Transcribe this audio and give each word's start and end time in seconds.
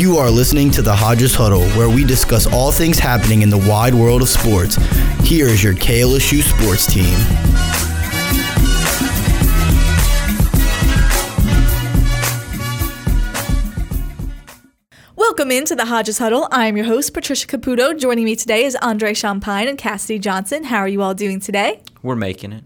You 0.00 0.16
are 0.16 0.30
listening 0.30 0.70
to 0.70 0.80
the 0.80 0.94
Hodges 0.94 1.34
Huddle, 1.34 1.68
where 1.72 1.90
we 1.90 2.04
discuss 2.04 2.46
all 2.46 2.72
things 2.72 2.98
happening 2.98 3.42
in 3.42 3.50
the 3.50 3.58
wide 3.58 3.94
world 3.94 4.22
of 4.22 4.30
sports. 4.30 4.76
Here 5.22 5.46
is 5.46 5.62
your 5.62 5.74
KLSU 5.74 6.40
sports 6.40 6.86
team. 6.86 7.12
Welcome 15.16 15.50
into 15.50 15.76
the 15.76 15.84
Hodges 15.84 16.16
Huddle. 16.16 16.48
I'm 16.50 16.78
your 16.78 16.86
host, 16.86 17.12
Patricia 17.12 17.46
Caputo. 17.46 17.92
Joining 17.94 18.24
me 18.24 18.34
today 18.34 18.64
is 18.64 18.76
Andre 18.76 19.12
Champagne 19.12 19.68
and 19.68 19.76
Cassidy 19.76 20.18
Johnson. 20.18 20.64
How 20.64 20.78
are 20.78 20.88
you 20.88 21.02
all 21.02 21.12
doing 21.12 21.40
today? 21.40 21.82
We're 22.02 22.16
making 22.16 22.52
it. 22.54 22.64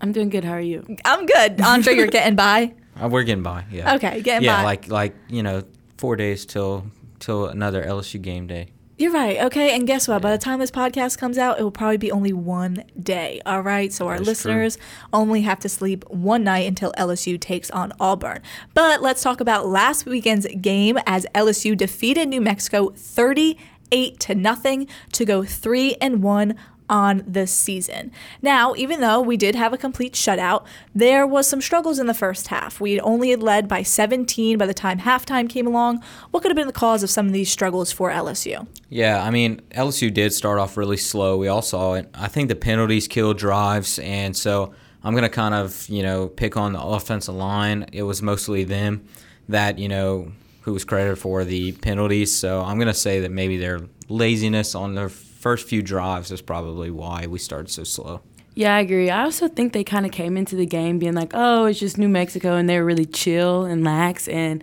I'm 0.00 0.12
doing 0.12 0.28
good. 0.28 0.44
How 0.44 0.52
are 0.52 0.60
you? 0.60 0.86
I'm 1.04 1.26
good. 1.26 1.60
Andre, 1.60 1.96
you're 1.96 2.06
getting 2.06 2.36
by. 2.36 2.74
Uh, 3.02 3.08
we're 3.08 3.22
getting 3.22 3.42
by. 3.42 3.64
Yeah. 3.70 3.94
Okay, 3.94 4.20
getting 4.20 4.44
yeah, 4.44 4.58
by. 4.58 4.64
like 4.64 4.88
like 4.88 5.16
you 5.30 5.42
know, 5.42 5.62
four 6.02 6.16
days 6.16 6.44
till 6.44 6.84
till 7.20 7.46
another 7.46 7.84
LSU 7.84 8.20
game 8.20 8.48
day. 8.48 8.66
You're 8.98 9.12
right. 9.12 9.38
Okay, 9.38 9.72
and 9.72 9.86
guess 9.86 10.08
what? 10.08 10.20
By 10.20 10.32
the 10.32 10.38
time 10.38 10.58
this 10.58 10.72
podcast 10.72 11.16
comes 11.16 11.38
out, 11.38 11.60
it 11.60 11.62
will 11.62 11.70
probably 11.70 11.96
be 11.96 12.10
only 12.10 12.32
one 12.32 12.82
day. 13.00 13.40
All 13.46 13.60
right, 13.60 13.92
so 13.92 14.08
our 14.08 14.16
is 14.16 14.22
true. 14.22 14.26
listeners 14.26 14.78
only 15.12 15.42
have 15.42 15.60
to 15.60 15.68
sleep 15.68 16.04
one 16.10 16.42
night 16.42 16.66
until 16.66 16.92
LSU 16.98 17.40
takes 17.40 17.70
on 17.70 17.92
Auburn. 18.00 18.40
But 18.74 19.00
let's 19.00 19.22
talk 19.22 19.40
about 19.40 19.68
last 19.68 20.04
weekend's 20.04 20.48
game 20.60 20.98
as 21.06 21.24
LSU 21.36 21.76
defeated 21.76 22.28
New 22.28 22.40
Mexico 22.40 22.90
38 22.96 24.18
to 24.18 24.34
nothing 24.34 24.88
to 25.12 25.24
go 25.24 25.44
three 25.44 25.94
and 26.00 26.20
one 26.20 26.56
on 26.92 27.24
the 27.26 27.46
season. 27.46 28.12
Now, 28.42 28.74
even 28.76 29.00
though 29.00 29.18
we 29.18 29.38
did 29.38 29.54
have 29.54 29.72
a 29.72 29.78
complete 29.78 30.12
shutout, 30.12 30.66
there 30.94 31.26
was 31.26 31.46
some 31.46 31.62
struggles 31.62 31.98
in 31.98 32.06
the 32.06 32.12
first 32.12 32.48
half. 32.48 32.82
We 32.82 33.00
only 33.00 33.30
had 33.30 33.42
led 33.42 33.66
by 33.66 33.82
17 33.82 34.58
by 34.58 34.66
the 34.66 34.74
time 34.74 34.98
halftime 34.98 35.48
came 35.48 35.66
along. 35.66 36.04
What 36.30 36.42
could 36.42 36.50
have 36.50 36.56
been 36.56 36.66
the 36.66 36.72
cause 36.72 37.02
of 37.02 37.08
some 37.08 37.26
of 37.26 37.32
these 37.32 37.50
struggles 37.50 37.90
for 37.90 38.10
LSU? 38.10 38.66
Yeah, 38.90 39.24
I 39.24 39.30
mean 39.30 39.62
LSU 39.70 40.12
did 40.12 40.34
start 40.34 40.58
off 40.58 40.76
really 40.76 40.98
slow. 40.98 41.38
We 41.38 41.48
all 41.48 41.62
saw 41.62 41.94
it. 41.94 42.10
I 42.12 42.28
think 42.28 42.50
the 42.50 42.56
penalties 42.56 43.08
killed 43.08 43.38
drives, 43.38 43.98
and 43.98 44.36
so 44.36 44.74
I'm 45.02 45.14
gonna 45.14 45.30
kind 45.30 45.54
of 45.54 45.88
you 45.88 46.02
know 46.02 46.28
pick 46.28 46.58
on 46.58 46.74
the 46.74 46.82
offensive 46.82 47.34
line. 47.34 47.86
It 47.94 48.02
was 48.02 48.20
mostly 48.20 48.64
them 48.64 49.08
that 49.48 49.78
you 49.78 49.88
know 49.88 50.30
who 50.60 50.74
was 50.74 50.84
credited 50.84 51.18
for 51.18 51.42
the 51.42 51.72
penalties. 51.72 52.36
So 52.36 52.60
I'm 52.60 52.78
gonna 52.78 52.92
say 52.92 53.20
that 53.20 53.30
maybe 53.30 53.56
their 53.56 53.80
laziness 54.10 54.74
on 54.74 54.94
their 54.94 55.10
first 55.42 55.68
few 55.68 55.82
drives 55.82 56.30
is 56.30 56.40
probably 56.40 56.90
why 56.90 57.26
we 57.26 57.38
started 57.38 57.68
so 57.68 57.82
slow. 57.82 58.20
Yeah, 58.54 58.76
I 58.76 58.80
agree. 58.80 59.10
I 59.10 59.24
also 59.24 59.48
think 59.48 59.72
they 59.72 59.82
kind 59.82 60.06
of 60.06 60.12
came 60.12 60.36
into 60.36 60.54
the 60.54 60.66
game 60.66 60.98
being 60.98 61.14
like, 61.14 61.32
"Oh, 61.34 61.64
it's 61.64 61.80
just 61.80 61.98
New 61.98 62.08
Mexico," 62.08 62.54
and 62.54 62.68
they're 62.68 62.84
really 62.84 63.06
chill 63.06 63.64
and 63.64 63.82
lax. 63.82 64.28
And 64.28 64.62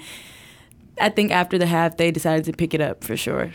I 1.02 1.10
think 1.10 1.32
after 1.32 1.58
the 1.58 1.66
half, 1.66 1.98
they 1.98 2.12
decided 2.12 2.46
to 2.46 2.54
pick 2.54 2.74
it 2.74 2.82
up 2.82 3.04
for 3.04 3.18
sure. 3.18 3.52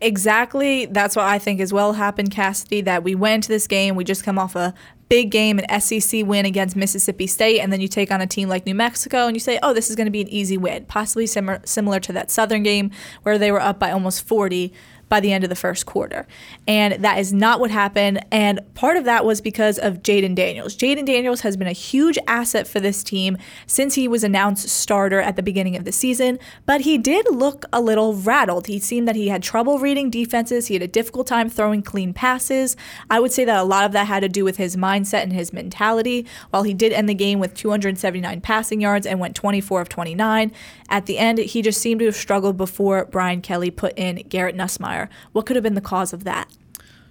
Exactly. 0.00 0.86
That's 0.86 1.16
what 1.16 1.24
I 1.26 1.38
think 1.38 1.60
as 1.60 1.72
well 1.72 1.94
happened, 1.94 2.30
Cassidy, 2.30 2.82
that 2.82 3.04
we 3.04 3.14
went 3.14 3.36
into 3.36 3.48
this 3.48 3.66
game. 3.66 3.94
We 3.94 4.04
just 4.04 4.22
come 4.22 4.38
off 4.38 4.54
a 4.54 4.74
big 5.08 5.30
game, 5.30 5.58
an 5.58 5.80
SEC 5.80 6.26
win 6.26 6.44
against 6.44 6.76
Mississippi 6.76 7.26
State, 7.26 7.60
and 7.60 7.72
then 7.72 7.80
you 7.80 7.88
take 7.88 8.10
on 8.10 8.20
a 8.20 8.26
team 8.26 8.48
like 8.48 8.66
New 8.66 8.74
Mexico 8.74 9.26
and 9.26 9.36
you 9.36 9.40
say, 9.40 9.58
oh, 9.62 9.72
this 9.72 9.90
is 9.90 9.96
going 9.96 10.06
to 10.06 10.10
be 10.10 10.20
an 10.20 10.28
easy 10.28 10.58
win. 10.58 10.84
Possibly 10.86 11.26
similar, 11.26 11.60
similar 11.64 12.00
to 12.00 12.12
that 12.12 12.30
Southern 12.30 12.62
game 12.62 12.90
where 13.22 13.38
they 13.38 13.50
were 13.50 13.60
up 13.60 13.78
by 13.78 13.90
almost 13.90 14.26
40 14.26 14.72
by 15.14 15.20
the 15.20 15.32
end 15.32 15.44
of 15.44 15.48
the 15.48 15.54
first 15.54 15.86
quarter. 15.86 16.26
And 16.66 17.04
that 17.04 17.20
is 17.20 17.32
not 17.32 17.60
what 17.60 17.70
happened. 17.70 18.26
And 18.32 18.58
part 18.74 18.96
of 18.96 19.04
that 19.04 19.24
was 19.24 19.40
because 19.40 19.78
of 19.78 20.02
Jayden 20.02 20.34
Daniels. 20.34 20.76
Jayden 20.76 21.06
Daniels 21.06 21.42
has 21.42 21.56
been 21.56 21.68
a 21.68 21.72
huge 21.72 22.18
asset 22.26 22.66
for 22.66 22.80
this 22.80 23.04
team 23.04 23.38
since 23.68 23.94
he 23.94 24.08
was 24.08 24.24
announced 24.24 24.68
starter 24.68 25.20
at 25.20 25.36
the 25.36 25.42
beginning 25.44 25.76
of 25.76 25.84
the 25.84 25.92
season, 25.92 26.36
but 26.66 26.80
he 26.80 26.98
did 26.98 27.26
look 27.30 27.64
a 27.72 27.80
little 27.80 28.14
rattled. 28.14 28.66
He 28.66 28.80
seemed 28.80 29.06
that 29.06 29.14
he 29.14 29.28
had 29.28 29.40
trouble 29.40 29.78
reading 29.78 30.10
defenses, 30.10 30.66
he 30.66 30.74
had 30.74 30.82
a 30.82 30.88
difficult 30.88 31.28
time 31.28 31.48
throwing 31.48 31.82
clean 31.82 32.12
passes. 32.12 32.76
I 33.08 33.20
would 33.20 33.30
say 33.30 33.44
that 33.44 33.60
a 33.60 33.62
lot 33.62 33.84
of 33.84 33.92
that 33.92 34.08
had 34.08 34.24
to 34.24 34.28
do 34.28 34.42
with 34.42 34.56
his 34.56 34.74
mindset 34.74 35.22
and 35.22 35.32
his 35.32 35.52
mentality. 35.52 36.26
While 36.50 36.64
he 36.64 36.74
did 36.74 36.92
end 36.92 37.08
the 37.08 37.14
game 37.14 37.38
with 37.38 37.54
279 37.54 38.40
passing 38.40 38.80
yards 38.80 39.06
and 39.06 39.20
went 39.20 39.36
24 39.36 39.80
of 39.80 39.88
29, 39.88 40.50
at 40.88 41.06
the 41.06 41.18
end, 41.18 41.38
he 41.38 41.62
just 41.62 41.80
seemed 41.80 42.00
to 42.00 42.06
have 42.06 42.16
struggled 42.16 42.56
before 42.56 43.06
Brian 43.06 43.40
Kelly 43.40 43.70
put 43.70 43.98
in 43.98 44.16
Garrett 44.28 44.56
Nussmeier. 44.56 45.08
What 45.32 45.46
could 45.46 45.56
have 45.56 45.62
been 45.62 45.74
the 45.74 45.80
cause 45.80 46.12
of 46.12 46.24
that? 46.24 46.48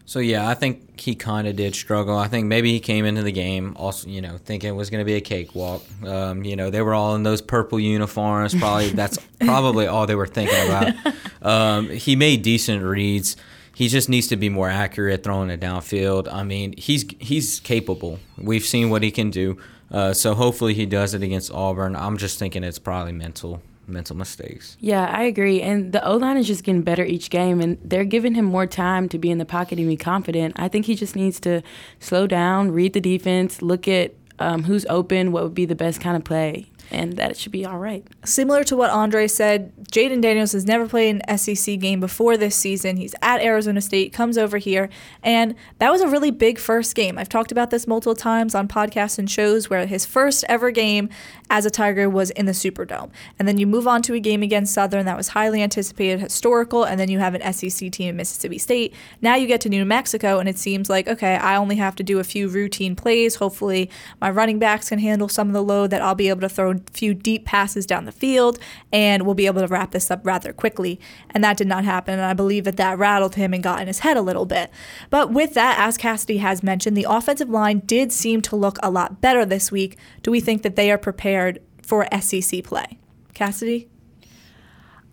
So 0.06 0.19
yeah, 0.19 0.50
I 0.50 0.53
think 0.53 1.00
he 1.00 1.16
kind 1.16 1.47
of 1.47 1.56
did 1.56 1.75
struggle. 1.75 2.17
I 2.17 2.28
think 2.28 2.47
maybe 2.47 2.72
he 2.72 2.79
came 2.79 3.06
into 3.06 3.23
the 3.23 3.31
game 3.31 3.73
also, 3.78 4.09
you 4.09 4.22
know, 4.22 4.38
thinking 4.38 4.69
it 4.69 4.73
was 4.73 4.89
going 4.89 5.00
to 5.00 5.06
be 5.06 5.16
a 5.16 5.22
cakewalk. 5.22 5.81
Um, 6.06 6.44
you 6.44 6.57
know, 6.57 6.69
they 6.69 6.81
were 6.81 6.94
all 6.94 7.16
in 7.16 7.23
those 7.23 7.41
purple 7.41 7.79
uniforms. 7.79 8.53
Probably 8.53 8.89
that's 8.91 9.17
probably 9.39 9.88
all 9.88 10.05
they 10.05 10.16
were 10.16 10.28
thinking 10.28 10.66
about. 10.66 10.94
Um, 11.44 11.90
he 11.90 12.16
made 12.16 12.41
decent 12.41 12.81
reads. 12.84 13.35
He 13.75 13.90
just 13.90 14.07
needs 14.07 14.28
to 14.29 14.38
be 14.38 14.47
more 14.47 14.69
accurate 14.69 15.25
throwing 15.25 15.50
it 15.50 15.59
downfield. 15.59 16.31
I 16.31 16.44
mean, 16.44 16.73
he's 16.78 17.03
he's 17.19 17.59
capable. 17.59 18.19
We've 18.38 18.63
seen 18.63 18.90
what 18.90 19.03
he 19.03 19.11
can 19.11 19.29
do. 19.29 19.57
Uh, 19.93 20.11
so 20.11 20.33
hopefully 20.33 20.73
he 20.73 20.85
does 20.85 21.13
it 21.13 21.21
against 21.21 21.51
Auburn. 21.51 21.95
I'm 21.95 22.17
just 22.17 22.39
thinking 22.39 22.63
it's 22.63 22.79
probably 22.79 23.13
mental 23.13 23.61
mental 23.85 24.15
mistakes. 24.15 24.77
Yeah, 24.79 25.05
I 25.05 25.23
agree. 25.23 25.61
And 25.61 25.91
the 25.91 26.03
O 26.05 26.15
line 26.15 26.37
is 26.37 26.47
just 26.47 26.63
getting 26.63 26.83
better 26.83 27.03
each 27.03 27.29
game, 27.29 27.61
and 27.61 27.77
they're 27.83 28.05
giving 28.05 28.33
him 28.33 28.45
more 28.45 28.65
time 28.65 29.09
to 29.09 29.17
be 29.19 29.29
in 29.29 29.37
the 29.37 29.45
pocket 29.45 29.77
and 29.77 29.87
be 29.87 29.97
confident. 29.97 30.55
I 30.57 30.67
think 30.69 30.85
he 30.85 30.95
just 30.95 31.15
needs 31.15 31.39
to 31.41 31.61
slow 31.99 32.25
down, 32.25 32.71
read 32.71 32.93
the 32.93 33.01
defense, 33.01 33.61
look 33.61 33.87
at 33.87 34.13
um, 34.39 34.63
who's 34.63 34.85
open, 34.89 35.31
what 35.31 35.43
would 35.43 35.53
be 35.53 35.65
the 35.65 35.75
best 35.75 36.01
kind 36.01 36.15
of 36.15 36.23
play, 36.23 36.69
and 36.93 37.13
that 37.17 37.31
it 37.31 37.37
should 37.37 37.51
be 37.51 37.65
all 37.65 37.79
right. 37.79 38.05
Similar 38.23 38.63
to 38.65 38.77
what 38.77 38.91
Andre 38.91 39.27
said, 39.27 39.73
Jayden 39.91 40.21
Daniels 40.21 40.51
has 40.53 40.65
never 40.65 40.87
played 40.87 41.21
an 41.27 41.37
SEC 41.37 41.79
game 41.79 41.99
before 41.99 42.37
this 42.37 42.55
season. 42.55 42.97
He's 42.97 43.15
at 43.21 43.41
Arizona 43.41 43.81
State, 43.81 44.13
comes 44.13 44.37
over 44.37 44.57
here, 44.57 44.89
and 45.23 45.55
that 45.79 45.91
was 45.91 46.01
a 46.01 46.07
really 46.07 46.31
big 46.31 46.59
first 46.59 46.95
game. 46.95 47.17
I've 47.17 47.29
talked 47.29 47.51
about 47.51 47.71
this 47.71 47.87
multiple 47.87 48.15
times 48.15 48.53
on 48.55 48.67
podcasts 48.67 49.17
and 49.17 49.29
shows 49.29 49.69
where 49.69 49.85
his 49.85 50.05
first 50.05 50.45
ever 50.47 50.71
game 50.71 51.09
as 51.49 51.65
a 51.65 51.69
Tiger 51.69 52.09
was 52.09 52.29
in 52.31 52.45
the 52.45 52.51
Superdome. 52.51 53.09
And 53.37 53.47
then 53.47 53.57
you 53.57 53.67
move 53.67 53.87
on 53.87 54.01
to 54.03 54.13
a 54.13 54.19
game 54.19 54.43
against 54.43 54.73
Southern 54.73 55.05
that 55.05 55.17
was 55.17 55.29
highly 55.29 55.61
anticipated, 55.61 56.19
historical, 56.19 56.83
and 56.83 56.99
then 56.99 57.09
you 57.09 57.19
have 57.19 57.35
an 57.35 57.53
SEC 57.53 57.91
team 57.91 58.09
in 58.09 58.15
Mississippi 58.15 58.57
State. 58.57 58.93
Now 59.21 59.35
you 59.35 59.47
get 59.47 59.61
to 59.61 59.69
New 59.69 59.85
Mexico, 59.85 60.39
and 60.39 60.47
it 60.47 60.57
seems 60.57 60.89
like, 60.89 61.07
okay, 61.07 61.35
I 61.35 61.55
only 61.55 61.75
have 61.77 61.95
to 61.95 62.03
do 62.03 62.19
a 62.19 62.23
few 62.23 62.47
routine 62.47 62.95
plays. 62.95 63.35
Hopefully, 63.35 63.89
my 64.21 64.29
running 64.29 64.59
backs 64.59 64.89
can 64.89 64.99
handle 64.99 65.27
some 65.27 65.47
of 65.47 65.53
the 65.53 65.63
load 65.63 65.89
that 65.89 66.01
I'll 66.01 66.15
be 66.15 66.29
able 66.29 66.41
to 66.41 66.49
throw 66.49 66.75
few 66.91 67.13
deep 67.13 67.45
passes 67.45 67.85
down 67.85 68.05
the 68.05 68.11
field, 68.11 68.59
and 68.91 69.23
we'll 69.23 69.35
be 69.35 69.45
able 69.45 69.61
to 69.61 69.67
wrap 69.67 69.91
this 69.91 70.11
up 70.11 70.25
rather 70.25 70.53
quickly. 70.53 70.99
And 71.31 71.44
that 71.44 71.57
did 71.57 71.67
not 71.67 71.83
happen, 71.83 72.13
and 72.13 72.23
I 72.23 72.33
believe 72.33 72.63
that 72.66 72.77
that 72.77 72.97
rattled 72.97 73.35
him 73.35 73.53
and 73.53 73.63
got 73.63 73.81
in 73.81 73.88
his 73.88 73.99
head 73.99 74.17
a 74.17 74.21
little 74.21 74.45
bit. 74.45 74.69
But 75.09 75.31
with 75.31 75.53
that, 75.53 75.79
as 75.79 75.97
Cassidy 75.97 76.38
has 76.38 76.63
mentioned, 76.63 76.97
the 76.97 77.07
offensive 77.09 77.49
line 77.49 77.79
did 77.79 78.11
seem 78.11 78.41
to 78.43 78.55
look 78.55 78.77
a 78.83 78.91
lot 78.91 79.22
better 79.22 79.45
this 79.45 79.72
week. 79.72 79.97
Do 80.22 80.31
we 80.31 80.39
think 80.39 80.61
that 80.63 80.75
they 80.75 80.91
are 80.91 80.97
prepared 80.97 81.59
for 81.81 82.07
SEC 82.19 82.63
play? 82.63 82.99
Cassidy? 83.33 83.89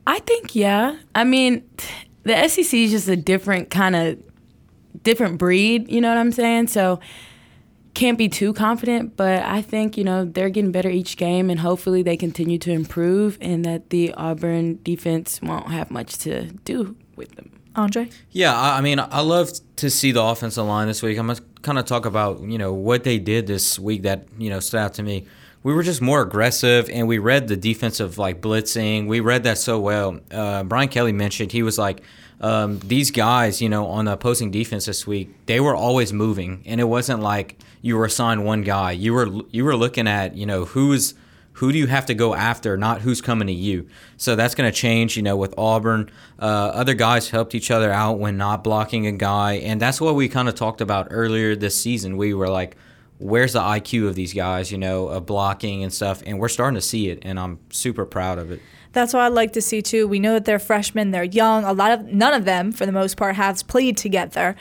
I 0.06 0.19
think 0.20 0.54
yeah. 0.54 0.97
I 1.14 1.25
mean, 1.25 1.69
the 2.25 2.48
SEC 2.48 2.75
is 2.75 2.91
just 2.91 3.09
a 3.09 3.16
different 3.16 3.70
kind 3.70 3.94
of 3.97 4.19
different 5.03 5.38
breed. 5.38 5.91
You 5.91 6.00
know 6.00 6.09
what 6.09 6.19
I'm 6.19 6.32
saying? 6.32 6.69
So 6.69 7.00
can't 7.95 8.19
be 8.19 8.28
too 8.28 8.53
confident, 8.53 9.17
but 9.17 9.43
I 9.43 9.62
think 9.62 9.97
you 9.97 10.05
know 10.05 10.25
they're 10.25 10.49
getting 10.49 10.73
better 10.73 10.91
each 10.91 11.17
game, 11.17 11.51
and 11.51 11.61
hopefully 11.61 12.03
they 12.03 12.17
continue 12.17 12.59
to 12.59 12.71
improve, 12.71 13.39
and 13.41 13.65
that 13.65 13.91
the 13.91 14.12
Auburn 14.15 14.78
defense 14.83 15.41
won't 15.43 15.71
have 15.71 15.91
much 15.91 16.19
to 16.19 16.47
do 16.65 16.97
with 17.17 17.34
them. 17.37 17.51
Andre? 17.77 18.09
Yeah, 18.31 18.55
I, 18.55 18.78
I 18.78 18.81
mean, 18.81 18.99
I 18.99 19.21
love 19.21 19.51
to 19.77 19.91
see 19.91 20.12
the 20.12 20.23
offensive 20.23 20.65
line 20.65 20.89
this 20.89 21.03
week. 21.03 21.19
I'm 21.19 21.27
gonna 21.27 21.41
kind 21.62 21.78
of 21.78 21.84
talk 21.84 22.06
about 22.06 22.41
you 22.43 22.59
know 22.59 22.73
what 22.73 23.05
they 23.05 23.19
did 23.19 23.47
this 23.47 23.78
week 23.78 24.03
that 24.03 24.27
you 24.39 24.51
know 24.51 24.61
stood 24.61 24.78
out 24.78 24.95
to 24.95 25.03
me. 25.03 25.27
We 25.62 25.75
were 25.75 25.83
just 25.83 26.01
more 26.01 26.22
aggressive, 26.22 26.89
and 26.91 27.07
we 27.07 27.19
read 27.19 27.49
the 27.49 27.57
defensive 27.57 28.19
like 28.19 28.41
blitzing. 28.41 29.07
We 29.09 29.21
read 29.21 29.45
that 29.45 29.59
so 29.59 29.78
well. 29.78 30.21
Uh, 30.31 30.63
Brian 30.65 30.89
Kelly 30.89 31.13
mentioned 31.13 31.53
he 31.53 31.63
was 31.63 31.77
like, 31.78 32.03
um, 32.41 32.78
these 32.81 33.10
guys, 33.10 33.60
you 33.60 33.69
know, 33.69 33.87
on 33.87 34.07
the 34.07 34.13
opposing 34.13 34.51
defense 34.51 34.87
this 34.87 35.07
week, 35.07 35.34
they 35.47 35.60
were 35.60 35.75
always 35.75 36.13
moving, 36.13 36.63
and 36.66 36.81
it 36.81 36.84
wasn't 36.84 37.21
like 37.21 37.59
you 37.83 37.97
were 37.97 38.07
assigned 38.07 38.45
one 38.45 38.63
guy. 38.63 38.92
You 38.92 39.13
were 39.13 39.28
you 39.51 39.65
were 39.65 39.77
looking 39.77 40.09
at 40.09 40.37
you 40.37 40.47
know 40.47 40.65
who's 40.65 41.15
who 41.54 41.72
do 41.72 41.78
you 41.78 41.87
have 41.89 42.07
to 42.07 42.15
go 42.15 42.34
after, 42.34 42.78
not 42.78 43.03
who's 43.03 43.21
coming 43.21 43.47
to 43.47 43.53
you. 43.53 43.87
So 44.16 44.34
that's 44.34 44.54
going 44.54 44.71
to 44.71 44.75
change, 44.75 45.16
you 45.16 45.22
know, 45.22 45.37
with 45.37 45.53
Auburn. 45.59 46.10
Uh, 46.39 46.45
other 46.45 46.95
guys 46.95 47.28
helped 47.28 47.54
each 47.54 47.71
other 47.71 47.92
out 47.92 48.19
when 48.19 48.39
not 48.39 48.65
blocking 48.65 49.07
a 49.07 49.13
guy, 49.13 49.54
and 49.54 49.78
that's 49.78 50.01
what 50.01 50.15
we 50.15 50.28
kind 50.28 50.48
of 50.48 50.54
talked 50.54 50.81
about 50.81 51.09
earlier 51.10 51.54
this 51.54 51.78
season. 51.78 52.16
We 52.16 52.33
were 52.33 52.48
like, 52.48 52.77
where's 53.19 53.53
the 53.53 53.60
IQ 53.60 54.09
of 54.09 54.15
these 54.15 54.33
guys, 54.33 54.72
you 54.72 54.78
know, 54.78 55.09
of 55.09 55.27
blocking 55.27 55.83
and 55.83 55.93
stuff, 55.93 56.22
and 56.25 56.39
we're 56.39 56.48
starting 56.48 56.77
to 56.77 56.81
see 56.81 57.10
it, 57.10 57.19
and 57.22 57.39
I'm 57.39 57.59
super 57.69 58.07
proud 58.07 58.39
of 58.39 58.51
it. 58.51 58.63
That's 58.92 59.15
what 59.15 59.22
I'd 59.22 59.28
like 59.33 59.53
to 59.53 59.63
see 59.63 59.83
too. 59.83 60.09
We 60.09 60.19
know 60.19 60.33
that 60.34 60.45
they're 60.45 60.59
freshmen, 60.59 61.10
they're 61.10 61.25
young. 61.25 61.65
A 61.65 61.72
lot 61.72 61.92
of 61.92 62.07
none 62.07 62.34
of 62.34 62.45
them, 62.45 62.72
for 62.72 62.87
the 62.87 62.92
most 62.92 63.16
part, 63.16 63.37
have 63.37 63.66
played 63.66 63.97
together. 63.97 64.57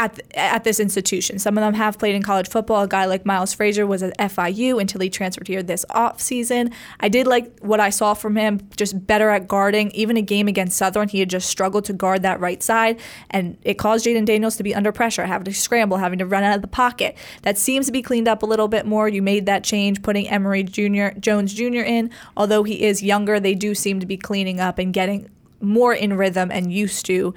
At 0.00 0.20
at 0.36 0.62
this 0.62 0.78
institution. 0.78 1.40
Some 1.40 1.58
of 1.58 1.62
them 1.62 1.74
have 1.74 1.98
played 1.98 2.14
in 2.14 2.22
college 2.22 2.48
football. 2.48 2.82
A 2.82 2.88
guy 2.88 3.04
like 3.06 3.26
Miles 3.26 3.52
Frazier 3.52 3.84
was 3.84 4.00
at 4.00 4.16
FIU 4.16 4.80
until 4.80 5.00
he 5.00 5.10
transferred 5.10 5.48
here 5.48 5.60
this 5.60 5.84
off 5.90 6.20
season. 6.20 6.70
I 7.00 7.08
did 7.08 7.26
like 7.26 7.58
what 7.58 7.80
I 7.80 7.90
saw 7.90 8.14
from 8.14 8.36
him, 8.36 8.60
just 8.76 9.08
better 9.08 9.28
at 9.30 9.48
guarding. 9.48 9.90
Even 9.90 10.16
a 10.16 10.22
game 10.22 10.46
against 10.46 10.78
Southern, 10.78 11.08
he 11.08 11.18
had 11.18 11.28
just 11.28 11.50
struggled 11.50 11.84
to 11.86 11.92
guard 11.92 12.22
that 12.22 12.38
right 12.38 12.62
side, 12.62 13.00
and 13.30 13.58
it 13.62 13.74
caused 13.74 14.06
Jayden 14.06 14.24
Daniels 14.24 14.56
to 14.58 14.62
be 14.62 14.72
under 14.72 14.92
pressure, 14.92 15.26
having 15.26 15.46
to 15.46 15.52
scramble, 15.52 15.96
having 15.96 16.20
to 16.20 16.26
run 16.26 16.44
out 16.44 16.54
of 16.54 16.62
the 16.62 16.68
pocket. 16.68 17.16
That 17.42 17.58
seems 17.58 17.86
to 17.86 17.92
be 17.92 18.00
cleaned 18.00 18.28
up 18.28 18.44
a 18.44 18.46
little 18.46 18.68
bit 18.68 18.86
more. 18.86 19.08
You 19.08 19.20
made 19.20 19.46
that 19.46 19.64
change, 19.64 20.02
putting 20.02 20.28
Emery 20.28 20.62
Jr. 20.62 21.08
Jones 21.18 21.52
Jr. 21.52 21.82
in. 21.82 22.12
Although 22.36 22.62
he 22.62 22.84
is 22.84 23.02
younger, 23.02 23.40
they 23.40 23.56
do 23.56 23.74
seem 23.74 23.98
to 23.98 24.06
be 24.06 24.16
cleaning 24.16 24.60
up 24.60 24.78
and 24.78 24.94
getting 24.94 25.28
more 25.60 25.92
in 25.92 26.16
rhythm 26.16 26.52
and 26.52 26.72
used 26.72 27.04
to 27.06 27.34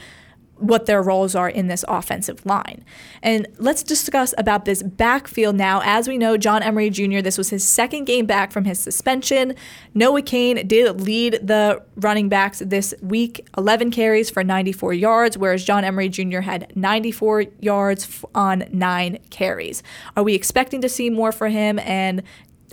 what 0.61 0.85
their 0.85 1.01
roles 1.01 1.35
are 1.35 1.49
in 1.49 1.67
this 1.67 1.83
offensive 1.87 2.45
line. 2.45 2.85
And 3.21 3.47
let's 3.57 3.83
discuss 3.83 4.33
about 4.37 4.65
this 4.65 4.83
backfield 4.83 5.55
now. 5.55 5.81
As 5.83 6.07
we 6.07 6.17
know, 6.17 6.37
John 6.37 6.63
Emery 6.63 6.89
Jr., 6.89 7.21
this 7.21 7.37
was 7.37 7.49
his 7.49 7.67
second 7.67 8.05
game 8.05 8.25
back 8.25 8.51
from 8.51 8.65
his 8.65 8.79
suspension. 8.79 9.55
Noah 9.93 10.21
Cain 10.21 10.67
did 10.67 11.01
lead 11.01 11.39
the 11.41 11.81
running 11.95 12.29
backs 12.29 12.59
this 12.65 12.93
week, 13.01 13.47
11 13.57 13.91
carries 13.91 14.29
for 14.29 14.43
94 14.43 14.93
yards, 14.93 15.37
whereas 15.37 15.63
John 15.63 15.83
Emery 15.83 16.09
Jr. 16.09 16.39
had 16.39 16.75
94 16.75 17.45
yards 17.59 18.23
on 18.35 18.65
nine 18.71 19.19
carries. 19.29 19.83
Are 20.15 20.23
we 20.23 20.35
expecting 20.35 20.81
to 20.81 20.89
see 20.89 21.09
more 21.09 21.31
for 21.31 21.49
him? 21.49 21.79
And 21.79 22.23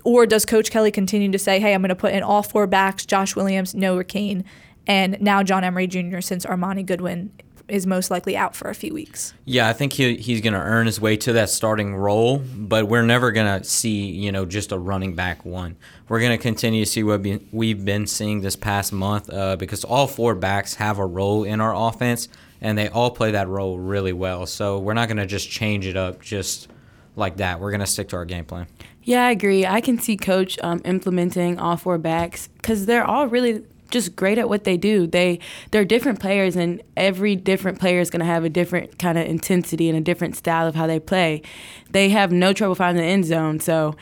or 0.05 0.27
does 0.27 0.47
Coach 0.47 0.71
Kelly 0.71 0.91
continue 0.91 1.31
to 1.33 1.39
say, 1.39 1.61
hey, 1.61 1.75
I'm 1.75 1.83
going 1.83 1.89
to 1.89 1.97
put 1.97 2.15
in 2.15 2.23
all 2.23 2.43
four 2.43 2.67
backs, 2.67 3.05
Josh 3.05 3.35
Williams, 3.35 3.75
Noah 3.75 4.05
Cain, 4.05 4.45
and 4.87 5.21
now 5.21 5.43
John 5.43 5.65
Emery 5.65 5.87
Jr., 5.87 6.21
since 6.21 6.47
Armoni 6.47 6.85
Goodwin 6.85 7.31
is 7.69 7.87
most 7.87 8.11
likely 8.11 8.37
out 8.37 8.57
for 8.57 8.69
a 8.69 8.75
few 8.75 8.93
weeks. 8.93 9.35
Yeah, 9.45 9.69
I 9.69 9.73
think 9.73 9.93
he, 9.93 10.17
he's 10.17 10.41
going 10.41 10.55
to 10.55 10.61
earn 10.61 10.87
his 10.87 11.01
way 11.01 11.17
to 11.19 11.33
that 11.35 11.51
starting 11.51 11.95
role, 11.95 12.39
but 12.39 12.89
we're 12.89 13.03
never 13.03 13.31
going 13.31 13.61
to 13.61 13.69
see, 13.69 14.11
you 14.11 14.33
know, 14.33 14.45
just 14.45 14.73
a 14.73 14.79
running 14.79 15.15
back 15.15 15.45
one. 15.45 15.77
We're 16.09 16.21
going 16.21 16.37
to 16.37 16.43
continue 16.43 16.85
to 16.85 16.91
see 16.91 17.03
what 17.03 17.23
be, 17.23 17.47
we've 17.53 17.85
been 17.85 18.07
seeing 18.07 18.41
this 18.41 18.57
past 18.57 18.93
month 18.93 19.33
uh, 19.33 19.57
because 19.57 19.85
all 19.85 20.07
four 20.07 20.35
backs 20.35 20.75
have 20.75 20.99
a 20.99 21.07
role 21.07 21.45
in 21.45 21.61
our 21.61 21.75
offense, 21.75 22.29
and 22.61 22.77
they 22.77 22.89
all 22.89 23.11
play 23.11 23.33
that 23.33 23.49
role 23.49 23.79
really 23.79 24.13
well. 24.13 24.47
So 24.47 24.79
we're 24.79 24.95
not 24.95 25.09
going 25.09 25.19
to 25.19 25.27
just 25.27 25.51
change 25.51 25.87
it 25.87 25.97
up 25.97 26.21
just 26.21 26.69
like 27.17 27.37
that. 27.37 27.61
We're 27.61 27.71
going 27.71 27.81
to 27.81 27.87
stick 27.87 28.09
to 28.11 28.17
our 28.17 28.25
game 28.25 28.45
plan. 28.45 28.67
Yeah, 29.03 29.27
I 29.27 29.31
agree. 29.31 29.65
I 29.65 29.81
can 29.81 29.99
see 29.99 30.17
Coach 30.17 30.59
um, 30.63 30.83
implementing 30.85 31.59
all 31.59 31.77
four 31.77 31.97
backs 31.97 32.49
because 32.49 32.87
they're 32.87 33.05
all 33.05 33.27
really 33.27 33.65
just 33.91 34.17
great 34.17 34.39
at 34.39 34.49
what 34.49 34.65
they 34.65 34.77
do. 34.77 35.07
They 35.07 35.41
they're 35.71 35.85
different 35.85 36.21
players, 36.21 36.57
and 36.57 36.83
every 36.97 37.37
different 37.37 37.79
player 37.79 38.01
is 38.01 38.11
going 38.11 38.21
to 38.21 38.27
have 38.27 38.45
a 38.45 38.51
different 38.51 38.99
kind 38.99 39.19
of 39.19 39.27
intensity 39.27 39.89
and 39.89 39.99
a 39.99 40.01
different 40.03 40.37
style 40.37 40.67
of 40.67 40.75
how 40.75 40.87
they 40.87 41.01
play. 41.01 41.43
They 41.91 42.11
have 42.11 42.33
no 42.33 42.53
trouble 42.53 42.75
finding 42.75 43.03
the 43.03 43.09
end 43.09 43.25
zone, 43.25 43.61
so. 43.61 43.97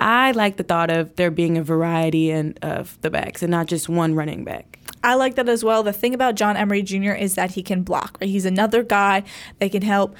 I 0.00 0.30
like 0.30 0.58
the 0.58 0.62
thought 0.62 0.90
of 0.90 1.16
there 1.16 1.32
being 1.32 1.58
a 1.58 1.62
variety 1.64 2.30
and 2.30 2.56
of 2.62 2.96
the 3.00 3.10
backs 3.10 3.42
and 3.42 3.50
not 3.50 3.66
just 3.66 3.88
one 3.88 4.14
running 4.14 4.44
back. 4.44 4.78
I 5.02 5.14
like 5.14 5.36
that 5.36 5.48
as 5.48 5.64
well. 5.64 5.82
The 5.82 5.92
thing 5.92 6.14
about 6.14 6.34
John 6.34 6.56
Emery 6.56 6.82
Jr. 6.82 7.12
is 7.12 7.34
that 7.34 7.52
he 7.52 7.62
can 7.62 7.82
block. 7.82 8.18
Right? 8.20 8.30
He's 8.30 8.44
another 8.44 8.82
guy 8.82 9.24
that 9.58 9.72
can 9.72 9.82
help 9.82 10.14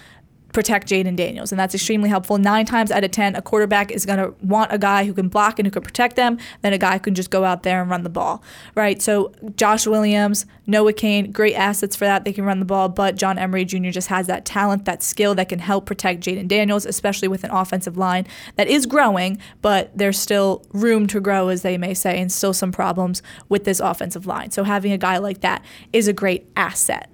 protect 0.53 0.89
Jayden 0.89 1.17
Daniels, 1.17 1.53
and 1.53 1.59
that's 1.59 1.75
extremely 1.75 2.09
helpful. 2.09 2.39
Nine 2.39 2.65
times 2.65 2.91
out 2.91 3.05
of 3.05 3.11
ten, 3.11 3.37
a 3.37 3.43
quarterback 3.43 3.91
is 3.91 4.07
going 4.07 4.19
to 4.19 4.35
want 4.43 4.73
a 4.73 4.79
guy 4.79 5.05
who 5.05 5.13
can 5.13 5.29
block 5.29 5.59
and 5.59 5.67
who 5.67 5.71
can 5.71 5.83
protect 5.83 6.17
them, 6.17 6.39
then 6.63 6.73
a 6.73 6.79
guy 6.79 6.95
who 6.95 7.01
can 7.01 7.15
just 7.15 7.31
go 7.31 7.45
out 7.45 7.63
there 7.63 7.83
and 7.83 7.91
run 7.91 8.03
the 8.03 8.09
ball, 8.09 8.43
right? 8.75 9.01
So 9.03 9.33
Josh 9.57 9.87
Williams, 9.87 10.47
Noah 10.67 10.93
Cain, 10.93 11.33
great 11.33 11.55
assets 11.55 11.95
for 11.97 12.05
that. 12.07 12.25
They 12.25 12.33
can 12.33 12.45
run 12.45 12.61
the 12.61 12.65
ball, 12.65 12.89
but 12.89 13.17
John 13.17 13.39
Emery 13.39 13.65
Jr. 13.65 13.91
just 13.91 14.09
has 14.09 14.27
that 14.27 14.45
talent, 14.45 14.85
that 14.87 15.03
skill 15.03 15.35
that 15.35 15.49
can 15.49 15.59
help 15.59 15.87
protect 15.87 16.23
Jayden 16.23 16.49
Daniels, 16.49 16.87
especially 16.87 17.29
with 17.29 17.45
an 17.45 17.51
offensive 17.51 17.97
line 17.97 18.27
that 18.57 18.69
is 18.69 18.87
growing, 18.87 19.39
but 19.61 19.91
there's 19.97 20.19
still 20.19 20.65
room 20.73 21.07
to 21.09 21.21
grow, 21.21 21.49
as 21.49 21.63
they 21.63 21.77
may 21.77 21.95
say, 21.95 22.21
and 22.21 22.33
still 22.33 22.55
some 22.55 22.73
problems 22.73 23.23
with 23.49 23.65
this 23.65 23.81
offensive 23.81 24.27
line. 24.27 24.51
So 24.51 24.65
having 24.65 24.93
a 24.93 24.99
guy 24.99 25.19
like 25.19 25.41
that 25.43 25.65
is 25.93 26.09
a 26.09 26.13
great 26.13 26.47
asset 26.57 27.11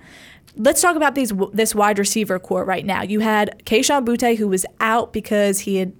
let's 0.56 0.80
talk 0.80 0.96
about 0.96 1.14
these 1.14 1.32
this 1.52 1.74
wide 1.74 1.98
receiver 1.98 2.38
core 2.38 2.64
right 2.64 2.84
now. 2.84 3.02
You 3.02 3.20
had 3.20 3.62
Kayshon 3.64 4.04
Boutte, 4.04 4.36
who 4.36 4.48
was 4.48 4.64
out 4.80 5.12
because 5.12 5.60
he 5.60 5.76
had 5.76 5.92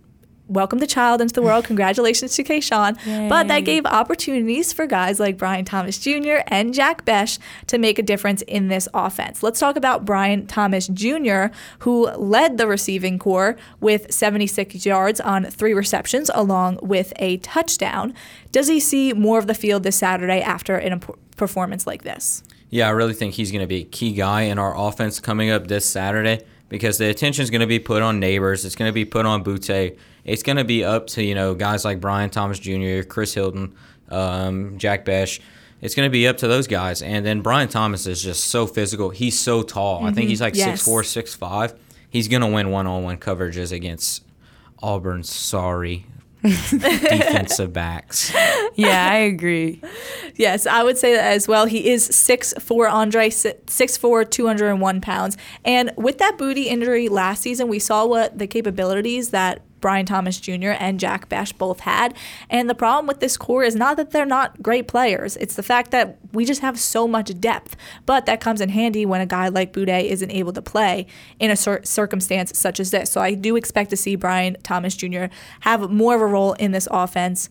welcomed 0.46 0.82
a 0.82 0.86
child 0.86 1.20
into 1.20 1.32
the 1.32 1.42
world. 1.42 1.64
Congratulations 1.66 2.34
to 2.36 2.44
Kayshon. 2.44 2.98
But 3.28 3.48
that 3.48 3.60
gave 3.60 3.86
opportunities 3.86 4.72
for 4.72 4.86
guys 4.86 5.18
like 5.18 5.38
Brian 5.38 5.64
Thomas 5.64 5.98
Jr. 5.98 6.38
and 6.48 6.74
Jack 6.74 7.04
Bech 7.04 7.30
to 7.68 7.78
make 7.78 7.98
a 7.98 8.02
difference 8.02 8.42
in 8.42 8.68
this 8.68 8.88
offense. 8.92 9.42
Let's 9.42 9.58
talk 9.58 9.76
about 9.76 10.04
Brian 10.04 10.46
Thomas 10.46 10.88
Jr., 10.88 11.46
who 11.80 12.10
led 12.10 12.58
the 12.58 12.66
receiving 12.66 13.18
core 13.18 13.56
with 13.80 14.12
76 14.12 14.84
yards 14.84 15.20
on 15.20 15.46
three 15.46 15.74
receptions, 15.74 16.30
along 16.34 16.78
with 16.82 17.12
a 17.16 17.38
touchdown. 17.38 18.14
Does 18.52 18.68
he 18.68 18.80
see 18.80 19.12
more 19.12 19.38
of 19.38 19.46
the 19.46 19.54
field 19.54 19.82
this 19.82 19.96
Saturday 19.96 20.40
after 20.40 20.78
a 20.78 21.00
performance 21.36 21.86
like 21.86 22.02
this? 22.02 22.42
Yeah, 22.74 22.88
I 22.88 22.90
really 22.90 23.14
think 23.14 23.34
he's 23.34 23.52
going 23.52 23.60
to 23.60 23.68
be 23.68 23.82
a 23.82 23.84
key 23.84 24.14
guy 24.14 24.42
in 24.42 24.58
our 24.58 24.76
offense 24.76 25.20
coming 25.20 25.48
up 25.48 25.68
this 25.68 25.88
Saturday 25.88 26.44
because 26.68 26.98
the 26.98 27.08
attention 27.08 27.44
is 27.44 27.50
going 27.50 27.60
to 27.60 27.68
be 27.68 27.78
put 27.78 28.02
on 28.02 28.20
Nabers. 28.20 28.64
It's 28.64 28.74
going 28.74 28.88
to 28.88 28.92
be 28.92 29.04
put 29.04 29.26
on 29.26 29.44
Boutte. 29.44 29.96
It's 30.24 30.42
going 30.42 30.56
to 30.56 30.64
be 30.64 30.82
up 30.82 31.06
to 31.10 31.22
you 31.22 31.36
know 31.36 31.54
guys 31.54 31.84
like 31.84 32.00
Brian 32.00 32.30
Thomas 32.30 32.58
Jr., 32.58 33.02
Chris 33.08 33.32
Hilton, 33.32 33.76
um, 34.08 34.76
Jack 34.76 35.04
Bech. 35.04 35.38
It's 35.82 35.94
going 35.94 36.08
to 36.08 36.10
be 36.10 36.26
up 36.26 36.38
to 36.38 36.48
those 36.48 36.66
guys. 36.66 37.00
And 37.00 37.24
then 37.24 37.42
Brian 37.42 37.68
Thomas 37.68 38.08
is 38.08 38.20
just 38.20 38.46
so 38.46 38.66
physical. 38.66 39.10
He's 39.10 39.38
so 39.38 39.62
tall. 39.62 39.98
Mm-hmm. 39.98 40.06
I 40.06 40.08
think 40.08 40.24
mm-hmm. 40.24 40.30
he's 40.30 40.40
like 40.40 40.56
yes. 40.56 40.82
6'4", 40.82 41.38
6'5". 41.38 41.78
He's 42.10 42.26
going 42.26 42.40
to 42.40 42.48
win 42.48 42.70
one-on-one 42.70 43.18
coverages 43.18 43.70
against 43.70 44.24
Auburn. 44.82 45.22
sorry 45.22 46.06
defensive 46.70 47.72
backs. 47.72 48.32
Yeah, 48.74 49.08
I 49.10 49.16
agree. 49.16 49.80
yes, 50.34 50.66
I 50.66 50.82
would 50.82 50.98
say 50.98 51.14
that 51.14 51.32
as 51.32 51.48
well. 51.48 51.64
He 51.64 51.88
is 51.88 52.08
6'4", 52.08 52.92
Andre, 52.92 53.30
6'4", 53.30 54.30
201 54.30 55.00
pounds. 55.00 55.36
And 55.64 55.90
with 55.96 56.18
that 56.18 56.36
Boutte 56.36 56.66
injury 56.66 57.08
last 57.08 57.42
season, 57.42 57.68
we 57.68 57.78
saw 57.78 58.04
what 58.04 58.38
the 58.38 58.46
capabilities 58.46 59.30
that 59.30 59.62
Brian 59.84 60.06
Thomas 60.06 60.40
Jr. 60.40 60.70
and 60.80 60.98
Jack 60.98 61.28
Bech 61.28 61.58
both 61.58 61.80
had. 61.80 62.14
And 62.48 62.70
the 62.70 62.74
problem 62.74 63.06
with 63.06 63.20
this 63.20 63.36
core 63.36 63.62
is 63.62 63.76
not 63.76 63.98
that 63.98 64.12
they're 64.12 64.24
not 64.24 64.62
great 64.62 64.88
players, 64.88 65.36
it's 65.36 65.56
the 65.56 65.62
fact 65.62 65.90
that 65.90 66.16
we 66.32 66.46
just 66.46 66.62
have 66.62 66.78
so 66.78 67.06
much 67.06 67.38
depth. 67.38 67.76
But 68.06 68.24
that 68.24 68.40
comes 68.40 68.62
in 68.62 68.70
handy 68.70 69.04
when 69.04 69.20
a 69.20 69.26
guy 69.26 69.48
like 69.48 69.74
Boutte 69.74 70.08
isn't 70.08 70.30
able 70.30 70.54
to 70.54 70.62
play 70.62 71.06
in 71.38 71.50
a 71.50 71.56
cir- 71.56 71.82
circumstance 71.84 72.58
such 72.58 72.80
as 72.80 72.92
this. 72.92 73.10
So 73.10 73.20
I 73.20 73.34
do 73.34 73.56
expect 73.56 73.90
to 73.90 73.96
see 73.98 74.16
Brian 74.16 74.56
Thomas 74.62 74.96
Jr. 74.96 75.26
have 75.60 75.90
more 75.90 76.14
of 76.14 76.22
a 76.22 76.26
role 76.26 76.54
in 76.54 76.72
this 76.72 76.88
offense 76.90 77.50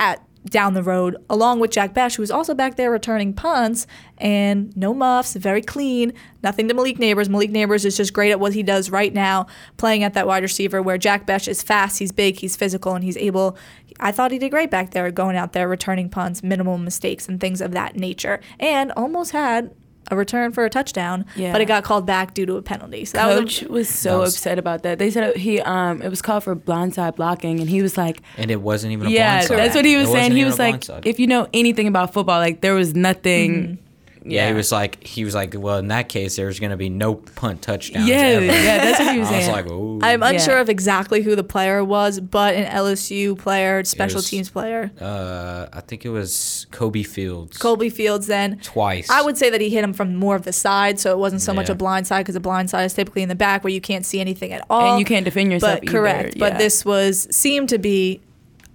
at 0.00 0.20
down 0.46 0.74
the 0.74 0.82
road, 0.82 1.16
along 1.28 1.60
with 1.60 1.70
Jack 1.70 1.92
Bech, 1.92 2.14
who 2.14 2.22
was 2.22 2.30
also 2.30 2.54
back 2.54 2.76
there 2.76 2.90
returning 2.90 3.32
punts 3.32 3.86
and 4.18 4.74
no 4.76 4.94
muffs, 4.94 5.34
very 5.34 5.62
clean. 5.62 6.12
Nothing 6.42 6.68
to 6.68 6.74
Malik 6.74 6.98
Nabers. 6.98 7.28
Malik 7.28 7.50
Nabers 7.50 7.84
is 7.84 7.96
just 7.96 8.12
great 8.12 8.30
at 8.30 8.40
what 8.40 8.54
he 8.54 8.62
does 8.62 8.90
right 8.90 9.12
now, 9.12 9.46
playing 9.76 10.02
at 10.02 10.14
that 10.14 10.26
wide 10.26 10.42
receiver 10.42 10.80
where 10.80 10.98
Jack 10.98 11.26
Bech 11.26 11.46
is 11.46 11.62
fast, 11.62 11.98
he's 11.98 12.12
big, 12.12 12.36
he's 12.36 12.56
physical, 12.56 12.94
and 12.94 13.04
he's 13.04 13.16
able. 13.18 13.56
I 13.98 14.12
thought 14.12 14.30
he 14.30 14.38
did 14.38 14.50
great 14.50 14.70
back 14.70 14.92
there, 14.92 15.10
going 15.10 15.36
out 15.36 15.52
there, 15.52 15.68
returning 15.68 16.08
punts, 16.08 16.42
minimal 16.42 16.78
mistakes, 16.78 17.28
and 17.28 17.38
things 17.38 17.60
of 17.60 17.72
that 17.72 17.96
nature, 17.96 18.40
and 18.58 18.92
almost 18.92 19.32
had 19.32 19.70
a 20.10 20.16
return 20.16 20.52
for 20.52 20.64
a 20.64 20.70
touchdown, 20.70 21.24
yeah. 21.36 21.52
but 21.52 21.60
it 21.60 21.66
got 21.66 21.84
called 21.84 22.06
back 22.06 22.34
due 22.34 22.46
to 22.46 22.56
a 22.56 22.62
penalty. 22.62 23.04
So 23.04 23.18
Coach 23.18 23.62
was, 23.62 23.70
was, 23.70 23.88
so 23.88 24.20
was, 24.20 24.34
upset 24.34 24.58
about 24.58 24.82
that. 24.82 24.98
They 24.98 25.10
said 25.10 25.36
he 25.36 25.60
um 25.60 26.02
it 26.02 26.08
was 26.08 26.22
called 26.22 26.44
for 26.44 26.54
blindside 26.56 27.16
blocking, 27.16 27.60
and 27.60 27.68
he 27.68 27.82
was 27.82 27.96
like, 27.96 28.22
and 28.36 28.50
it 28.50 28.60
wasn't 28.60 28.92
even 28.92 29.06
a 29.06 29.10
yeah. 29.10 29.42
Blindside. 29.42 29.56
That's 29.56 29.74
what 29.74 29.84
he 29.84 29.96
was 29.96 30.08
it 30.08 30.12
saying. 30.12 30.32
He 30.32 30.44
was 30.44 30.58
like, 30.58 30.84
if 31.04 31.18
you 31.18 31.26
know 31.26 31.48
anything 31.52 31.86
about 31.86 32.12
football, 32.12 32.38
like 32.38 32.60
there 32.60 32.74
was 32.74 32.94
nothing. 32.94 33.52
Mm-hmm 33.54 33.86
yeah, 34.24 34.48
he 34.48 34.54
was 34.54 34.70
like, 34.70 35.02
he 35.06 35.24
was 35.24 35.34
like, 35.34 35.54
well, 35.56 35.78
in 35.78 35.88
that 35.88 36.08
case, 36.08 36.36
there's 36.36 36.60
going 36.60 36.70
to 36.70 36.76
be 36.76 36.90
no 36.90 37.14
punt 37.14 37.62
touchdowns. 37.62 38.08
Yeah, 38.08 38.16
ever. 38.16 38.44
yeah, 38.44 38.78
that's 38.78 39.00
what 39.00 39.12
he 39.14 39.20
was 39.20 39.28
saying. 39.28 39.44
I 39.50 39.62
was 39.62 39.64
like, 39.64 39.72
Ooh. 39.72 39.98
I'm 40.02 40.22
unsure 40.22 40.56
yeah. 40.56 40.60
of 40.60 40.68
exactly 40.68 41.22
who 41.22 41.34
the 41.34 41.44
player 41.44 41.82
was, 41.84 42.20
but 42.20 42.54
an 42.54 42.66
LSU 42.66 43.38
player, 43.38 43.82
special 43.84 44.18
was, 44.18 44.28
teams 44.28 44.50
player. 44.50 44.90
Uh, 45.00 45.66
I 45.72 45.80
think 45.80 46.04
it 46.04 46.10
was 46.10 46.66
Kobe 46.70 47.02
Fields. 47.02 47.56
Kobe 47.56 47.88
Fields, 47.88 48.26
then 48.26 48.58
twice. 48.58 49.08
I 49.08 49.22
would 49.22 49.38
say 49.38 49.50
that 49.50 49.60
he 49.60 49.70
hit 49.70 49.82
him 49.82 49.92
from 49.92 50.16
more 50.16 50.36
of 50.36 50.44
the 50.44 50.52
side, 50.52 51.00
so 51.00 51.10
it 51.12 51.18
wasn't 51.18 51.42
so 51.42 51.52
yeah. 51.52 51.56
much 51.56 51.68
a 51.70 51.74
blind 51.74 52.06
side 52.06 52.20
because 52.20 52.36
a 52.36 52.40
blind 52.40 52.70
side 52.70 52.84
is 52.84 52.94
typically 52.94 53.22
in 53.22 53.28
the 53.28 53.34
back 53.34 53.64
where 53.64 53.72
you 53.72 53.80
can't 53.80 54.04
see 54.04 54.20
anything 54.20 54.52
at 54.52 54.64
all, 54.68 54.92
and 54.92 54.98
you 54.98 55.04
can't 55.04 55.24
defend 55.24 55.50
yourself. 55.50 55.80
But 55.80 55.88
correct, 55.88 56.36
yeah. 56.36 56.50
but 56.50 56.58
this 56.58 56.84
was 56.84 57.26
seemed 57.34 57.68
to 57.70 57.78
be 57.78 58.20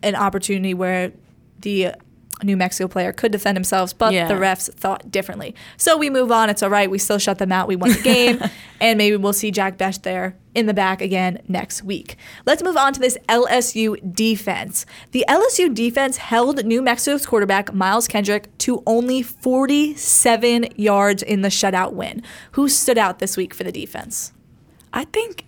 an 0.02 0.16
opportunity 0.16 0.74
where 0.74 1.12
the 1.60 1.94
New 2.44 2.58
Mexico 2.58 2.88
player 2.88 3.14
could 3.14 3.32
defend 3.32 3.56
themselves, 3.56 3.94
but 3.94 4.14
yeah. 4.14 4.28
the 4.28 4.34
refs 4.34 4.72
thought 4.74 5.10
differently. 5.10 5.56
So 5.78 5.98
we 5.98 6.10
move 6.10 6.32
on. 6.32 6.50
It's 6.50 6.62
all 6.62 6.70
right. 6.70 6.90
We 6.90 6.98
still 6.98 7.18
shut 7.18 7.38
them 7.38 7.52
out. 7.52 7.68
We 7.68 7.76
won 7.76 7.92
the 7.92 8.02
game, 8.02 8.42
and 8.82 8.98
maybe 8.98 9.16
we'll 9.18 9.34
see 9.34 9.52
Jack 9.52 9.78
Bech 9.78 10.02
there 10.02 10.36
in 10.54 10.66
the 10.66 10.74
back 10.74 11.02
again 11.02 11.42
next 11.48 11.84
week. 11.84 12.18
Let's 12.46 12.64
move 12.64 12.78
on 12.78 12.94
to 12.94 13.00
this 13.00 13.18
LSU 13.30 14.14
defense. 14.14 14.86
The 15.12 15.26
LSU 15.28 15.74
defense 15.74 16.18
held 16.18 16.66
New 16.66 16.82
Mexico's 16.82 17.26
quarterback 17.26 17.74
Miles 17.74 18.08
Kendrick 18.08 18.58
to 18.60 18.82
only 18.86 19.22
47 19.22 20.68
yards 20.76 21.24
in 21.24 21.42
the 21.42 21.50
shutout 21.50 21.94
win. 21.94 22.24
Who 22.54 22.70
stood 22.70 22.98
out 22.98 23.20
this 23.20 23.38
week 23.38 23.54
for 23.54 23.64
the 23.64 23.72
defense? 23.72 24.34
I 24.94 25.04
think, 25.06 25.46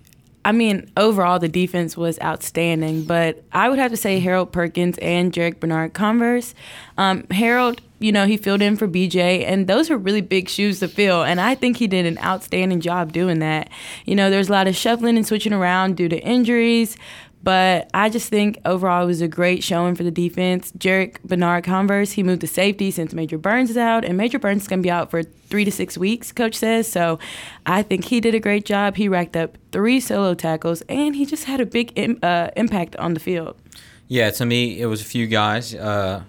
I 0.48 0.54
mean, 0.54 0.89
overall 0.96 1.39
the 1.39 1.50
defense 1.50 1.98
was 1.98 2.18
outstanding, 2.22 3.04
but 3.04 3.44
I 3.51 3.68
would 3.68 3.80
have 3.80 3.92
to 3.92 3.98
say 3.98 4.22
Harold 4.22 4.54
Perkins 4.54 4.98
and 5.00 5.34
Jarrick 5.34 5.60
Bernard 5.60 5.94
Converse. 5.94 6.56
Um, 6.98 7.27
Harold, 7.32 7.82
you 8.00 8.13
know, 8.13 8.25
he 8.25 8.38
filled 8.38 8.62
in 8.62 8.77
for 8.77 8.88
BJ, 8.88 9.44
and 9.46 9.68
those 9.68 9.92
are 9.92 9.98
really 9.98 10.22
big 10.22 10.48
shoes 10.48 10.80
to 10.80 10.88
fill. 10.88 11.22
And 11.22 11.42
I 11.42 11.54
think 11.54 11.75
he 11.75 11.86
did 11.86 12.06
an 12.06 12.18
outstanding 12.20 12.80
job 12.80 13.12
doing 13.12 13.39
that. 13.39 13.70
You 14.06 14.16
know, 14.16 14.30
there's 14.30 14.48
a 14.48 14.54
lot 14.54 14.70
of 14.70 14.75
shuffling 14.77 15.18
and 15.18 15.27
switching 15.27 15.51
around 15.51 15.98
due 15.98 16.08
to 16.08 16.18
injuries, 16.18 16.96
but 17.48 17.89
I 17.94 18.10
just 18.10 18.27
think 18.27 18.60
overall 18.66 19.04
it 19.04 19.06
was 19.06 19.22
a 19.22 19.27
great 19.30 19.63
showing 19.63 19.96
for 19.96 20.04
the 20.04 20.12
defense. 20.12 20.74
Jarrick 20.74 21.22
Bernard 21.24 21.63
Converse, 21.63 22.12
he 22.12 22.22
moved 22.22 22.42
to 22.42 22.48
safety 22.48 22.92
since 22.92 23.13
Major 23.13 23.38
Burns 23.38 23.70
is 23.70 23.77
out, 23.77 24.04
and 24.04 24.18
Major 24.18 24.38
Burns 24.38 24.63
is 24.63 24.68
going 24.68 24.80
to 24.80 24.84
be 24.84 24.92
out 24.92 25.10
for 25.10 25.24
three 25.24 25.63
to 25.63 25.72
six 25.72 25.98
weeks, 25.98 26.34
coach 26.34 26.56
says. 26.56 26.89
So 26.89 27.20
I 27.66 27.84
think 27.84 28.04
he 28.04 28.20
did 28.20 28.36
a 28.36 28.42
great 28.42 28.66
job. 28.66 28.98
He 28.98 29.08
racked 29.08 29.38
up 29.38 29.58
three 29.72 30.01
solo 30.01 30.34
tackles, 30.34 30.82
and 30.89 31.16
he 31.16 31.25
just 31.25 31.46
had 31.46 31.62
a 31.62 31.66
big 31.66 31.94
Im- 31.96 32.20
uh, 32.22 32.50
impact 32.58 32.98
on 32.98 33.13
the 33.13 33.22
field. 33.22 33.56
Yeah, 34.10 34.30
to 34.32 34.46
me, 34.46 34.82
it 34.82 34.88
was 34.88 35.00
a 35.00 35.06
few 35.06 35.25
guys. 35.25 35.74
Uh, 35.74 36.24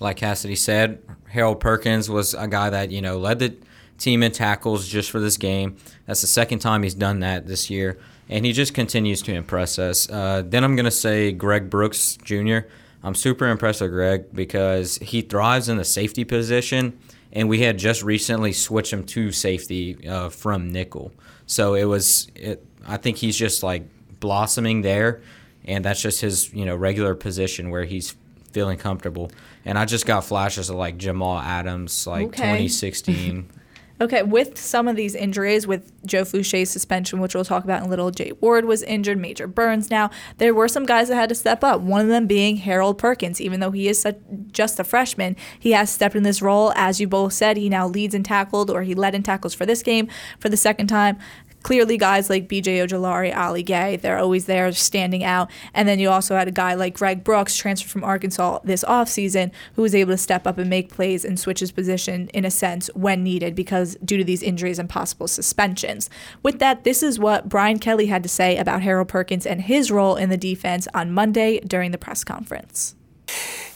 like 0.00 0.16
Cassidy 0.16 0.56
said, 0.56 1.02
Harold 1.28 1.60
Perkins 1.60 2.08
was 2.08 2.32
a 2.32 2.48
guy 2.48 2.70
that, 2.70 2.90
you 2.90 3.02
know, 3.02 3.18
led 3.18 3.40
the 3.40 3.54
team 3.98 4.22
in 4.22 4.32
tackles 4.32 4.88
just 4.88 5.10
for 5.10 5.20
this 5.20 5.36
game. 5.36 5.76
That's 6.06 6.22
the 6.22 6.26
second 6.26 6.60
time 6.60 6.82
he's 6.82 6.94
done 6.94 7.20
that 7.20 7.46
this 7.46 7.68
year 7.68 7.98
and 8.32 8.44
he 8.46 8.52
just 8.52 8.72
continues 8.74 9.20
to 9.22 9.32
impress 9.34 9.78
us. 9.78 10.08
Uh, 10.10 10.42
then 10.44 10.64
I'm 10.64 10.74
going 10.74 10.84
to 10.86 10.90
say 10.90 11.32
Greg 11.32 11.68
Brooks 11.70 12.16
Jr. 12.24 12.60
I'm 13.04 13.14
super 13.14 13.46
impressed 13.48 13.80
with 13.80 13.90
Greg 13.90 14.32
because 14.32 14.96
he 14.98 15.22
thrives 15.22 15.68
in 15.68 15.76
the 15.76 15.84
safety 15.84 16.24
position, 16.24 16.98
and 17.32 17.48
we 17.48 17.60
had 17.60 17.78
just 17.78 18.02
recently 18.02 18.52
switched 18.52 18.92
him 18.92 19.04
to 19.04 19.32
safety 19.32 20.08
uh, 20.08 20.28
from 20.28 20.70
nickel. 20.70 21.12
So 21.46 21.74
it 21.74 21.84
was, 21.84 22.28
it, 22.34 22.64
I 22.86 22.96
think 22.96 23.18
he's 23.18 23.36
just 23.36 23.62
like 23.62 23.82
blossoming 24.20 24.82
there, 24.82 25.20
and 25.64 25.84
that's 25.84 26.00
just 26.00 26.20
his 26.20 26.52
you 26.54 26.64
know 26.64 26.76
regular 26.76 27.14
position 27.14 27.70
where 27.70 27.84
he's 27.84 28.14
feeling 28.52 28.78
comfortable. 28.78 29.30
And 29.64 29.78
I 29.78 29.84
just 29.84 30.06
got 30.06 30.24
flashes 30.24 30.70
of 30.70 30.76
like 30.76 30.96
Jamal 30.96 31.38
Adams, 31.38 32.06
like 32.06 32.26
Okay. 32.28 32.42
2016. 32.42 33.50
Okay, 34.02 34.24
with 34.24 34.58
some 34.58 34.88
of 34.88 34.96
these 34.96 35.14
injuries, 35.14 35.64
with 35.64 35.92
Joe 36.04 36.24
Foucha's 36.24 36.70
suspension, 36.70 37.20
which 37.20 37.36
we'll 37.36 37.44
talk 37.44 37.62
about 37.62 37.82
in 37.82 37.86
a 37.86 37.88
little, 37.88 38.10
Jay 38.10 38.32
Ward 38.40 38.64
was 38.64 38.82
injured, 38.82 39.16
Major 39.16 39.46
Burns 39.46 39.90
now. 39.90 40.10
There 40.38 40.52
were 40.52 40.66
some 40.66 40.86
guys 40.86 41.06
that 41.06 41.14
had 41.14 41.28
to 41.28 41.36
step 41.36 41.62
up. 41.62 41.82
One 41.82 42.00
of 42.00 42.08
them 42.08 42.26
being 42.26 42.56
Harold 42.56 42.98
Perkins. 42.98 43.40
Even 43.40 43.60
though 43.60 43.70
he 43.70 43.86
is 43.86 44.00
such, 44.00 44.16
just 44.50 44.80
a 44.80 44.84
freshman, 44.84 45.36
he 45.56 45.70
has 45.70 45.88
stepped 45.88 46.16
in 46.16 46.24
this 46.24 46.42
role. 46.42 46.72
As 46.74 47.00
you 47.00 47.06
both 47.06 47.32
said, 47.32 47.56
he 47.56 47.68
now 47.68 47.86
leads 47.86 48.12
in 48.12 48.24
tackled, 48.24 48.70
or 48.70 48.82
he 48.82 48.96
led 48.96 49.14
in 49.14 49.22
tackles 49.22 49.54
for 49.54 49.66
this 49.66 49.84
game 49.84 50.08
for 50.40 50.48
the 50.48 50.56
second 50.56 50.88
time. 50.88 51.16
Clearly, 51.62 51.96
guys 51.96 52.28
like 52.28 52.48
BJ 52.48 52.86
Ojulari, 52.86 53.34
Ali 53.36 53.62
Gaye, 53.62 53.96
they're 53.96 54.18
always 54.18 54.46
there 54.46 54.70
standing 54.72 55.24
out. 55.24 55.50
And 55.74 55.88
then 55.88 55.98
you 55.98 56.10
also 56.10 56.36
had 56.36 56.48
a 56.48 56.52
guy 56.52 56.74
like 56.74 56.94
Greg 56.94 57.24
Brooks, 57.24 57.56
transferred 57.56 57.90
from 57.90 58.04
Arkansas 58.04 58.60
this 58.64 58.84
offseason, 58.84 59.52
who 59.74 59.82
was 59.82 59.94
able 59.94 60.12
to 60.12 60.18
step 60.18 60.46
up 60.46 60.58
and 60.58 60.68
make 60.68 60.92
plays 60.92 61.24
and 61.24 61.38
switch 61.38 61.60
his 61.60 61.72
position 61.72 62.28
in 62.28 62.44
a 62.44 62.50
sense 62.50 62.90
when 62.94 63.22
needed 63.22 63.54
because 63.54 63.96
due 64.04 64.16
to 64.16 64.24
these 64.24 64.42
injuries 64.42 64.78
and 64.78 64.88
possible 64.88 65.28
suspensions. 65.28 66.10
With 66.42 66.58
that, 66.58 66.84
this 66.84 67.02
is 67.02 67.18
what 67.18 67.48
Brian 67.48 67.78
Kelly 67.78 68.06
had 68.06 68.22
to 68.22 68.28
say 68.28 68.56
about 68.56 68.82
Harold 68.82 69.08
Perkins 69.08 69.46
and 69.46 69.62
his 69.62 69.90
role 69.90 70.16
in 70.16 70.30
the 70.30 70.36
defense 70.36 70.88
on 70.94 71.12
Monday 71.12 71.60
during 71.60 71.92
the 71.92 71.98
press 71.98 72.24
conference. 72.24 72.94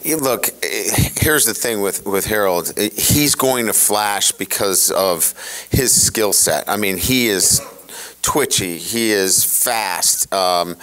Look, 0.05 0.51
here's 0.63 1.47
the 1.47 1.55
thing 1.55 1.81
with, 1.81 2.07
with 2.07 2.27
Harold. 2.27 2.73
He's 2.79 3.35
going 3.35 3.67
to 3.67 3.73
flash 3.73 4.31
because 4.33 4.91
of 4.93 5.35
his 5.71 6.01
skill 6.01 6.33
set. 6.33 6.69
I 6.69 6.77
mean, 6.77 6.97
he 6.97 7.27
is 7.27 7.61
twitchy. 8.31 8.77
He 8.79 9.13
is 9.13 9.45
fast. 9.45 10.33
Um, 10.35 10.77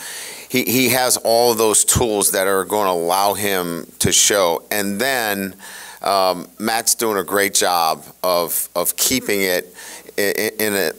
he, 0.50 0.64
he 0.64 0.90
has 0.90 1.18
all 1.18 1.54
those 1.54 1.84
tools 1.84 2.32
that 2.32 2.48
are 2.48 2.64
going 2.64 2.86
to 2.88 2.92
allow 2.94 3.34
him 3.34 3.86
to 4.00 4.12
show. 4.14 4.64
And 4.72 5.00
then 5.02 5.56
um, 6.02 6.48
Matt's 6.58 6.96
doing 6.96 7.18
a 7.18 7.24
great 7.24 7.54
job 7.54 8.04
of, 8.24 8.70
of 8.76 8.96
keeping 8.96 9.42
it 9.42 9.74
i- 10.18 10.34
i- 10.38 10.52
in 10.64 10.74
a 10.74 10.92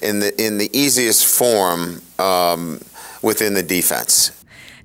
in 0.00 0.20
the 0.20 0.30
in 0.46 0.58
the 0.58 0.70
easiest 0.72 1.26
form 1.26 2.00
um, 2.20 2.80
within 3.20 3.54
the 3.54 3.62
defense. 3.64 4.30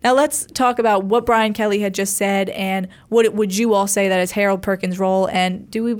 Now 0.03 0.13
let's 0.15 0.45
talk 0.47 0.79
about 0.79 1.03
what 1.03 1.23
Brian 1.25 1.53
Kelly 1.53 1.81
had 1.81 1.93
just 1.93 2.17
said 2.17 2.49
and 2.49 2.87
what 3.09 3.31
would 3.33 3.55
you 3.55 3.75
all 3.75 3.85
say 3.87 4.09
that 4.09 4.19
is 4.19 4.31
Harold 4.31 4.63
Perkins' 4.63 4.97
role 4.97 5.27
and 5.29 5.69
do 5.69 5.83
we 5.83 5.93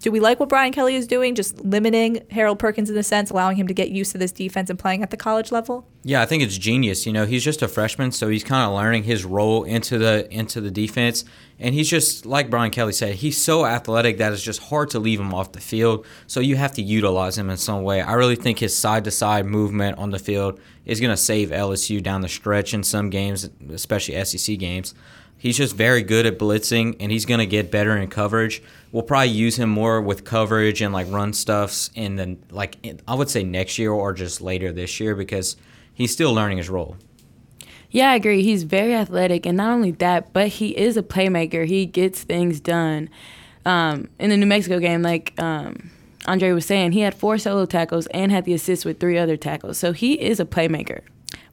do 0.00 0.10
we 0.10 0.18
like 0.18 0.40
what 0.40 0.48
Brian 0.48 0.72
Kelly 0.72 0.94
is 0.94 1.06
doing, 1.06 1.34
just 1.34 1.62
limiting 1.62 2.24
Harold 2.30 2.58
Perkins 2.58 2.88
in 2.88 2.96
a 2.96 3.02
sense, 3.02 3.30
allowing 3.30 3.56
him 3.56 3.66
to 3.66 3.74
get 3.74 3.90
used 3.90 4.12
to 4.12 4.18
this 4.18 4.32
defense 4.32 4.70
and 4.70 4.78
playing 4.78 5.02
at 5.02 5.10
the 5.10 5.16
college 5.16 5.52
level? 5.52 5.86
Yeah, 6.02 6.22
I 6.22 6.26
think 6.26 6.42
it's 6.42 6.56
genius. 6.56 7.04
You 7.04 7.12
know, 7.12 7.26
he's 7.26 7.44
just 7.44 7.60
a 7.60 7.68
freshman, 7.68 8.10
so 8.10 8.28
he's 8.28 8.42
kind 8.42 8.66
of 8.66 8.74
learning 8.74 9.02
his 9.02 9.26
role 9.26 9.62
into 9.64 9.98
the 9.98 10.26
into 10.32 10.62
the 10.62 10.70
defense, 10.70 11.26
and 11.58 11.74
he's 11.74 11.88
just 11.88 12.24
like 12.24 12.48
Brian 12.48 12.70
Kelly 12.70 12.94
said, 12.94 13.16
he's 13.16 13.36
so 13.36 13.66
athletic 13.66 14.16
that 14.16 14.32
it's 14.32 14.42
just 14.42 14.62
hard 14.62 14.88
to 14.90 14.98
leave 14.98 15.20
him 15.20 15.34
off 15.34 15.52
the 15.52 15.60
field. 15.60 16.06
So 16.26 16.40
you 16.40 16.56
have 16.56 16.72
to 16.72 16.82
utilize 16.82 17.36
him 17.36 17.50
in 17.50 17.58
some 17.58 17.82
way. 17.82 18.00
I 18.00 18.14
really 18.14 18.36
think 18.36 18.58
his 18.58 18.74
side 18.74 19.04
to 19.04 19.10
side 19.10 19.44
movement 19.44 19.98
on 19.98 20.10
the 20.10 20.18
field 20.18 20.58
is 20.86 20.98
going 20.98 21.12
to 21.12 21.16
save 21.16 21.50
LSU 21.50 22.02
down 22.02 22.22
the 22.22 22.28
stretch 22.28 22.72
in 22.72 22.82
some 22.82 23.10
games, 23.10 23.50
especially 23.70 24.24
SEC 24.24 24.58
games. 24.58 24.94
He's 25.40 25.56
just 25.56 25.74
very 25.74 26.02
good 26.02 26.26
at 26.26 26.38
blitzing, 26.38 26.96
and 27.00 27.10
he's 27.10 27.24
going 27.24 27.38
to 27.38 27.46
get 27.46 27.70
better 27.70 27.96
in 27.96 28.10
coverage. 28.10 28.62
We'll 28.92 29.04
probably 29.04 29.30
use 29.30 29.56
him 29.56 29.70
more 29.70 29.98
with 30.02 30.22
coverage 30.22 30.82
and 30.82 30.92
like 30.92 31.10
run 31.10 31.32
stuffs 31.32 31.90
in 31.94 32.16
the 32.16 32.36
like 32.50 32.76
in- 32.82 33.00
I 33.08 33.14
would 33.14 33.30
say 33.30 33.42
next 33.42 33.78
year 33.78 33.90
or 33.90 34.12
just 34.12 34.42
later 34.42 34.70
this 34.70 35.00
year 35.00 35.14
because 35.14 35.56
he's 35.94 36.12
still 36.12 36.34
learning 36.34 36.58
his 36.58 36.68
role. 36.68 36.98
Yeah, 37.90 38.10
I 38.10 38.16
agree. 38.16 38.42
He's 38.42 38.64
very 38.64 38.94
athletic, 38.94 39.46
and 39.46 39.56
not 39.56 39.72
only 39.72 39.92
that, 39.92 40.34
but 40.34 40.48
he 40.48 40.76
is 40.76 40.98
a 40.98 41.02
playmaker. 41.02 41.66
He 41.66 41.86
gets 41.86 42.22
things 42.22 42.60
done. 42.60 43.08
Um, 43.64 44.08
in 44.18 44.28
the 44.28 44.36
New 44.36 44.46
Mexico 44.46 44.78
game, 44.78 45.00
like 45.00 45.32
um, 45.40 45.90
Andre 46.26 46.52
was 46.52 46.66
saying, 46.66 46.92
he 46.92 47.00
had 47.00 47.14
four 47.14 47.38
solo 47.38 47.64
tackles 47.64 48.06
and 48.08 48.30
had 48.30 48.44
the 48.44 48.52
assist 48.52 48.84
with 48.84 49.00
three 49.00 49.16
other 49.16 49.38
tackles. 49.38 49.78
So 49.78 49.92
he 49.92 50.20
is 50.20 50.38
a 50.38 50.44
playmaker. 50.44 51.00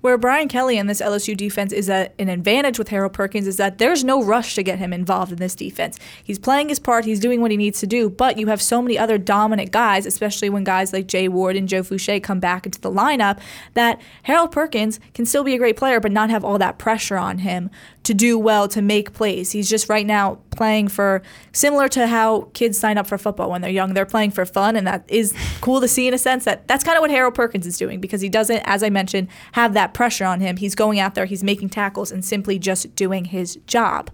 Where 0.01 0.17
Brian 0.17 0.47
Kelly 0.47 0.77
and 0.77 0.89
this 0.89 1.01
LSU 1.01 1.35
defense 1.35 1.73
is 1.73 1.89
at 1.89 2.13
an 2.19 2.29
advantage 2.29 2.77
with 2.77 2.89
Harold 2.89 3.13
Perkins 3.13 3.47
is 3.47 3.57
that 3.57 3.77
there's 3.77 4.03
no 4.03 4.23
rush 4.23 4.55
to 4.55 4.63
get 4.63 4.79
him 4.79 4.93
involved 4.93 5.31
in 5.31 5.37
this 5.37 5.55
defense. 5.55 5.99
He's 6.23 6.39
playing 6.39 6.69
his 6.69 6.79
part, 6.79 7.05
he's 7.05 7.19
doing 7.19 7.41
what 7.41 7.51
he 7.51 7.57
needs 7.57 7.79
to 7.79 7.87
do, 7.87 8.09
but 8.09 8.37
you 8.37 8.47
have 8.47 8.61
so 8.61 8.81
many 8.81 8.97
other 8.97 9.17
dominant 9.17 9.71
guys, 9.71 10.05
especially 10.05 10.49
when 10.49 10.63
guys 10.63 10.93
like 10.93 11.07
Jay 11.07 11.27
Ward 11.27 11.55
and 11.55 11.67
Joe 11.67 11.81
Foucha 11.81 12.21
come 12.21 12.39
back 12.39 12.65
into 12.65 12.79
the 12.79 12.91
lineup, 12.91 13.39
that 13.73 13.99
Harold 14.23 14.51
Perkins 14.51 14.99
can 15.13 15.25
still 15.25 15.43
be 15.43 15.55
a 15.55 15.57
great 15.57 15.77
player, 15.77 15.99
but 15.99 16.11
not 16.11 16.29
have 16.29 16.45
all 16.45 16.57
that 16.59 16.77
pressure 16.77 17.17
on 17.17 17.39
him 17.39 17.69
to 18.03 18.13
do 18.13 18.37
well, 18.39 18.67
to 18.69 18.81
make 18.81 19.13
plays. 19.13 19.51
He's 19.51 19.69
just 19.69 19.89
right 19.89 20.05
now 20.05 20.39
playing 20.57 20.89
for 20.89 21.21
similar 21.53 21.87
to 21.89 22.07
how 22.07 22.49
kids 22.53 22.77
sign 22.77 22.97
up 22.97 23.07
for 23.07 23.17
football 23.17 23.49
when 23.49 23.61
they're 23.61 23.71
young. 23.71 23.93
They're 23.93 24.05
playing 24.05 24.31
for 24.31 24.45
fun, 24.45 24.75
and 24.75 24.85
that 24.85 25.05
is 25.07 25.33
cool 25.61 25.79
to 25.79 25.87
see 25.87 26.07
in 26.07 26.13
a 26.13 26.17
sense 26.17 26.45
that 26.45 26.67
that's 26.67 26.83
kind 26.83 26.97
of 26.97 27.01
what 27.01 27.11
Harold 27.11 27.35
Perkins 27.35 27.65
is 27.65 27.77
doing 27.77 28.01
because 28.01 28.21
he 28.21 28.29
doesn't, 28.29 28.59
as 28.65 28.83
I 28.83 28.89
mentioned, 28.89 29.29
have 29.53 29.73
that 29.73 29.93
pressure 29.93 30.25
on 30.25 30.41
him. 30.41 30.57
He's 30.57 30.75
going 30.75 30.99
out 30.99 31.15
there, 31.15 31.25
he's 31.25 31.43
making 31.43 31.69
tackles, 31.69 32.11
and 32.11 32.25
simply 32.25 32.59
just 32.59 32.95
doing 32.95 33.25
his 33.25 33.57
job. 33.67 34.09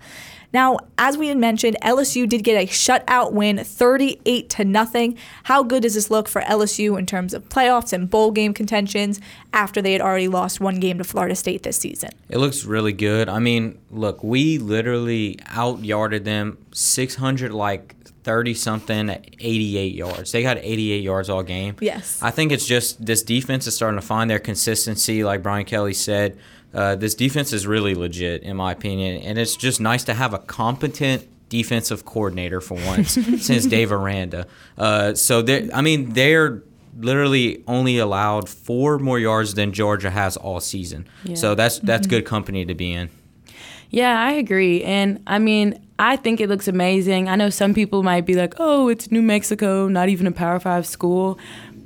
Now, 0.53 0.77
as 0.97 1.17
we 1.17 1.29
had 1.29 1.37
mentioned, 1.37 1.77
LSU 1.81 2.29
did 2.29 2.43
get 2.43 2.63
a 2.63 2.67
shutout 2.67 3.33
win, 3.33 3.57
38 3.57 4.49
to 4.51 4.63
nothing. 4.63 5.17
How 5.43 5.63
good 5.63 5.83
does 5.83 5.95
this 5.95 6.11
look 6.11 6.27
for 6.27 6.41
LSU 6.41 6.97
in 6.97 7.05
terms 7.05 7.33
of 7.33 7.49
playoffs 7.49 7.91
and 7.91 8.09
bowl 8.09 8.31
game 8.31 8.53
contentions 8.53 9.19
after 9.51 9.81
they 9.81 9.93
had 9.93 10.01
already 10.01 10.27
lost 10.27 10.59
one 10.59 10.79
game 10.79 10.99
to 10.99 11.03
Florida 11.03 11.35
State 11.35 11.63
this 11.63 11.77
season? 11.77 12.11
It 12.29 12.37
looks 12.37 12.65
really 12.65 12.93
good. 12.93 13.29
I 13.29 13.39
mean, 13.39 13.79
look, 13.89 14.23
we 14.23 14.59
literally 14.59 15.39
out 15.47 15.83
yarded 15.83 16.23
them 16.23 16.59
600 16.71 17.51
like 17.51 17.95
30 18.23 18.53
something 18.53 19.09
at 19.09 19.27
88 19.39 19.93
yards. 19.93 20.31
They 20.31 20.43
got 20.43 20.57
88 20.57 21.03
yards 21.03 21.29
all 21.29 21.43
game. 21.43 21.75
Yes. 21.81 22.19
I 22.21 22.31
think 22.31 22.51
it's 22.51 22.65
just 22.65 23.03
this 23.05 23.21
defense 23.23 23.67
is 23.67 23.75
starting 23.75 23.99
to 23.99 24.05
find 24.05 24.29
their 24.29 24.39
consistency, 24.39 25.23
like 25.23 25.43
Brian 25.43 25.65
Kelly 25.65 25.93
said. 25.93 26.37
Uh, 26.73 26.95
this 26.95 27.15
defense 27.15 27.53
is 27.53 27.67
really 27.67 27.95
legit, 27.95 28.43
in 28.43 28.57
my 28.57 28.71
opinion, 28.71 29.21
and 29.21 29.37
it's 29.37 29.55
just 29.55 29.79
nice 29.79 30.03
to 30.05 30.13
have 30.13 30.33
a 30.33 30.39
competent 30.39 31.27
defensive 31.49 32.03
coordinator 32.03 32.59
for 32.59 32.75
once 32.85 33.11
since 33.45 33.65
Dave 33.65 33.91
Aranda. 33.91 34.47
Uh, 34.77 35.13
so, 35.13 35.45
I 35.73 35.81
mean, 35.81 36.13
they're 36.13 36.63
literally 36.97 37.63
only 37.67 37.97
allowed 37.97 38.49
four 38.49 38.99
more 38.99 39.19
yards 39.19 39.53
than 39.53 39.71
Georgia 39.71 40.09
has 40.09 40.37
all 40.37 40.59
season. 40.59 41.07
Yeah. 41.23 41.35
So 41.35 41.55
that's 41.55 41.79
that's 41.79 42.07
good 42.07 42.25
company 42.25 42.65
to 42.65 42.73
be 42.73 42.91
in. 42.93 43.09
Yeah, 43.89 44.19
I 44.19 44.31
agree. 44.31 44.83
And 44.83 45.21
I 45.27 45.37
mean, 45.37 45.79
I 45.99 46.15
think 46.15 46.41
it 46.41 46.49
looks 46.49 46.67
amazing. 46.67 47.29
I 47.29 47.35
know 47.35 47.49
some 47.51 47.73
people 47.75 48.01
might 48.01 48.25
be 48.25 48.33
like, 48.33 48.55
oh, 48.57 48.87
it's 48.89 49.11
New 49.11 49.21
Mexico, 49.21 49.87
not 49.87 50.09
even 50.09 50.25
a 50.25 50.31
Power 50.31 50.59
Five 50.59 50.87
school. 50.87 51.37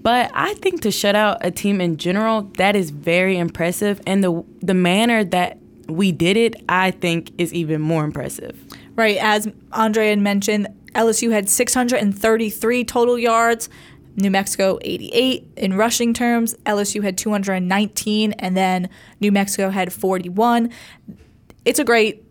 But 0.02 0.32
I 0.34 0.54
think 0.56 0.82
to 0.82 0.92
shut 0.92 1.16
out 1.16 1.38
a 1.42 1.52
team 1.52 1.82
in 1.82 1.98
general, 1.98 2.44
that 2.58 2.76
is 2.76 2.92
very 2.92 3.38
impressive. 3.38 4.02
And 4.06 4.24
the 4.24 4.44
the 4.62 4.74
manner 4.74 5.24
that 5.24 5.58
we 5.88 6.12
did 6.12 6.38
it, 6.38 6.56
I 6.70 6.92
think, 6.92 7.32
is 7.38 7.54
even 7.54 7.82
more 7.82 8.04
impressive. 8.04 8.58
Right, 8.96 9.18
as 9.18 9.48
Andre 9.74 10.10
had 10.10 10.20
mentioned, 10.20 10.68
LSU 10.94 11.32
had 11.32 11.50
633 11.50 12.84
total 12.84 13.18
yards. 13.18 13.70
New 14.20 14.32
Mexico 14.32 14.80
88 14.82 15.48
in 15.58 15.76
rushing 15.76 16.12
terms. 16.12 16.56
LSU 16.66 17.04
had 17.04 17.20
219, 17.20 18.32
and 18.34 18.58
then 18.58 18.90
New 19.20 19.32
Mexico 19.32 19.70
had 19.70 19.94
41. 19.94 20.72
It's 21.66 21.78
a 21.78 21.84
great 21.84 22.24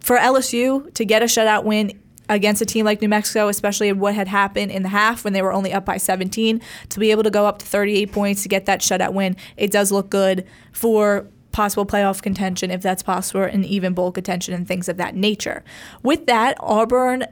for 0.00 0.16
LSU 0.16 0.92
to 0.94 1.04
get 1.04 1.22
a 1.22 1.26
shutout 1.26 1.64
win 1.64 2.00
against 2.30 2.62
a 2.62 2.66
team 2.66 2.84
like 2.84 3.02
New 3.02 3.08
Mexico, 3.08 3.48
especially 3.48 3.92
what 3.92 4.14
had 4.14 4.28
happened 4.28 4.70
in 4.70 4.82
the 4.82 4.88
half 4.88 5.24
when 5.24 5.32
they 5.32 5.42
were 5.42 5.52
only 5.52 5.72
up 5.72 5.84
by 5.84 5.96
17, 5.96 6.60
to 6.88 7.00
be 7.00 7.10
able 7.10 7.24
to 7.24 7.30
go 7.30 7.46
up 7.46 7.58
to 7.58 7.66
38 7.66 8.12
points 8.12 8.42
to 8.42 8.48
get 8.48 8.66
that 8.66 8.80
shutout 8.80 9.12
win, 9.12 9.36
it 9.56 9.70
does 9.70 9.92
look 9.92 10.08
good 10.08 10.46
for 10.72 11.26
possible 11.52 11.84
playoff 11.84 12.22
contention 12.22 12.70
if 12.70 12.80
that's 12.80 13.02
possible 13.02 13.42
and 13.42 13.66
even 13.66 13.92
bowl 13.92 14.12
contention 14.12 14.54
and 14.54 14.68
things 14.68 14.88
of 14.88 14.96
that 14.96 15.16
nature. 15.16 15.64
With 16.02 16.26
that, 16.26 16.56
Auburn 16.60 17.26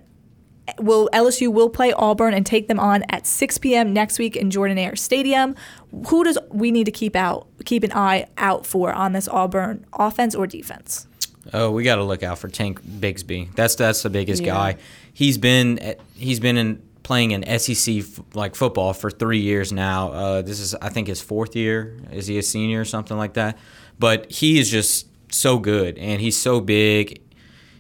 will 0.81 1.09
LSU 1.13 1.51
will 1.53 1.71
play 1.71 1.93
Auburn 1.93 2.35
and 2.35 2.45
take 2.45 2.69
them 2.69 2.79
on 2.79 3.05
at 3.09 3.27
6 3.27 3.59
p.m. 3.59 3.93
next 3.93 4.19
week 4.19 4.37
in 4.37 4.51
Jordan-Hare 4.51 4.97
Stadium. 4.97 5.55
Who 6.09 6.25
does 6.25 6.37
we 6.51 6.71
need 6.71 6.85
to 6.85 6.91
keep 6.91 7.17
out 7.17 7.47
keep 7.65 7.85
an 7.85 7.93
eye 7.93 8.27
out 8.37 8.67
for 8.67 8.93
on 8.93 9.13
this 9.13 9.29
Auburn 9.29 9.87
offense 9.95 10.35
or 10.35 10.47
defense? 10.47 11.08
Oh, 11.55 11.71
we 11.71 11.83
got 11.83 11.97
to 11.97 12.05
look 12.05 12.23
out 12.23 12.39
for 12.39 12.49
Tank 12.49 12.83
Bigsby. 12.85 13.55
That's 13.55 13.75
that's 13.75 14.03
the 14.03 14.11
biggest 14.11 14.43
Yeah. 14.43 14.53
guy. 14.55 14.77
He's 15.15 15.39
been 15.39 15.97
he's 16.15 16.41
been 16.41 16.57
in 16.57 16.83
playing 17.03 17.31
in 17.31 17.43
SEC 17.59 17.97
f- 18.01 18.21
like 18.35 18.55
football 18.55 18.93
for 18.93 19.11
three 19.11 19.39
years 19.41 19.73
now. 19.73 20.13
Uh, 20.13 20.43
this 20.43 20.61
is 20.61 20.75
I 20.77 20.91
think 20.91 21.09
his 21.09 21.21
fourth 21.23 21.57
year. 21.57 21.97
Is 22.13 22.27
he 22.27 22.39
a 22.39 22.43
senior 22.43 22.81
or 22.81 22.85
something 22.85 23.17
like 23.17 23.35
that? 23.35 23.57
But 23.99 24.31
he 24.31 24.59
is 24.59 24.71
just 24.71 25.07
so 25.33 25.59
good 25.59 25.97
and 25.99 26.21
he's 26.21 26.37
so 26.37 26.61
big. 26.61 27.23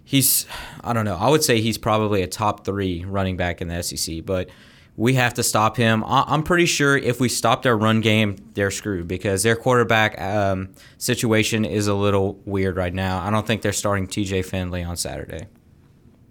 He's 0.04 0.46
I 0.82 0.92
don't 0.94 1.04
know. 1.04 1.16
I 1.16 1.28
would 1.28 1.44
say 1.44 1.60
he's 1.60 1.76
probably 1.78 2.22
a 2.22 2.26
top 2.26 2.64
three 2.64 3.04
running 3.04 3.36
back 3.36 3.60
in 3.60 3.68
the 3.68 3.82
SEC, 3.82 4.24
but. 4.24 4.48
We 4.98 5.14
have 5.14 5.34
to 5.34 5.44
stop 5.44 5.76
him. 5.76 6.02
I'm 6.04 6.42
pretty 6.42 6.66
sure 6.66 6.96
if 6.96 7.20
we 7.20 7.28
stop 7.28 7.62
their 7.62 7.78
run 7.78 8.00
game, 8.00 8.34
they're 8.54 8.72
screwed 8.72 9.06
because 9.06 9.44
their 9.44 9.54
quarterback 9.54 10.20
um, 10.20 10.70
situation 10.98 11.64
is 11.64 11.86
a 11.86 11.94
little 11.94 12.40
weird 12.44 12.76
right 12.76 12.92
now. 12.92 13.20
I 13.22 13.30
don't 13.30 13.46
think 13.46 13.62
they're 13.62 13.72
starting 13.72 14.08
TJ 14.08 14.44
Finley 14.44 14.82
on 14.82 14.96
Saturday. 14.96 15.46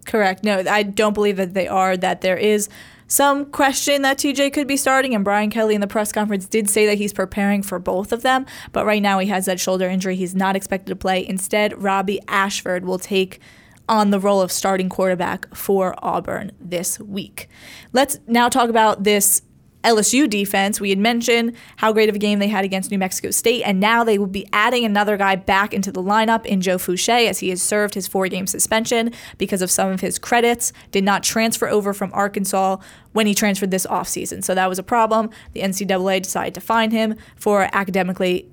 Correct. 0.05 0.43
No, 0.43 0.65
I 0.69 0.83
don't 0.83 1.13
believe 1.13 1.37
that 1.37 1.53
they 1.53 1.69
are. 1.69 1.95
That 1.95 2.19
there 2.19 2.35
is 2.35 2.67
some 3.07 3.45
question 3.45 4.01
that 4.01 4.17
TJ 4.17 4.51
could 4.51 4.67
be 4.67 4.75
starting, 4.75 5.15
and 5.15 5.23
Brian 5.23 5.49
Kelly 5.49 5.73
in 5.73 5.79
the 5.79 5.87
press 5.87 6.11
conference 6.11 6.45
did 6.45 6.69
say 6.69 6.85
that 6.87 6.97
he's 6.97 7.13
preparing 7.13 7.63
for 7.63 7.79
both 7.79 8.11
of 8.11 8.21
them. 8.21 8.45
But 8.73 8.85
right 8.85 9.01
now 9.01 9.19
he 9.19 9.27
has 9.27 9.45
that 9.45 9.61
shoulder 9.61 9.87
injury. 9.87 10.17
He's 10.17 10.35
not 10.35 10.57
expected 10.57 10.89
to 10.91 10.95
play. 10.97 11.25
Instead, 11.25 11.81
Robbie 11.81 12.19
Ashford 12.27 12.83
will 12.83 12.99
take 12.99 13.39
on 13.89 14.11
the 14.11 14.19
role 14.19 14.41
of 14.41 14.51
starting 14.51 14.89
quarterback 14.89 15.53
for 15.55 15.95
Auburn 15.99 16.51
this 16.59 16.99
week. 16.99 17.49
Let's 17.93 18.19
now 18.27 18.49
talk 18.49 18.69
about 18.69 19.03
this 19.03 19.41
LSU 19.83 20.29
defense. 20.29 20.81
We 20.81 20.89
had 20.89 20.99
mentioned 20.99 21.55
how 21.77 21.93
great 21.93 22.09
of 22.09 22.15
a 22.15 22.19
game 22.19 22.39
they 22.39 22.49
had 22.49 22.65
against 22.65 22.91
New 22.91 22.97
Mexico 22.97 23.31
State, 23.31 23.63
and 23.63 23.79
now 23.79 24.03
they 24.03 24.17
will 24.17 24.27
be 24.27 24.45
adding 24.51 24.83
another 24.83 25.15
guy 25.15 25.35
back 25.35 25.73
into 25.73 25.91
the 25.91 26.03
lineup 26.03 26.45
in 26.45 26.59
Joe 26.59 26.77
Foucha 26.77 27.27
as 27.27 27.39
he 27.39 27.49
has 27.49 27.61
served 27.61 27.93
his 27.93 28.07
four 28.07 28.27
game 28.27 28.47
suspension 28.47 29.13
because 29.37 29.61
of 29.61 29.71
some 29.71 29.91
of 29.91 30.01
his 30.01 30.19
credits, 30.19 30.73
did 30.91 31.03
not 31.03 31.23
transfer 31.23 31.69
over 31.69 31.93
from 31.93 32.11
Arkansas 32.13 32.77
when 33.13 33.27
he 33.27 33.33
transferred 33.33 33.71
this 33.71 33.85
offseason. 33.85 34.43
So 34.43 34.53
that 34.55 34.67
was 34.67 34.79
a 34.79 34.83
problem. 34.83 35.29
The 35.53 35.61
NCAA 35.61 36.21
decided 36.23 36.53
to 36.55 36.61
fine 36.61 36.91
him 36.91 37.15
for 37.37 37.69
academically 37.71 38.49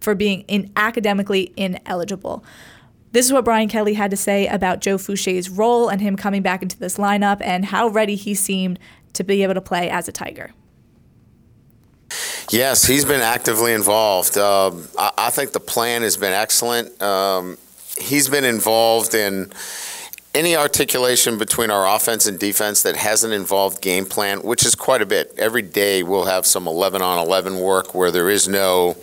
for 0.00 0.14
being 0.14 0.42
in 0.42 0.70
academically 0.76 1.52
ineligible. 1.56 2.44
This 3.12 3.26
is 3.26 3.32
what 3.32 3.44
Brian 3.44 3.68
Kelly 3.68 3.94
had 3.94 4.10
to 4.10 4.16
say 4.16 4.46
about 4.46 4.80
Joe 4.80 4.98
Foucha's 4.98 5.48
role 5.48 5.88
and 5.88 6.00
him 6.00 6.16
coming 6.16 6.42
back 6.42 6.62
into 6.62 6.78
this 6.78 6.98
lineup 6.98 7.40
and 7.40 7.64
how 7.66 7.88
ready 7.88 8.14
he 8.14 8.34
seemed 8.34 8.78
to 9.14 9.24
be 9.24 9.42
able 9.42 9.54
to 9.54 9.60
play 9.60 9.88
as 9.88 10.08
a 10.08 10.12
Tiger. 10.12 10.52
Yes, 12.50 12.84
he's 12.84 13.04
been 13.04 13.22
actively 13.22 13.72
involved. 13.72 14.38
Um, 14.38 14.88
I, 14.98 15.12
I 15.18 15.30
think 15.30 15.52
the 15.52 15.60
plan 15.60 16.02
has 16.02 16.16
been 16.16 16.32
excellent. 16.32 17.00
Um, 17.02 17.58
he's 17.98 18.28
been 18.28 18.44
involved 18.44 19.14
in 19.14 19.50
any 20.36 20.54
articulation 20.54 21.38
between 21.38 21.70
our 21.70 21.96
offense 21.96 22.26
and 22.26 22.38
defense 22.38 22.82
that 22.82 22.94
hasn't 22.94 23.32
involved 23.32 23.80
game 23.80 24.04
plan, 24.04 24.40
which 24.40 24.66
is 24.66 24.74
quite 24.74 25.00
a 25.00 25.06
bit. 25.06 25.32
Every 25.38 25.62
day 25.62 26.02
we'll 26.02 26.26
have 26.26 26.44
some 26.44 26.68
11 26.68 27.00
on 27.00 27.18
11 27.26 27.58
work 27.58 27.94
where 27.94 28.10
there 28.10 28.28
is 28.28 28.46
no, 28.46 28.96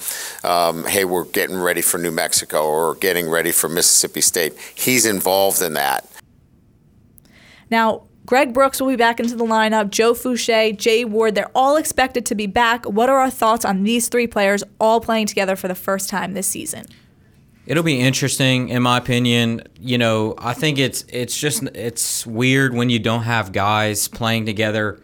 um, 0.43 0.85
hey, 0.85 1.05
we're 1.05 1.25
getting 1.25 1.57
ready 1.57 1.81
for 1.81 1.97
New 1.97 2.11
Mexico 2.11 2.63
or 2.63 2.93
getting 2.95 3.27
ready 3.27 3.51
for 3.51 3.67
Mississippi 3.67 4.21
State. 4.21 4.53
He's 4.75 5.07
involved 5.07 5.59
in 5.61 5.73
that. 5.73 6.07
Now, 7.71 8.03
Greg 8.27 8.53
Brooks 8.53 8.79
will 8.79 8.89
be 8.89 8.95
back 8.95 9.19
into 9.19 9.35
the 9.35 9.43
lineup. 9.43 9.89
Joe 9.89 10.13
Foucha, 10.13 10.77
Jay 10.77 11.03
Ward, 11.03 11.33
they're 11.33 11.51
all 11.55 11.77
expected 11.77 12.27
to 12.27 12.35
be 12.35 12.45
back. 12.45 12.85
What 12.85 13.09
are 13.09 13.17
our 13.17 13.31
thoughts 13.31 13.65
on 13.65 13.83
these 13.83 14.07
three 14.07 14.27
players 14.27 14.63
all 14.79 15.01
playing 15.01 15.25
together 15.25 15.55
for 15.55 15.67
the 15.67 15.75
first 15.75 16.09
time 16.09 16.35
this 16.35 16.47
season? 16.47 16.85
It'll 17.65 17.83
be 17.83 17.99
interesting, 17.99 18.69
in 18.69 18.83
my 18.83 18.97
opinion. 18.97 19.63
You 19.79 19.97
know, 19.97 20.35
I 20.37 20.53
think 20.53 20.79
it's 20.79 21.05
it's 21.07 21.39
just 21.39 21.63
it's 21.63 22.25
weird 22.25 22.73
when 22.73 22.89
you 22.89 22.99
don't 22.99 23.23
have 23.23 23.53
guys 23.53 24.07
playing 24.09 24.45
together 24.45 24.99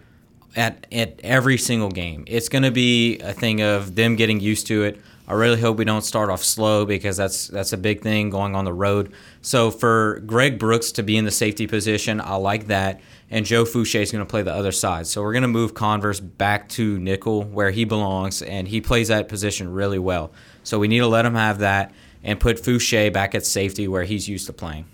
at 0.55 0.85
at 0.91 1.21
every 1.23 1.57
single 1.57 1.89
game. 1.89 2.25
It's 2.27 2.49
going 2.49 2.63
to 2.63 2.71
be 2.71 3.19
a 3.19 3.31
thing 3.31 3.61
of 3.61 3.95
them 3.95 4.17
getting 4.17 4.41
used 4.41 4.67
to 4.67 4.83
it. 4.83 4.99
I 5.25 5.33
really 5.33 5.61
hope 5.61 5.77
we 5.77 5.85
don't 5.85 6.01
start 6.01 6.29
off 6.31 6.43
slow 6.43 6.85
because 6.85 7.15
that's 7.15 7.47
that's 7.47 7.71
a 7.71 7.77
big 7.77 8.01
thing 8.01 8.29
going 8.29 8.55
on 8.55 8.65
the 8.65 8.73
road. 8.73 9.13
So 9.41 9.71
for 9.71 10.21
Greg 10.25 10.59
Brooks 10.59 10.91
to 10.93 11.03
be 11.03 11.17
in 11.17 11.23
the 11.23 11.31
safety 11.31 11.65
position, 11.65 12.19
I 12.19 12.35
like 12.35 12.67
that. 12.67 12.99
And 13.29 13.45
Joe 13.45 13.63
Foucha 13.63 14.01
is 14.01 14.11
going 14.11 14.25
to 14.25 14.29
play 14.29 14.41
the 14.41 14.53
other 14.53 14.71
side. 14.71 15.05
So 15.05 15.21
we're 15.21 15.33
going 15.33 15.43
to 15.43 15.47
move 15.47 15.75
Converse 15.75 16.19
back 16.19 16.67
to 16.69 16.97
nickel 16.97 17.43
where 17.43 17.69
he 17.69 17.85
belongs, 17.85 18.41
and 18.41 18.67
he 18.67 18.81
plays 18.81 19.09
that 19.09 19.29
position 19.29 19.71
really 19.71 19.99
well. 19.99 20.31
So 20.63 20.79
we 20.79 20.87
need 20.87 20.99
to 20.99 21.07
let 21.07 21.25
him 21.25 21.35
have 21.35 21.59
that 21.59 21.93
and 22.23 22.39
put 22.39 22.57
Foucha 22.57 23.11
back 23.13 23.33
at 23.35 23.45
safety 23.45 23.87
where 23.87 24.03
he's 24.03 24.27
used 24.27 24.45
to 24.47 24.53
playing. 24.53 24.85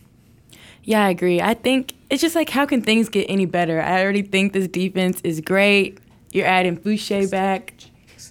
Yeah, 0.84 1.04
I 1.06 1.10
agree. 1.10 1.42
I 1.42 1.56
think 1.56 1.94
it's 2.10 2.22
just 2.22 2.36
like, 2.36 2.50
how 2.50 2.66
can 2.66 2.82
things 2.82 3.10
get 3.10 3.26
any 3.28 3.46
better? 3.46 3.82
I 3.82 4.04
already 4.04 4.22
think 4.22 4.54
this 4.54 4.68
defense 4.68 5.20
is 5.24 5.42
great. 5.42 5.98
You're 6.32 6.46
adding 6.46 6.78
Foucha 6.78 7.30
back. 7.32 7.74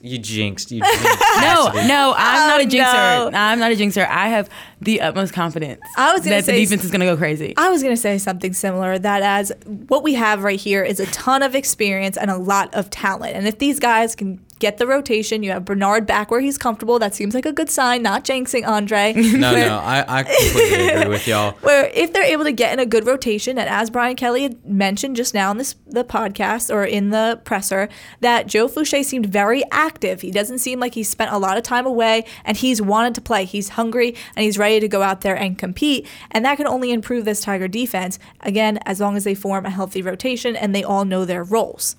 You 0.03 0.19
jinxed. 0.19 0.71
You 0.71 0.81
jinxed. 0.85 1.21
No, 1.41 1.71
no, 1.87 2.15
I'm 2.17 2.49
not 2.49 2.61
a 2.61 2.65
Oh, 2.65 2.67
jinxer. 2.67 3.33
no. 3.33 3.39
I'm 3.39 3.59
not 3.59 3.73
a 3.73 3.75
jinxer. 3.75 4.07
I 4.07 4.29
have 4.29 4.51
the 4.81 5.01
utmost 5.01 5.33
confidence 5.33 5.81
I 5.97 6.13
was 6.13 6.21
gonna 6.23 6.37
that 6.37 6.45
the 6.45 6.53
defense 6.53 6.85
is 6.85 6.91
going 6.91 7.01
to 7.01 7.07
go 7.07 7.17
crazy. 7.17 7.55
I 7.57 7.71
was 7.71 7.83
going 7.83 7.95
to 7.95 8.01
say 8.01 8.19
something 8.19 8.53
similar 8.53 8.99
that 8.99 9.23
as 9.23 9.51
what 9.89 10.03
we 10.03 10.13
have 10.15 10.45
right 10.45 10.61
here 10.61 10.83
is 10.85 11.01
a 11.01 11.07
ton 11.07 11.43
of 11.43 11.55
experience 11.55 12.17
and 12.19 12.31
a 12.31 12.37
lot 12.37 12.75
of 12.75 12.91
talent. 12.91 13.35
And 13.35 13.49
if 13.49 13.59
these 13.59 13.81
guys 13.81 14.15
can 14.15 14.45
get 14.65 14.79
the 14.79 14.87
rotation, 14.87 15.43
you 15.43 15.51
have 15.51 15.65
Bernard 15.67 16.07
back 16.07 16.31
where 16.31 16.41
he's 16.41 16.57
comfortable. 16.57 16.99
That 16.99 17.15
seems 17.15 17.35
like 17.35 17.45
a 17.45 17.53
good 17.53 17.69
sign, 17.69 18.03
not 18.03 18.25
jinxing 18.25 18.67
Andre. 18.67 19.13
No, 19.13 19.53
Where- 19.53 19.69
no, 19.69 19.79
I, 19.79 20.21
I 20.21 20.23
completely 20.23 20.89
agree 20.89 21.09
with 21.09 21.27
y'all. 21.29 21.53
where 21.61 21.91
if 21.93 22.13
they're 22.13 22.25
able 22.25 22.45
to 22.45 22.53
get 22.53 22.73
in 22.73 22.79
a 22.79 22.87
good 22.87 23.07
rotation, 23.07 23.59
and 23.59 23.69
as 23.69 23.91
Brian 23.91 24.17
Kelly 24.17 24.45
had 24.45 24.65
mentioned 24.65 25.17
just 25.17 25.35
now 25.35 25.51
in 25.51 25.59
this 25.59 25.75
the 25.87 26.03
podcast 26.03 26.73
or 26.75 26.85
in 26.85 27.11
the 27.11 27.41
presser, 27.45 27.89
that 28.21 28.47
Joe 28.47 28.69
Foucha 28.69 29.05
seemed 29.05 29.27
very 29.27 29.63
active. 29.71 30.23
He 30.23 30.31
doesn't 30.31 30.61
seem 30.61 30.81
like 30.81 30.95
he 30.95 31.03
spent 31.03 31.31
a 31.31 31.39
lot 31.39 31.59
of 31.59 31.63
time 31.63 31.85
away, 31.85 32.25
and 32.45 32.57
he's 32.57 32.81
wanted 32.81 33.15
to 33.17 33.21
play. 33.21 33.45
He's 33.45 33.71
hungry 33.71 34.15
and 34.35 34.45
he's 34.45 34.57
ready 34.57 34.81
to 34.81 34.89
go 34.89 35.03
out 35.03 35.21
there 35.21 35.37
and 35.37 35.59
compete, 35.59 36.07
and 36.31 36.45
that 36.45 36.57
can 36.57 36.67
only 36.67 36.91
improve 36.91 37.27
this 37.27 37.41
Tiger 37.43 37.69
defense. 37.69 38.19
Again, 38.41 38.79
as 38.87 38.99
long 39.01 39.17
as 39.17 39.25
they 39.25 39.35
form 39.35 39.67
a 39.67 39.71
healthy 39.71 40.01
rotation 40.01 40.57
and 40.57 40.75
they 40.75 40.83
all 40.83 41.05
know 41.05 41.25
their 41.25 41.45
roles. 41.45 41.97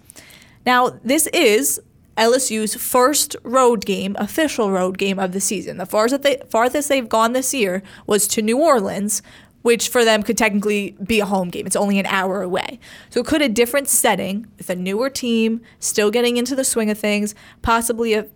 Now, 0.66 0.98
this 1.04 1.28
is 1.28 1.80
LSU's 2.18 2.76
first 2.76 3.36
road 3.44 3.86
game, 3.86 4.16
official 4.18 4.72
road 4.72 4.98
game 4.98 5.20
of 5.20 5.32
the 5.32 5.42
season. 5.42 5.78
The 5.78 5.86
farthest, 5.86 6.24
they, 6.24 6.38
farthest 6.50 6.90
they've 6.90 7.08
gone 7.08 7.34
this 7.34 7.54
year 7.54 7.84
was 8.08 8.28
to 8.30 8.42
New 8.42 8.58
Orleans, 8.60 9.22
which 9.64 9.90
for 9.90 10.06
them 10.06 10.24
could 10.24 10.38
technically 10.38 10.96
be 11.04 11.20
a 11.20 11.26
home 11.26 11.50
game. 11.50 11.66
It's 11.66 11.76
only 11.76 12.00
an 12.00 12.06
hour 12.06 12.42
away. 12.42 12.80
So 13.10 13.24
could 13.24 13.42
a 13.42 13.50
different 13.50 13.90
setting 13.90 14.48
with 14.58 14.70
a 14.70 14.76
newer 14.76 15.10
team, 15.10 15.62
still 15.80 16.12
getting 16.12 16.38
into 16.38 16.56
the 16.56 16.64
swing 16.64 16.90
of 16.90 16.98
things, 16.98 17.36
possibly 17.62 18.14
a, 18.14 18.28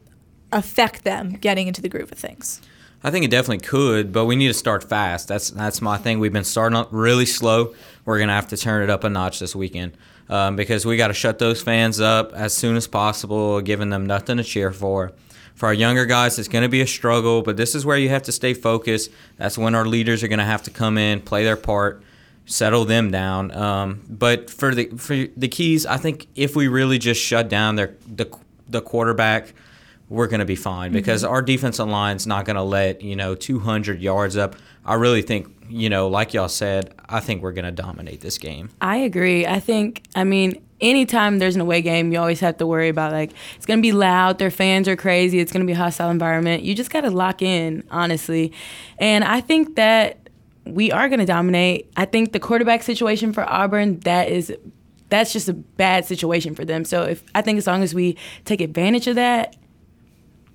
affect 0.52 1.04
them 1.04 1.34
getting 1.34 1.68
into 1.68 1.82
the 1.82 1.90
groove 1.90 2.12
of 2.12 2.18
things? 2.18 2.62
I 3.04 3.12
think 3.12 3.24
it 3.24 3.32
definitely 3.32 3.66
could, 3.66 4.12
but 4.12 4.26
we 4.26 4.36
need 4.36 4.48
to 4.48 4.54
start 4.54 4.84
fast. 4.84 5.28
That's 5.28 5.52
that's 5.52 5.82
my 5.82 5.98
thing. 5.98 6.20
We've 6.20 6.34
been 6.34 6.44
starting 6.44 6.78
up 6.78 6.90
really 6.92 7.26
slow. 7.26 7.74
We're 8.06 8.20
gonna 8.20 8.36
have 8.36 8.50
to 8.50 8.58
turn 8.58 8.84
it 8.84 8.90
up 8.90 9.04
a 9.04 9.10
notch 9.10 9.40
this 9.40 9.56
weekend 9.56 9.94
um, 10.30 10.56
because 10.56 10.86
we 10.86 10.96
got 10.96 11.08
to 11.08 11.14
shut 11.14 11.40
those 11.40 11.62
fans 11.62 12.00
up 12.00 12.34
as 12.34 12.54
soon 12.54 12.76
as 12.76 12.88
possible, 12.88 13.60
giving 13.62 13.90
them 13.90 14.06
nothing 14.06 14.38
to 14.38 14.44
cheer 14.44 14.72
for. 14.72 15.12
For 15.56 15.66
our 15.66 15.74
younger 15.74 16.06
guys, 16.06 16.40
it's 16.40 16.48
going 16.48 16.62
to 16.62 16.70
be 16.70 16.82
a 16.82 16.88
struggle, 16.88 17.42
but 17.42 17.58
this 17.58 17.76
is 17.76 17.86
where 17.86 17.98
you 17.98 18.10
have 18.10 18.22
to 18.24 18.32
stay 18.32 18.54
focused. 18.54 19.12
That's 19.36 19.58
when 19.58 19.76
our 19.76 19.86
leaders 19.86 20.24
are 20.24 20.30
going 20.30 20.40
to 20.40 20.46
have 20.46 20.64
to 20.64 20.72
come 20.72 20.98
in, 20.98 21.20
play 21.20 21.44
their 21.44 21.58
part, 21.58 22.02
settle 22.46 22.86
them 22.86 23.12
down. 23.12 23.52
Um, 23.52 24.02
but 24.08 24.50
for 24.50 24.74
the 24.74 24.86
for 24.98 25.16
the 25.16 25.48
keys, 25.48 25.86
I 25.86 25.98
think 25.98 26.28
if 26.36 26.56
we 26.56 26.68
really 26.68 26.98
just 26.98 27.22
shut 27.22 27.50
down 27.50 27.76
their 27.76 27.96
the 28.08 28.34
the 28.70 28.82
quarterback 28.82 29.54
we're 30.10 30.28
going 30.28 30.40
to 30.40 30.46
be 30.46 30.56
fine 30.56 30.92
because 30.92 31.24
mm-hmm. 31.24 31.32
our 31.32 31.42
defensive 31.42 31.88
line's 31.88 32.28
not 32.28 32.46
going 32.46 32.56
to 32.56 32.64
let 32.64 33.02
you 33.02 33.16
know 33.16 33.36
200 33.36 34.02
yards 34.02 34.36
up. 34.36 34.56
I 34.86 34.96
really 34.96 35.22
think 35.22 35.56
you 35.70 35.90
know, 35.90 36.08
like 36.08 36.34
y'all 36.34 36.50
said, 36.50 36.94
I 37.08 37.20
think 37.20 37.42
we're 37.42 37.52
going 37.52 37.66
to 37.66 37.72
dominate 37.72 38.22
this 38.22 38.38
game. 38.38 38.72
I 38.82 38.98
agree. 38.98 39.46
I 39.46 39.60
think, 39.60 40.04
I 40.16 40.24
mean, 40.24 40.62
anytime 40.82 41.38
there's 41.38 41.56
an 41.56 41.62
away 41.62 41.82
game, 41.82 42.12
you 42.12 42.20
always 42.20 42.40
have 42.40 42.58
to 42.58 42.68
worry 42.68 42.90
about 42.90 43.12
like 43.12 43.32
it's 43.56 43.66
going 43.66 43.80
to 43.80 43.82
be 43.82 43.92
loud, 43.92 44.40
their 44.40 44.52
fans 44.52 44.88
are 44.88 44.96
crazy, 44.96 45.40
it's 45.40 45.52
going 45.52 45.62
to 45.62 45.68
be 45.68 45.74
a 45.74 45.78
hostile 45.78 46.10
environment. 46.10 46.64
You 46.64 46.74
just 46.74 46.90
got 46.90 47.02
to 47.02 47.12
lock 47.12 47.42
in, 47.42 47.84
honestly. 47.92 48.52
And 48.98 49.24
I 49.24 49.42
think 49.42 49.76
that 49.76 50.30
we 50.66 50.92
are 50.92 51.08
going 51.08 51.20
to 51.20 51.26
dominate. 51.26 51.92
I 51.96 52.06
think 52.06 52.34
the 52.34 52.40
quarterback 52.40 52.84
situation 52.84 53.32
for 53.32 53.48
Auburn, 53.48 54.00
that 54.02 54.30
is 54.30 54.54
that's 55.10 55.34
just 55.34 55.50
a 55.50 55.54
bad 55.54 56.06
situation 56.06 56.54
for 56.54 56.66
them. 56.66 56.86
So 56.86 57.04
if 57.04 57.24
I 57.34 57.42
think 57.42 57.58
as 57.58 57.66
long 57.66 57.82
as 57.82 57.96
we 57.96 58.16
take 58.46 58.62
advantage 58.62 59.08
of 59.08 59.16
that, 59.16 59.56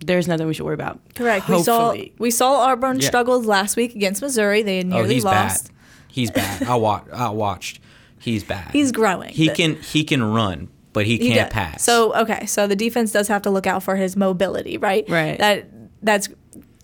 there's 0.06 0.28
nothing 0.28 0.46
we 0.46 0.54
should 0.54 0.64
worry 0.66 0.74
about. 0.74 1.00
Correct. 1.14 1.48
We 1.48 1.62
saw 1.62 1.86
Hopefully. 1.86 2.12
we 2.18 2.30
saw 2.30 2.60
Auburn 2.70 3.00
Yeah. 3.00 3.06
struggled 3.08 3.46
last 3.46 3.76
week 3.76 3.94
against 3.94 4.22
Missouri. 4.22 4.62
They 4.62 4.78
had 4.78 4.86
Oh, 4.86 4.88
nearly 4.90 5.14
he's 5.14 5.24
lost. 5.24 5.68
bad. 5.68 5.74
He's 6.08 6.30
bad. 6.30 6.62
I 6.62 6.76
watched. 6.76 7.08
I 7.12 7.28
watched. 7.30 7.80
He's 8.18 8.44
bad. 8.44 8.70
He's 8.72 8.92
growing. 8.92 9.30
He 9.30 9.48
The- 9.48 9.54
can 9.54 9.74
he 9.76 10.04
can 10.04 10.22
run, 10.22 10.68
but 10.92 11.06
he 11.06 11.16
He 11.18 11.28
can't 11.30 11.50
does. 11.50 11.52
pass. 11.52 11.82
So 11.82 12.14
okay, 12.14 12.46
so 12.46 12.66
the 12.66 12.76
defense 12.76 13.12
does 13.12 13.28
have 13.28 13.42
to 13.42 13.50
look 13.50 13.66
out 13.66 13.82
for 13.82 13.96
his 13.96 14.16
mobility, 14.16 14.76
right? 14.78 15.04
Right. 15.08 15.38
That 15.38 15.68
that's 16.02 16.28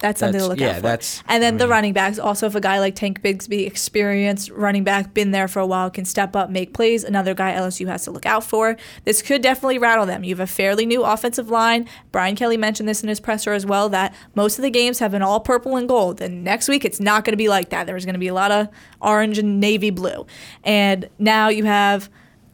that's 0.00 0.20
something 0.20 0.40
That's- 0.40 0.44
to 0.44 0.48
look 0.48 0.60
yeah, 0.60 0.70
out 0.70 0.76
for. 0.76 0.82
that's- 0.82 1.22
and 1.28 1.42
then 1.42 1.54
I 1.54 1.58
the 1.58 1.64
mm-hmm. 1.64 1.70
running 1.70 1.92
backs, 1.92 2.18
also 2.18 2.46
if 2.46 2.54
a 2.54 2.60
guy 2.60 2.80
like 2.80 2.94
Tank 2.94 3.22
Bigsby, 3.22 3.66
experienced 3.66 4.50
running 4.50 4.82
back, 4.82 5.14
been 5.14 5.30
there 5.30 5.46
for 5.46 5.60
a 5.60 5.66
while, 5.66 5.90
can 5.90 6.04
step 6.04 6.34
up, 6.34 6.50
make 6.50 6.72
plays. 6.72 7.04
Another 7.04 7.34
guy 7.34 7.52
LSU 7.52 7.86
has 7.86 8.04
to 8.04 8.10
look 8.10 8.26
out 8.26 8.42
for. 8.42 8.76
This 9.04 9.22
could 9.22 9.42
definitely 9.42 9.78
rattle 9.78 10.06
them. 10.06 10.24
You 10.24 10.34
have 10.34 10.40
a 10.40 10.46
fairly 10.46 10.86
new 10.86 11.04
offensive 11.04 11.50
line. 11.50 11.86
Brian 12.12 12.34
Kelly 12.34 12.56
mentioned 12.56 12.88
this 12.88 13.02
in 13.02 13.08
his 13.08 13.20
presser 13.20 13.52
as 13.52 13.66
well 13.66 13.88
that 13.90 14.14
most 14.34 14.58
of 14.58 14.62
the 14.62 14.70
games 14.70 14.98
have 14.98 15.12
been 15.12 15.22
all 15.22 15.40
purple 15.40 15.76
and 15.76 15.88
gold. 15.88 16.20
And 16.20 16.42
next 16.42 16.68
week 16.68 16.84
it's 16.84 17.00
not 17.00 17.24
going 17.24 17.32
to 17.32 17.36
be 17.38 17.48
like 17.48 17.68
that. 17.70 17.86
There's 17.86 18.04
going 18.04 18.14
to 18.14 18.20
be 18.20 18.28
a 18.28 18.34
lot 18.34 18.50
of 18.50 18.68
orange 19.00 19.38
and 19.38 19.60
navy 19.60 19.90
blue. 19.90 20.26
And 20.64 21.08
now 21.18 21.48
you 21.48 21.64
have 21.64 22.08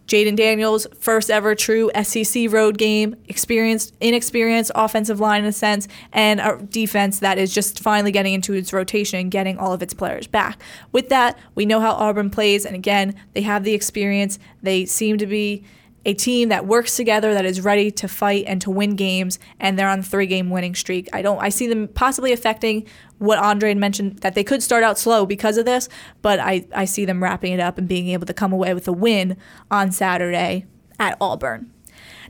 Jayden 0.07 0.37
Daniels, 0.37 0.87
first 0.99 1.31
ever 1.31 1.55
true 1.55 1.91
SEC 2.03 2.51
road 2.51 2.79
game, 2.79 3.17
experienced, 3.29 3.95
inexperienced 4.01 4.71
offensive 4.75 5.21
line 5.21 5.43
in 5.43 5.47
a 5.47 5.53
sense, 5.53 5.89
and 6.13 6.41
a 6.41 6.59
defense 6.71 7.19
that 7.19 7.39
is 7.39 7.53
just 7.53 7.81
finally 7.81 8.13
getting 8.13 8.35
into 8.35 8.53
its 8.53 8.73
rotation 8.73 9.19
and 9.19 9.31
getting 9.31 9.59
all 9.59 9.73
of 9.73 9.83
its 9.83 9.95
players 9.95 10.27
back. 10.27 10.63
With 10.93 11.09
that, 11.09 11.39
we 11.55 11.67
know 11.67 11.81
how 11.81 11.93
Auburn 11.93 12.31
plays, 12.31 12.65
and 12.65 12.75
again, 12.75 13.15
they 13.35 13.43
have 13.43 13.65
the 13.65 13.75
experience. 13.75 14.39
They 14.63 14.85
seem 14.85 15.19
to 15.19 15.27
be 15.27 15.65
a 16.07 16.15
team 16.15 16.49
that 16.51 16.67
works 16.67 16.97
together, 16.97 17.35
that 17.35 17.45
is 17.45 17.61
ready 17.61 17.91
to 17.91 18.07
fight 18.07 18.45
and 18.47 18.63
to 18.63 18.71
win 18.71 18.95
games, 18.95 19.41
and 19.59 19.77
they're 19.77 19.89
on 19.89 19.99
a 19.99 20.03
three-game 20.05 20.51
winning 20.51 20.75
streak. 20.75 21.09
I 21.13 21.21
don't, 21.21 21.39
I 21.43 21.49
see 21.49 21.67
them 21.67 21.89
possibly 21.89 22.33
affecting 22.33 22.87
what 23.19 23.39
Andre 23.39 23.71
had 23.71 23.77
mentioned 23.77 24.21
that 24.21 24.35
they 24.37 24.45
could 24.45 24.63
start 24.63 24.85
out 24.85 24.99
slow 24.99 25.27
because 25.27 25.59
of 25.59 25.65
this, 25.65 25.89
but 26.23 26.39
I, 26.39 26.65
I 26.73 26.85
see 26.85 27.05
them 27.05 27.23
wrapping 27.23 27.53
it 27.53 27.61
up 27.61 27.77
and 27.77 27.89
being 27.89 28.09
able 28.09 28.25
to 28.27 28.33
come 28.33 28.53
away 28.53 28.73
with 28.73 28.87
a 28.87 28.93
win 28.93 29.37
on 29.69 29.91
Saturday 29.91 30.65
at 31.01 31.17
Auburn. 31.21 31.73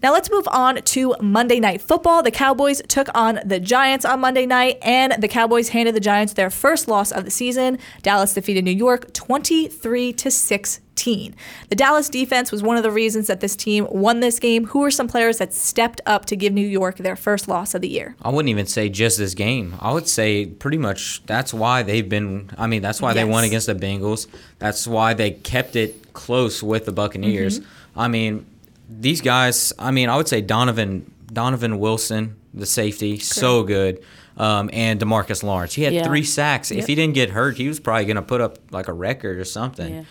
Now 0.03 0.13
let's 0.13 0.31
move 0.31 0.47
on 0.51 0.77
to 0.77 1.15
Monday 1.21 1.61
Night 1.61 1.81
Football. 1.81 2.23
The 2.23 2.31
Cowboys 2.31 2.83
took 2.89 3.09
on 3.15 3.41
the 3.45 3.59
Giants 3.59 4.05
on 4.05 4.21
Monday 4.21 4.47
night, 4.47 4.79
and 4.83 5.15
the 5.19 5.29
Cowboys 5.29 5.71
handed 5.71 5.95
the 5.95 6.01
Giants 6.01 6.35
their 6.35 6.51
first 6.51 6.89
loss 6.89 7.11
of 7.11 7.25
the 7.25 7.31
season. 7.31 7.79
Dallas 8.03 8.35
defeated 8.35 8.65
New 8.65 8.73
York 8.73 9.13
23 9.13 10.13
to 10.13 10.31
16. 10.31 11.35
The 11.69 11.77
Dallas 11.77 12.09
defense 12.09 12.51
was 12.51 12.63
one 12.63 12.77
of 12.77 12.83
the 12.83 12.91
reasons 12.91 13.27
that 13.27 13.41
this 13.41 13.57
team 13.57 13.87
won 13.91 14.21
this 14.21 14.39
game. 14.39 14.67
Who 14.67 14.83
are 14.85 14.91
some 14.91 15.09
players 15.09 15.39
that 15.39 15.53
stepped 15.53 16.01
up 16.07 16.27
to 16.27 16.37
give 16.37 16.53
New 16.53 16.67
York 16.67 16.97
their 16.99 17.17
first 17.17 17.49
loss 17.49 17.75
of 17.75 17.83
the 17.83 17.89
year? 17.89 18.17
I 18.23 18.31
wouldn't 18.31 18.51
even 18.51 18.67
say 18.67 18.89
just 18.89 19.19
this 19.19 19.35
game. 19.35 19.75
I 19.81 19.93
would 19.93 20.09
say 20.09 20.47
pretty 20.47 20.79
much 20.79 21.23
that's 21.27 21.55
why 21.55 21.83
they've 21.83 22.09
been. 22.09 22.51
I 22.59 22.67
mean, 22.67 22.83
that's 22.83 23.01
why 23.01 23.13
they 23.13 23.25
won 23.25 23.45
against 23.45 23.67
the 23.67 23.75
Bengals. 23.75 24.27
That's 24.59 24.87
why 24.87 25.15
they 25.15 25.33
kept 25.33 25.77
it 25.77 26.13
close 26.13 26.63
with 26.63 26.87
the 26.87 26.93
Buccaneers. 26.93 27.61
Mm-hmm. 27.61 28.01
I 28.01 28.09
mean, 28.09 28.47
these 28.89 29.21
guys. 29.21 29.73
I 29.79 29.91
mean, 29.91 30.09
I 30.09 30.17
would 30.17 30.29
say 30.29 30.41
Donovan 30.41 31.13
Donovan 31.33 31.79
Wilson, 31.79 32.37
the 32.55 32.67
safety, 32.67 33.19
so 33.19 33.63
good. 33.63 34.03
Um, 34.39 34.69
and 34.73 35.01
Demarcus 35.01 35.43
Lawrence, 35.43 35.73
he 35.75 35.83
had 35.83 35.95
Yeah. 35.95 36.05
three 36.05 36.23
sacks. 36.23 36.71
Yep. 36.71 36.81
If 36.81 36.87
he 36.87 36.95
didn't 36.95 37.15
get 37.15 37.31
hurt, 37.31 37.57
he 37.57 37.69
was 37.69 37.81
probably 37.81 38.05
going 38.05 38.17
to 38.17 38.23
put 38.23 38.41
up 38.43 38.59
like 38.71 38.87
a 38.87 38.93
record 38.93 39.39
or 39.39 39.45
something. 39.45 39.95
Yeah. 39.95 40.03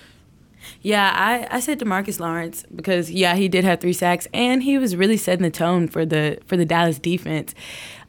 Yeah, 0.81 1.11
I, 1.15 1.57
I 1.57 1.59
said 1.59 1.79
Demarcus 1.79 2.19
Lawrence 2.19 2.63
because 2.75 3.11
yeah, 3.11 3.35
he 3.35 3.47
did 3.47 3.63
have 3.63 3.79
three 3.79 3.93
sacks 3.93 4.27
and 4.33 4.63
he 4.63 4.79
was 4.79 4.95
really 4.95 5.17
setting 5.17 5.43
the 5.43 5.51
tone 5.51 5.88
for 5.88 6.05
the 6.07 6.39
for 6.47 6.57
the 6.57 6.65
Dallas 6.65 6.97
defense. 6.97 7.53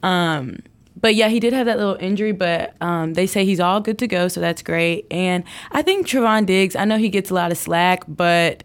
Um, 0.01 0.59
but 0.99 1.13
yeah, 1.13 1.29
he 1.29 1.39
did 1.39 1.53
have 1.53 1.67
that 1.67 1.77
little 1.77 1.97
injury, 1.99 2.31
but 2.31 2.75
um, 2.81 3.13
they 3.13 3.27
say 3.27 3.45
he's 3.45 3.59
all 3.59 3.79
good 3.79 3.99
to 3.99 4.07
go, 4.07 4.27
so 4.27 4.41
that's 4.41 4.63
great. 4.63 5.05
And 5.11 5.43
I 5.71 5.83
think 5.83 6.07
Trevon 6.07 6.47
Diggs, 6.47 6.75
I 6.75 6.85
know 6.85 6.97
he 6.97 7.09
gets 7.09 7.29
a 7.29 7.35
lot 7.35 7.51
of 7.51 7.57
slack, 7.59 8.03
but 8.07 8.63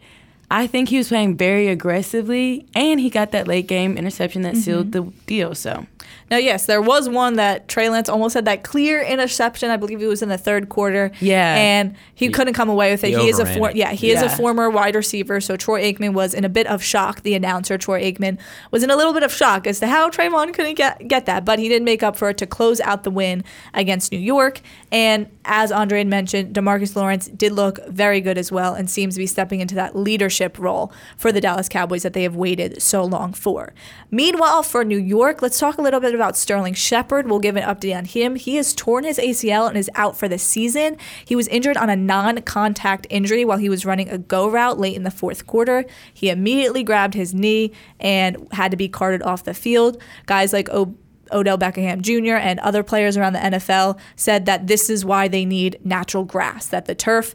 I 0.52 0.66
think 0.66 0.90
he 0.90 0.98
was 0.98 1.08
playing 1.08 1.38
very 1.38 1.68
aggressively, 1.68 2.66
and 2.74 3.00
he 3.00 3.08
got 3.08 3.30
that 3.30 3.48
late 3.48 3.66
game 3.66 3.96
interception 3.96 4.42
that 4.42 4.52
mm-hmm. 4.52 4.60
sealed 4.60 4.92
the 4.92 5.00
deal. 5.24 5.54
So 5.54 5.86
Now, 6.30 6.36
yes, 6.36 6.66
there 6.66 6.82
was 6.82 7.08
one 7.08 7.36
that 7.36 7.68
Trey 7.68 7.88
Lance 7.88 8.10
almost 8.10 8.34
had 8.34 8.44
that 8.44 8.62
clear 8.62 9.00
interception. 9.00 9.70
I 9.70 9.78
believe 9.78 10.02
it 10.02 10.06
was 10.06 10.20
in 10.20 10.28
the 10.28 10.36
third 10.36 10.68
quarter. 10.68 11.10
Yeah. 11.20 11.54
and 11.54 11.96
he, 12.14 12.28
couldn't 12.28 12.52
come 12.52 12.68
away 12.68 12.90
with 12.90 13.02
it. 13.02 13.08
he 13.08 13.16
He, 13.16 13.28
is 13.30 13.38
a 13.38 13.42
overran 13.42 13.58
for, 13.58 13.70
it. 13.70 13.76
yeah, 13.76 13.92
he 13.92 14.10
is 14.10 14.20
a 14.20 14.28
former 14.28 14.68
wide 14.68 14.94
receiver. 14.94 15.40
So 15.40 15.56
Troy 15.56 15.90
Aikman 15.90 16.12
was 16.12 16.34
in 16.34 16.44
a 16.44 16.50
bit 16.50 16.66
of 16.66 16.82
shock. 16.82 17.22
The 17.22 17.34
announcer 17.34 17.78
Troy 17.78 18.02
Aikman 18.02 18.38
was 18.70 18.82
in 18.82 18.90
a 18.90 18.96
little 18.96 19.14
bit 19.14 19.22
of 19.22 19.32
shock 19.32 19.66
as 19.66 19.80
to 19.80 19.86
how 19.86 20.10
Trevon 20.10 20.52
couldn't 20.52 20.74
get 20.74 21.08
get 21.08 21.24
that, 21.26 21.46
but 21.46 21.58
he 21.58 21.68
did 21.70 21.82
make 21.82 22.02
up 22.02 22.14
for 22.14 22.28
it 22.28 22.36
to 22.38 22.46
close 22.46 22.78
out 22.80 23.04
the 23.04 23.10
win 23.10 23.42
against 23.72 24.12
New 24.12 24.18
York. 24.18 24.60
And 24.90 25.30
as 25.46 25.72
Andre 25.72 25.98
had 25.98 26.08
mentioned, 26.08 26.54
Demarcus 26.54 26.94
Lawrence 26.94 27.28
did 27.28 27.52
look 27.52 27.78
very 27.88 28.20
good 28.20 28.36
as 28.36 28.52
well, 28.52 28.74
and 28.74 28.90
seems 28.90 29.14
to 29.14 29.18
be 29.18 29.26
stepping 29.26 29.60
into 29.60 29.74
that 29.76 29.96
leadership 29.96 30.41
role 30.58 30.92
for 31.16 31.32
the 31.32 31.40
Dallas 31.40 31.68
Cowboys 31.68 32.02
that 32.02 32.12
they 32.12 32.22
have 32.22 32.36
waited 32.36 32.82
so 32.82 33.04
long 33.04 33.32
for. 33.32 33.72
Meanwhile, 34.10 34.62
for 34.62 34.84
New 34.84 34.98
York, 34.98 35.42
let's 35.42 35.58
talk 35.58 35.78
a 35.78 35.82
little 35.82 36.00
bit 36.00 36.14
about 36.14 36.36
Sterling 36.36 36.74
Shepard. 36.74 37.28
We'll 37.28 37.38
give 37.38 37.56
an 37.56 37.62
update 37.62 37.96
on 37.96 38.04
him. 38.04 38.36
He 38.36 38.56
has 38.56 38.74
torn 38.74 39.04
his 39.04 39.18
ACL 39.18 39.68
and 39.68 39.76
is 39.76 39.90
out 39.94 40.16
for 40.16 40.28
the 40.28 40.38
season. 40.38 40.96
He 41.24 41.36
was 41.36 41.48
injured 41.48 41.76
on 41.76 41.90
a 41.90 41.96
non 41.96 42.40
contact 42.42 43.06
injury 43.10 43.44
while 43.44 43.58
he 43.58 43.68
was 43.68 43.84
running 43.84 44.08
a 44.08 44.18
go 44.18 44.48
route 44.48 44.78
late 44.78 44.96
in 44.96 45.02
the 45.02 45.10
fourth 45.10 45.46
quarter. 45.46 45.84
He 46.12 46.30
immediately 46.30 46.82
grabbed 46.82 47.14
his 47.14 47.34
knee 47.34 47.72
and 48.00 48.48
had 48.52 48.70
to 48.70 48.76
be 48.76 48.88
carted 48.88 49.22
off 49.22 49.44
the 49.44 49.54
field. 49.54 50.00
Guys 50.26 50.52
like 50.52 50.68
o- 50.70 50.96
Odell 51.32 51.58
Beckham 51.58 52.02
Jr. 52.02 52.34
and 52.34 52.60
other 52.60 52.82
players 52.82 53.16
around 53.16 53.32
the 53.32 53.38
NFL 53.38 53.98
said 54.16 54.46
that 54.46 54.66
this 54.66 54.90
is 54.90 55.04
why 55.04 55.28
they 55.28 55.44
need 55.44 55.78
natural 55.84 56.24
grass, 56.24 56.66
that 56.66 56.86
the 56.86 56.94
turf 56.94 57.34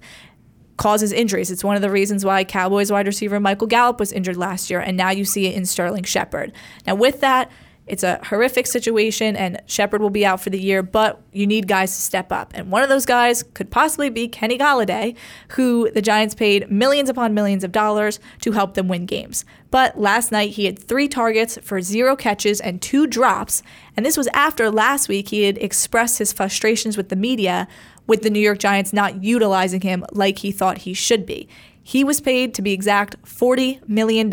causes 0.77 1.11
injuries. 1.11 1.51
It's 1.51 1.63
one 1.63 1.75
of 1.75 1.81
the 1.81 1.89
reasons 1.89 2.23
why 2.23 2.43
Cowboys 2.43 2.91
wide 2.91 3.07
receiver 3.07 3.39
Michael 3.39 3.67
Gallup 3.67 3.99
was 3.99 4.11
injured 4.11 4.37
last 4.37 4.69
year, 4.69 4.79
and 4.79 4.95
now 4.95 5.09
you 5.09 5.25
see 5.25 5.47
it 5.47 5.55
in 5.55 5.65
Sterling 5.65 6.03
Shepard. 6.03 6.53
Now, 6.85 6.95
with 6.95 7.19
that, 7.21 7.51
it's 7.87 8.03
a 8.03 8.19
horrific 8.25 8.67
situation, 8.67 9.37
and 9.37 9.61
Shepard 9.65 10.01
will 10.01 10.09
be 10.09 10.25
out 10.25 10.41
for 10.41 10.49
the 10.49 10.59
year, 10.59 10.83
but 10.83 11.21
you 11.31 11.47
need 11.47 11.69
guys 11.69 11.95
to 11.95 12.01
step 12.01 12.33
up. 12.33 12.51
And 12.53 12.69
one 12.69 12.83
of 12.83 12.89
those 12.89 13.05
guys 13.05 13.43
could 13.53 13.71
possibly 13.71 14.09
be 14.09 14.27
Kenny 14.27 14.57
Golladay, 14.57 15.15
who 15.49 15.89
the 15.91 16.01
Giants 16.01 16.35
paid 16.35 16.69
millions 16.69 17.09
upon 17.09 17.33
millions 17.33 17.63
of 17.63 17.71
dollars 17.71 18.19
to 18.41 18.51
help 18.51 18.73
them 18.73 18.89
win 18.89 19.05
games. 19.05 19.45
But 19.71 19.97
last 19.97 20.33
night, 20.33 20.51
he 20.51 20.65
had 20.65 20.77
three 20.77 21.07
targets 21.07 21.57
for 21.61 21.81
zero 21.81 22.17
catches 22.17 22.59
and 22.59 22.81
two 22.81 23.07
drops, 23.07 23.63
and 23.95 24.05
this 24.05 24.17
was 24.17 24.27
after 24.27 24.69
last 24.69 25.07
week 25.07 25.29
he 25.29 25.43
had 25.43 25.57
expressed 25.57 26.17
his 26.17 26.33
frustrations 26.33 26.97
with 26.97 27.07
the 27.07 27.15
media 27.15 27.69
with 28.07 28.23
the 28.23 28.29
New 28.29 28.39
York 28.39 28.59
Giants 28.59 28.93
not 28.93 29.23
utilizing 29.23 29.81
him 29.81 30.05
like 30.11 30.39
he 30.39 30.51
thought 30.51 30.79
he 30.79 30.93
should 30.93 31.25
be. 31.25 31.47
He 31.83 32.03
was 32.03 32.19
paid, 32.19 32.53
to 32.55 32.61
be 32.61 32.73
exact, 32.73 33.21
$40 33.23 33.87
million 33.87 34.29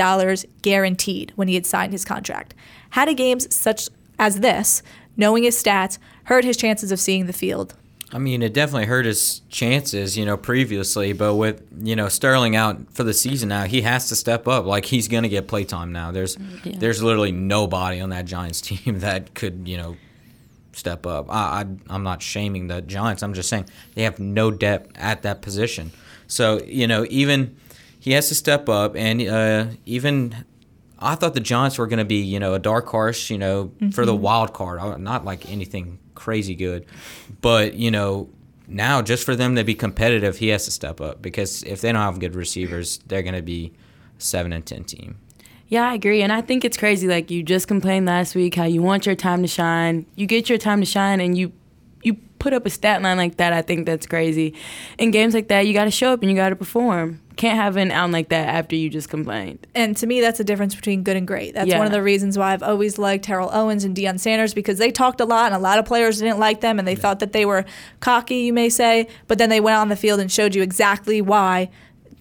guaranteed 0.62 1.32
when 1.36 1.46
he 1.46 1.54
had 1.54 1.66
signed 1.66 1.92
his 1.92 2.04
contract. 2.04 2.54
Had 2.90 3.08
a 3.08 3.14
games 3.14 3.54
such 3.54 3.88
as 4.18 4.40
this, 4.40 4.82
knowing 5.16 5.44
his 5.44 5.60
stats, 5.62 5.98
hurt 6.24 6.44
his 6.44 6.56
chances 6.56 6.90
of 6.90 6.98
seeing 6.98 7.26
the 7.26 7.32
field. 7.32 7.74
I 8.12 8.18
mean, 8.18 8.42
it 8.42 8.54
definitely 8.54 8.86
hurt 8.86 9.06
his 9.06 9.40
chances, 9.48 10.16
you 10.16 10.24
know, 10.24 10.36
previously. 10.36 11.12
But 11.12 11.34
with 11.34 11.66
you 11.82 11.96
know 11.96 12.08
Sterling 12.08 12.54
out 12.54 12.92
for 12.92 13.02
the 13.02 13.12
season 13.12 13.48
now, 13.48 13.64
he 13.64 13.82
has 13.82 14.08
to 14.08 14.16
step 14.16 14.46
up. 14.46 14.66
Like 14.66 14.84
he's 14.84 15.08
gonna 15.08 15.28
get 15.28 15.48
playtime 15.48 15.90
now. 15.90 16.12
There's 16.12 16.36
mm, 16.36 16.78
there's 16.78 17.02
literally 17.02 17.32
nobody 17.32 18.00
on 18.00 18.10
that 18.10 18.24
Giants 18.24 18.60
team 18.60 19.00
that 19.00 19.34
could 19.34 19.66
you 19.66 19.76
know 19.76 19.96
step 20.74 21.06
up. 21.06 21.30
I, 21.30 21.62
I 21.62 21.66
I'm 21.88 22.02
not 22.02 22.22
shaming 22.22 22.68
the 22.68 22.82
Giants. 22.82 23.22
I'm 23.22 23.34
just 23.34 23.48
saying 23.48 23.68
they 23.94 24.02
have 24.02 24.18
no 24.18 24.50
depth 24.50 24.92
at 24.96 25.22
that 25.22 25.42
position. 25.42 25.92
So 26.26 26.62
you 26.64 26.86
know 26.86 27.06
even 27.08 27.56
he 27.98 28.12
has 28.12 28.28
to 28.28 28.34
step 28.34 28.68
up, 28.68 28.96
and 28.96 29.22
uh, 29.22 29.66
even 29.86 30.44
I 30.98 31.14
thought 31.14 31.34
the 31.34 31.40
Giants 31.40 31.78
were 31.78 31.86
going 31.86 31.98
to 31.98 32.04
be, 32.04 32.16
you 32.16 32.38
know, 32.38 32.54
a 32.54 32.58
dark 32.58 32.86
horse, 32.86 33.30
you 33.30 33.38
know, 33.38 33.72
for 33.92 34.04
the 34.04 34.14
wild 34.14 34.52
card. 34.52 35.00
Not 35.00 35.24
like 35.24 35.50
anything 35.50 35.98
crazy 36.14 36.54
good, 36.54 36.86
but 37.40 37.74
you 37.74 37.90
know, 37.90 38.28
now 38.68 39.02
just 39.02 39.24
for 39.24 39.34
them 39.36 39.56
to 39.56 39.64
be 39.64 39.74
competitive, 39.74 40.38
he 40.38 40.48
has 40.48 40.64
to 40.66 40.70
step 40.70 41.00
up 41.00 41.22
because 41.22 41.62
if 41.64 41.80
they 41.80 41.92
don't 41.92 42.00
have 42.00 42.20
good 42.20 42.34
receivers, 42.34 42.98
they're 43.06 43.22
going 43.22 43.34
to 43.34 43.42
be 43.42 43.72
seven 44.18 44.52
and 44.52 44.64
ten 44.64 44.84
team. 44.84 45.16
Yeah, 45.74 45.90
I 45.90 45.94
agree. 45.94 46.22
And 46.22 46.32
I 46.32 46.40
think 46.40 46.64
it's 46.64 46.76
crazy. 46.76 47.08
Like 47.08 47.32
you 47.32 47.42
just 47.42 47.66
complained 47.66 48.06
last 48.06 48.36
week 48.36 48.54
how 48.54 48.62
you 48.62 48.80
want 48.80 49.06
your 49.06 49.16
time 49.16 49.42
to 49.42 49.48
shine. 49.48 50.06
You 50.14 50.24
get 50.24 50.48
your 50.48 50.56
time 50.56 50.78
to 50.78 50.86
shine 50.86 51.20
and 51.20 51.36
you 51.36 51.50
you 52.04 52.14
put 52.38 52.52
up 52.52 52.64
a 52.64 52.70
stat 52.70 53.02
line 53.02 53.16
like 53.16 53.38
that. 53.38 53.52
I 53.52 53.60
think 53.60 53.84
that's 53.84 54.06
crazy. 54.06 54.54
In 54.98 55.10
games 55.10 55.34
like 55.34 55.48
that, 55.48 55.66
you 55.66 55.74
got 55.74 55.86
to 55.86 55.90
show 55.90 56.12
up 56.12 56.20
and 56.22 56.30
you 56.30 56.36
got 56.36 56.50
to 56.50 56.56
perform. 56.56 57.20
Can't 57.34 57.56
have 57.56 57.76
an 57.76 57.90
out 57.90 58.12
like 58.12 58.28
that 58.28 58.46
after 58.50 58.76
you 58.76 58.88
just 58.88 59.08
complained. 59.08 59.66
And 59.74 59.96
to 59.96 60.06
me, 60.06 60.20
that's 60.20 60.38
a 60.38 60.44
difference 60.44 60.76
between 60.76 61.02
good 61.02 61.16
and 61.16 61.26
great. 61.26 61.54
That's 61.54 61.68
Yeah. 61.68 61.78
one 61.78 61.86
of 61.88 61.92
the 61.92 62.04
reasons 62.04 62.38
why 62.38 62.52
I've 62.52 62.62
always 62.62 62.96
liked 62.96 63.24
Terrell 63.24 63.50
Owens 63.52 63.82
and 63.82 63.96
Deion 63.96 64.20
Sanders 64.20 64.54
because 64.54 64.78
they 64.78 64.92
talked 64.92 65.20
a 65.20 65.24
lot 65.24 65.46
and 65.46 65.56
a 65.56 65.58
lot 65.58 65.80
of 65.80 65.86
players 65.86 66.20
didn't 66.20 66.38
like 66.38 66.60
them 66.60 66.78
and 66.78 66.86
they 66.86 66.94
thought 66.94 67.18
that 67.18 67.32
they 67.32 67.44
were 67.44 67.64
cocky, 67.98 68.36
you 68.36 68.52
may 68.52 68.68
say, 68.68 69.08
but 69.26 69.38
then 69.38 69.48
they 69.50 69.58
went 69.58 69.76
on 69.78 69.88
the 69.88 69.96
field 69.96 70.20
and 70.20 70.30
showed 70.30 70.54
you 70.54 70.62
exactly 70.62 71.20
why. 71.20 71.68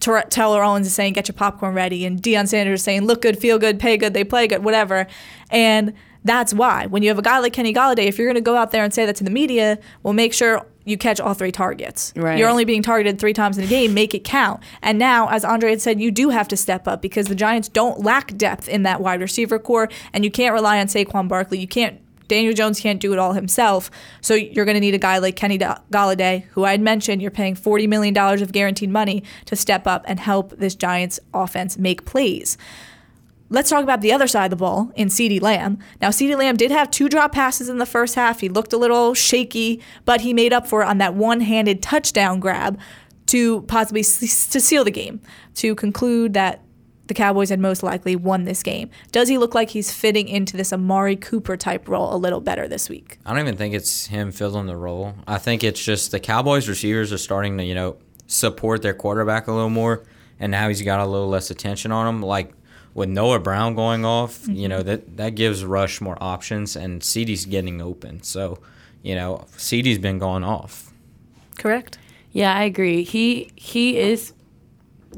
Terrell 0.04 0.54
Owens 0.54 0.88
is 0.88 0.94
saying, 0.94 1.14
get 1.14 1.28
your 1.28 1.34
popcorn 1.34 1.74
ready, 1.74 2.06
and 2.06 2.22
Deion 2.22 2.48
Sanders 2.48 2.82
is 2.82 2.84
saying, 2.84 3.06
look 3.06 3.22
good, 3.22 3.40
feel 3.40 3.58
good, 3.58 3.80
pay 3.80 3.98
good, 3.98 4.14
they 4.14 4.24
play 4.24 4.48
good, 4.48 4.64
whatever. 4.64 5.08
And 5.50 5.94
that's 6.24 6.54
why. 6.54 6.86
When 6.86 7.04
you 7.04 7.10
have 7.10 7.20
a 7.20 7.24
guy 7.24 7.40
like 7.40 7.54
Kenny 7.54 7.74
Golladay, 7.74 8.06
if 8.06 8.18
you're 8.18 8.28
going 8.28 8.36
to 8.36 8.42
go 8.42 8.56
out 8.56 8.72
there 8.72 8.84
and 8.84 8.94
say 8.94 9.06
that 9.06 9.16
to 9.18 9.24
the 9.24 9.30
media, 9.30 9.78
well, 10.04 10.14
make 10.14 10.34
sure 10.34 10.66
you 10.86 10.98
catch 10.98 11.20
all 11.20 11.34
three 11.34 11.52
targets. 11.52 12.14
Right. 12.16 12.38
You're 12.38 12.50
only 12.50 12.66
being 12.66 12.82
targeted 12.82 13.20
three 13.20 13.34
times 13.34 13.58
in 13.58 13.64
a 13.64 13.68
game, 13.68 13.94
make 13.94 14.14
it 14.14 14.24
count. 14.24 14.62
And 14.82 15.00
now, 15.00 15.30
as 15.30 15.46
Andre 15.46 15.72
had 15.72 15.82
said, 15.82 16.00
you 16.00 16.12
do 16.12 16.30
have 16.30 16.48
to 16.50 16.58
step 16.58 16.88
up 16.88 17.02
because 17.02 17.28
the 17.28 17.36
Giants 17.36 17.70
don't 17.70 18.02
lack 18.02 18.36
depth 18.38 18.68
in 18.68 18.84
that 18.84 19.02
wide 19.02 19.22
receiver 19.22 19.60
core, 19.60 19.90
and 20.12 20.24
you 20.26 20.32
can't 20.32 20.54
rely 20.54 20.80
on 20.80 20.88
Saquon 20.88 21.28
Barkley. 21.28 21.60
You 21.60 21.68
can't. 21.68 22.00
Daniel 22.34 22.56
Jones 22.56 22.80
can't 22.80 23.00
do 23.00 23.14
it 23.14 23.20
all 23.20 23.34
himself, 23.34 23.92
so 24.20 24.34
you're 24.34 24.66
going 24.66 24.74
to 24.74 24.82
need 24.82 24.96
a 24.96 24.98
guy 24.98 25.20
like 25.20 25.36
Kenny 25.36 25.60
Golladay, 25.60 26.46
who 26.54 26.64
I 26.64 26.72
had 26.72 26.82
mentioned. 26.82 27.22
You're 27.22 27.30
paying 27.30 27.56
$40 27.56 27.88
million 27.88 28.18
of 28.18 28.52
guaranteed 28.52 28.90
money 28.90 29.24
to 29.46 29.56
step 29.56 29.86
up 29.86 30.04
and 30.08 30.20
help 30.20 30.50
this 30.58 30.74
Giants 30.74 31.20
offense 31.32 31.78
make 31.78 32.06
plays. 32.06 32.58
Let's 33.50 33.70
talk 33.70 33.84
about 33.84 34.02
the 34.02 34.12
other 34.12 34.26
side 34.26 34.46
of 34.46 34.50
the 34.50 34.56
ball 34.56 34.92
in 34.96 35.10
CeeDee 35.10 35.44
Lamb. 35.44 35.78
Now, 36.02 36.10
CeeDee 36.10 36.36
Lamb 36.36 36.58
did 36.58 36.72
have 36.72 36.90
two 36.90 37.08
drop 37.08 37.34
passes 37.34 37.70
in 37.70 37.78
the 37.78 37.86
first 37.86 38.16
half. 38.16 38.40
He 38.40 38.50
looked 38.50 38.74
a 38.74 38.78
little 38.78 39.14
shaky, 39.14 39.80
but 40.04 40.22
he 40.22 40.34
made 40.34 40.54
up 40.54 40.66
for 40.66 40.82
it 40.82 40.88
on 40.88 40.98
that 40.98 41.14
one-handed 41.14 41.84
touchdown 41.84 42.40
grab 42.40 42.80
to 43.28 43.62
possibly 43.64 44.02
to 44.02 44.60
seal 44.60 44.84
the 44.84 44.90
game, 44.90 45.22
to 45.54 45.76
conclude 45.76 46.34
that 46.34 46.63
the 47.14 47.18
Cowboys 47.18 47.50
had 47.50 47.60
most 47.60 47.84
likely 47.84 48.16
won 48.16 48.46
this 48.46 48.64
game. 48.64 48.90
Does 49.12 49.28
he 49.30 49.38
look 49.38 49.54
like 49.54 49.70
he's 49.70 49.94
fitting 49.94 50.28
into 50.28 50.58
this 50.58 50.74
Amari 50.74 51.16
Cooper 51.16 51.56
type 51.56 51.88
role 51.88 52.12
a 52.14 52.18
little 52.18 52.42
better 52.42 52.68
this 52.68 52.90
week? 52.90 53.20
I 53.24 53.32
don't 53.32 53.42
even 53.42 53.56
think 53.56 53.76
it's 53.76 54.08
him 54.08 54.32
filling 54.32 54.66
the 54.66 54.76
role. 54.76 55.14
I 55.28 55.38
think 55.38 55.64
it's 55.64 55.84
just 55.84 56.10
the 56.10 56.20
Cowboys 56.20 56.68
receivers 56.68 57.14
are 57.14 57.20
starting 57.20 57.60
to, 57.60 57.64
you 57.64 57.76
know, 57.76 57.98
support 58.26 58.82
their 58.82 58.96
quarterback 58.96 59.46
a 59.48 59.52
little 59.52 59.70
more, 59.70 60.04
and 60.40 60.52
now 60.52 60.68
he's 60.70 60.82
got 60.82 61.02
a 61.02 61.06
little 61.06 61.30
less 61.30 61.52
attention 61.52 61.92
on 61.92 62.08
him. 62.08 62.24
Like 62.24 62.52
with 62.96 63.10
Noah 63.10 63.40
Brown 63.40 63.76
going 63.76 64.06
off, 64.06 64.48
you 64.48 64.54
mm-hmm. 64.54 64.68
know 64.70 64.82
that 64.82 65.18
that 65.18 65.36
gives 65.36 65.64
Rush 65.64 66.02
more 66.02 66.18
options, 66.20 66.76
and 66.76 67.04
CD's 67.04 67.46
getting 67.46 67.80
open. 67.80 68.24
So, 68.24 68.58
you 69.04 69.14
know, 69.14 69.46
CD's 69.56 70.00
been 70.00 70.18
going 70.18 70.44
off. 70.44 70.92
Correct. 71.60 72.00
Yeah, 72.32 72.56
I 72.56 72.64
agree. 72.64 73.04
He 73.04 73.52
he 73.56 74.00
is 74.00 74.34
the 74.34 74.43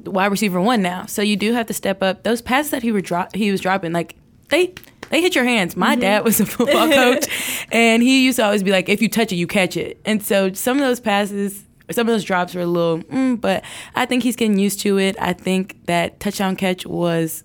wide 0.05 0.27
receiver 0.27 0.61
one 0.61 0.81
now, 0.81 1.05
so 1.05 1.21
you 1.21 1.35
do 1.35 1.53
have 1.53 1.67
to 1.67 1.73
step 1.73 2.01
up. 2.03 2.23
Those 2.23 2.41
passes 2.41 2.71
that 2.71 2.83
he 2.83 2.91
were 2.91 3.01
drop 3.01 3.35
he 3.35 3.51
was 3.51 3.61
dropping, 3.61 3.91
like 3.91 4.15
they 4.49 4.73
they 5.09 5.21
hit 5.21 5.35
your 5.35 5.43
hands. 5.43 5.75
My 5.75 5.95
dad 5.95 6.23
was 6.23 6.39
a 6.39 6.45
football 6.45 6.89
coach, 6.91 7.27
and 7.71 8.01
he 8.01 8.25
used 8.25 8.37
to 8.37 8.45
always 8.45 8.63
be 8.63 8.71
like, 8.71 8.89
"If 8.89 9.01
you 9.01 9.09
touch 9.09 9.31
it, 9.31 9.35
you 9.35 9.47
catch 9.47 9.77
it." 9.77 9.99
And 10.05 10.23
so 10.23 10.53
some 10.53 10.77
of 10.77 10.83
those 10.83 10.99
passes. 10.99 11.63
Some 11.91 12.07
of 12.07 12.13
those 12.13 12.23
drops 12.23 12.55
were 12.55 12.61
a 12.61 12.65
little, 12.65 12.97
mm, 13.03 13.39
but 13.39 13.63
I 13.93 14.07
think 14.07 14.23
he's 14.23 14.35
getting 14.35 14.57
used 14.57 14.79
to 14.79 14.97
it. 14.97 15.15
I 15.19 15.33
think 15.33 15.85
that 15.85 16.19
touchdown 16.19 16.55
catch 16.55 16.83
was 16.83 17.43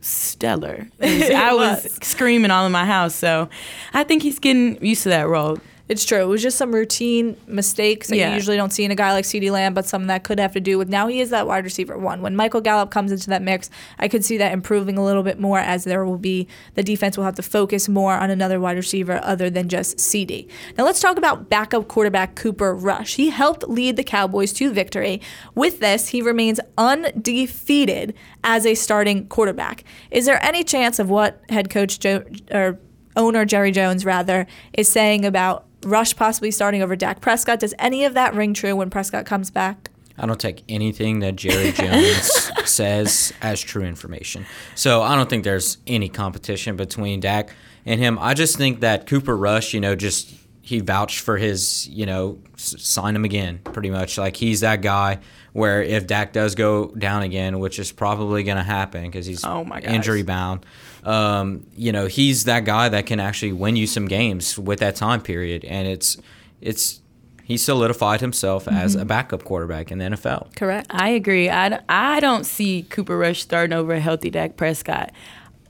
stellar. 0.00 0.88
I 1.00 1.52
was, 1.52 1.84
was. 1.84 1.98
screaming 2.00 2.50
all 2.50 2.64
in 2.64 2.72
my 2.72 2.86
house, 2.86 3.14
so 3.14 3.50
I 3.92 4.02
think 4.02 4.22
he's 4.22 4.38
getting 4.38 4.82
used 4.82 5.02
to 5.02 5.10
that 5.10 5.28
role. 5.28 5.58
It's 5.88 6.04
true. 6.04 6.20
It 6.20 6.26
was 6.26 6.42
just 6.42 6.58
some 6.58 6.74
routine 6.74 7.36
mistakes 7.46 8.08
that 8.08 8.16
Yeah. 8.16 8.30
you 8.30 8.34
usually 8.34 8.56
don't 8.56 8.72
see 8.72 8.84
in 8.84 8.90
a 8.90 8.96
guy 8.96 9.12
like 9.12 9.24
CeeDee 9.24 9.52
Lamb, 9.52 9.72
but 9.72 9.86
something 9.86 10.08
that 10.08 10.24
could 10.24 10.40
have 10.40 10.52
to 10.54 10.60
do 10.60 10.78
with 10.78 10.88
now 10.88 11.06
he 11.06 11.20
is 11.20 11.30
that 11.30 11.46
wide 11.46 11.62
receiver 11.62 11.96
one. 11.96 12.22
When 12.22 12.34
Michael 12.34 12.60
Gallup 12.60 12.90
comes 12.90 13.12
into 13.12 13.28
that 13.30 13.40
mix, 13.40 13.70
I 13.98 14.08
could 14.08 14.24
see 14.24 14.36
that 14.38 14.52
improving 14.52 14.98
a 14.98 15.04
little 15.04 15.22
bit 15.22 15.38
more 15.38 15.60
as 15.60 15.84
there 15.84 16.04
will 16.04 16.18
be 16.18 16.48
the 16.74 16.82
defense 16.82 17.16
will 17.16 17.24
have 17.24 17.36
to 17.36 17.42
focus 17.42 17.88
more 17.88 18.14
on 18.14 18.30
another 18.30 18.58
wide 18.58 18.76
receiver 18.76 19.20
other 19.22 19.48
than 19.48 19.68
just 19.68 20.00
CD. 20.00 20.48
Now 20.76 20.84
let's 20.84 21.00
talk 21.00 21.16
about 21.18 21.48
backup 21.48 21.86
quarterback 21.86 22.34
Cooper 22.34 22.74
Rush. 22.74 23.14
He 23.14 23.30
helped 23.30 23.68
lead 23.68 23.94
the 23.96 24.02
Cowboys 24.04 24.52
to 24.54 24.72
victory. 24.72 25.20
With 25.54 25.78
this, 25.78 26.08
he 26.08 26.20
remains 26.20 26.58
undefeated 26.76 28.14
as 28.44 28.66
a 28.66 28.74
starting 28.74 29.26
quarterback. 29.28 29.84
Is 30.10 30.26
there 30.26 30.42
any 30.44 30.64
chance 30.64 30.98
of 30.98 31.10
what 31.10 31.40
head 31.48 31.70
coach 31.70 31.98
Joe 32.00 32.24
or 32.50 32.78
owner 33.16 33.44
Jerry 33.44 33.70
Jones 33.72 34.04
rather 34.04 34.46
is 34.72 34.88
saying 34.88 35.24
about 35.24 35.65
Rush 35.86 36.14
possibly 36.16 36.50
starting 36.50 36.82
over 36.82 36.96
Dak 36.96 37.20
Prescott. 37.20 37.60
Does 37.60 37.74
any 37.78 38.04
of 38.04 38.14
that 38.14 38.34
ring 38.34 38.52
true 38.54 38.76
when 38.76 38.90
Prescott 38.90 39.24
comes 39.24 39.50
back? 39.50 39.90
I 40.18 40.26
don't 40.26 40.40
take 40.40 40.62
anything 40.68 41.20
that 41.20 41.36
Jerry 41.36 41.72
Jones 41.72 42.50
says 42.64 43.32
as 43.42 43.60
true 43.60 43.82
information. 43.84 44.46
So 44.74 45.02
I 45.02 45.14
don't 45.14 45.28
think 45.30 45.44
there's 45.44 45.78
any 45.86 46.08
competition 46.08 46.76
between 46.76 47.20
Dak 47.20 47.50
and 47.84 48.00
him. 48.00 48.18
I 48.18 48.34
just 48.34 48.56
think 48.56 48.80
that 48.80 49.06
Cooper 49.06 49.36
Rush, 49.36 49.74
you 49.74 49.80
know, 49.80 49.94
just 49.94 50.34
he 50.62 50.80
vouched 50.80 51.20
for 51.20 51.36
his, 51.36 51.86
you 51.88 52.06
know, 52.06 52.38
s- 52.54 52.74
sign 52.82 53.14
him 53.14 53.24
again, 53.24 53.60
pretty 53.62 53.90
much. 53.90 54.18
Like 54.18 54.36
he's 54.36 54.60
that 54.60 54.82
guy 54.82 55.18
where 55.52 55.82
if 55.82 56.06
Dak 56.06 56.32
does 56.32 56.54
go 56.54 56.86
down 56.98 57.22
again, 57.22 57.58
which 57.60 57.78
is 57.78 57.92
probably 57.92 58.42
going 58.42 58.56
to 58.56 58.62
happen 58.64 59.04
because 59.04 59.26
he's 59.26 59.44
Oh 59.44 59.64
my 59.64 59.80
injury 59.80 60.22
bound, 60.22 60.66
um, 61.06 61.64
you 61.76 61.92
know, 61.92 62.06
he's 62.06 62.44
that 62.44 62.64
guy 62.64 62.88
that 62.88 63.06
can 63.06 63.20
actually 63.20 63.52
win 63.52 63.76
you 63.76 63.86
some 63.86 64.08
games 64.08 64.58
with 64.58 64.80
that 64.80 64.96
time 64.96 65.22
period, 65.22 65.64
and 65.64 65.86
it's 65.86 66.16
it's 66.60 67.00
he 67.44 67.56
solidified 67.56 68.20
himself 68.20 68.66
as 68.66 68.96
a 68.96 69.04
backup 69.04 69.44
quarterback 69.44 69.92
in 69.92 69.98
the 69.98 70.04
NFL. 70.06 70.56
Correct. 70.56 70.88
I 70.90 71.10
agree. 71.10 71.48
I, 71.48 71.80
I 71.88 72.18
don't 72.18 72.44
see 72.44 72.82
Cooper 72.90 73.16
Rush 73.16 73.40
starting 73.40 73.72
over 73.72 73.94
a 73.94 74.00
healthy 74.00 74.30
Dak 74.30 74.56
Prescott. 74.56 75.12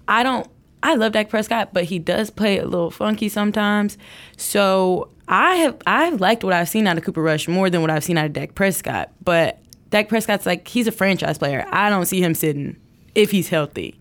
I 0.09 0.23
don't. 0.23 0.49
I 0.83 0.95
love 0.95 1.13
Dak 1.13 1.29
Prescott, 1.29 1.75
but 1.75 1.85
he 1.85 1.99
does 1.99 2.31
play 2.31 2.59
a 2.59 2.65
little 2.65 2.91
funky 2.91 3.29
sometimes. 3.29 3.99
So 4.39 5.11
I 5.29 5.57
have 5.57 5.77
I've 5.87 6.19
liked 6.19 6.45
what 6.45 6.55
I've 6.55 6.69
seen 6.71 6.87
out 6.87 6.97
of 6.97 7.05
Cooper 7.05 7.23
Rush 7.23 7.47
more 7.47 7.69
than 7.69 7.83
what 7.83 7.91
I've 7.91 8.05
seen 8.05 8.17
out 8.17 8.25
of 8.25 8.33
Dak 8.33 8.55
Prescott. 8.55 9.11
But 9.23 9.59
Dak 9.91 10.09
Prescott's 10.09 10.47
like 10.47 10.67
he's 10.67 10.87
a 10.87 10.93
franchise 10.93 11.37
player. 11.37 11.67
I 11.71 11.91
don't 11.91 12.07
see 12.07 12.23
him 12.23 12.35
sitting 12.35 12.77
if 13.15 13.31
he's 13.31 13.51
healthy. 13.51 14.01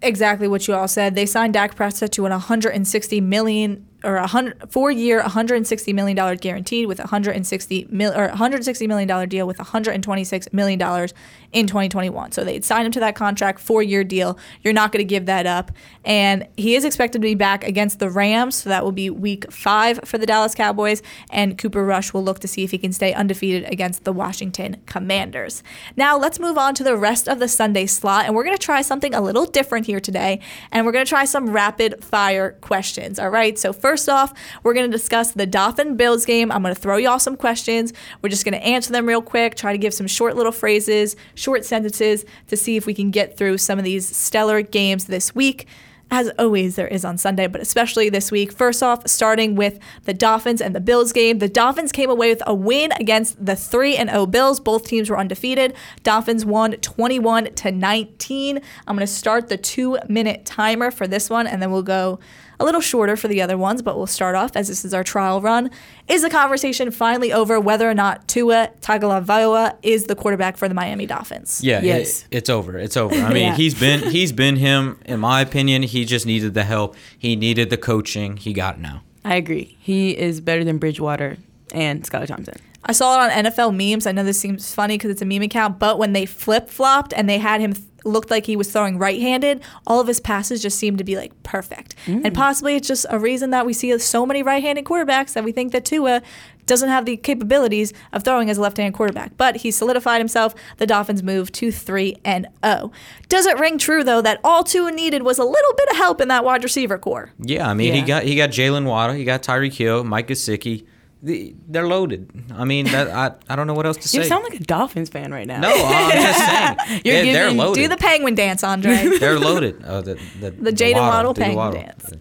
Exactly 0.00 0.46
what 0.46 0.68
you 0.68 0.74
all 0.74 0.88
said. 0.88 1.14
They 1.14 1.26
signed 1.26 1.54
Dak 1.54 1.74
Prescott 1.74 2.12
to 2.12 2.26
an 2.26 2.30
160 2.30 3.20
million 3.20 3.86
or 4.04 4.16
a 4.16 4.26
hundred 4.26 4.70
four 4.70 4.90
year 4.90 5.20
160 5.20 5.92
million 5.92 6.16
dollar 6.16 6.36
guaranteed 6.36 6.86
with 6.86 6.98
160 6.98 7.88
mil 7.90 8.12
or 8.12 8.28
160 8.28 8.86
million 8.86 9.08
dollar 9.08 9.26
deal 9.26 9.46
with 9.46 9.58
126 9.58 10.52
million 10.52 10.78
dollars 10.78 11.12
in 11.52 11.66
2021. 11.66 12.32
So 12.32 12.44
they'd 12.44 12.64
signed 12.64 12.86
him 12.86 12.92
to 12.92 13.00
that 13.00 13.14
contract, 13.14 13.58
four 13.58 13.82
year 13.82 14.04
deal. 14.04 14.38
You're 14.62 14.74
not 14.74 14.92
going 14.92 15.00
to 15.00 15.08
give 15.08 15.26
that 15.26 15.46
up, 15.46 15.72
and 16.04 16.46
he 16.56 16.76
is 16.76 16.84
expected 16.84 17.18
to 17.18 17.22
be 17.22 17.34
back 17.34 17.64
against 17.64 17.98
the 17.98 18.10
Rams. 18.10 18.56
So 18.56 18.68
that 18.68 18.84
will 18.84 18.92
be 18.92 19.10
week 19.10 19.50
five 19.50 20.00
for 20.04 20.18
the 20.18 20.26
Dallas 20.26 20.54
Cowboys, 20.54 21.02
and 21.30 21.58
Cooper 21.58 21.84
Rush 21.84 22.12
will 22.12 22.22
look 22.22 22.38
to 22.40 22.48
see 22.48 22.64
if 22.64 22.70
he 22.70 22.78
can 22.78 22.92
stay 22.92 23.12
undefeated 23.12 23.70
against 23.70 24.04
the 24.04 24.12
Washington 24.12 24.80
Commanders. 24.86 25.62
Now 25.96 26.18
let's 26.18 26.38
move 26.38 26.58
on 26.58 26.74
to 26.76 26.84
the 26.84 26.96
rest 26.96 27.28
of 27.28 27.38
the 27.38 27.48
Sunday 27.48 27.86
slot, 27.86 28.26
and 28.26 28.34
we're 28.34 28.44
going 28.44 28.56
to 28.56 28.62
try 28.62 28.82
something 28.82 29.14
a 29.14 29.20
little 29.20 29.46
different 29.46 29.86
here 29.86 30.00
today, 30.00 30.40
and 30.70 30.86
we're 30.86 30.92
going 30.92 31.04
to 31.04 31.08
try 31.08 31.24
some 31.24 31.50
rapid 31.50 32.04
fire 32.04 32.52
questions. 32.60 33.18
All 33.18 33.30
right. 33.30 33.58
So 33.58 33.72
first 33.72 33.87
off, 34.08 34.34
we're 34.62 34.74
going 34.74 34.90
to 34.90 34.94
discuss 34.94 35.32
the 35.32 35.46
Dolphin 35.46 35.96
Bills 35.96 36.26
game. 36.26 36.52
I'm 36.52 36.62
going 36.62 36.74
to 36.74 36.80
throw 36.80 36.96
y'all 36.96 37.18
some 37.18 37.36
questions. 37.36 37.92
We're 38.20 38.28
just 38.28 38.44
going 38.44 38.52
to 38.52 38.64
answer 38.64 38.92
them 38.92 39.06
real 39.06 39.22
quick. 39.22 39.54
Try 39.54 39.72
to 39.72 39.78
give 39.78 39.94
some 39.94 40.06
short 40.06 40.36
little 40.36 40.52
phrases, 40.52 41.16
short 41.34 41.64
sentences 41.64 42.24
to 42.48 42.56
see 42.56 42.76
if 42.76 42.84
we 42.84 42.92
can 42.92 43.10
get 43.10 43.38
through 43.38 43.58
some 43.58 43.78
of 43.78 43.84
these 43.84 44.14
stellar 44.14 44.60
games 44.60 45.06
this 45.06 45.34
week. 45.34 45.66
As 46.10 46.30
always, 46.38 46.76
there 46.76 46.88
is 46.88 47.04
on 47.04 47.18
Sunday, 47.18 47.46
but 47.48 47.60
especially 47.60 48.08
this 48.08 48.30
week. 48.30 48.50
First 48.50 48.82
off, 48.82 49.06
starting 49.06 49.56
with 49.56 49.78
the 50.04 50.14
Dolphins 50.14 50.62
and 50.62 50.74
the 50.74 50.80
Bills 50.80 51.12
game. 51.12 51.38
The 51.38 51.50
Dolphins 51.50 51.92
came 51.92 52.08
away 52.08 52.30
with 52.30 52.42
a 52.46 52.54
win 52.54 52.92
against 52.92 53.44
the 53.44 53.54
3 53.54 53.96
and 53.96 54.08
0 54.08 54.24
Bills. 54.26 54.58
Both 54.58 54.86
teams 54.86 55.10
were 55.10 55.18
undefeated. 55.18 55.74
Dolphins 56.02 56.46
won 56.46 56.72
21 56.72 57.52
to 57.56 57.70
19. 57.70 58.60
I'm 58.86 58.96
going 58.96 59.06
to 59.06 59.12
start 59.12 59.48
the 59.48 59.58
2-minute 59.58 60.46
timer 60.46 60.90
for 60.90 61.06
this 61.06 61.28
one 61.28 61.46
and 61.46 61.60
then 61.60 61.70
we'll 61.70 61.82
go 61.82 62.20
a 62.60 62.64
little 62.64 62.80
shorter 62.80 63.16
for 63.16 63.28
the 63.28 63.40
other 63.40 63.56
ones, 63.56 63.82
but 63.82 63.96
we'll 63.96 64.06
start 64.06 64.34
off 64.34 64.56
as 64.56 64.68
this 64.68 64.84
is 64.84 64.92
our 64.92 65.04
trial 65.04 65.40
run. 65.40 65.70
Is 66.08 66.22
the 66.22 66.30
conversation 66.30 66.90
finally 66.90 67.32
over 67.32 67.60
whether 67.60 67.88
or 67.88 67.94
not 67.94 68.26
Tua 68.28 68.70
Tagovailoa 68.80 69.76
is 69.82 70.04
the 70.04 70.14
quarterback 70.16 70.56
for 70.56 70.68
the 70.68 70.74
Miami 70.74 71.06
Dolphins? 71.06 71.60
Yeah, 71.62 71.80
Yes. 71.82 72.22
it, 72.30 72.36
it's 72.38 72.50
over. 72.50 72.76
It's 72.78 72.96
over. 72.96 73.14
I 73.14 73.28
mean, 73.32 73.42
Yeah. 73.44 73.54
he's 73.56 73.78
been 73.78 74.10
he's 74.10 74.32
been 74.32 74.56
him. 74.56 74.98
In 75.04 75.20
my 75.20 75.40
opinion, 75.40 75.82
he 75.82 76.04
just 76.04 76.26
needed 76.26 76.54
the 76.54 76.64
help. 76.64 76.96
He 77.18 77.36
needed 77.36 77.70
the 77.70 77.76
coaching. 77.76 78.36
He 78.36 78.52
got 78.52 78.76
it 78.76 78.80
now. 78.80 79.02
I 79.24 79.36
agree. 79.36 79.76
He 79.80 80.16
is 80.16 80.40
better 80.40 80.64
than 80.64 80.78
Bridgewater 80.78 81.36
and 81.74 82.02
Skylar 82.02 82.26
Thompson. 82.26 82.54
I 82.84 82.92
saw 82.92 83.24
it 83.24 83.30
on 83.30 83.44
NFL 83.44 83.76
memes. 83.76 84.06
I 84.06 84.12
know 84.12 84.24
this 84.24 84.38
seems 84.38 84.72
funny 84.74 84.96
because 84.96 85.10
it's 85.10 85.22
a 85.22 85.26
meme 85.26 85.42
account, 85.42 85.78
but 85.78 85.98
when 85.98 86.12
they 86.12 86.26
flip 86.26 86.68
flopped 86.68 87.12
and 87.12 87.28
they 87.28 87.38
had 87.38 87.60
him 87.60 87.72
th- 87.72 87.84
looked 88.04 88.30
like 88.30 88.46
he 88.46 88.56
was 88.56 88.70
throwing 88.70 88.98
right 88.98 89.20
handed, 89.20 89.60
all 89.86 90.00
of 90.00 90.06
his 90.06 90.20
passes 90.20 90.62
just 90.62 90.78
seemed 90.78 90.98
to 90.98 91.04
be 91.04 91.16
like 91.16 91.42
perfect. 91.42 91.96
Mm. 92.06 92.24
And 92.24 92.34
possibly 92.34 92.76
it's 92.76 92.88
just 92.88 93.04
a 93.10 93.18
reason 93.18 93.50
that 93.50 93.66
we 93.66 93.72
see 93.72 93.96
so 93.98 94.24
many 94.24 94.42
right 94.42 94.62
handed 94.62 94.84
quarterbacks 94.84 95.32
that 95.32 95.44
we 95.44 95.52
think 95.52 95.72
that 95.72 95.84
Tua 95.84 96.22
doesn't 96.66 96.88
have 96.88 97.06
the 97.06 97.16
capabilities 97.16 97.92
of 98.12 98.22
throwing 98.22 98.48
as 98.50 98.58
a 98.58 98.60
left-handed 98.60 98.94
quarterback. 98.94 99.36
But 99.36 99.56
he 99.56 99.70
solidified 99.70 100.20
himself. 100.20 100.54
The 100.76 100.86
Dolphins 100.86 101.22
move 101.22 101.50
to 101.52 101.72
3 101.72 102.16
and 102.24 102.46
0. 102.64 102.92
Does 103.28 103.46
it 103.46 103.58
ring 103.58 103.78
true 103.78 104.04
though 104.04 104.22
that 104.22 104.38
all 104.44 104.62
Tua 104.62 104.92
needed 104.92 105.22
was 105.22 105.38
a 105.38 105.44
little 105.44 105.74
bit 105.76 105.90
of 105.90 105.96
help 105.96 106.20
in 106.20 106.28
that 106.28 106.44
wide 106.44 106.62
receiver 106.62 106.98
core? 106.98 107.32
Yeah, 107.40 107.68
I 107.68 107.74
mean 107.74 107.94
he 107.94 108.02
got 108.02 108.22
he 108.22 108.36
got 108.36 108.50
Jalen 108.50 108.84
Waddle, 108.84 109.16
he 109.16 109.24
got 109.24 109.42
Tyreek 109.42 109.74
Hill, 109.74 110.04
Mike 110.04 110.28
Gesicki. 110.28 110.86
The, 111.22 111.54
they're 111.66 111.86
loaded. 111.88 112.30
I 112.54 112.64
mean, 112.64 112.86
that, 112.86 113.08
I 113.08 113.32
I 113.52 113.56
don't 113.56 113.66
know 113.66 113.74
what 113.74 113.86
else 113.86 113.96
to 113.98 114.08
say. 114.08 114.18
You 114.18 114.24
sound 114.24 114.44
like 114.44 114.54
a 114.54 114.62
Dolphins 114.64 115.08
fan 115.08 115.32
right 115.32 115.46
now. 115.46 115.60
no, 115.60 115.72
I'm 115.74 116.12
just 116.12 116.38
saying. 116.38 117.00
You're 117.04 117.14
they're 117.14 117.24
giving- 117.46 117.56
loaded. 117.56 117.80
Do 117.82 117.88
the 117.88 117.96
penguin 117.96 118.34
dance, 118.36 118.62
Andre. 118.62 118.94
they're 119.18 119.38
loaded. 119.38 119.82
Oh, 119.86 120.00
the 120.00 120.14
the, 120.40 120.50
The 120.52 120.70
Jaden 120.72 120.94
Waddle 121.00 121.32
the 121.34 121.40
penguin 121.40 121.72
dance. 121.72 122.12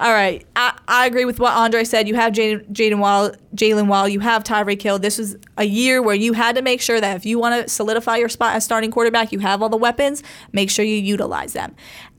All 0.00 0.12
right, 0.12 0.46
I, 0.54 0.78
I 0.86 1.06
agree 1.06 1.24
with 1.24 1.40
what 1.40 1.52
Andre 1.54 1.82
said. 1.82 2.06
You 2.06 2.14
have 2.14 2.32
Jaden 2.32 2.70
Jaden 2.70 3.00
Wall, 3.00 3.32
Jalen 3.56 3.88
Wall. 3.88 4.08
You 4.08 4.20
have 4.20 4.44
Tyreek 4.44 4.80
Hill. 4.80 5.00
This 5.00 5.18
was 5.18 5.36
a 5.56 5.64
year 5.64 6.00
where 6.00 6.14
you 6.14 6.34
had 6.34 6.54
to 6.54 6.62
make 6.62 6.80
sure 6.80 7.00
that 7.00 7.16
if 7.16 7.26
you 7.26 7.36
want 7.40 7.64
to 7.64 7.68
solidify 7.68 8.16
your 8.18 8.28
spot 8.28 8.54
as 8.54 8.64
starting 8.64 8.92
quarterback, 8.92 9.32
you 9.32 9.40
have 9.40 9.60
all 9.60 9.68
the 9.68 9.76
weapons. 9.76 10.22
Make 10.52 10.70
sure 10.70 10.84
you 10.84 10.94
utilize 10.94 11.52
them. 11.52 11.74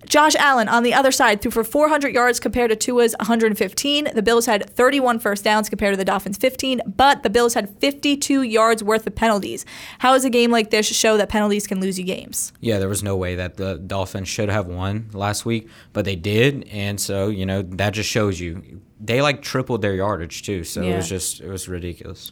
Josh 0.09 0.33
Allen 0.35 0.67
on 0.67 0.81
the 0.81 0.91
other 0.91 1.11
side 1.11 1.39
threw 1.39 1.51
for 1.51 1.63
400 1.63 2.13
yards 2.13 2.39
compared 2.39 2.71
to 2.71 2.75
Tua's 2.75 3.15
115. 3.19 4.09
The 4.15 4.23
Bills 4.23 4.47
had 4.47 4.67
31 4.71 5.19
first 5.19 5.43
downs 5.43 5.69
compared 5.69 5.93
to 5.93 5.97
the 5.97 6.03
Dolphins' 6.03 6.37
15, 6.37 6.81
but 6.87 7.21
the 7.21 7.29
Bills 7.29 7.53
had 7.53 7.69
52 7.77 8.41
yards 8.41 8.83
worth 8.83 9.05
of 9.05 9.13
penalties. 9.13 9.67
How 9.99 10.13
does 10.13 10.25
a 10.25 10.31
game 10.31 10.49
like 10.49 10.71
this 10.71 10.87
show 10.87 11.15
that 11.17 11.29
penalties 11.29 11.67
can 11.67 11.79
lose 11.79 11.99
you 11.99 12.05
games? 12.05 12.51
Yeah, 12.59 12.79
there 12.79 12.89
was 12.89 13.03
no 13.03 13.15
way 13.15 13.35
that 13.35 13.57
the 13.57 13.75
Dolphins 13.75 14.27
should 14.27 14.49
have 14.49 14.65
won 14.65 15.11
last 15.13 15.45
week, 15.45 15.69
but 15.93 16.05
they 16.05 16.15
did, 16.15 16.67
and 16.71 16.99
so 16.99 17.27
you 17.27 17.45
know 17.45 17.61
that 17.61 17.91
just 17.91 18.09
shows 18.09 18.39
you 18.39 18.81
they 18.99 19.21
like 19.21 19.43
tripled 19.43 19.83
their 19.83 19.93
yardage 19.93 20.41
too. 20.41 20.63
So 20.63 20.81
it 20.81 20.95
was 20.95 21.07
just 21.07 21.39
it 21.39 21.49
was 21.49 21.69
ridiculous. 21.69 22.31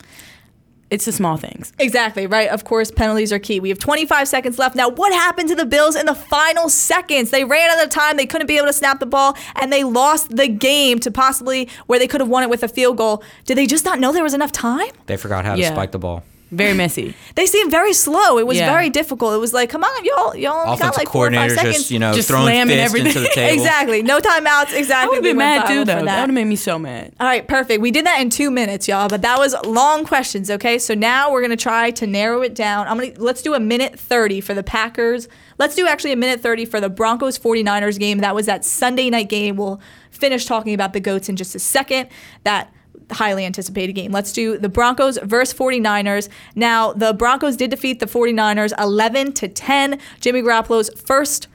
It's 0.90 1.06
the 1.06 1.12
small 1.12 1.36
things. 1.36 1.74
Exactly, 1.80 2.28
right? 2.28 2.50
Of 2.50 2.64
course, 2.64 2.92
penalties 2.92 3.34
are 3.34 3.40
key. 3.40 3.60
We 3.60 3.70
have 3.70 3.80
25 3.80 4.28
seconds 4.28 4.58
left. 4.58 4.76
Now, 4.76 4.90
what 4.90 5.12
happened 5.12 5.50
to 5.50 5.56
the 5.56 5.66
Bills 5.66 5.96
in 5.96 6.06
the 6.06 6.16
final 6.16 6.70
seconds? 6.70 7.30
They 7.30 7.44
ran 7.44 7.70
out 7.70 7.84
of 7.84 7.90
time. 7.90 8.16
They 8.16 8.26
couldn't 8.26 8.48
be 8.48 8.58
able 8.58 8.68
to 8.68 8.74
snap 8.74 9.00
the 9.00 9.06
ball, 9.06 9.36
and 9.56 9.72
they 9.72 9.84
lost 9.84 10.36
the 10.36 10.48
game 10.48 11.00
to 11.00 11.12
possibly 11.12 11.70
where 11.88 12.00
they 12.00 12.08
could 12.08 12.22
have 12.22 12.30
won 12.30 12.44
it 12.44 12.50
with 12.50 12.64
a 12.64 12.70
field 12.70 12.98
goal. 12.98 13.22
Did 13.46 13.58
they 13.58 13.66
just 13.66 13.84
not 13.84 14.00
know 14.00 14.14
there 14.14 14.24
was 14.24 14.34
enough 14.34 14.52
time? 14.54 14.90
They 15.08 15.18
forgot 15.18 15.44
how 15.44 15.56
to 15.56 15.64
spike 15.66 15.92
the 15.92 16.00
ball. 16.00 16.24
Very 16.50 16.74
messy. 16.74 17.14
They 17.36 17.46
seemed 17.46 17.70
very 17.72 17.92
slow. 17.94 18.38
It 18.38 18.48
was 18.48 18.58
Yeah. 18.58 18.72
very 18.72 18.90
difficult. 18.90 19.34
It 19.34 19.38
was 19.40 19.54
like, 19.54 19.70
come 19.70 19.84
on, 19.84 20.06
y'all, 20.06 20.34
y'all 20.36 20.54
only 20.66 20.78
got 20.78 20.92
Offensive 20.92 20.98
like 20.98 21.10
four 21.10 21.28
or 21.28 21.32
five 21.32 21.36
coordinator 21.36 21.56
seconds. 21.56 21.76
just 21.78 21.92
you 21.92 22.00
know 22.00 22.14
Just 22.14 22.30
throwing 22.30 22.46
slamming 22.46 22.78
fists 22.78 22.86
everything. 22.96 23.08
into 23.08 23.20
the 23.20 23.28
table. 23.36 23.54
exactly. 23.54 24.02
No 24.02 24.20
timeouts. 24.20 24.74
Exactly. 24.74 24.94
I 24.94 25.06
would 25.08 25.16
have 25.16 25.24
We 25.24 25.30
been 25.32 25.38
went 25.38 25.62
mad 25.64 25.68
too, 25.68 25.80
for 25.82 25.86
though. 25.86 26.06
That 26.06 26.22
would 26.22 26.30
have 26.30 26.34
made 26.34 26.46
me 26.46 26.56
so 26.56 26.80
mad. 26.80 27.12
All 27.20 27.28
right, 27.28 27.46
perfect. 27.46 27.82
We 27.82 27.92
did 27.92 28.06
that 28.06 28.22
in 28.22 28.30
two 28.30 28.50
minutes, 28.50 28.88
y'all, 28.88 29.10
but 29.10 29.22
that 29.24 29.38
was 29.38 29.56
long 29.66 30.06
questions. 30.06 30.50
Okay, 30.50 30.78
so 30.80 30.94
now 30.94 31.32
we're 31.32 31.42
gonna 31.42 31.58
try 31.58 31.92
to 31.92 32.08
narrow 32.08 32.42
it 32.42 32.56
down. 32.56 32.88
I'm 32.88 32.98
gonna 32.98 33.12
let's 33.18 33.42
do 33.42 33.54
a 33.54 33.60
minute 33.60 34.00
thirty 34.00 34.40
for 34.40 34.54
the 34.54 34.64
Packers. 34.64 35.28
Let's 35.60 35.76
do 35.76 35.86
actually 35.88 36.14
a 36.14 36.18
minute 36.18 36.40
thirty 36.40 36.64
for 36.66 36.80
the 36.80 36.90
Broncos 36.90 37.38
49ers 37.38 38.00
game. 38.00 38.20
That 38.20 38.34
was 38.36 38.46
that 38.46 38.64
Sunday 38.64 39.10
night 39.10 39.28
game. 39.28 39.58
We'll 39.58 39.82
finish 40.12 40.46
talking 40.46 40.74
about 40.74 40.94
the 40.94 41.00
goats 41.02 41.28
in 41.30 41.36
just 41.36 41.56
a 41.56 41.60
second. 41.60 42.08
That 42.44 42.72
highly 43.12 43.46
anticipated 43.46 43.94
game. 43.94 44.12
Let's 44.12 44.32
do 44.34 44.58
the 44.58 44.70
Broncos 44.70 45.18
versus 45.24 45.58
49ers. 45.58 46.30
Now, 46.56 46.94
the 46.94 47.14
Broncos 47.14 47.56
did 47.56 47.72
defeat 47.72 48.00
the 48.00 48.06
49ers 48.06 48.74
11 48.80 49.34
to 49.34 49.48
10. 49.48 50.00
Jimmy 50.20 50.42
Garoppolo's 50.42 50.90
first 51.02 51.48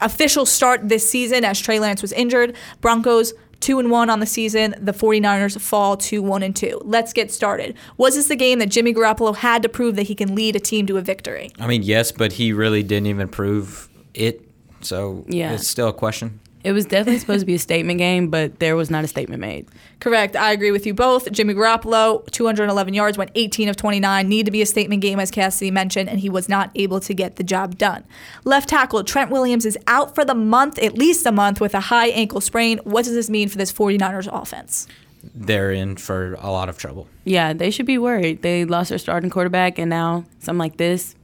official 0.00 0.44
start 0.46 0.88
this 0.88 1.08
season 1.08 1.44
as 1.44 1.58
Trey 1.60 1.80
Lance 1.80 2.02
was 2.02 2.12
injured. 2.12 2.54
Broncos 2.80 3.32
2 3.60 3.78
and 3.78 3.90
1 3.90 4.10
on 4.10 4.20
the 4.20 4.26
season. 4.26 4.74
The 4.78 4.92
49ers 4.92 5.58
fall 5.60 5.96
to 5.96 6.22
1 6.22 6.42
and 6.42 6.54
2. 6.54 6.82
Let's 6.84 7.12
get 7.12 7.32
started. 7.32 7.74
Was 7.96 8.14
this 8.14 8.28
the 8.28 8.36
game 8.36 8.58
that 8.58 8.68
Jimmy 8.68 8.92
Garoppolo 8.92 9.34
had 9.34 9.62
to 9.62 9.68
prove 9.68 9.96
that 9.96 10.04
he 10.04 10.14
can 10.14 10.34
lead 10.34 10.54
a 10.54 10.60
team 10.60 10.86
to 10.86 10.98
a 10.98 11.00
victory? 11.00 11.50
I 11.58 11.66
mean, 11.66 11.82
yes, 11.82 12.12
but 12.12 12.32
he 12.34 12.52
really 12.52 12.82
didn't 12.82 13.06
even 13.06 13.28
prove 13.28 13.88
it. 14.14 14.42
So 14.82 15.24
Yeah. 15.28 15.52
it's 15.52 15.66
still 15.66 15.88
a 15.88 15.92
question. 15.94 16.38
It 16.66 16.72
was 16.72 16.84
definitely 16.84 17.20
supposed 17.20 17.42
to 17.42 17.46
be 17.46 17.54
a 17.54 17.60
statement 17.60 17.98
game, 17.98 18.28
but 18.28 18.58
there 18.58 18.74
was 18.74 18.90
not 18.90 19.04
a 19.04 19.06
statement 19.06 19.40
made. 19.40 19.68
Correct. 20.00 20.34
I 20.34 20.50
agree 20.50 20.72
with 20.72 20.84
you 20.84 20.94
both. 20.94 21.30
Jimmy 21.30 21.54
Garoppolo, 21.54 22.28
211 22.32 22.92
yards, 22.92 23.16
went 23.16 23.30
18 23.36 23.68
of 23.68 23.76
29. 23.76 24.28
Need 24.28 24.46
to 24.46 24.50
be 24.50 24.60
a 24.62 24.66
statement 24.66 25.00
game, 25.00 25.20
as 25.20 25.30
Cassidy 25.30 25.70
mentioned, 25.70 26.08
and 26.08 26.18
he 26.18 26.28
was 26.28 26.48
not 26.48 26.72
able 26.74 26.98
to 26.98 27.14
get 27.14 27.36
the 27.36 27.44
job 27.44 27.78
done. 27.78 28.02
Left 28.42 28.68
tackle 28.68 29.04
Trent 29.04 29.30
Williams 29.30 29.64
is 29.64 29.78
out 29.86 30.16
for 30.16 30.24
the 30.24 30.34
month, 30.34 30.76
at 30.80 30.98
least 30.98 31.24
a 31.24 31.30
month, 31.30 31.60
with 31.60 31.72
a 31.72 31.82
high 31.82 32.08
ankle 32.08 32.40
sprain. 32.40 32.78
What 32.82 33.04
does 33.04 33.14
this 33.14 33.30
mean 33.30 33.48
for 33.48 33.58
this 33.58 33.72
49ers 33.72 34.28
offense? 34.32 34.88
They're 35.22 35.70
in 35.70 35.94
for 35.94 36.34
a 36.40 36.50
lot 36.50 36.68
of 36.68 36.78
trouble. 36.78 37.06
Yeah, 37.22 37.52
they 37.52 37.70
should 37.70 37.86
be 37.86 37.96
worried. 37.96 38.42
They 38.42 38.64
lost 38.64 38.88
their 38.88 38.98
starting 38.98 39.30
quarterback, 39.30 39.78
and 39.78 39.88
now 39.88 40.24
something 40.40 40.58
like 40.58 40.78
this, 40.78 41.14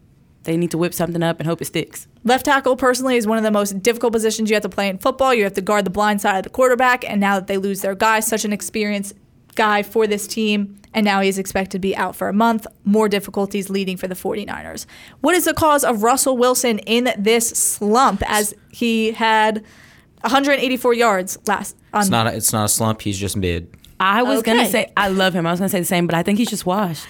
they 0.44 0.56
need 0.56 0.70
to 0.72 0.78
whip 0.78 0.92
something 0.94 1.22
up 1.22 1.38
and 1.40 1.46
hope 1.46 1.60
it 1.62 1.66
sticks. 1.66 2.06
Left 2.24 2.44
tackle, 2.44 2.76
personally, 2.76 3.16
is 3.16 3.26
one 3.26 3.38
of 3.38 3.44
the 3.44 3.50
most 3.50 3.82
difficult 3.82 4.12
positions 4.12 4.50
you 4.50 4.54
have 4.56 4.62
to 4.62 4.68
play 4.68 4.88
in 4.88 4.98
football. 4.98 5.32
You 5.34 5.44
have 5.44 5.54
to 5.54 5.60
guard 5.60 5.84
the 5.84 5.90
blind 5.90 6.20
side 6.20 6.36
of 6.38 6.42
the 6.44 6.50
quarterback, 6.50 7.08
and 7.08 7.20
now 7.20 7.36
that 7.36 7.46
they 7.46 7.58
lose 7.58 7.80
their 7.80 7.94
guy, 7.94 8.20
such 8.20 8.44
an 8.44 8.52
experienced 8.52 9.14
guy 9.54 9.82
for 9.82 10.06
this 10.06 10.26
team, 10.26 10.78
and 10.94 11.04
now 11.04 11.20
he's 11.20 11.38
expected 11.38 11.72
to 11.72 11.78
be 11.78 11.96
out 11.96 12.14
for 12.16 12.28
a 12.28 12.32
month. 12.32 12.66
More 12.84 13.08
difficulties 13.08 13.70
leading 13.70 13.96
for 13.96 14.08
the 14.08 14.14
49ers. 14.14 14.86
What 15.20 15.34
is 15.34 15.44
the 15.44 15.54
cause 15.54 15.84
of 15.84 16.02
Russell 16.02 16.36
Wilson 16.36 16.78
in 16.80 17.12
this 17.18 17.48
slump 17.48 18.22
as 18.26 18.54
he 18.70 19.12
had 19.12 19.64
184 20.22 20.94
yards 20.94 21.38
last 21.46 21.76
on 21.92 22.02
It's 22.02 22.10
not. 22.10 22.26
A, 22.26 22.34
it's 22.36 22.52
not 22.52 22.64
a 22.66 22.68
slump. 22.68 23.02
He's 23.02 23.18
just 23.18 23.36
mid. 23.36 23.68
I 23.98 24.22
was 24.22 24.40
Okay. 24.40 24.52
gonna 24.56 24.68
say 24.68 24.92
I 24.96 25.08
love 25.08 25.34
him. 25.34 25.46
I 25.46 25.50
was 25.50 25.60
gonna 25.60 25.68
say 25.68 25.78
the 25.80 25.84
same, 25.84 26.06
but 26.06 26.14
I 26.14 26.22
think 26.22 26.38
he's 26.38 26.50
just 26.50 26.66
washed. 26.66 27.06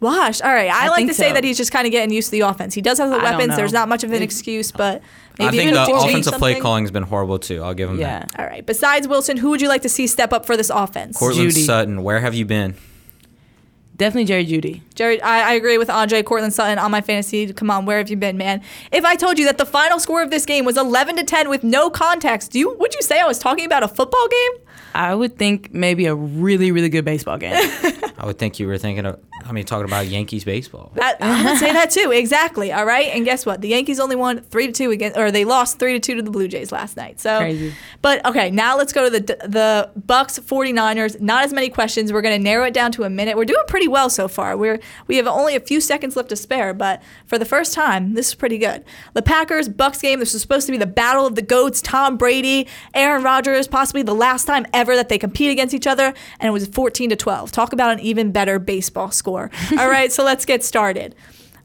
Wash. 0.00 0.42
All 0.42 0.52
right. 0.52 0.70
I, 0.70 0.84
I 0.84 0.88
like 0.88 0.96
think 0.98 1.10
to 1.10 1.14
say 1.14 1.28
so. 1.28 1.34
that 1.34 1.44
he's 1.44 1.56
just 1.56 1.72
kind 1.72 1.86
of 1.86 1.90
getting 1.90 2.12
used 2.14 2.28
to 2.28 2.32
the 2.32 2.40
offense. 2.40 2.74
He 2.74 2.82
does 2.82 2.98
have 2.98 3.08
the 3.10 3.16
I 3.16 3.32
weapons. 3.32 3.56
There's 3.56 3.72
not 3.72 3.88
much 3.88 4.04
of 4.04 4.10
an 4.10 4.16
It- 4.16 4.22
excuse, 4.22 4.70
but 4.70 5.02
I 5.40 5.50
think 5.50 5.70
if 5.70 5.74
the 5.74 5.80
you 5.92 5.98
change 6.00 6.10
offensive 6.26 6.34
play 6.34 6.60
calling 6.60 6.84
has 6.84 6.90
been 6.90 7.02
horrible 7.02 7.38
too. 7.38 7.62
I'll 7.62 7.74
give 7.74 7.88
him 7.90 7.96
that. 7.96 8.02
Yeah. 8.02 8.18
that. 8.20 8.40
All 8.40 8.46
right. 8.46 8.64
Besides 8.64 9.08
Wilson, 9.08 9.36
who 9.38 9.50
would 9.50 9.60
you 9.60 9.68
like 9.68 9.82
to 9.82 9.88
see 9.88 10.06
step 10.06 10.32
up 10.32 10.44
for 10.46 10.56
this 10.56 10.70
offense? 10.70 11.18
Courtland 11.18 11.50
Jeudy. 11.50 11.64
Sutton, 11.64 12.02
where 12.02 12.20
have 12.20 12.34
you 12.34 12.44
been? 12.44 12.74
Definitely 13.96 14.26
Jerry 14.26 14.44
Jeudy. 14.44 14.82
Jerry, 14.94 15.22
I, 15.22 15.52
I 15.52 15.54
agree 15.54 15.78
with 15.78 15.88
Andre 15.88 16.22
Courtland 16.22 16.52
Sutton 16.52 16.78
on 16.78 16.90
my 16.90 17.00
fantasy. 17.00 17.50
Come 17.54 17.70
on, 17.70 17.86
where 17.86 17.96
have 17.96 18.10
you 18.10 18.16
been, 18.18 18.36
man? 18.36 18.60
If 18.92 19.06
I 19.06 19.16
told 19.16 19.38
you 19.38 19.46
that 19.46 19.56
the 19.56 19.64
final 19.64 19.98
score 19.98 20.22
of 20.22 20.30
this 20.30 20.44
game 20.44 20.66
was 20.66 20.76
11 20.76 21.16
to 21.16 21.24
10 21.24 21.48
with 21.48 21.64
no 21.64 21.88
context, 21.88 22.52
do 22.52 22.58
you 22.58 22.76
would 22.78 22.94
you 22.94 23.00
say 23.00 23.20
I 23.20 23.26
was 23.26 23.38
talking 23.38 23.64
about 23.64 23.82
a 23.82 23.88
football 23.88 24.28
game? 24.28 24.65
I 24.94 25.14
would 25.14 25.36
think 25.36 25.72
maybe 25.72 26.06
a 26.06 26.14
really, 26.14 26.72
really 26.72 26.88
good 26.88 27.04
baseball 27.04 27.38
game. 27.38 27.54
I 28.18 28.24
would 28.24 28.38
think 28.38 28.58
you 28.58 28.66
were 28.66 28.78
thinking 28.78 29.06
of. 29.06 29.20
I 29.44 29.52
mean, 29.52 29.64
talking 29.64 29.84
about 29.84 30.08
Yankees 30.08 30.42
baseball. 30.42 30.90
That, 30.94 31.18
I 31.20 31.44
would 31.44 31.58
say 31.58 31.72
that 31.72 31.90
too. 31.90 32.10
Exactly. 32.10 32.72
All 32.72 32.84
right. 32.84 33.08
And 33.08 33.24
guess 33.24 33.46
what? 33.46 33.60
The 33.60 33.68
Yankees 33.68 34.00
only 34.00 34.16
won 34.16 34.40
three 34.40 34.66
to 34.66 34.72
two 34.72 34.90
against, 34.90 35.16
or 35.16 35.30
they 35.30 35.44
lost 35.44 35.78
three 35.78 35.92
to 35.92 36.00
two 36.00 36.16
to 36.16 36.22
the 36.22 36.30
Blue 36.30 36.48
Jays 36.48 36.72
last 36.72 36.96
night. 36.96 37.20
So 37.20 37.38
Crazy. 37.38 37.72
But 38.02 38.24
okay, 38.26 38.50
now 38.50 38.76
let's 38.76 38.92
go 38.92 39.08
to 39.08 39.10
the 39.10 39.20
the 39.20 39.90
Bucks 39.94 40.38
49ers. 40.38 41.20
Not 41.20 41.44
as 41.44 41.52
many 41.52 41.68
questions. 41.68 42.12
We're 42.12 42.22
going 42.22 42.36
to 42.36 42.42
narrow 42.42 42.64
it 42.64 42.74
down 42.74 42.90
to 42.92 43.04
a 43.04 43.10
minute. 43.10 43.36
We're 43.36 43.44
doing 43.44 43.62
pretty 43.68 43.86
well 43.86 44.10
so 44.10 44.26
far. 44.26 44.56
We're 44.56 44.80
we 45.06 45.16
have 45.16 45.26
only 45.26 45.54
a 45.54 45.60
few 45.60 45.80
seconds 45.80 46.16
left 46.16 46.30
to 46.30 46.36
spare, 46.36 46.74
but 46.74 47.02
for 47.26 47.38
the 47.38 47.44
first 47.44 47.72
time, 47.72 48.14
this 48.14 48.28
is 48.28 48.34
pretty 48.34 48.58
good. 48.58 48.84
The 49.14 49.22
Packers 49.22 49.68
Bucks 49.68 50.00
game. 50.00 50.18
This 50.18 50.32
was 50.32 50.42
supposed 50.42 50.66
to 50.66 50.72
be 50.72 50.78
the 50.78 50.86
battle 50.86 51.26
of 51.26 51.34
the 51.36 51.42
goats. 51.42 51.80
Tom 51.80 52.16
Brady, 52.16 52.66
Aaron 52.94 53.22
Rodgers, 53.22 53.68
possibly 53.68 54.02
the 54.02 54.14
last 54.14 54.46
time 54.46 54.65
ever 54.72 54.96
that 54.96 55.08
they 55.08 55.18
compete 55.18 55.50
against 55.50 55.74
each 55.74 55.86
other, 55.86 56.14
and 56.40 56.48
it 56.48 56.50
was 56.50 56.66
14 56.66 57.10
to 57.10 57.16
12. 57.16 57.52
Talk 57.52 57.72
about 57.72 57.92
an 57.92 58.00
even 58.00 58.32
better 58.32 58.58
baseball 58.58 59.10
score. 59.10 59.50
All 59.78 59.88
right, 59.88 60.12
so 60.12 60.24
let's 60.24 60.44
get 60.44 60.64
started. 60.64 61.14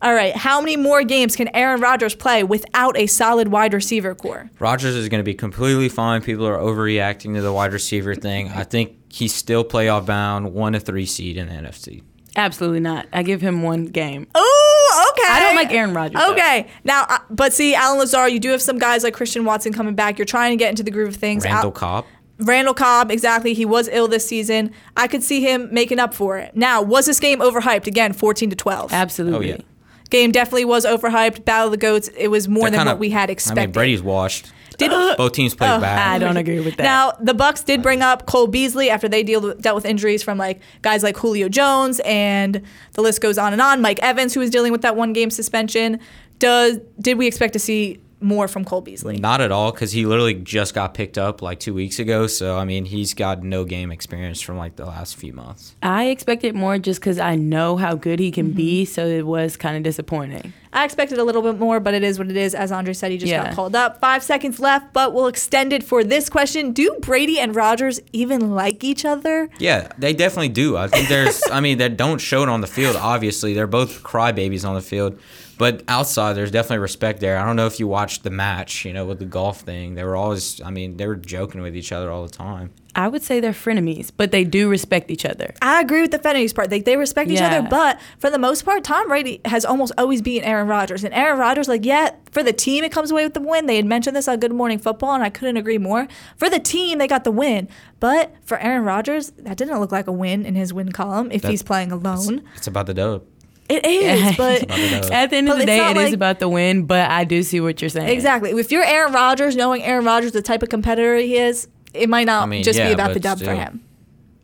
All 0.02 0.16
right, 0.16 0.36
how 0.36 0.60
many 0.62 0.78
more 0.78 1.04
games 1.04 1.36
can 1.36 1.48
Aaron 1.56 1.80
Rodgers 1.80 2.16
play 2.16 2.44
without 2.44 2.98
a 2.98 3.06
solid 3.06 3.50
wide 3.50 3.72
receiver 3.72 4.16
core? 4.16 4.50
Rodgers 4.58 4.96
is 4.96 5.08
going 5.10 5.20
to 5.20 5.24
be 5.24 5.36
completely 5.36 5.90
fine. 5.90 6.24
People 6.24 6.48
are 6.48 6.58
overreacting 6.58 7.36
to 7.36 7.42
the 7.42 7.54
wide 7.54 7.72
receiver 7.72 8.16
thing. 8.16 8.50
I 8.50 8.64
think 8.64 8.96
he's 9.14 9.32
still 9.34 9.64
playoff 9.64 10.08
bound, 10.08 10.54
one 10.54 10.74
to 10.74 10.80
three 10.80 11.06
seed 11.06 11.38
in 11.38 11.48
the 11.50 11.54
NFC. 11.54 12.02
Absolutely 12.36 12.80
not. 12.80 13.08
I 13.14 13.24
give 13.24 13.42
him 13.42 13.62
one 13.62 13.86
game. 13.86 14.26
Oh, 14.34 15.12
okay. 15.14 15.28
I 15.32 15.40
don't 15.42 15.56
like 15.56 15.72
Aaron 15.72 15.94
Rodgers, 15.94 16.20
though. 16.20 16.32
Okay, 16.32 16.68
now, 16.84 17.06
uh, 17.08 17.20
but 17.30 17.54
see, 17.54 17.76
Allen 17.76 18.00
Lazard, 18.00 18.32
you 18.32 18.40
do 18.40 18.50
have 18.52 18.62
some 18.62 18.80
guys 18.80 19.04
like 19.04 19.14
Christian 19.14 19.46
Watson 19.46 19.74
coming 19.74 19.96
back. 19.96 20.18
You're 20.18 20.26
trying 20.26 20.52
to 20.52 20.58
get 20.58 20.70
into 20.70 20.82
the 20.82 20.92
groove 20.92 21.10
of 21.10 21.16
things. 21.18 21.44
Randall 21.44 21.66
Al- 21.66 21.72
Cobb. 21.74 22.06
Randall 22.42 22.74
Cobb, 22.74 23.12
exactly. 23.12 23.54
He 23.54 23.66
was 23.66 23.88
ill 23.92 24.08
this 24.08 24.28
season. 24.28 24.72
I 24.98 25.08
could 25.08 25.24
see 25.24 25.42
him 25.42 25.70
making 25.72 26.00
up 26.00 26.14
for 26.14 26.38
it. 26.38 26.56
Now, 26.56 26.82
was 26.82 27.06
this 27.06 27.20
game 27.20 27.40
overhyped? 27.40 27.88
Again, 27.88 28.14
14 28.14 28.50
to 28.50 28.56
12. 28.56 28.92
Absolutely. 28.94 29.54
Oh, 29.54 29.56
yeah. 29.58 29.62
Game 30.10 30.32
definitely 30.32 30.66
was 30.66 30.86
overhyped. 30.86 31.46
Battle 31.46 31.68
of 31.68 31.72
the 31.72 31.78
Goats. 31.78 32.10
It 32.18 32.28
was 32.30 32.48
more 32.48 32.64
They're 32.64 32.72
than 32.72 32.80
kinda- 32.80 32.92
what 32.94 33.00
we 33.00 33.12
had 33.12 33.30
expected. 33.30 33.62
I 33.62 33.66
mean, 33.68 33.72
Brady's 33.72 34.02
washed. 34.02 34.52
did 34.78 34.90
Both 35.18 35.34
teams 35.34 35.54
played 35.54 35.70
Oh, 35.70 35.80
bad. 35.80 36.16
I 36.22 36.26
don't 36.26 36.38
agree 36.38 36.60
with 36.60 36.76
that. 36.78 36.84
Now 36.84 37.14
the 37.22 37.36
Bucks 37.36 37.62
did 37.62 37.84
bring 37.84 38.02
up 38.02 38.26
Cole 38.26 38.48
Beasley 38.48 38.90
after 38.90 39.08
they 39.08 39.22
deal, 39.22 39.54
dealt 39.54 39.76
with 39.76 39.86
injuries 39.86 40.24
from 40.24 40.38
like 40.40 40.60
guys 40.82 41.04
like 41.04 41.16
Julio 41.18 41.48
Jones 41.50 42.02
and 42.04 42.62
the 42.94 43.02
list 43.02 43.22
goes 43.22 43.38
on 43.38 43.54
and 43.54 43.62
on. 43.62 43.80
Mike 43.82 44.00
Evans, 44.02 44.34
who 44.34 44.40
was 44.40 44.50
dealing 44.50 44.72
with 44.72 44.82
that 44.82 44.96
one 44.96 45.14
game 45.14 45.30
suspension. 45.30 46.00
Does 46.40 46.80
did 47.00 47.18
we 47.20 47.28
expect 47.28 47.54
to 47.54 47.60
see 47.60 48.00
more 48.22 48.48
from 48.48 48.64
Cole 48.66 48.82
Beasley? 48.82 49.18
Not 49.18 49.42
at 49.42 49.52
all, 49.52 49.72
because 49.72 49.92
he 49.92 50.06
literally 50.06 50.34
just 50.36 50.74
got 50.74 50.94
picked 50.94 51.18
up 51.18 51.42
like 51.42 51.60
two 51.60 51.74
weeks 51.74 52.00
ago. 52.00 52.28
So 52.28 52.58
I 52.58 52.66
mean, 52.66 52.86
he's 52.86 53.14
got 53.14 53.44
no 53.44 53.66
game 53.66 53.92
experience 53.92 54.42
from 54.42 54.58
like 54.58 54.76
the 54.76 54.86
last 54.86 55.16
few 55.18 55.34
months. 55.34 55.76
I 55.84 56.06
expected 56.06 56.56
more 56.56 56.78
just 56.78 57.00
because 57.00 57.20
I 57.20 57.36
know 57.36 57.78
how 57.78 57.96
good 57.96 58.20
he 58.20 58.32
can 58.32 58.52
be, 58.54 58.84
Mm-hmm. 58.84 58.94
so 58.94 59.06
it 59.08 59.26
was 59.26 59.58
kind 59.58 59.76
of 59.76 59.84
disappointing. 59.84 60.54
I 60.74 60.86
expected 60.86 61.18
a 61.18 61.24
little 61.26 61.42
bit 61.42 61.60
more, 61.60 61.82
but 61.82 61.94
it 61.94 62.02
is 62.02 62.18
what 62.18 62.30
it 62.30 62.38
is. 62.38 62.56
As 62.56 62.72
Andre 62.72 62.94
said, 62.94 63.12
he 63.12 63.18
just 63.18 63.34
got 63.34 63.54
called 63.54 63.76
up. 63.76 64.00
Five 64.00 64.24
seconds 64.24 64.58
left, 64.58 64.94
but 64.94 65.14
we'll 65.14 65.28
extend 65.28 65.74
it 65.74 65.84
for 65.84 66.02
this 66.02 66.30
question. 66.30 66.72
Do 66.72 66.96
Brady 67.02 67.40
and 67.40 67.54
Rodgers 67.54 68.00
even 68.14 68.52
like 68.56 68.82
each 68.82 69.04
other? 69.04 69.50
Yeah, 69.60 69.90
they 69.98 70.14
definitely 70.14 70.48
do. 70.50 70.78
I 70.78 70.88
think 70.88 71.10
there's, 71.10 71.44
I 71.52 71.60
mean, 71.60 71.78
they 71.78 71.90
don't 71.90 72.20
show 72.20 72.42
it 72.44 72.48
on 72.48 72.62
the 72.62 72.68
field. 72.68 72.96
Obviously, 72.96 73.54
they're 73.54 73.68
both 73.68 74.02
crybabies 74.02 74.66
on 74.66 74.76
the 74.76 74.82
field, 74.82 75.20
but 75.62 75.84
outside, 75.88 76.34
there's 76.34 76.50
definitely 76.50 76.80
respect 76.80 77.20
there. 77.20 77.38
I 77.38 77.46
don't 77.46 77.56
know 77.56 77.68
if 77.68 77.80
you 77.80 77.88
watched 77.88 78.24
the 78.24 78.32
match, 78.32 78.84
you 78.84 78.94
know, 78.94 79.06
with 79.06 79.20
the 79.20 79.26
golf 79.26 79.62
thing. 79.62 79.94
They 79.94 80.04
were 80.04 80.16
always, 80.16 80.60
I 80.60 80.72
mean, 80.72 80.98
they 80.98 81.06
were 81.06 81.16
joking 81.16 81.62
with 81.62 81.76
each 81.76 81.92
other 81.92 82.10
all 82.10 82.24
the 82.24 82.34
time. 82.34 82.72
I 82.96 83.08
would 83.08 83.22
say 83.22 83.40
they're 83.40 83.52
frenemies, 83.52 84.10
but 84.18 84.32
they 84.32 84.44
do 84.44 84.70
respect 84.70 85.12
each 85.12 85.24
other. 85.24 85.54
I 85.62 85.80
agree 85.80 86.02
with 86.02 86.10
the 86.10 86.18
frenemies 86.18 86.56
part. 86.56 86.72
They, 86.72 86.82
they 86.82 86.98
respect 86.98 87.30
each 87.30 87.42
other, 87.42 87.62
but 87.70 88.02
for 88.18 88.32
the 88.32 88.40
most 88.40 88.66
part, 88.66 88.84
Tom 88.84 89.08
Brady 89.08 89.40
has 89.46 89.64
almost 89.64 89.94
always 90.00 90.24
beaten 90.24 90.50
Aaron 90.50 90.68
Rodgers. 90.68 91.04
And 91.04 91.14
Aaron 91.14 91.38
Rodgers, 91.38 91.68
like, 91.68 91.86
yeah, 91.86 92.10
for 92.32 92.42
the 92.42 92.54
team, 92.54 92.84
it 92.84 92.92
comes 92.92 93.12
away 93.12 93.24
with 93.24 93.36
the 93.36 93.40
win. 93.42 93.68
They 93.68 93.76
had 93.76 93.86
mentioned 93.86 94.16
this 94.16 94.28
on 94.28 94.40
Good 94.40 94.52
Morning 94.52 94.80
Football, 94.80 95.14
and 95.14 95.24
I 95.24 95.30
couldn't 95.30 95.58
agree 95.58 95.78
more. 95.78 96.08
For 96.38 96.50
the 96.50 96.60
team, 96.60 96.98
they 96.98 97.08
got 97.08 97.24
the 97.24 97.32
win. 97.32 97.70
But 98.00 98.34
for 98.42 98.58
Aaron 98.58 98.84
Rodgers, 98.84 99.30
that 99.38 99.58
didn't 99.58 99.80
look 99.80 99.92
like 99.92 100.08
a 100.08 100.12
win 100.12 100.44
in 100.44 100.56
his 100.56 100.74
win 100.74 100.92
column 100.92 101.32
if 101.32 101.44
That- 101.44 101.52
he's 101.52 101.62
playing 101.62 101.92
alone. 101.92 102.42
It's 102.56 102.66
about 102.66 102.88
the 102.88 102.96
dub. 102.96 103.24
It 103.72 103.86
is, 103.86 104.36
but 104.38 104.64
about 104.64 104.76
the 104.78 105.00
dub. 105.02 105.12
At 105.12 105.30
the 105.30 105.36
end 105.38 105.50
of 105.50 105.58
the 105.58 105.66
day, 105.66 105.78
not 105.78 105.92
it 105.92 105.98
is 106.00 106.04
like- 106.06 106.14
about 106.14 106.40
the 106.40 106.50
win, 106.50 106.86
but 106.86 107.10
I 107.10 107.24
do 107.24 107.42
see 107.44 107.60
what 107.62 107.82
you're 107.82 107.90
saying. 107.90 108.10
Exactly. 108.10 108.52
If 108.52 108.72
you're 108.72 108.84
Aaron 108.84 109.14
Rodgers, 109.14 109.56
knowing 109.56 109.84
Aaron 109.84 110.06
Rodgers, 110.06 110.32
the 110.34 110.42
type 110.42 110.62
of 110.64 110.70
competitor 110.70 111.16
he 111.16 111.38
is, 111.38 111.68
it 111.94 112.10
might 112.10 112.26
not 112.26 112.44
I 112.44 112.46
mean, 112.48 112.64
just 112.64 112.80
be 112.80 112.92
about 112.92 113.10
the 113.10 113.20
but 113.20 113.24
dub 113.24 113.40
for 113.40 113.54
him. 113.54 113.84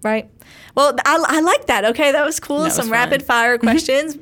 Right? 0.04 0.30
Well, 0.76 0.96
I, 1.06 1.24
I 1.28 1.40
like 1.42 1.66
that. 1.68 1.86
Okay, 1.86 2.12
that 2.12 2.24
was 2.26 2.40
cool. 2.40 2.58
That 2.60 2.64
was 2.66 2.76
Some 2.76 2.86
fun. 2.86 2.92
rapid 2.92 3.24
fire 3.24 3.58
questions. 3.68 4.16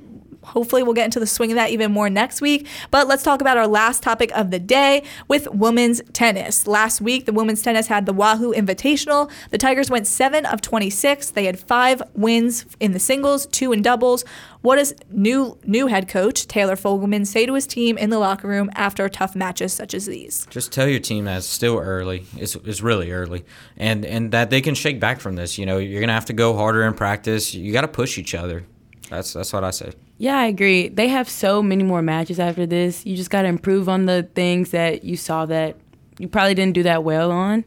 Hopefully, 0.47 0.83
we'll 0.83 0.93
get 0.93 1.05
into 1.05 1.19
the 1.19 1.27
swing 1.27 1.51
of 1.51 1.55
that 1.55 1.71
even 1.71 1.91
more 1.91 2.09
next 2.09 2.41
week. 2.41 2.67
But 2.91 3.07
let's 3.07 3.23
talk 3.23 3.41
about 3.41 3.57
our 3.57 3.67
last 3.67 4.03
topic 4.03 4.31
of 4.35 4.51
the 4.51 4.59
day 4.59 5.03
with 5.27 5.47
women's 5.51 6.01
tennis. 6.13 6.67
Last 6.67 7.01
week, 7.01 7.25
the 7.25 7.33
women's 7.33 7.61
tennis 7.61 7.87
had 7.87 8.05
the 8.05 8.13
Wahoo 8.13 8.53
Invitational. 8.53 9.29
The 9.49 9.57
Tigers 9.57 9.89
went 9.89 10.07
7 10.07 10.45
of 10.45 10.61
26. 10.61 11.31
They 11.31 11.45
had 11.45 11.59
five 11.59 12.01
wins 12.13 12.65
in 12.79 12.91
the 12.91 12.99
singles, 12.99 13.45
two 13.47 13.71
in 13.71 13.81
doubles. 13.81 14.23
What 14.65 14.77
does 14.77 14.95
new 15.11 15.59
new 15.63 15.85
head 15.85 16.07
coach 16.07 16.47
Taylor 16.47 16.75
Fogleman 16.75 17.27
say 17.27 17.45
to 17.45 17.53
his 17.53 17.67
team 17.67 17.99
in 17.99 18.09
the 18.09 18.17
locker 18.17 18.47
room 18.47 18.71
after 18.73 19.07
tough 19.07 19.35
matches 19.35 19.73
such 19.73 19.93
as 19.93 20.07
these? 20.07 20.47
Just 20.49 20.71
tell 20.71 20.87
your 20.87 20.99
team 20.99 21.25
that 21.25 21.37
it's 21.37 21.45
still 21.45 21.77
early. 21.77 22.25
It's, 22.35 22.55
it's 22.55 22.81
really 22.81 23.11
early, 23.11 23.45
and 23.77 24.03
and 24.03 24.31
that 24.31 24.49
they 24.49 24.61
can 24.61 24.73
shake 24.73 24.99
back 24.99 25.19
from 25.19 25.35
this. 25.35 25.59
You 25.59 25.67
know, 25.67 25.77
you're 25.77 26.01
gonna 26.01 26.13
have 26.13 26.25
to 26.25 26.33
go 26.33 26.55
harder 26.55 26.81
in 26.81 26.95
practice. 26.95 27.53
You 27.53 27.71
got 27.73 27.81
to 27.81 27.87
push 27.87 28.17
each 28.17 28.33
other. 28.33 28.65
That's 29.09 29.33
that's 29.33 29.53
what 29.53 29.63
I 29.63 29.71
say. 29.71 29.93
Yeah, 30.17 30.37
I 30.37 30.45
agree. 30.45 30.87
They 30.87 31.09
have 31.09 31.29
so 31.29 31.61
many 31.61 31.83
more 31.83 32.01
matches 32.01 32.39
after 32.39 32.65
this. 32.65 33.05
You 33.05 33.15
just 33.15 33.29
got 33.29 33.43
to 33.43 33.47
improve 33.47 33.87
on 33.87 34.05
the 34.05 34.27
things 34.33 34.71
that 34.71 35.03
you 35.03 35.17
saw 35.17 35.45
that 35.45 35.77
you 36.17 36.27
probably 36.27 36.55
didn't 36.55 36.73
do 36.73 36.83
that 36.83 37.03
well 37.03 37.31
on, 37.31 37.65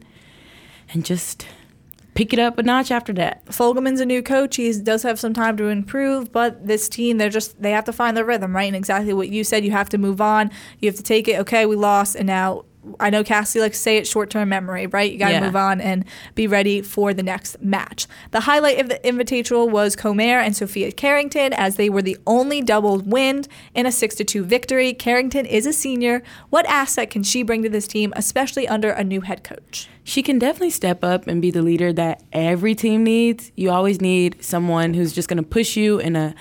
and 0.91 1.05
just 1.05 1.45
pick 2.15 2.33
it 2.33 2.39
up 2.39 2.57
a 2.57 2.63
notch 2.63 2.91
after 2.91 3.13
that. 3.13 3.45
Fogleman's 3.45 4.01
a 4.01 4.05
new 4.05 4.21
coach. 4.21 4.57
He 4.57 4.73
does 4.81 5.03
have 5.03 5.19
some 5.19 5.33
time 5.33 5.55
to 5.57 5.67
improve, 5.67 6.31
but 6.33 6.65
this 6.65 6.89
team, 6.89 7.17
they're 7.17 7.29
just 7.29 7.61
they 7.61 7.71
have 7.71 7.85
to 7.85 7.93
find 7.93 8.17
their 8.17 8.25
rhythm, 8.25 8.53
right? 8.55 8.67
And 8.67 8.75
exactly 8.75 9.13
what 9.13 9.29
you 9.29 9.43
said, 9.43 9.63
you 9.63 9.71
have 9.71 9.89
to 9.89 9.97
move 9.97 10.19
on. 10.19 10.51
You 10.79 10.89
have 10.89 10.97
to 10.97 11.03
take 11.03 11.27
it. 11.27 11.39
Okay, 11.39 11.65
we 11.65 11.75
lost, 11.75 12.15
and 12.15 12.27
now 12.27 12.65
I 12.99 13.09
know 13.09 13.23
Cassie 13.23 13.59
likes 13.59 13.77
to 13.77 13.81
say 13.81 13.97
it 13.97 14.07
short 14.07 14.29
term 14.29 14.49
memory, 14.49 14.87
right? 14.87 15.11
You 15.11 15.17
got 15.17 15.27
to 15.29 15.33
Yeah. 15.33 15.41
move 15.45 15.55
on 15.55 15.81
and 15.81 16.05
be 16.35 16.47
ready 16.47 16.81
for 16.81 17.13
the 17.13 17.23
next 17.23 17.61
match. 17.61 18.07
The 18.31 18.41
highlight 18.41 18.79
of 18.79 18.89
the 18.89 18.99
Invitational 19.03 19.69
was 19.69 19.95
Comer 19.95 20.39
and 20.39 20.55
Sophia 20.55 20.91
Carrington 20.91 21.53
as 21.53 21.75
they 21.75 21.89
were 21.89 22.01
the 22.01 22.17
only 22.27 22.61
doubles 22.61 23.03
win 23.03 23.45
in 23.73 23.85
a 23.85 23.91
6 23.91 24.15
2 24.15 24.43
victory. 24.43 24.93
Carrington 24.93 25.45
is 25.45 25.65
a 25.65 25.73
senior. 25.73 26.21
What 26.49 26.65
asset 26.67 27.09
can 27.09 27.23
she 27.23 27.43
bring 27.43 27.63
to 27.63 27.69
this 27.69 27.87
team, 27.87 28.13
especially 28.15 28.67
under 28.67 28.89
a 28.91 29.03
new 29.03 29.21
head 29.21 29.43
coach? 29.43 29.87
She 30.03 30.23
can 30.23 30.39
definitely 30.39 30.71
step 30.71 31.03
up 31.03 31.27
and 31.27 31.41
be 31.41 31.51
the 31.51 31.61
leader 31.61 31.93
that 31.93 32.23
every 32.33 32.73
team 32.73 33.03
needs. 33.03 33.51
You 33.55 33.69
always 33.69 34.01
need 34.01 34.43
someone 34.43 34.93
who's 34.95 35.13
just 35.13 35.27
going 35.29 35.37
to 35.37 35.43
push 35.47 35.77
you 35.77 35.99
in 35.99 36.15
a 36.15 36.33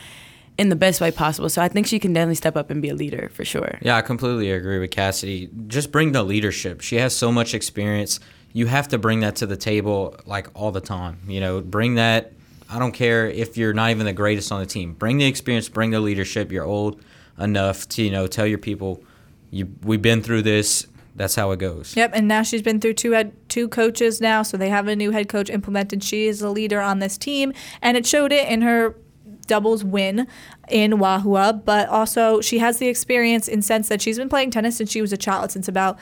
in 0.59 0.69
the 0.69 0.77
best 0.77 1.01
way 1.01 1.11
possible. 1.11 1.49
So 1.49 1.63
I 1.63 1.69
think 1.69 1.87
she 1.87 1.99
can 1.99 2.13
definitely 2.13 2.35
step 2.35 2.57
up 2.57 2.71
and 2.71 2.83
be 2.83 2.89
a 2.89 2.95
leader 2.95 3.31
for 3.33 3.45
sure. 3.45 3.79
Yeah, 3.81 3.97
I 3.97 4.03
completely 4.03 4.51
agree 4.51 4.79
with 4.79 4.91
Cassidy. 4.91 5.49
Just 5.69 5.93
bring 5.93 6.13
the 6.13 6.25
leadership. 6.25 6.81
She 6.81 6.97
has 6.97 7.17
so 7.17 7.31
much 7.31 7.55
experience. 7.55 8.19
You 8.53 8.67
have 8.67 8.89
to 8.89 8.99
bring 8.99 9.21
that 9.21 9.37
to 9.37 9.47
the 9.47 9.57
table 9.57 10.17
like 10.27 10.49
all 10.55 10.73
the 10.73 10.81
time. 10.81 11.21
You 11.29 11.41
know, 11.41 11.61
bring 11.61 11.95
that. 11.95 12.33
I 12.69 12.79
don't 12.79 12.93
care 12.93 13.27
if 13.27 13.57
you're 13.57 13.73
not 13.73 13.91
even 13.91 14.05
the 14.05 14.13
greatest 14.13 14.53
on 14.53 14.61
the 14.61 14.67
team. 14.67 14.93
Bring 14.93 15.17
the 15.17 15.27
experience, 15.27 15.71
bring 15.71 15.91
the 15.91 16.01
leadership. 16.01 16.53
You're 16.53 16.67
old 16.67 17.01
enough 17.39 17.89
to, 17.91 18.03
you 18.03 18.11
know, 18.11 18.27
tell 18.27 18.47
your 18.47 18.59
people 18.59 19.03
you 19.51 19.73
we've 19.83 20.03
been 20.03 20.23
through 20.23 20.43
this. 20.43 20.87
That's 21.15 21.35
how 21.35 21.51
it 21.51 21.59
goes. 21.59 21.97
Yep, 21.97 22.13
and 22.15 22.29
now 22.29 22.43
she's 22.43 22.63
been 22.63 22.81
through 22.81 22.95
two 22.95 23.13
head 23.13 23.33
two 23.49 23.69
coaches 23.69 24.21
now, 24.21 24.43
so 24.43 24.57
they 24.57 24.69
have 24.69 24.87
a 24.87 24.95
new 24.95 25.11
head 25.13 25.29
coach 25.29 25.51
implemented. 25.51 26.05
She 26.05 26.27
is 26.27 26.43
a 26.43 26.51
leader 26.51 26.81
on 26.81 26.99
this 26.99 27.17
team, 27.17 27.53
and 27.81 27.97
it 27.97 28.07
showed 28.07 28.33
it 28.33 28.49
in 28.49 28.63
her 28.63 28.95
doubles 29.49 29.83
win 29.83 30.29
in 30.69 30.99
Wahoo, 30.99 31.53
but 31.53 31.89
also 31.89 32.41
she 32.41 32.59
has 32.59 32.79
the 32.79 32.87
experience 32.87 33.49
in 33.49 33.63
sense 33.63 33.89
that 33.89 34.01
she's 34.01 34.19
been 34.19 34.29
playing 34.29 34.53
tennis 34.53 34.77
since 34.77 34.91
she 34.93 35.01
was 35.01 35.13
a 35.13 35.17
child, 35.17 35.51
since 35.51 35.67
about 35.67 35.99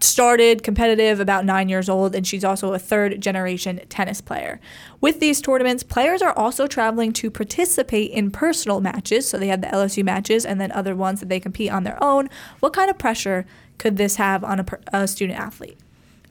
started 0.00 0.62
competitive 0.62 1.20
about 1.20 1.44
nine 1.44 1.68
years 1.68 1.88
old, 1.88 2.14
and 2.14 2.26
she's 2.26 2.44
also 2.44 2.72
a 2.72 2.78
third 2.78 3.20
generation 3.20 3.80
tennis 3.88 4.20
player. 4.20 4.60
With 5.00 5.20
these 5.20 5.40
tournaments, 5.40 5.82
players 5.82 6.22
are 6.22 6.32
also 6.32 6.66
traveling 6.66 7.12
to 7.14 7.30
participate 7.30 8.10
in 8.10 8.30
personal 8.30 8.80
matches. 8.80 9.28
So 9.28 9.38
they 9.38 9.48
have 9.48 9.60
the 9.60 9.66
LSU 9.68 10.04
matches 10.04 10.44
and 10.44 10.60
then 10.60 10.72
other 10.72 10.94
ones 10.94 11.20
that 11.20 11.28
they 11.28 11.40
compete 11.40 11.72
on 11.72 11.84
their 11.84 12.02
own. 12.02 12.28
What 12.60 12.72
kind 12.72 12.90
of 12.90 12.98
pressure 12.98 13.46
could 13.78 13.96
this 13.96 14.16
have 14.16 14.44
on 14.44 14.60
a, 14.60 14.66
a 14.92 15.08
student 15.08 15.38
athlete? 15.38 15.78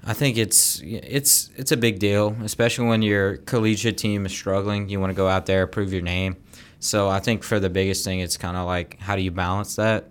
I 0.08 0.14
think 0.14 0.38
it's 0.38 0.82
it's 0.84 1.52
it's 1.58 1.74
a 1.74 1.78
big 1.78 2.00
deal, 2.00 2.34
especially 2.42 2.88
when 2.88 3.02
your 3.02 3.38
collegiate 3.38 3.98
team 3.98 4.26
is 4.26 4.32
struggling. 4.32 4.88
You 4.88 5.02
want 5.02 5.10
to 5.10 5.16
go 5.16 5.28
out 5.28 5.46
there, 5.48 5.68
prove 5.68 5.92
your 5.92 6.02
name. 6.02 6.38
So 6.80 7.10
I 7.10 7.20
think 7.20 7.44
for 7.44 7.60
the 7.60 7.70
biggest 7.70 8.06
thing, 8.06 8.22
it's 8.22 8.38
kind 8.38 8.56
of 8.56 8.66
like 8.66 8.98
how 9.02 9.18
do 9.18 9.22
you 9.22 9.32
balance 9.32 9.76
that? 9.76 10.10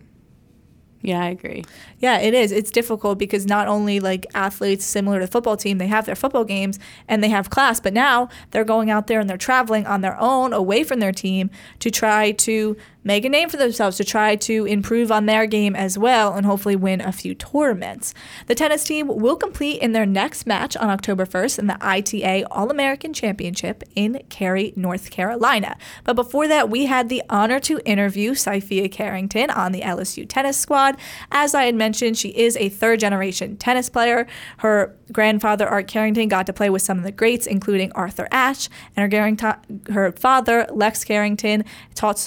Yeah, 1.01 1.23
I 1.23 1.29
agree. 1.29 1.65
Yeah, 2.01 2.19
it 2.19 2.35
is. 2.35 2.53
It's 2.53 2.71
difficult 2.71 3.19
because 3.19 3.47
not 3.47 3.69
only 3.69 4.01
like 4.01 4.27
athletes 4.35 4.85
similar 4.85 5.21
to 5.21 5.27
the 5.27 5.31
football 5.31 5.57
team, 5.57 5.79
they 5.79 5.87
have 5.87 6.05
their 6.05 6.15
football 6.15 6.45
games 6.45 6.79
and 7.09 7.23
they 7.23 7.29
have 7.29 7.49
class, 7.49 7.81
but 7.81 7.93
now 7.95 8.29
they're 8.51 8.65
going 8.65 8.91
out 8.91 9.07
there 9.07 9.21
and 9.21 9.31
they're 9.31 9.37
traveling 9.37 9.87
on 9.87 10.01
their 10.01 10.21
own 10.21 10.53
away 10.53 10.85
from 10.85 11.01
their 11.01 11.13
team 11.13 11.49
to 11.79 11.91
try 11.91 12.33
to 12.33 12.77
make 13.07 13.25
a 13.25 13.29
name 13.29 13.49
for 13.49 13.57
themselves, 13.57 13.97
to 13.97 14.05
try 14.05 14.35
to 14.35 14.67
improve 14.67 15.13
on 15.13 15.27
their 15.27 15.47
game 15.47 15.77
as 15.77 15.97
well 15.97 16.35
and 16.35 16.45
hopefully 16.45 16.75
win 16.75 17.01
a 17.01 17.13
few 17.13 17.35
tournaments. 17.35 18.13
The 18.49 18.55
tennis 18.57 18.83
team 18.83 19.07
will 19.07 19.37
compete 19.37 19.81
in 19.81 19.93
their 19.93 20.05
next 20.05 20.45
match 20.45 20.77
on 20.77 20.91
October 20.91 21.25
1st 21.25 21.61
in 21.61 21.67
the 21.69 21.79
ITA 21.81 22.45
All 22.51 22.69
American 22.69 23.13
Championship 23.13 23.85
in 23.95 24.23
Cary, 24.29 24.73
North 24.75 25.11
Carolina. 25.11 25.77
But 26.03 26.15
before 26.15 26.49
that, 26.49 26.69
we 26.69 26.87
had 26.87 27.09
the 27.09 27.23
honor 27.31 27.61
to 27.61 27.81
interview 27.85 28.35
Sophia 28.35 28.89
Carrington 28.89 29.51
on 29.51 29.71
the 29.71 29.83
LSU 29.83 30.29
tennis 30.29 30.59
squad. 30.59 30.97
As 31.31 31.55
I 31.55 31.67
had 31.67 31.77
mentioned, 31.77 32.19
she 32.19 32.31
is 32.31 32.57
a 32.57 32.69
third 32.69 32.99
generation 32.99 33.57
tennis 33.57 33.89
player. 33.89 34.27
Her 34.59 34.97
grandfather, 35.13 35.69
Art 35.69 35.87
Carrington, 35.87 36.27
got 36.27 36.47
to 36.47 36.53
play 36.53 36.71
with 36.71 36.83
some 36.83 36.99
of 36.99 37.05
the 37.05 37.13
greats, 37.13 37.47
including 37.47 37.93
Arthur 37.93 38.27
Ashe, 38.33 38.69
and 38.97 39.13
her, 39.13 39.61
her 39.93 40.11
father, 40.11 40.67
Lex 40.73 41.05
Carrington, 41.05 41.65
taught 41.95 42.19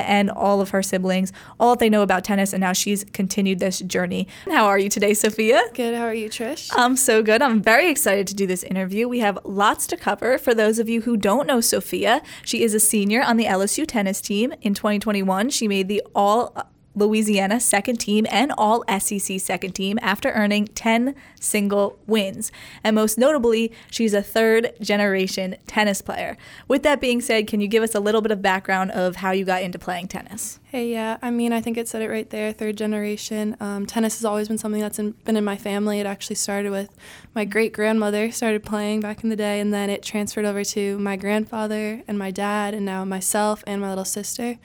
And 0.00 0.30
all 0.30 0.60
of 0.60 0.70
her 0.70 0.82
siblings 0.82 1.32
all 1.60 1.74
that 1.74 1.80
they 1.80 1.90
know 1.90 2.02
about 2.02 2.24
tennis, 2.24 2.52
and 2.52 2.60
now 2.60 2.72
she's 2.72 3.04
continued 3.12 3.58
this 3.58 3.80
journey. 3.80 4.26
How 4.46 4.66
are 4.66 4.78
you 4.78 4.88
today, 4.88 5.14
Sophia? 5.14 5.62
Good. 5.74 5.94
How 5.94 6.04
are 6.04 6.14
you, 6.14 6.28
Trish? 6.28 6.70
I'm 6.72 6.96
so 6.96 7.22
good. 7.22 7.42
I'm 7.42 7.62
very 7.62 7.90
excited 7.90 8.26
to 8.28 8.34
do 8.34 8.46
this 8.46 8.62
interview. 8.62 9.08
We 9.08 9.20
have 9.20 9.38
lots 9.44 9.86
to 9.88 9.96
cover. 9.96 10.38
For 10.38 10.54
those 10.54 10.78
of 10.78 10.88
you 10.88 11.02
who 11.02 11.16
don't 11.16 11.46
know 11.46 11.60
Sophia, 11.60 12.22
she 12.44 12.62
is 12.62 12.74
a 12.74 12.80
senior 12.80 13.22
on 13.22 13.36
the 13.36 13.44
LSU 13.44 13.86
tennis 13.86 14.20
team. 14.20 14.52
In 14.62 14.74
2021, 14.74 15.50
she 15.50 15.68
made 15.68 15.88
the 15.88 16.02
all 16.14 16.71
Louisiana 16.94 17.60
second 17.60 17.96
team 17.96 18.26
and 18.30 18.52
all 18.56 18.84
SEC 18.98 19.40
second 19.40 19.72
team 19.72 19.98
after 20.02 20.30
earning 20.30 20.66
10 20.68 21.14
single 21.40 21.98
wins. 22.06 22.52
And 22.84 22.94
most 22.94 23.18
notably, 23.18 23.72
she's 23.90 24.14
a 24.14 24.22
third 24.22 24.72
generation 24.80 25.56
tennis 25.66 26.02
player. 26.02 26.36
With 26.68 26.82
that 26.82 27.00
being 27.00 27.20
said, 27.20 27.46
can 27.46 27.60
you 27.60 27.68
give 27.68 27.82
us 27.82 27.94
a 27.94 28.00
little 28.00 28.20
bit 28.20 28.30
of 28.30 28.42
background 28.42 28.90
of 28.92 29.16
how 29.16 29.30
you 29.30 29.44
got 29.44 29.62
into 29.62 29.78
playing 29.78 30.08
tennis? 30.08 30.58
Hey, 30.64 30.90
yeah, 30.90 31.18
I 31.20 31.30
mean, 31.30 31.52
I 31.52 31.60
think 31.60 31.76
it 31.76 31.86
said 31.86 32.00
it 32.00 32.08
right 32.08 32.28
there, 32.30 32.50
third 32.52 32.78
generation. 32.78 33.56
Um, 33.60 33.84
tennis 33.84 34.18
has 34.18 34.24
always 34.24 34.48
been 34.48 34.56
something 34.56 34.80
that's 34.80 34.98
in, 34.98 35.10
been 35.24 35.36
in 35.36 35.44
my 35.44 35.56
family. 35.56 36.00
It 36.00 36.06
actually 36.06 36.36
started 36.36 36.70
with 36.70 36.88
my 37.34 37.44
great 37.44 37.72
grandmother 37.72 38.30
started 38.30 38.62
playing 38.62 39.00
back 39.00 39.22
in 39.22 39.28
the 39.28 39.36
day, 39.36 39.60
and 39.60 39.72
then 39.72 39.90
it 39.90 40.02
transferred 40.02 40.44
over 40.44 40.64
to 40.64 40.98
my 40.98 41.16
grandfather 41.16 42.02
and 42.08 42.18
my 42.18 42.30
dad, 42.30 42.72
and 42.74 42.86
now 42.86 43.04
myself 43.04 43.62
and 43.66 43.80
my 43.80 43.88
little 43.90 44.04
sister. 44.04 44.58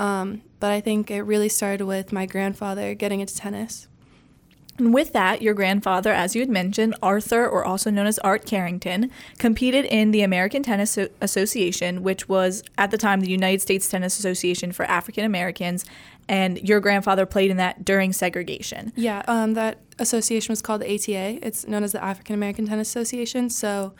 Um, 0.00 0.40
but 0.60 0.72
I 0.72 0.80
think 0.80 1.10
it 1.10 1.22
really 1.22 1.50
started 1.50 1.84
with 1.84 2.10
my 2.10 2.24
grandfather 2.24 2.94
getting 2.94 3.20
into 3.20 3.36
tennis. 3.36 3.86
And 4.78 4.94
with 4.94 5.12
that, 5.12 5.42
your 5.42 5.52
grandfather, 5.52 6.10
as 6.10 6.34
you 6.34 6.40
had 6.40 6.48
mentioned, 6.48 6.94
Arthur, 7.02 7.46
or 7.46 7.66
also 7.66 7.90
known 7.90 8.06
as 8.06 8.18
Art 8.20 8.46
Carrington, 8.46 9.10
competed 9.36 9.84
in 9.84 10.10
the 10.10 10.22
American 10.22 10.62
Tennis 10.62 10.98
Association, 11.20 12.02
which 12.02 12.30
was 12.30 12.62
at 12.78 12.90
the 12.90 12.96
time 12.96 13.20
the 13.20 13.30
United 13.30 13.60
States 13.60 13.90
Tennis 13.90 14.18
Association 14.18 14.72
for 14.72 14.86
African 14.86 15.26
Americans. 15.26 15.84
And 16.30 16.66
your 16.66 16.80
grandfather 16.80 17.26
played 17.26 17.50
in 17.50 17.58
that 17.58 17.84
during 17.84 18.14
segregation. 18.14 18.94
Yeah, 18.96 19.22
um, 19.28 19.52
that 19.52 19.80
association 19.98 20.50
was 20.52 20.62
called 20.62 20.80
the 20.80 20.94
ATA. 20.94 21.46
It's 21.46 21.66
known 21.66 21.82
as 21.82 21.92
the 21.92 22.02
African 22.02 22.34
American 22.34 22.66
Tennis 22.66 22.88
Association. 22.88 23.50
So 23.50 23.92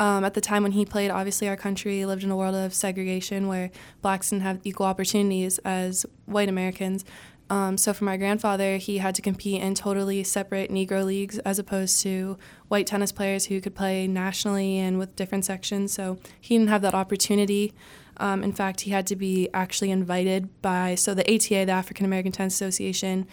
um, 0.00 0.24
at 0.24 0.32
the 0.32 0.40
time 0.40 0.62
when 0.62 0.72
he 0.72 0.86
played, 0.86 1.10
obviously 1.10 1.46
our 1.46 1.56
country 1.56 2.06
lived 2.06 2.24
in 2.24 2.30
a 2.30 2.36
world 2.36 2.54
of 2.54 2.72
segregation 2.72 3.46
where 3.46 3.70
blacks 4.00 4.30
didn't 4.30 4.42
have 4.42 4.58
equal 4.64 4.86
opportunities 4.86 5.58
as 5.58 6.06
white 6.24 6.48
Americans. 6.48 7.04
Um, 7.50 7.76
so 7.76 7.92
for 7.92 8.04
my 8.04 8.16
grandfather, 8.16 8.78
he 8.78 8.98
had 8.98 9.14
to 9.16 9.22
compete 9.22 9.60
in 9.60 9.74
totally 9.74 10.24
separate 10.24 10.70
Negro 10.70 11.04
leagues 11.04 11.38
as 11.40 11.58
opposed 11.58 12.00
to 12.02 12.38
white 12.68 12.86
tennis 12.86 13.12
players 13.12 13.46
who 13.46 13.60
could 13.60 13.74
play 13.74 14.06
nationally 14.06 14.78
and 14.78 14.98
with 14.98 15.16
different 15.16 15.44
sections. 15.44 15.92
So 15.92 16.18
he 16.40 16.56
didn't 16.56 16.70
have 16.70 16.82
that 16.82 16.94
opportunity. 16.94 17.74
Um, 18.16 18.42
in 18.42 18.52
fact, 18.52 18.82
he 18.82 18.92
had 18.92 19.06
to 19.08 19.16
be 19.16 19.48
actually 19.52 19.90
invited 19.90 20.62
by 20.62 20.94
so 20.94 21.12
the 21.12 21.28
ATA, 21.30 21.66
the 21.66 21.72
African 21.72 22.06
American 22.06 22.32
Tennis 22.32 22.54
Association, 22.54 23.26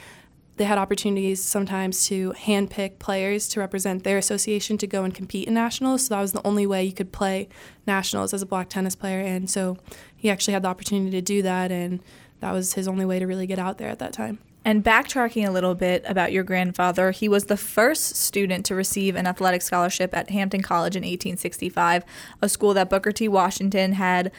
they 0.58 0.66
had 0.66 0.78
opportunities 0.78 1.44
sometimes 1.44 2.08
to 2.08 2.34
handpick 2.34 3.00
players 3.00 3.48
to 3.50 3.60
represent 3.60 4.04
their 4.04 4.18
association 4.18 4.78
to 4.80 4.88
go 4.88 5.04
and 5.04 5.14
compete 5.14 5.48
in 5.48 5.54
nationals. 5.54 6.08
So 6.08 6.16
that 6.16 6.22
was 6.22 6.32
the 6.32 6.46
only 6.46 6.66
way 6.66 6.84
you 6.84 6.94
could 6.94 7.12
play 7.12 7.48
nationals 7.86 8.34
as 8.34 8.42
a 8.42 8.46
black 8.46 8.70
tennis 8.70 8.96
player. 8.96 9.20
And 9.20 9.50
so 9.50 9.78
he 10.16 10.30
actually 10.30 10.54
had 10.54 10.64
the 10.64 10.68
opportunity 10.68 11.12
to 11.12 11.22
do 11.22 11.42
that, 11.44 11.72
and 11.72 12.02
that 12.40 12.52
was 12.52 12.74
his 12.74 12.88
only 12.88 13.06
way 13.06 13.20
to 13.20 13.28
really 13.28 13.48
get 13.48 13.60
out 13.60 13.78
there 13.78 13.90
at 13.90 14.00
that 14.00 14.14
time. 14.14 14.40
And 14.66 14.84
backtracking 14.84 15.48
a 15.48 15.52
little 15.52 15.76
bit 15.76 16.04
about 16.06 16.34
your 16.34 16.44
grandfather, 16.44 17.12
he 17.12 17.30
was 17.30 17.46
the 17.46 17.56
first 17.56 18.18
student 18.18 18.66
to 18.66 18.76
receive 18.76 19.16
an 19.16 19.26
athletic 19.26 19.62
scholarship 19.62 20.14
at 20.14 20.30
Hampton 20.30 20.62
College 20.62 20.96
in 20.96 21.04
1865, 21.04 22.04
a 22.42 22.50
school 22.50 22.74
that 22.74 22.90
Booker 22.90 23.14
T. 23.14 23.30
Washington 23.30 23.94
had 23.94 24.32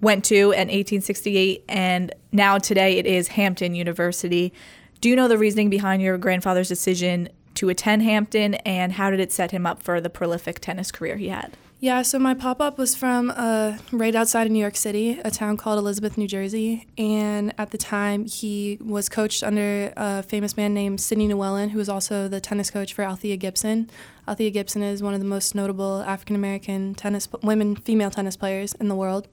went 0.00 0.24
to 0.26 0.34
in 0.34 0.68
1868, 0.68 1.64
and 1.68 2.14
now 2.32 2.58
today 2.58 2.96
it 2.98 3.06
is 3.06 3.28
Hampton 3.28 3.74
University. 3.74 4.52
Do 5.04 5.10
you 5.10 5.16
know 5.16 5.28
the 5.28 5.36
reasoning 5.36 5.68
behind 5.68 6.00
your 6.00 6.16
grandfather's 6.16 6.66
decision 6.66 7.28
to 7.56 7.68
attend 7.68 8.02
Hampton, 8.04 8.54
and 8.54 8.90
how 8.90 9.10
did 9.10 9.20
it 9.20 9.32
set 9.32 9.50
him 9.50 9.66
up 9.66 9.82
for 9.82 10.00
the 10.00 10.08
prolific 10.08 10.60
tennis 10.60 10.90
career 10.90 11.18
he 11.18 11.28
had? 11.28 11.58
Yeah, 11.78 12.00
so 12.00 12.18
my 12.18 12.32
pop 12.32 12.58
up 12.58 12.78
was 12.78 12.96
from 12.96 13.30
uh, 13.36 13.76
right 13.92 14.14
outside 14.14 14.46
of 14.46 14.52
New 14.54 14.60
York 14.60 14.76
City, 14.76 15.20
a 15.22 15.30
town 15.30 15.58
called 15.58 15.78
Elizabeth, 15.78 16.16
New 16.16 16.26
Jersey. 16.26 16.86
And 16.96 17.52
at 17.58 17.70
the 17.70 17.76
time, 17.76 18.24
he 18.24 18.78
was 18.80 19.10
coached 19.10 19.42
under 19.42 19.92
a 19.94 20.22
famous 20.22 20.56
man 20.56 20.72
named 20.72 21.02
Sydney 21.02 21.28
Llewellyn, 21.28 21.68
who 21.68 21.78
was 21.78 21.90
also 21.90 22.26
the 22.26 22.40
tennis 22.40 22.70
coach 22.70 22.94
for 22.94 23.02
Althea 23.02 23.36
Gibson. 23.36 23.90
Althea 24.26 24.48
Gibson 24.48 24.82
is 24.82 25.02
one 25.02 25.12
of 25.12 25.20
the 25.20 25.26
most 25.26 25.54
notable 25.54 26.00
African 26.00 26.34
American 26.34 26.94
tennis 26.94 27.28
women, 27.42 27.76
female 27.76 28.10
tennis 28.10 28.38
players 28.38 28.72
in 28.72 28.88
the 28.88 28.96
world. 28.96 29.28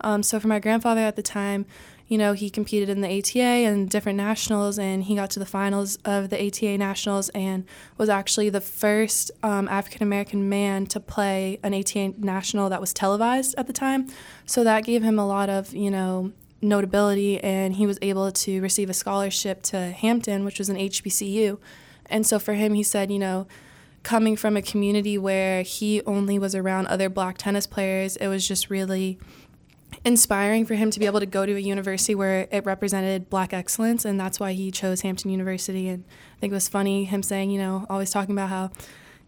Um, 0.00 0.24
so 0.24 0.40
for 0.40 0.48
my 0.48 0.58
grandfather 0.58 1.02
at 1.02 1.14
the 1.14 1.22
time, 1.22 1.64
you 2.08 2.18
know, 2.18 2.32
he 2.32 2.50
competed 2.50 2.88
in 2.88 3.00
the 3.00 3.18
ATA 3.18 3.38
and 3.38 3.88
different 3.88 4.16
nationals, 4.16 4.78
and 4.78 5.04
he 5.04 5.14
got 5.14 5.30
to 5.30 5.38
the 5.38 5.46
finals 5.46 5.96
of 6.04 6.30
the 6.30 6.46
ATA 6.46 6.76
nationals 6.76 7.28
and 7.30 7.64
was 7.96 8.08
actually 8.08 8.50
the 8.50 8.60
first 8.60 9.30
um, 9.42 9.68
African 9.68 10.02
American 10.02 10.48
man 10.48 10.86
to 10.86 11.00
play 11.00 11.58
an 11.62 11.74
ATA 11.74 12.14
national 12.18 12.68
that 12.68 12.80
was 12.80 12.92
televised 12.92 13.54
at 13.56 13.66
the 13.66 13.72
time. 13.72 14.08
So 14.46 14.64
that 14.64 14.84
gave 14.84 15.02
him 15.02 15.18
a 15.18 15.26
lot 15.26 15.48
of, 15.48 15.72
you 15.72 15.90
know, 15.90 16.32
notability, 16.60 17.42
and 17.42 17.74
he 17.74 17.86
was 17.86 17.98
able 18.02 18.30
to 18.30 18.60
receive 18.60 18.88
a 18.88 18.94
scholarship 18.94 19.62
to 19.64 19.90
Hampton, 19.90 20.44
which 20.44 20.58
was 20.58 20.68
an 20.68 20.76
HBCU. 20.76 21.58
And 22.06 22.26
so 22.26 22.38
for 22.38 22.54
him, 22.54 22.74
he 22.74 22.82
said, 22.82 23.10
you 23.10 23.18
know, 23.18 23.46
coming 24.02 24.36
from 24.36 24.56
a 24.56 24.62
community 24.62 25.16
where 25.16 25.62
he 25.62 26.02
only 26.02 26.38
was 26.38 26.54
around 26.54 26.86
other 26.86 27.08
black 27.08 27.38
tennis 27.38 27.66
players, 27.66 28.16
it 28.16 28.28
was 28.28 28.46
just 28.46 28.70
really 28.70 29.18
inspiring 30.04 30.66
for 30.66 30.74
him 30.74 30.90
to 30.90 30.98
be 30.98 31.06
able 31.06 31.20
to 31.20 31.26
go 31.26 31.46
to 31.46 31.54
a 31.54 31.58
university 31.58 32.14
where 32.14 32.48
it 32.50 32.64
represented 32.64 33.30
black 33.30 33.52
excellence 33.52 34.04
and 34.04 34.18
that's 34.18 34.40
why 34.40 34.52
he 34.52 34.70
chose 34.70 35.02
Hampton 35.02 35.30
University 35.30 35.88
and 35.88 36.04
I 36.36 36.40
think 36.40 36.52
it 36.52 36.54
was 36.54 36.68
funny 36.68 37.04
him 37.04 37.22
saying, 37.22 37.50
you 37.50 37.58
know, 37.58 37.86
always 37.88 38.10
talking 38.10 38.34
about 38.34 38.48
how 38.48 38.70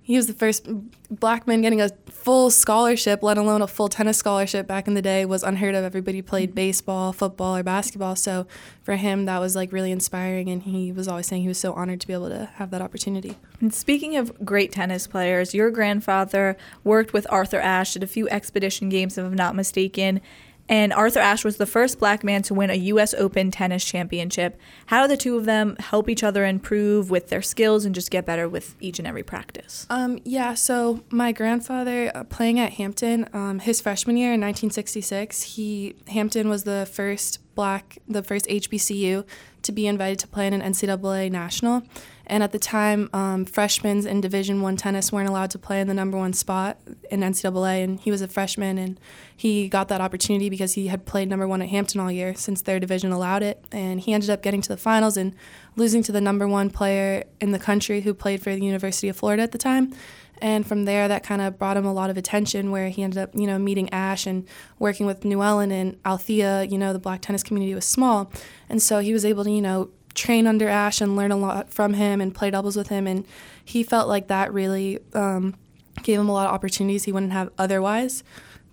he 0.05 0.17
was 0.17 0.27
the 0.27 0.35
first 0.35 0.69
black 1.11 1.47
man 1.47 1.63
getting 1.63 1.81
a 1.81 1.89
full 2.11 2.51
scholarship, 2.51 3.23
let 3.23 3.39
alone 3.39 3.63
a 3.63 3.67
full 3.67 3.89
tennis 3.89 4.19
scholarship 4.19 4.67
back 4.67 4.87
in 4.87 4.93
the 4.93 5.01
day 5.01 5.25
was 5.25 5.43
unheard 5.43 5.75
of. 5.75 5.83
Everybody 5.83 6.21
played 6.21 6.51
mm-hmm. 6.51 6.57
baseball, 6.57 7.15
football, 7.15 7.57
or 7.57 7.63
basketball. 7.63 8.15
So 8.15 8.47
for 8.83 8.97
him, 8.97 9.25
that 9.25 9.39
was 9.39 9.57
like 9.57 9.73
really 9.73 9.91
inspiring. 9.91 10.51
And 10.51 10.63
he 10.63 10.93
was 10.93 11.09
always 11.09 11.27
saying 11.27 11.41
he 11.41 11.49
was 11.49 11.59
so 11.59 11.73
honored 11.73 12.03
to 12.03 12.07
be 12.07 12.13
able 12.13 12.29
to 12.29 12.51
have 12.57 12.71
that 12.71 12.83
opportunity. 12.83 13.39
And 13.63 13.73
speaking 13.73 14.15
of 14.19 14.45
great 14.45 14.73
tennis 14.73 15.07
players, 15.07 15.55
your 15.55 15.71
grandfather 15.71 16.59
worked 16.85 17.15
with 17.15 17.27
Arthur 17.31 17.59
Ashe 17.59 17.97
at 17.97 18.03
a 18.03 18.07
few 18.07 18.29
expedition 18.29 18.91
games, 18.91 19.17
if 19.17 19.25
I'm 19.25 19.33
not 19.33 19.57
mistaken. 19.57 20.21
And 20.69 20.93
Arthur 20.93 21.21
Ashe 21.21 21.45
was 21.45 21.59
the 21.59 21.67
first 21.67 21.99
black 21.99 22.25
man 22.25 22.43
to 22.43 22.55
win 22.55 22.71
a 22.71 22.75
U.S. 22.75 23.13
Open 23.15 23.51
tennis 23.51 23.85
championship. 23.85 24.59
How 24.87 25.03
do 25.03 25.09
the 25.09 25.17
two 25.17 25.37
of 25.37 25.45
them 25.45 25.77
help 25.79 26.09
each 26.09 26.23
other 26.23 26.47
improve 26.47 27.11
with 27.11 27.29
their 27.29 27.43
skills 27.43 27.85
and 27.85 27.95
just 27.95 28.11
get 28.11 28.25
better 28.25 28.49
with 28.49 28.75
each 28.81 28.99
and 28.99 29.07
every 29.07 29.23
practice? 29.23 29.87
Um, 29.91 30.21
yeah, 30.25 30.55
so 30.55 31.05
my 31.11 31.33
grandfather 31.33 32.11
uh, 32.15 32.25
playing 32.25 32.59
at 32.61 32.75
Hampton, 32.75 33.29
um, 33.35 33.59
his 33.59 33.81
freshman 33.81 34.17
year 34.17 34.33
in 34.33 34.41
1966, 34.41 35.43
he 35.43 35.97
Hampton 36.09 36.49
was 36.49 36.65
the 36.65 36.89
first 36.91 37.41
black, 37.55 37.99
the 38.09 38.23
first 38.23 38.47
HBCU 38.47 39.27
to 39.63 39.73
be 39.73 39.87
invited 39.87 40.19
to 40.21 40.29
play 40.29 40.47
in 40.47 40.53
an 40.53 40.63
NCAA 40.63 41.31
national. 41.31 41.83
And 42.27 42.43
at 42.43 42.53
the 42.53 42.59
time, 42.59 43.11
um, 43.13 43.45
freshmen 43.45 44.07
in 44.07 44.21
Division 44.21 44.63
One 44.63 44.77
tennis 44.77 45.13
weren't 45.13 45.29
allowed 45.29 45.51
to 45.51 45.59
play 45.59 45.81
in 45.81 45.89
the 45.89 45.95
number 45.95 46.17
one 46.17 46.33
spot 46.33 46.79
in 47.11 47.21
NCAA, 47.21 47.85
and 47.85 48.01
he 48.01 48.11
was 48.11 48.23
a 48.23 48.29
freshman, 48.29 48.79
and 48.79 48.99
he 49.37 49.69
got 49.69 49.89
that 49.89 50.01
opportunity 50.01 50.49
because 50.49 50.73
he 50.73 50.87
had 50.87 51.05
played 51.05 51.29
number 51.29 51.47
one 51.47 51.61
at 51.61 51.69
Hampton 51.69 52.01
all 52.01 52.11
year 52.11 52.35
since 52.35 52.63
their 52.63 52.81
division 52.81 53.13
allowed 53.13 53.43
it, 53.43 53.63
and 53.73 54.01
he 54.01 54.13
ended 54.13 54.31
up 54.31 54.43
getting 54.43 54.63
to 54.63 54.69
the 54.69 54.77
finals 54.77 55.17
and 55.17 55.35
losing 55.77 56.03
to 56.03 56.13
the 56.13 56.21
number 56.21 56.49
one 56.49 56.71
player 56.71 57.25
in 57.41 57.51
the 57.51 57.59
country 57.59 58.01
who 58.01 58.15
played 58.15 58.43
for 58.43 58.55
the 58.55 58.65
University 58.65 59.09
of 59.09 59.17
Florida 59.17 59.43
at 59.43 59.53
the 59.53 59.59
time. 59.59 59.93
And 60.41 60.67
from 60.67 60.85
there, 60.85 61.09
that 61.09 61.23
kind 61.23 61.41
of 61.41 61.59
brought 61.59 61.77
him 61.77 61.87
a 61.87 61.93
lot 61.93 62.11
of 62.11 62.17
attention 62.17 62.71
where 62.71 62.89
he 62.89 63.03
ended 63.03 63.19
up, 63.19 63.31
you 63.35 63.47
know, 63.47 63.59
meeting 63.59 63.89
Ashe 63.91 64.27
and 64.27 64.47
working 64.79 65.07
with 65.07 65.25
Llewellyn 65.25 65.71
and 65.71 65.97
Althea. 66.05 66.65
You 66.65 66.77
know, 66.77 66.93
the 66.93 66.99
black 66.99 67.23
tennis 67.23 67.43
community 67.43 67.75
was 67.75 67.85
small. 67.85 68.33
And 68.69 68.83
so 68.83 68.99
he 68.99 69.13
was 69.13 69.25
able 69.25 69.45
to, 69.45 69.51
you 69.51 69.63
know, 69.63 69.91
train 70.15 70.47
under 70.47 70.69
Ashe 70.69 71.01
and 71.01 71.17
learn 71.17 71.33
a 71.33 71.37
lot 71.37 71.73
from 71.73 71.95
him 71.95 72.21
and 72.21 72.35
play 72.35 72.51
doubles 72.51 72.77
with 72.77 72.89
him. 72.89 73.07
And 73.07 73.27
he 73.65 73.83
felt 73.83 74.09
like 74.09 74.29
that 74.29 74.53
really 74.53 74.99
um, 75.13 75.55
gave 76.03 76.19
him 76.19 76.29
a 76.29 76.33
lot 76.33 76.47
of 76.47 76.55
opportunities 76.55 77.05
he 77.05 77.13
wouldn't 77.13 77.33
have 77.33 77.51
otherwise. 77.59 78.23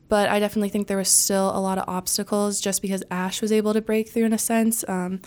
But 0.08 0.30
I 0.30 0.40
definitely 0.40 0.70
think 0.70 0.88
there 0.88 0.98
was 0.98 1.10
still 1.10 1.56
a 1.56 1.60
lot 1.60 1.78
of 1.78 1.86
obstacles 1.88 2.60
just 2.60 2.82
because 2.82 3.02
Ashe 3.10 3.42
was 3.42 3.52
able 3.52 3.74
to 3.74 3.82
break 3.82 4.10
through 4.10 4.26
in 4.26 4.34
a 4.34 4.38
sense. 4.38 4.84
Um, 4.88 5.22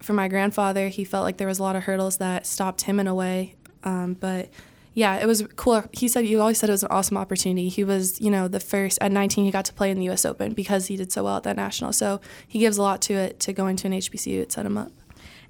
for 0.00 0.12
my 0.12 0.28
grandfather, 0.28 0.88
he 0.88 1.04
felt 1.04 1.24
like 1.24 1.38
there 1.38 1.48
was 1.48 1.58
a 1.58 1.62
lot 1.62 1.74
of 1.74 1.84
hurdles 1.84 2.18
that 2.18 2.46
stopped 2.46 2.82
him 2.82 3.00
in 3.00 3.06
a 3.06 3.14
way. 3.14 3.56
Um, 3.82 4.14
but 4.14 4.50
yeah, 4.92 5.16
it 5.16 5.26
was 5.26 5.44
cool. 5.56 5.82
He 5.92 6.06
said 6.06 6.26
you 6.26 6.40
always 6.40 6.58
said 6.58 6.68
it 6.68 6.72
was 6.72 6.84
an 6.84 6.90
awesome 6.92 7.16
opportunity. 7.16 7.68
He 7.68 7.82
was, 7.82 8.20
you 8.20 8.30
know, 8.30 8.46
the 8.46 8.60
first 8.60 8.98
at 9.00 9.10
19 9.10 9.44
he 9.44 9.50
got 9.50 9.64
to 9.64 9.72
play 9.72 9.90
in 9.90 9.98
the 9.98 10.04
U.S. 10.04 10.24
Open 10.24 10.52
because 10.52 10.86
he 10.86 10.96
did 10.96 11.10
so 11.10 11.24
well 11.24 11.38
at 11.38 11.42
that 11.42 11.56
national. 11.56 11.92
So 11.92 12.20
he 12.46 12.60
gives 12.60 12.78
a 12.78 12.82
lot 12.82 13.02
to 13.02 13.14
it 13.14 13.40
to 13.40 13.52
going 13.52 13.74
to 13.76 13.88
an 13.88 13.94
HBCU. 13.94 14.40
It 14.40 14.52
set 14.52 14.64
him 14.64 14.78
up. 14.78 14.92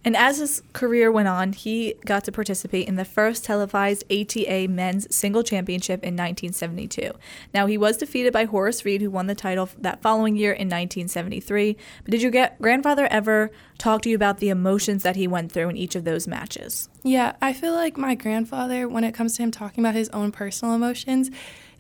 And 0.05 0.17
as 0.17 0.39
his 0.39 0.63
career 0.73 1.11
went 1.11 1.29
on, 1.29 1.53
he 1.53 1.95
got 2.05 2.25
to 2.25 2.33
participate 2.33 2.87
in 2.87 2.97
the 2.97 3.05
first 3.05 3.45
televised 3.45 4.05
ATA 4.13 4.67
men's 4.69 5.15
single 5.15 5.43
championship 5.43 6.03
in 6.03 6.15
1972. 6.15 7.13
Now, 7.55 7.67
he 7.67 7.79
was 7.79 7.97
defeated 7.97 8.33
by 8.33 8.45
Horace 8.45 8.85
Reed, 8.85 9.01
who 9.01 9.11
won 9.11 9.27
the 9.27 9.35
title 9.35 9.71
that 9.79 10.03
following 10.03 10.37
year 10.37 10.53
in 10.53 10.69
1973. 10.69 11.77
But 12.05 12.11
did 12.11 12.23
your 12.23 12.31
get, 12.31 12.61
grandfather 12.61 13.07
ever 13.11 13.51
talk 13.79 14.03
to 14.03 14.11
you 14.11 14.17
about 14.17 14.39
the 14.39 14.51
emotions 14.51 15.03
that 15.05 15.17
he 15.17 15.27
went 15.27 15.53
through 15.53 15.71
in 15.71 15.77
each 15.77 15.95
of 15.95 16.05
those 16.05 16.29
matches? 16.29 16.89
Yeah, 17.03 17.37
I 17.41 17.55
feel 17.55 17.73
like 17.73 17.97
my 17.97 18.15
grandfather, 18.15 18.89
when 18.89 19.05
it 19.05 19.13
comes 19.13 19.37
to 19.37 19.43
him 19.43 19.51
talking 19.51 19.83
about 19.83 19.95
his 19.95 20.11
own 20.11 20.33
personal 20.33 20.75
emotions, 20.75 21.31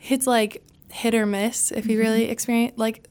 it's 0.01 0.27
like 0.27 0.63
hit 0.89 1.15
or 1.15 1.27
miss 1.27 1.73
if 1.73 1.87
he 1.87 1.97
really 1.97 2.23
mm-hmm. 2.23 2.31
experienced 2.31 2.79
like 2.79 3.09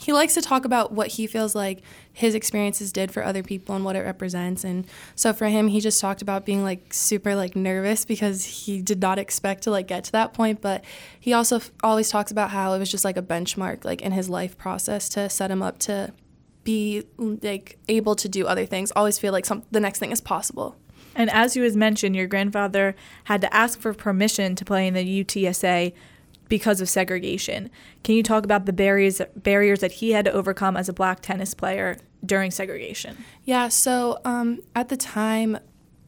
he 0.00 0.12
likes 0.12 0.34
to 0.34 0.42
talk 0.42 0.64
about 0.64 0.92
what 0.92 1.06
he 1.06 1.28
feels 1.28 1.54
like 1.54 1.82
his 2.12 2.34
experiences 2.34 2.92
did 2.92 3.10
for 3.10 3.24
other 3.24 3.42
people 3.42 3.74
and 3.74 3.84
what 3.84 3.96
it 3.96 4.00
represents. 4.00 4.64
And 4.64 4.86
so 5.14 5.32
for 5.32 5.46
him, 5.46 5.68
he 5.68 5.80
just 5.80 6.00
talked 6.00 6.22
about 6.22 6.44
being 6.44 6.62
like 6.62 6.92
super 6.92 7.34
like 7.34 7.54
nervous 7.54 8.04
because 8.04 8.44
he 8.44 8.82
did 8.82 9.00
not 9.00 9.18
expect 9.18 9.62
to 9.64 9.70
like 9.70 9.86
get 9.86 10.04
to 10.04 10.12
that 10.12 10.32
point. 10.34 10.60
But 10.60 10.84
he 11.18 11.32
also 11.32 11.56
f- 11.56 11.70
always 11.82 12.10
talks 12.10 12.30
about 12.30 12.50
how 12.50 12.72
it 12.74 12.78
was 12.78 12.90
just 12.90 13.04
like 13.04 13.16
a 13.16 13.22
benchmark 13.22 13.84
like 13.84 14.02
in 14.02 14.12
his 14.12 14.28
life 14.28 14.58
process 14.58 15.08
to 15.10 15.28
set 15.28 15.50
him 15.50 15.62
up 15.62 15.78
to 15.80 16.12
be 16.64 17.04
like 17.18 17.78
able 17.88 18.14
to 18.16 18.28
do 18.28 18.46
other 18.46 18.66
things. 18.66 18.90
Always 18.92 19.18
feel 19.18 19.32
like 19.32 19.46
some 19.46 19.62
the 19.70 19.80
next 19.80 19.98
thing 19.98 20.12
is 20.12 20.20
possible. 20.20 20.76
And 21.14 21.30
as 21.30 21.56
you 21.56 21.64
has 21.64 21.76
mentioned, 21.76 22.14
your 22.14 22.26
grandfather 22.26 22.94
had 23.24 23.40
to 23.40 23.54
ask 23.54 23.80
for 23.80 23.92
permission 23.92 24.54
to 24.56 24.64
play 24.64 24.86
in 24.86 24.94
the 24.94 25.24
UTSA 25.24 25.92
because 26.50 26.82
of 26.82 26.88
segregation. 26.88 27.70
Can 28.02 28.16
you 28.16 28.22
talk 28.22 28.44
about 28.44 28.66
the 28.66 28.72
barriers 28.74 29.22
barriers 29.34 29.80
that 29.80 29.92
he 29.92 30.10
had 30.10 30.26
to 30.26 30.32
overcome 30.32 30.76
as 30.76 30.90
a 30.90 30.92
black 30.92 31.20
tennis 31.20 31.54
player 31.54 31.96
during 32.26 32.50
segregation? 32.50 33.24
Yeah, 33.44 33.68
so 33.68 34.18
um, 34.26 34.60
at 34.74 34.90
the 34.90 34.96
time, 34.98 35.58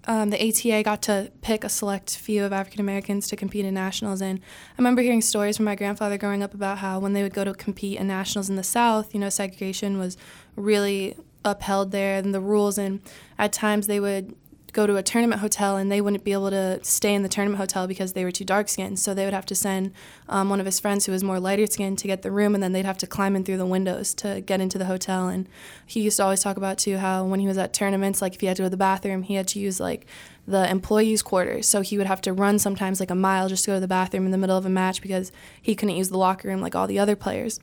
um, 0.06 0.30
the 0.30 0.48
ATA 0.48 0.82
got 0.82 1.00
to 1.02 1.30
pick 1.42 1.62
a 1.62 1.68
select 1.68 2.16
few 2.16 2.44
of 2.44 2.52
African 2.52 2.80
Americans 2.80 3.28
to 3.28 3.36
compete 3.36 3.64
in 3.64 3.72
nationals. 3.72 4.20
And 4.20 4.40
I 4.40 4.74
remember 4.78 5.00
hearing 5.00 5.22
stories 5.22 5.56
from 5.56 5.64
my 5.64 5.76
grandfather 5.76 6.18
growing 6.18 6.42
up 6.42 6.54
about 6.54 6.78
how 6.78 6.98
when 6.98 7.12
they 7.12 7.22
would 7.22 7.32
go 7.32 7.44
to 7.44 7.54
compete 7.54 7.98
in 7.98 8.08
nationals 8.08 8.50
in 8.50 8.56
the 8.56 8.64
South, 8.64 9.14
you 9.14 9.20
know, 9.20 9.28
segregation 9.28 9.96
was 9.98 10.16
really 10.56 11.16
upheld 11.44 11.92
there 11.92 12.18
and 12.18 12.34
the 12.34 12.40
rules. 12.40 12.78
And 12.78 13.00
at 13.38 13.52
times 13.52 13.86
they 13.86 14.00
would 14.00 14.34
go 14.72 14.86
to 14.86 14.96
a 14.96 15.02
tournament 15.02 15.40
hotel 15.40 15.76
and 15.76 15.92
they 15.92 16.00
wouldn't 16.00 16.24
be 16.24 16.32
able 16.32 16.50
to 16.50 16.80
stay 16.82 17.14
in 17.14 17.22
the 17.22 17.28
tournament 17.28 17.58
hotel 17.58 17.86
because 17.86 18.14
they 18.14 18.24
were 18.24 18.30
too 18.30 18.44
dark 18.44 18.68
skinned. 18.68 18.98
So 18.98 19.12
they 19.12 19.24
would 19.24 19.34
have 19.34 19.46
to 19.46 19.54
send 19.54 19.92
um, 20.28 20.48
one 20.48 20.60
of 20.60 20.66
his 20.66 20.80
friends 20.80 21.04
who 21.04 21.12
was 21.12 21.22
more 21.22 21.38
lighter 21.38 21.66
skinned 21.66 21.98
to 21.98 22.06
get 22.06 22.22
the 22.22 22.30
room 22.30 22.54
and 22.54 22.62
then 22.62 22.72
they'd 22.72 22.86
have 22.86 22.98
to 22.98 23.06
climb 23.06 23.36
in 23.36 23.44
through 23.44 23.58
the 23.58 23.66
windows 23.66 24.14
to 24.14 24.40
get 24.40 24.60
into 24.60 24.78
the 24.78 24.86
hotel. 24.86 25.28
And 25.28 25.46
he 25.84 26.00
used 26.00 26.16
to 26.16 26.24
always 26.24 26.42
talk 26.42 26.56
about 26.56 26.78
too 26.78 26.96
how 26.96 27.24
when 27.24 27.40
he 27.40 27.46
was 27.46 27.58
at 27.58 27.74
tournaments, 27.74 28.22
like 28.22 28.34
if 28.34 28.40
he 28.40 28.46
had 28.46 28.56
to 28.56 28.62
go 28.62 28.66
to 28.66 28.70
the 28.70 28.76
bathroom, 28.78 29.22
he 29.22 29.34
had 29.34 29.48
to 29.48 29.58
use 29.58 29.78
like 29.78 30.06
the 30.46 30.68
employees' 30.70 31.22
quarters. 31.22 31.68
So 31.68 31.82
he 31.82 31.98
would 31.98 32.06
have 32.06 32.22
to 32.22 32.32
run 32.32 32.58
sometimes 32.58 32.98
like 32.98 33.10
a 33.10 33.14
mile 33.14 33.48
just 33.48 33.64
to 33.64 33.72
go 33.72 33.74
to 33.74 33.80
the 33.80 33.88
bathroom 33.88 34.24
in 34.24 34.32
the 34.32 34.38
middle 34.38 34.56
of 34.56 34.64
a 34.64 34.70
match 34.70 35.02
because 35.02 35.30
he 35.60 35.74
couldn't 35.74 35.96
use 35.96 36.08
the 36.08 36.18
locker 36.18 36.48
room 36.48 36.62
like 36.62 36.74
all 36.74 36.86
the 36.86 36.98
other 36.98 37.14
players. 37.14 37.60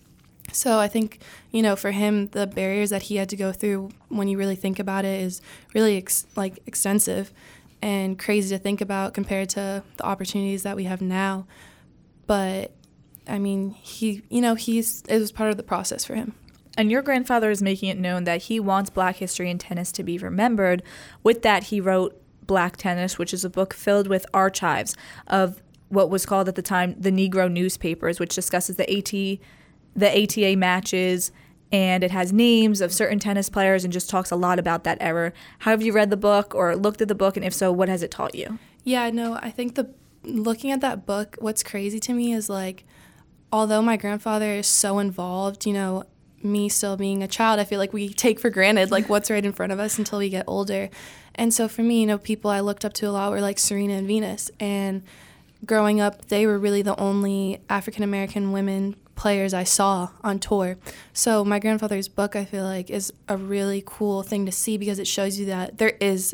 So 0.51 0.79
I 0.79 0.87
think, 0.87 1.21
you 1.51 1.61
know, 1.61 1.75
for 1.75 1.91
him, 1.91 2.27
the 2.27 2.47
barriers 2.47 2.89
that 2.89 3.03
he 3.03 3.17
had 3.17 3.29
to 3.29 3.35
go 3.35 3.51
through 3.51 3.89
when 4.09 4.27
you 4.27 4.37
really 4.37 4.55
think 4.55 4.79
about 4.79 5.05
it 5.05 5.21
is 5.21 5.41
really 5.73 5.97
ex- 5.97 6.25
like 6.35 6.59
extensive 6.65 7.31
and 7.81 8.19
crazy 8.19 8.55
to 8.55 8.61
think 8.61 8.81
about 8.81 9.13
compared 9.13 9.49
to 9.49 9.83
the 9.97 10.03
opportunities 10.03 10.63
that 10.63 10.75
we 10.75 10.85
have 10.85 11.01
now. 11.01 11.45
But 12.27 12.71
I 13.27 13.39
mean, 13.39 13.71
he, 13.71 14.23
you 14.29 14.41
know, 14.41 14.55
he's 14.55 15.03
it 15.07 15.19
was 15.19 15.31
part 15.31 15.51
of 15.51 15.57
the 15.57 15.63
process 15.63 16.03
for 16.03 16.15
him. 16.15 16.33
And 16.77 16.89
your 16.89 17.01
grandfather 17.01 17.49
is 17.51 17.61
making 17.61 17.89
it 17.89 17.97
known 17.97 18.23
that 18.23 18.43
he 18.43 18.59
wants 18.59 18.89
black 18.89 19.17
history 19.17 19.49
in 19.49 19.57
tennis 19.57 19.91
to 19.93 20.03
be 20.03 20.17
remembered. 20.17 20.81
With 21.23 21.41
that, 21.41 21.65
he 21.65 21.81
wrote 21.81 22.19
Black 22.49 22.77
Tennis, 22.77 23.17
which 23.17 23.33
is 23.33 23.43
a 23.43 23.49
book 23.49 23.73
filled 23.73 24.07
with 24.07 24.25
archives 24.33 24.95
of 25.27 25.61
what 25.89 26.09
was 26.09 26.25
called 26.25 26.47
at 26.47 26.55
the 26.55 26.61
time 26.61 26.95
the 26.97 27.11
Negro 27.11 27.51
newspapers, 27.51 28.19
which 28.19 28.33
discusses 28.33 28.77
the 28.77 28.89
AT 28.89 29.39
the 29.95 30.23
ATA 30.23 30.57
matches 30.57 31.31
and 31.71 32.03
it 32.03 32.11
has 32.11 32.33
names 32.33 32.81
of 32.81 32.91
certain 32.91 33.19
tennis 33.19 33.49
players 33.49 33.83
and 33.83 33.93
just 33.93 34.09
talks 34.09 34.31
a 34.31 34.35
lot 34.35 34.57
about 34.57 34.83
that 34.85 34.97
error. 34.99 35.33
How 35.59 35.71
have 35.71 35.81
you 35.81 35.93
read 35.93 36.09
the 36.09 36.17
book 36.17 36.55
or 36.55 36.75
looked 36.75 37.01
at 37.01 37.07
the 37.07 37.15
book 37.15 37.37
and 37.37 37.45
if 37.45 37.53
so, 37.53 37.71
what 37.71 37.89
has 37.89 38.01
it 38.01 38.11
taught 38.11 38.33
you? 38.33 38.57
Yeah, 38.83 39.09
no, 39.11 39.35
I 39.35 39.51
think 39.51 39.75
the 39.75 39.89
looking 40.23 40.71
at 40.71 40.81
that 40.81 41.05
book, 41.05 41.35
what's 41.39 41.63
crazy 41.63 41.99
to 41.99 42.13
me 42.13 42.33
is 42.33 42.49
like 42.49 42.85
although 43.51 43.81
my 43.81 43.97
grandfather 43.97 44.53
is 44.53 44.67
so 44.67 44.99
involved, 44.99 45.65
you 45.65 45.73
know, 45.73 46.03
me 46.41 46.69
still 46.69 46.95
being 46.95 47.21
a 47.21 47.27
child, 47.27 47.59
I 47.59 47.65
feel 47.65 47.79
like 47.79 47.93
we 47.93 48.09
take 48.09 48.39
for 48.39 48.49
granted 48.49 48.91
like 48.91 49.09
what's 49.09 49.29
right 49.29 49.43
in 49.43 49.53
front 49.53 49.71
of 49.71 49.79
us 49.79 49.97
until 49.97 50.19
we 50.19 50.29
get 50.29 50.45
older. 50.47 50.89
And 51.35 51.53
so 51.53 51.67
for 51.67 51.83
me, 51.83 52.01
you 52.01 52.07
know, 52.07 52.17
people 52.17 52.49
I 52.49 52.59
looked 52.61 52.85
up 52.85 52.93
to 52.93 53.07
a 53.07 53.11
lot 53.11 53.31
were 53.31 53.41
like 53.41 53.59
Serena 53.59 53.93
and 53.93 54.07
Venus 54.07 54.49
and 54.59 55.03
growing 55.65 55.99
up, 55.99 56.27
they 56.27 56.45
were 56.45 56.57
really 56.57 56.81
the 56.81 56.99
only 56.99 57.59
African 57.69 58.03
American 58.03 58.51
women 58.51 58.95
players 59.19 59.53
I 59.53 59.65
saw 59.65 60.11
on 60.23 60.39
tour. 60.39 60.77
So 61.11 61.43
my 61.43 61.59
grandfather's 61.59 62.07
book, 62.07 62.37
I 62.37 62.45
feel 62.45 62.63
like, 62.63 62.89
is 62.89 63.11
a 63.27 63.35
really 63.35 63.83
cool 63.85 64.23
thing 64.23 64.45
to 64.45 64.51
see 64.51 64.77
because 64.77 64.97
it 64.97 65.07
shows 65.07 65.37
you 65.37 65.45
that 65.47 65.77
there 65.77 65.97
is 65.99 66.33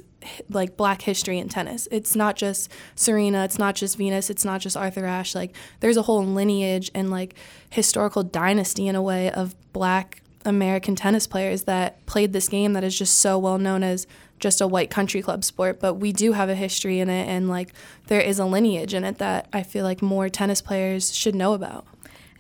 like 0.52 0.78
black 0.78 1.02
history 1.02 1.40
in 1.40 1.50
tennis. 1.50 1.88
It's 1.90 2.16
not 2.16 2.36
just 2.36 2.72
Serena, 2.94 3.44
it's 3.44 3.58
not 3.58 3.74
just 3.74 3.98
Venus, 3.98 4.30
it's 4.30 4.46
not 4.46 4.62
just 4.62 4.78
Arthur 4.78 5.06
Ashe. 5.06 5.34
Like 5.34 5.56
there's 5.80 5.98
a 5.98 6.04
whole 6.04 6.24
lineage 6.24 6.92
and 6.94 7.10
like 7.10 7.34
historical 7.72 8.22
dynasty 8.22 8.88
in 8.88 8.96
a 8.96 9.02
way 9.02 9.32
of 9.32 9.56
black 9.74 10.22
American 10.46 10.96
tennis 10.96 11.26
players 11.26 11.64
that 11.64 12.06
played 12.06 12.34
this 12.34 12.48
game 12.48 12.74
that 12.74 12.84
is 12.84 12.96
just 12.96 13.18
so 13.18 13.40
well 13.40 13.58
known 13.58 13.82
as 13.82 14.06
just 14.40 14.62
a 14.62 14.68
white 14.68 14.92
country 14.92 15.24
club 15.24 15.44
sport, 15.44 15.80
but 15.80 15.96
we 15.96 16.12
do 16.14 16.34
have 16.34 16.50
a 16.50 16.56
history 16.56 17.00
in 17.00 17.10
it 17.10 17.28
and 17.28 17.50
like 17.50 17.74
there 18.08 18.22
is 18.22 18.38
a 18.38 18.46
lineage 18.46 18.94
in 18.94 19.04
it 19.04 19.18
that 19.18 19.48
I 19.52 19.64
feel 19.64 19.84
like 19.84 20.04
more 20.04 20.30
tennis 20.30 20.62
players 20.62 21.16
should 21.16 21.34
know 21.34 21.54
about. 21.54 21.88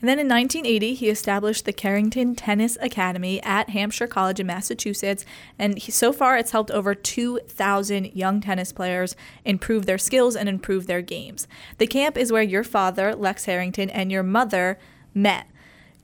And 0.06 0.10
then 0.12 0.20
in 0.20 0.30
1980, 0.30 0.93
he 0.93 1.10
established 1.10 1.66
the 1.66 1.74
Carrington 1.74 2.36
Tennis 2.36 2.78
Academy 2.80 3.41
at 3.41 3.72
Hampshire 3.72 4.06
College 4.06 4.39
in 4.39 4.45
Massachusetts. 4.45 5.26
And 5.58 5.80
he, 5.80 5.91
so 5.91 6.14
far, 6.14 6.38
it's 6.38 6.51
helped 6.51 6.70
over 6.70 6.93
2,000 6.93 8.12
young 8.14 8.39
tennis 8.39 8.72
players 8.72 9.16
improve 9.45 9.88
their 9.88 9.97
skills 9.97 10.36
and 10.36 10.47
improve 10.47 10.86
their 10.86 11.01
games. 11.01 11.47
The 11.80 11.88
camp 11.88 12.18
is 12.18 12.32
where 12.32 12.43
your 12.43 12.64
father, 12.64 13.16
Lex 13.16 13.45
Carrington, 13.45 13.89
and 13.89 14.12
your 14.12 14.22
mother 14.22 14.78
met. 15.16 15.47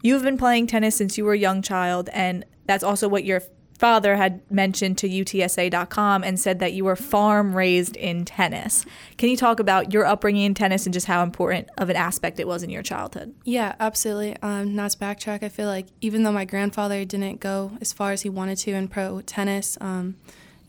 You've 0.02 0.24
been 0.24 0.36
playing 0.36 0.66
tennis 0.66 0.96
since 0.96 1.16
you 1.16 1.24
were 1.24 1.34
a 1.34 1.38
young 1.38 1.62
child, 1.62 2.10
and 2.12 2.44
that's 2.66 2.84
also 2.84 3.08
what 3.08 3.24
your 3.24 3.44
father 3.82 4.16
had 4.16 4.40
mentioned 4.52 4.96
to 5.00 5.10
UTSA.com 5.10 6.24
and 6.24 6.40
said 6.40 6.60
that 6.60 6.74
you 6.74 6.86
were 6.86 6.96
farm 6.96 7.58
raised 7.58 7.98
in 7.98 8.24
tennis. 8.24 8.86
Can 9.18 9.28
you 9.28 9.36
talk 9.36 9.60
about 9.60 9.92
your 9.92 10.06
upbringing 10.06 10.44
in 10.44 10.54
tennis 10.54 10.86
and 10.86 10.94
just 10.94 11.08
how 11.08 11.24
important 11.24 11.68
of 11.80 11.90
an 11.90 11.96
aspect 11.96 12.40
it 12.40 12.46
was 12.46 12.62
in 12.62 12.70
your 12.70 12.84
childhood? 12.84 13.34
Yeah, 13.44 13.74
absolutely. 13.80 14.38
Um, 14.44 14.76
not 14.76 14.92
to 14.92 14.98
backtrack, 15.00 15.42
I 15.42 15.50
feel 15.50 15.66
like 15.66 15.88
even 16.00 16.22
though 16.22 16.32
my 16.32 16.46
grandfather 16.46 17.04
didn't 17.06 17.40
go 17.40 17.72
as 17.82 17.92
far 17.92 18.12
as 18.12 18.22
he 18.22 18.30
wanted 18.30 18.60
to 18.60 18.72
in 18.72 18.88
pro 18.88 19.22
tennis, 19.22 19.80
um, 19.82 20.16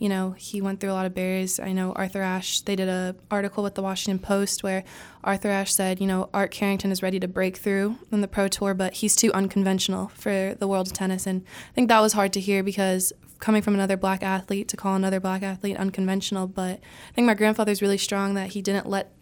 you 0.03 0.09
know, 0.09 0.32
he 0.32 0.61
went 0.61 0.80
through 0.80 0.90
a 0.90 0.94
lot 0.94 1.07
of 1.07 1.14
barriers. 1.14 1.61
I 1.61 1.70
know 1.70 1.92
Arthur 1.92 2.22
Ashe, 2.22 2.62
they 2.62 2.74
did 2.74 2.88
a 2.88 3.14
article 3.30 3.62
with 3.62 3.76
the 3.76 3.82
Washington 3.82 4.18
Post 4.18 4.64
where 4.64 4.82
Arthur 5.22 5.48
Ashe 5.48 5.72
said, 5.72 6.00
you 6.00 6.09
know, 6.09 6.28
Art 6.34 6.50
Carrington 6.50 6.90
is 6.90 7.05
ready 7.05 7.20
to 7.20 7.28
break 7.28 7.57
through 7.57 7.98
in 8.11 8.20
the 8.20 8.26
pro 8.26 8.48
tour, 8.48 8.74
but 8.74 8.94
he's 8.94 9.14
too 9.14 9.32
unconventional 9.32 10.09
for 10.09 10.57
the 10.59 10.66
world 10.66 10.88
of 10.88 10.92
tennis. 10.92 11.24
And 11.24 11.44
I 11.70 11.72
think 11.74 11.88
that 11.88 12.00
was 12.00 12.14
hard 12.14 12.32
to 12.32 12.40
hear 12.40 12.64
because 12.64 13.12
coming 13.38 13.62
from 13.62 13.74
another 13.74 13.96
black 13.96 14.24
athlete 14.24 14.66
to 14.70 14.76
call 14.76 14.96
another 14.96 15.20
black 15.20 15.44
athlete 15.44 15.76
unconventional. 15.76 16.48
But 16.48 16.80
I 16.80 17.12
think 17.14 17.26
my 17.26 17.34
grandfather's 17.34 17.80
really 17.80 17.96
strong 17.96 18.34
that 18.34 18.48
he 18.55 18.61
didn't 18.61 18.88
let 18.88 19.12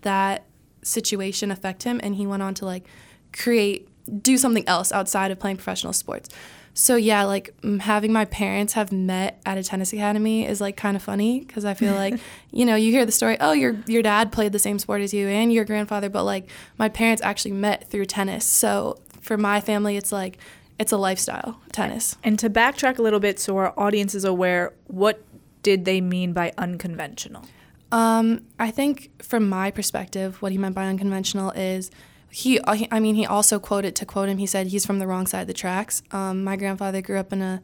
that 0.00 0.46
situation 0.82 1.50
affect 1.50 1.82
him 1.82 2.00
and 2.02 2.14
he 2.14 2.26
went 2.26 2.42
on 2.42 2.54
to 2.54 2.64
like 2.64 2.86
create 3.34 3.88
do 4.22 4.38
something 4.38 4.66
else 4.66 4.90
outside 4.90 5.30
of 5.30 5.38
playing 5.38 5.56
professional 5.56 5.92
sports 5.92 6.30
so 6.74 6.96
yeah 6.96 7.24
like 7.24 7.54
having 7.80 8.12
my 8.12 8.24
parents 8.24 8.74
have 8.74 8.92
met 8.92 9.40
at 9.44 9.58
a 9.58 9.62
tennis 9.62 9.92
academy 9.92 10.46
is 10.46 10.60
like 10.60 10.76
kind 10.76 10.96
of 10.96 11.02
funny 11.02 11.40
because 11.40 11.64
i 11.64 11.74
feel 11.74 11.94
like 11.94 12.14
you 12.52 12.64
know 12.64 12.74
you 12.74 12.90
hear 12.92 13.04
the 13.04 13.12
story 13.12 13.36
oh 13.40 13.52
your 13.52 13.76
your 13.86 14.02
dad 14.02 14.32
played 14.32 14.52
the 14.52 14.58
same 14.58 14.78
sport 14.78 15.00
as 15.00 15.12
you 15.12 15.26
and 15.28 15.52
your 15.52 15.64
grandfather 15.64 16.08
but 16.08 16.24
like 16.24 16.48
my 16.78 16.88
parents 16.88 17.22
actually 17.22 17.52
met 17.52 17.88
through 17.90 18.04
tennis. 18.04 18.44
So 18.44 18.98
for 19.20 19.36
my 19.36 19.60
family 19.60 19.96
it's 19.96 20.12
like 20.12 20.38
it's 20.78 20.92
a 20.92 20.96
lifestyle 20.96 21.60
tennis. 21.72 22.16
And 22.24 22.38
to 22.38 22.48
backtrack 22.48 22.98
a 22.98 23.02
little 23.02 23.20
bit 23.20 23.38
so 23.38 23.56
our 23.58 23.78
audience 23.78 24.14
is 24.14 24.24
aware 24.24 24.72
what 24.86 25.22
did 25.62 25.84
they 25.84 26.00
mean 26.00 26.32
by 26.32 26.52
unconventional? 26.58 27.44
Um, 27.92 28.42
i 28.58 28.70
think 28.70 29.10
from 29.22 29.48
my 29.48 29.70
perspective 29.70 30.40
what 30.40 30.52
he 30.52 30.58
meant 30.58 30.76
by 30.76 30.84
unconventional 30.84 31.50
is 31.50 31.90
he, 32.30 32.60
uh, 32.60 32.76
I 32.90 33.00
mean, 33.00 33.14
he 33.14 33.26
also 33.26 33.58
quoted 33.58 33.96
to 33.96 34.06
quote 34.06 34.28
him. 34.28 34.38
He 34.38 34.46
said 34.46 34.68
he's 34.68 34.86
from 34.86 34.98
the 34.98 35.06
wrong 35.06 35.26
side 35.26 35.42
of 35.42 35.46
the 35.46 35.52
tracks. 35.52 36.02
Um, 36.10 36.44
my 36.44 36.56
grandfather 36.56 37.02
grew 37.02 37.18
up 37.18 37.32
in 37.32 37.42
a, 37.42 37.62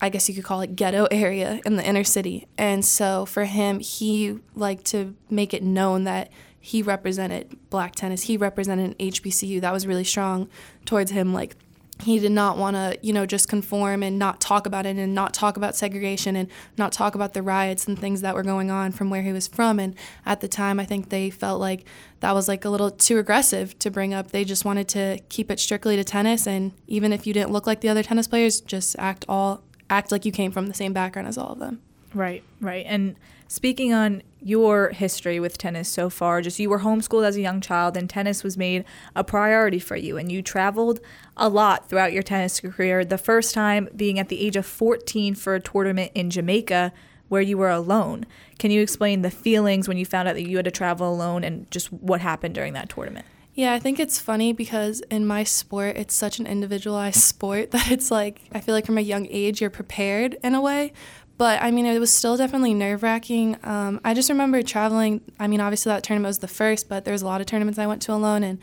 I 0.00 0.08
guess 0.08 0.28
you 0.28 0.34
could 0.34 0.44
call 0.44 0.60
it 0.60 0.76
ghetto 0.76 1.04
area 1.10 1.60
in 1.66 1.76
the 1.76 1.84
inner 1.84 2.04
city, 2.04 2.46
and 2.56 2.84
so 2.84 3.26
for 3.26 3.44
him, 3.44 3.80
he 3.80 4.38
liked 4.54 4.84
to 4.86 5.14
make 5.28 5.52
it 5.52 5.62
known 5.62 6.04
that 6.04 6.30
he 6.60 6.82
represented 6.82 7.56
black 7.70 7.94
tennis. 7.94 8.22
He 8.22 8.36
represented 8.36 8.98
HBCU. 8.98 9.60
That 9.60 9.72
was 9.72 9.86
really 9.86 10.04
strong 10.04 10.48
towards 10.84 11.10
him, 11.10 11.32
like 11.32 11.56
he 12.02 12.18
did 12.18 12.32
not 12.32 12.56
want 12.56 12.76
to, 12.76 12.96
you 13.02 13.12
know, 13.12 13.26
just 13.26 13.48
conform 13.48 14.02
and 14.02 14.18
not 14.18 14.40
talk 14.40 14.66
about 14.66 14.86
it 14.86 14.96
and 14.96 15.14
not 15.14 15.34
talk 15.34 15.56
about 15.56 15.74
segregation 15.74 16.36
and 16.36 16.48
not 16.76 16.92
talk 16.92 17.14
about 17.14 17.34
the 17.34 17.42
riots 17.42 17.88
and 17.88 17.98
things 17.98 18.20
that 18.20 18.34
were 18.34 18.42
going 18.42 18.70
on 18.70 18.92
from 18.92 19.10
where 19.10 19.22
he 19.22 19.32
was 19.32 19.48
from. 19.48 19.80
And 19.80 19.96
at 20.24 20.40
the 20.40 20.48
time, 20.48 20.78
I 20.78 20.84
think 20.84 21.08
they 21.08 21.28
felt 21.28 21.60
like 21.60 21.84
that 22.20 22.34
was 22.34 22.46
like 22.46 22.64
a 22.64 22.70
little 22.70 22.90
too 22.90 23.18
aggressive 23.18 23.78
to 23.80 23.90
bring 23.90 24.14
up. 24.14 24.30
They 24.30 24.44
just 24.44 24.64
wanted 24.64 24.88
to 24.88 25.18
keep 25.28 25.50
it 25.50 25.58
strictly 25.58 25.96
to 25.96 26.04
tennis. 26.04 26.46
And 26.46 26.72
even 26.86 27.12
if 27.12 27.26
you 27.26 27.32
didn't 27.32 27.50
look 27.50 27.66
like 27.66 27.80
the 27.80 27.88
other 27.88 28.02
tennis 28.02 28.28
players, 28.28 28.60
just 28.60 28.94
act 28.98 29.24
all 29.28 29.62
act 29.90 30.12
like 30.12 30.24
you 30.24 30.32
came 30.32 30.52
from 30.52 30.66
the 30.66 30.74
same 30.74 30.92
background 30.92 31.26
as 31.26 31.38
all 31.38 31.52
of 31.52 31.58
them. 31.58 31.80
Right, 32.14 32.42
right. 32.60 32.84
And 32.86 33.16
speaking 33.48 33.92
on 33.92 34.22
your 34.40 34.90
history 34.90 35.40
with 35.40 35.58
tennis 35.58 35.88
so 35.88 36.08
far, 36.08 36.40
just 36.40 36.58
you 36.58 36.70
were 36.70 36.80
homeschooled 36.80 37.26
as 37.26 37.36
a 37.36 37.40
young 37.40 37.60
child 37.60 37.96
and 37.96 38.08
tennis 38.08 38.44
was 38.44 38.56
made 38.56 38.84
a 39.16 39.24
priority 39.24 39.80
for 39.80 39.96
you 39.96 40.16
and 40.16 40.30
you 40.30 40.42
traveled 40.42 41.00
a 41.36 41.48
lot 41.48 41.88
throughout 41.88 42.12
your 42.12 42.22
tennis 42.22 42.60
career. 42.60 43.04
The 43.04 43.18
first 43.18 43.52
time 43.52 43.88
being 43.96 44.18
at 44.18 44.28
the 44.28 44.40
age 44.46 44.54
of 44.54 44.64
14 44.64 45.34
for 45.34 45.54
a 45.54 45.60
tournament 45.60 46.12
in 46.14 46.30
Jamaica 46.30 46.92
where 47.28 47.42
you 47.42 47.58
were 47.58 47.70
alone. 47.70 48.24
Can 48.58 48.70
you 48.70 48.80
explain 48.80 49.22
the 49.22 49.30
feelings 49.30 49.88
when 49.88 49.96
you 49.96 50.06
found 50.06 50.28
out 50.28 50.34
that 50.34 50.48
you 50.48 50.56
had 50.56 50.64
to 50.64 50.70
travel 50.70 51.12
alone 51.12 51.44
and 51.44 51.70
just 51.70 51.92
what 51.92 52.20
happened 52.20 52.54
during 52.54 52.72
that 52.72 52.88
tournament? 52.88 53.26
Yeah, 53.58 53.72
I 53.72 53.80
think 53.80 53.98
it's 53.98 54.20
funny 54.20 54.52
because 54.52 55.00
in 55.10 55.26
my 55.26 55.42
sport, 55.42 55.96
it's 55.96 56.14
such 56.14 56.38
an 56.38 56.46
individualized 56.46 57.20
sport 57.20 57.70
that 57.72 57.90
it's 57.90 58.08
like, 58.08 58.42
I 58.52 58.60
feel 58.60 58.72
like 58.72 58.86
from 58.86 58.98
a 58.98 59.00
young 59.00 59.26
age, 59.30 59.60
you're 59.60 59.68
prepared 59.68 60.36
in 60.44 60.54
a 60.54 60.60
way. 60.60 60.92
But 61.38 61.62
I 61.62 61.70
mean, 61.70 61.86
it 61.86 61.98
was 62.00 62.12
still 62.12 62.36
definitely 62.36 62.74
nerve 62.74 63.02
wracking. 63.04 63.56
Um, 63.62 64.00
I 64.04 64.12
just 64.12 64.28
remember 64.28 64.60
traveling. 64.62 65.20
I 65.38 65.46
mean, 65.46 65.60
obviously, 65.60 65.90
that 65.90 66.02
tournament 66.02 66.28
was 66.28 66.40
the 66.40 66.48
first, 66.48 66.88
but 66.88 67.04
there 67.04 67.12
was 67.12 67.22
a 67.22 67.26
lot 67.26 67.40
of 67.40 67.46
tournaments 67.46 67.78
I 67.78 67.86
went 67.86 68.02
to 68.02 68.12
alone. 68.12 68.42
And 68.42 68.58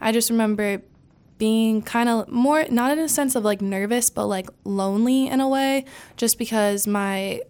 I 0.00 0.12
just 0.12 0.30
remember 0.30 0.80
being 1.38 1.82
kind 1.82 2.08
of 2.08 2.28
more, 2.28 2.64
not 2.70 2.92
in 2.92 3.00
a 3.00 3.08
sense 3.08 3.34
of 3.34 3.44
like 3.44 3.60
nervous, 3.60 4.10
but 4.10 4.26
like 4.26 4.48
lonely 4.62 5.26
in 5.26 5.40
a 5.40 5.48
way, 5.48 5.84
just 6.16 6.38
because 6.38 6.86
my 6.86 7.40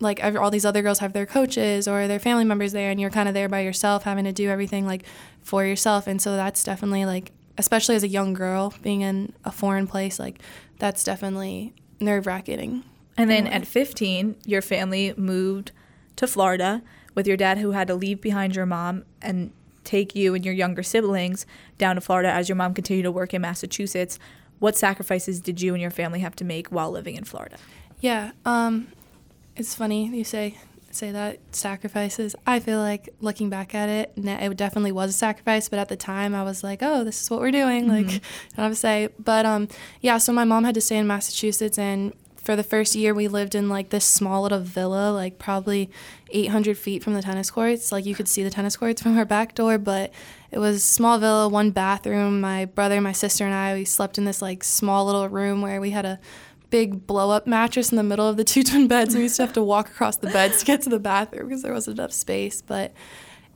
like 0.00 0.20
every, 0.20 0.38
all 0.38 0.50
these 0.50 0.66
other 0.66 0.82
girls 0.82 0.98
have 0.98 1.14
their 1.14 1.24
coaches 1.24 1.88
or 1.88 2.06
their 2.06 2.18
family 2.18 2.44
members 2.44 2.72
there 2.72 2.90
and 2.90 3.00
you're 3.00 3.08
kind 3.08 3.28
of 3.28 3.34
there 3.34 3.48
by 3.48 3.60
yourself 3.60 4.02
having 4.02 4.24
to 4.24 4.32
do 4.32 4.50
everything 4.50 4.84
like 4.84 5.04
for 5.40 5.64
yourself 5.64 6.06
and 6.06 6.20
so 6.20 6.36
that's 6.36 6.62
definitely 6.62 7.06
like 7.06 7.32
especially 7.56 7.94
as 7.94 8.02
a 8.02 8.08
young 8.08 8.34
girl 8.34 8.74
being 8.82 9.00
in 9.00 9.32
a 9.44 9.50
foreign 9.50 9.86
place 9.86 10.18
like 10.18 10.38
that's 10.78 11.02
definitely 11.02 11.72
nerve-wracking 11.98 12.84
And 13.16 13.30
then 13.30 13.46
at 13.46 13.66
15, 13.66 14.36
your 14.44 14.62
family 14.62 15.14
moved 15.16 15.72
to 16.16 16.26
Florida 16.26 16.82
with 17.14 17.26
your 17.26 17.36
dad, 17.36 17.58
who 17.58 17.72
had 17.72 17.88
to 17.88 17.94
leave 17.94 18.20
behind 18.20 18.54
your 18.54 18.66
mom 18.66 19.04
and 19.22 19.52
take 19.84 20.14
you 20.14 20.34
and 20.34 20.44
your 20.44 20.52
younger 20.52 20.82
siblings 20.82 21.46
down 21.78 21.94
to 21.94 22.00
Florida 22.00 22.30
as 22.30 22.48
your 22.48 22.56
mom 22.56 22.74
continued 22.74 23.04
to 23.04 23.12
work 23.12 23.32
in 23.32 23.40
Massachusetts. 23.40 24.18
What 24.58 24.76
sacrifices 24.76 25.40
did 25.40 25.62
you 25.62 25.72
and 25.72 25.80
your 25.80 25.90
family 25.90 26.20
have 26.20 26.36
to 26.36 26.44
make 26.44 26.68
while 26.68 26.90
living 26.90 27.14
in 27.14 27.24
Florida? 27.24 27.56
Yeah, 28.00 28.32
um, 28.44 28.88
it's 29.54 29.74
funny 29.74 30.08
you 30.08 30.24
say 30.24 30.58
say 30.90 31.12
that 31.12 31.38
sacrifices. 31.52 32.34
I 32.46 32.58
feel 32.58 32.78
like 32.78 33.10
looking 33.20 33.50
back 33.50 33.74
at 33.74 33.88
it, 33.88 34.12
it 34.16 34.56
definitely 34.56 34.92
was 34.92 35.10
a 35.10 35.12
sacrifice. 35.12 35.68
But 35.68 35.78
at 35.78 35.88
the 35.88 35.96
time, 35.96 36.34
I 36.34 36.42
was 36.42 36.64
like, 36.64 36.82
"Oh, 36.82 37.04
this 37.04 37.22
is 37.22 37.30
what 37.30 37.40
we're 37.40 37.50
doing." 37.50 37.86
Like, 37.88 38.06
I 38.06 38.56
don't 38.56 38.64
have 38.64 38.72
to 38.72 38.76
say. 38.76 39.08
But 39.18 39.46
um, 39.46 39.68
yeah. 40.00 40.18
So 40.18 40.32
my 40.32 40.44
mom 40.44 40.64
had 40.64 40.74
to 40.74 40.80
stay 40.80 40.96
in 40.96 41.06
Massachusetts, 41.06 41.78
and 41.78 42.12
for 42.46 42.54
the 42.54 42.62
first 42.62 42.94
year, 42.94 43.12
we 43.12 43.26
lived 43.26 43.56
in 43.56 43.68
like 43.68 43.90
this 43.90 44.04
small 44.04 44.42
little 44.42 44.60
villa, 44.60 45.10
like 45.10 45.36
probably 45.36 45.90
800 46.30 46.78
feet 46.78 47.02
from 47.02 47.14
the 47.14 47.20
tennis 47.20 47.50
courts. 47.50 47.90
Like 47.90 48.06
you 48.06 48.14
could 48.14 48.28
see 48.28 48.44
the 48.44 48.50
tennis 48.50 48.76
courts 48.76 49.02
from 49.02 49.18
our 49.18 49.24
back 49.24 49.56
door, 49.56 49.78
but 49.78 50.12
it 50.52 50.60
was 50.60 50.84
small 50.84 51.18
villa, 51.18 51.48
one 51.48 51.72
bathroom. 51.72 52.40
My 52.40 52.64
brother, 52.64 53.00
my 53.00 53.10
sister, 53.10 53.44
and 53.44 53.52
I 53.52 53.74
we 53.74 53.84
slept 53.84 54.16
in 54.16 54.24
this 54.24 54.40
like 54.40 54.62
small 54.62 55.04
little 55.06 55.28
room 55.28 55.60
where 55.60 55.80
we 55.80 55.90
had 55.90 56.06
a 56.06 56.20
big 56.70 57.06
blow 57.06 57.30
up 57.30 57.48
mattress 57.48 57.90
in 57.90 57.96
the 57.96 58.04
middle 58.04 58.28
of 58.28 58.36
the 58.36 58.44
two 58.52 58.62
twin 58.62 58.86
beds. 58.86 59.12
And 59.12 59.18
we 59.18 59.24
used 59.24 59.36
to 59.36 59.42
have 59.42 59.52
to 59.54 59.62
walk 59.62 59.90
across 59.90 60.16
the 60.16 60.30
beds 60.30 60.60
to 60.60 60.64
get 60.64 60.82
to 60.82 60.88
the 60.88 61.00
bathroom 61.00 61.48
because 61.48 61.62
there 61.62 61.72
wasn't 61.72 61.98
enough 61.98 62.12
space. 62.12 62.62
But 62.62 62.92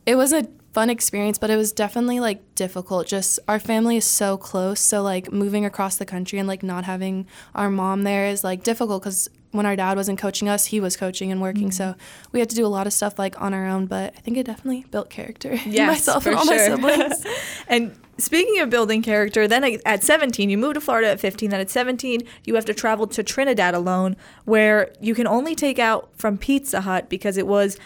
it 0.04 0.16
was 0.16 0.32
a 0.32 0.48
fun 0.72 0.88
experience, 0.90 1.38
but 1.38 1.50
it 1.50 1.56
was 1.56 1.72
definitely 1.72 2.20
like 2.20 2.54
difficult. 2.54 3.06
Just 3.06 3.38
our 3.48 3.58
family 3.58 3.96
is 3.96 4.04
so 4.04 4.36
close. 4.36 4.80
So, 4.80 5.02
like, 5.02 5.32
moving 5.32 5.64
across 5.64 5.96
the 5.96 6.06
country 6.06 6.38
and 6.38 6.46
like 6.46 6.62
not 6.62 6.84
having 6.84 7.26
our 7.54 7.70
mom 7.70 8.02
there 8.02 8.26
is 8.26 8.44
like 8.44 8.62
difficult 8.62 9.02
because 9.02 9.28
when 9.52 9.66
our 9.66 9.74
dad 9.74 9.96
wasn't 9.96 10.18
coaching 10.18 10.48
us, 10.48 10.66
he 10.66 10.78
was 10.80 10.96
coaching 10.96 11.32
and 11.32 11.40
working. 11.40 11.70
So, 11.72 11.84
mm-hmm. 11.84 12.28
we 12.32 12.40
had 12.40 12.48
to 12.50 12.56
do 12.56 12.64
a 12.64 12.68
lot 12.68 12.86
of 12.86 12.92
stuff 12.92 13.18
like 13.18 13.40
on 13.40 13.52
our 13.52 13.66
own, 13.66 13.86
but 13.86 14.14
I 14.16 14.20
think 14.20 14.36
it 14.36 14.46
definitely 14.46 14.86
built 14.90 15.10
character 15.10 15.58
in 15.64 15.86
myself 15.86 16.26
and 16.26 16.36
all 16.36 16.44
my 16.44 16.56
siblings. 16.56 17.24
and 17.68 17.96
speaking 18.18 18.60
of 18.60 18.70
building 18.70 19.02
character, 19.02 19.48
then 19.48 19.64
at- 19.64 19.80
at 19.84 20.04
17, 20.04 20.50
you 20.50 20.58
moved 20.58 20.74
to 20.74 20.80
Florida 20.80 21.08
at 21.08 21.20
15. 21.20 21.50
Then 21.50 21.60
at 21.60 21.70
17, 21.70 22.20
you 22.44 22.54
have 22.54 22.64
to 22.66 22.74
travel 22.74 23.08
to 23.08 23.22
Trinidad 23.24 23.74
alone, 23.74 24.16
where 24.44 24.92
you 25.00 25.14
can 25.14 25.26
only 25.26 25.56
take 25.56 25.80
out 25.80 26.10
from 26.16 26.38
Pizza 26.38 26.82
Hut 26.82 27.08
because 27.08 27.36
it 27.36 27.46
was 27.46 27.76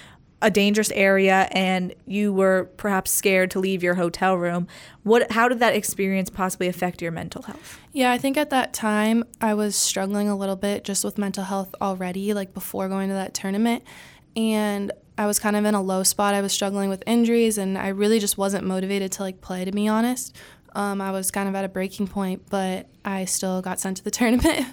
a 0.44 0.50
dangerous 0.50 0.90
area 0.90 1.48
and 1.52 1.94
you 2.06 2.30
were 2.30 2.70
perhaps 2.76 3.10
scared 3.10 3.50
to 3.50 3.58
leave 3.58 3.82
your 3.82 3.94
hotel 3.94 4.36
room. 4.36 4.68
What 5.02 5.32
how 5.32 5.48
did 5.48 5.58
that 5.60 5.74
experience 5.74 6.28
possibly 6.28 6.68
affect 6.68 7.00
your 7.00 7.10
mental 7.10 7.42
health? 7.42 7.80
Yeah, 7.92 8.12
I 8.12 8.18
think 8.18 8.36
at 8.36 8.50
that 8.50 8.74
time 8.74 9.24
I 9.40 9.54
was 9.54 9.74
struggling 9.74 10.28
a 10.28 10.36
little 10.36 10.54
bit 10.54 10.84
just 10.84 11.02
with 11.02 11.16
mental 11.16 11.44
health 11.44 11.74
already, 11.80 12.34
like 12.34 12.52
before 12.52 12.88
going 12.90 13.08
to 13.08 13.14
that 13.14 13.32
tournament. 13.32 13.84
And 14.36 14.92
I 15.16 15.26
was 15.26 15.38
kind 15.38 15.56
of 15.56 15.64
in 15.64 15.74
a 15.74 15.80
low 15.80 16.02
spot. 16.02 16.34
I 16.34 16.42
was 16.42 16.52
struggling 16.52 16.90
with 16.90 17.02
injuries 17.06 17.56
and 17.56 17.78
I 17.78 17.88
really 17.88 18.18
just 18.18 18.36
wasn't 18.36 18.66
motivated 18.66 19.12
to 19.12 19.22
like 19.22 19.40
play, 19.40 19.64
to 19.64 19.72
be 19.72 19.88
honest. 19.88 20.36
Um, 20.74 21.00
I 21.00 21.10
was 21.10 21.30
kind 21.30 21.48
of 21.48 21.54
at 21.54 21.64
a 21.64 21.68
breaking 21.68 22.08
point, 22.08 22.42
but 22.50 22.88
I 23.02 23.24
still 23.24 23.62
got 23.62 23.80
sent 23.80 23.96
to 23.96 24.04
the 24.04 24.10
tournament. 24.20 24.66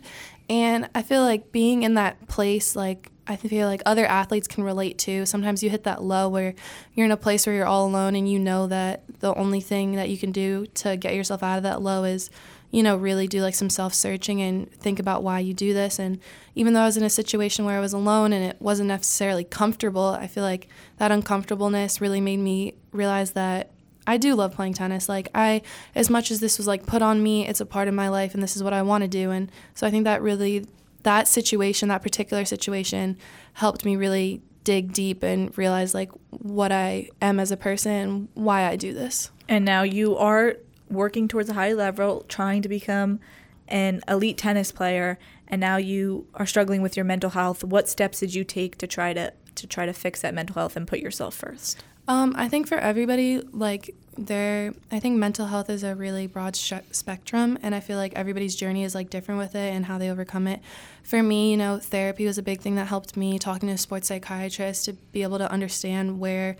and 0.49 0.89
I 0.93 1.01
feel 1.01 1.21
like 1.21 1.53
being 1.53 1.83
in 1.83 1.93
that 1.93 2.27
place, 2.27 2.75
like, 2.75 3.09
I 3.27 3.35
feel 3.35 3.67
like 3.67 3.81
other 3.85 4.05
athletes 4.05 4.47
can 4.47 4.63
relate 4.63 4.97
to. 4.99 5.25
Sometimes 5.25 5.61
you 5.61 5.69
hit 5.69 5.83
that 5.83 6.03
low 6.03 6.27
where 6.27 6.55
you're 6.93 7.05
in 7.05 7.11
a 7.11 7.17
place 7.17 7.45
where 7.45 7.55
you're 7.55 7.65
all 7.65 7.85
alone 7.85 8.15
and 8.15 8.29
you 8.29 8.39
know 8.39 8.67
that 8.67 9.03
the 9.19 9.33
only 9.35 9.61
thing 9.61 9.95
that 9.95 10.09
you 10.09 10.17
can 10.17 10.31
do 10.31 10.65
to 10.75 10.97
get 10.97 11.13
yourself 11.13 11.43
out 11.43 11.57
of 11.57 11.63
that 11.63 11.81
low 11.81 12.03
is, 12.03 12.31
you 12.71 12.81
know, 12.81 12.97
really 12.97 13.27
do 13.27 13.41
like 13.41 13.53
some 13.53 13.69
self 13.69 13.93
searching 13.93 14.41
and 14.41 14.71
think 14.71 14.99
about 14.99 15.21
why 15.23 15.39
you 15.39 15.53
do 15.53 15.73
this. 15.73 15.99
And 15.99 16.19
even 16.55 16.73
though 16.73 16.81
I 16.81 16.85
was 16.85 16.97
in 16.97 17.03
a 17.03 17.09
situation 17.09 17.63
where 17.63 17.77
I 17.77 17.81
was 17.81 17.93
alone 17.93 18.33
and 18.33 18.43
it 18.43 18.57
wasn't 18.59 18.87
necessarily 18.87 19.43
comfortable, 19.43 20.17
I 20.19 20.27
feel 20.27 20.43
like 20.43 20.67
that 20.97 21.11
uncomfortableness 21.11 22.01
really 22.01 22.21
made 22.21 22.39
me 22.39 22.73
realize 22.91 23.31
that 23.31 23.69
I 24.07 24.17
do 24.17 24.33
love 24.33 24.55
playing 24.55 24.73
tennis. 24.73 25.07
Like 25.07 25.29
I 25.35 25.61
as 25.93 26.09
much 26.09 26.31
as 26.31 26.39
this 26.39 26.57
was 26.57 26.65
like 26.65 26.87
put 26.87 27.03
on 27.03 27.21
me, 27.21 27.47
it's 27.47 27.61
a 27.61 27.67
part 27.67 27.87
of 27.87 27.93
my 27.93 28.09
life 28.09 28.33
and 28.33 28.41
this 28.41 28.55
is 28.55 28.63
what 28.63 28.73
I 28.73 28.81
want 28.81 29.03
to 29.03 29.07
do. 29.07 29.29
And 29.29 29.51
so 29.75 29.85
I 29.85 29.91
think 29.91 30.05
that 30.05 30.23
really 30.23 30.65
that 31.03 31.27
situation, 31.27 31.89
that 31.89 32.01
particular 32.01 32.45
situation 32.45 33.17
helped 33.53 33.85
me 33.85 33.95
really 33.95 34.41
dig 34.63 34.93
deep 34.93 35.23
and 35.23 35.57
realize 35.57 35.93
like 35.93 36.11
what 36.29 36.71
I 36.71 37.09
am 37.21 37.39
as 37.39 37.51
a 37.51 37.57
person 37.57 37.91
and 37.91 38.27
why 38.33 38.67
I 38.67 38.75
do 38.75 38.93
this. 38.93 39.31
And 39.49 39.65
now 39.65 39.83
you 39.83 40.15
are 40.17 40.57
working 40.89 41.27
towards 41.27 41.49
a 41.49 41.53
high 41.53 41.73
level, 41.73 42.25
trying 42.27 42.61
to 42.61 42.69
become 42.69 43.19
an 43.67 44.01
elite 44.07 44.37
tennis 44.37 44.71
player, 44.71 45.17
and 45.47 45.59
now 45.59 45.77
you 45.77 46.27
are 46.35 46.45
struggling 46.45 46.81
with 46.81 46.95
your 46.95 47.05
mental 47.05 47.31
health. 47.31 47.63
What 47.63 47.89
steps 47.89 48.19
did 48.19 48.33
you 48.33 48.43
take 48.43 48.77
to 48.77 48.87
try 48.87 49.13
to 49.13 49.33
to 49.55 49.67
try 49.67 49.85
to 49.85 49.93
fix 49.93 50.21
that 50.21 50.33
mental 50.33 50.53
health 50.55 50.77
and 50.77 50.87
put 50.87 50.99
yourself 50.99 51.35
first? 51.35 51.83
Um, 52.07 52.33
I 52.37 52.47
think 52.47 52.67
for 52.67 52.77
everybody, 52.77 53.41
like 53.51 53.95
there, 54.17 54.73
I 54.91 54.99
think 54.99 55.17
mental 55.17 55.47
health 55.47 55.69
is 55.69 55.83
a 55.83 55.95
really 55.95 56.27
broad 56.27 56.55
sh- 56.55 56.73
spectrum, 56.91 57.57
and 57.61 57.73
I 57.73 57.79
feel 57.79 57.97
like 57.97 58.13
everybody's 58.15 58.55
journey 58.55 58.83
is 58.83 58.93
like 58.93 59.09
different 59.09 59.39
with 59.39 59.55
it 59.55 59.73
and 59.73 59.85
how 59.85 59.97
they 59.97 60.09
overcome 60.09 60.47
it. 60.47 60.59
For 61.03 61.23
me, 61.23 61.51
you 61.51 61.57
know, 61.57 61.79
therapy 61.79 62.25
was 62.25 62.37
a 62.37 62.43
big 62.43 62.59
thing 62.61 62.75
that 62.75 62.87
helped 62.87 63.15
me. 63.15 63.39
Talking 63.39 63.69
to 63.69 63.75
a 63.75 63.77
sports 63.77 64.07
psychiatrist 64.09 64.85
to 64.85 64.93
be 64.93 65.23
able 65.23 65.37
to 65.37 65.49
understand 65.49 66.19
where, 66.19 66.57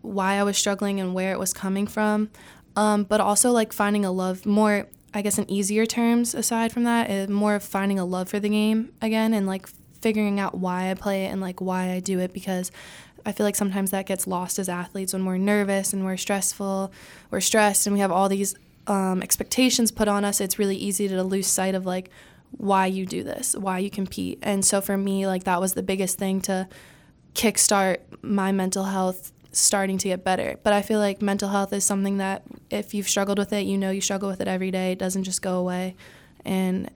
why 0.00 0.34
I 0.34 0.42
was 0.42 0.56
struggling 0.56 0.98
and 0.98 1.14
where 1.14 1.32
it 1.32 1.38
was 1.38 1.52
coming 1.52 1.86
from, 1.86 2.30
um, 2.74 3.04
but 3.04 3.20
also 3.20 3.50
like 3.50 3.72
finding 3.72 4.04
a 4.04 4.10
love 4.10 4.46
more. 4.46 4.86
I 5.16 5.22
guess 5.22 5.38
in 5.38 5.48
easier 5.48 5.86
terms, 5.86 6.34
aside 6.34 6.72
from 6.72 6.82
that, 6.84 7.30
more 7.30 7.54
of 7.54 7.62
finding 7.62 8.00
a 8.00 8.04
love 8.04 8.28
for 8.28 8.40
the 8.40 8.48
game 8.48 8.92
again 9.00 9.32
and 9.32 9.46
like 9.46 9.68
figuring 10.04 10.38
out 10.38 10.54
why 10.54 10.90
I 10.90 10.94
play 10.94 11.24
it 11.24 11.28
and 11.28 11.40
like 11.40 11.62
why 11.62 11.90
I 11.90 12.00
do 12.00 12.18
it 12.18 12.34
because 12.34 12.70
I 13.24 13.32
feel 13.32 13.46
like 13.46 13.56
sometimes 13.56 13.90
that 13.92 14.04
gets 14.04 14.26
lost 14.26 14.58
as 14.58 14.68
athletes 14.68 15.14
when 15.14 15.24
we're 15.24 15.38
nervous 15.38 15.94
and 15.94 16.04
we're 16.04 16.18
stressful, 16.18 16.92
we're 17.30 17.40
stressed, 17.40 17.86
and 17.86 17.94
we 17.94 18.00
have 18.00 18.12
all 18.12 18.28
these 18.28 18.54
um, 18.86 19.22
expectations 19.22 19.90
put 19.90 20.06
on 20.06 20.22
us. 20.22 20.42
It's 20.42 20.58
really 20.58 20.76
easy 20.76 21.08
to 21.08 21.22
lose 21.22 21.46
sight 21.46 21.74
of 21.74 21.86
like 21.86 22.10
why 22.50 22.84
you 22.84 23.06
do 23.06 23.22
this, 23.22 23.56
why 23.56 23.78
you 23.78 23.88
compete. 23.88 24.40
And 24.42 24.62
so 24.62 24.82
for 24.82 24.98
me, 24.98 25.26
like 25.26 25.44
that 25.44 25.58
was 25.58 25.72
the 25.72 25.82
biggest 25.82 26.18
thing 26.18 26.42
to 26.42 26.68
kickstart 27.34 28.00
my 28.20 28.52
mental 28.52 28.84
health 28.84 29.32
starting 29.52 29.96
to 29.96 30.08
get 30.08 30.22
better. 30.22 30.58
But 30.62 30.74
I 30.74 30.82
feel 30.82 30.98
like 30.98 31.22
mental 31.22 31.48
health 31.48 31.72
is 31.72 31.82
something 31.82 32.18
that 32.18 32.42
if 32.68 32.92
you've 32.92 33.08
struggled 33.08 33.38
with 33.38 33.54
it, 33.54 33.62
you 33.62 33.78
know 33.78 33.90
you 33.90 34.02
struggle 34.02 34.28
with 34.28 34.42
it 34.42 34.48
every 34.48 34.70
day. 34.70 34.92
It 34.92 34.98
doesn't 34.98 35.24
just 35.24 35.40
go 35.40 35.58
away. 35.58 35.96
And 36.44 36.90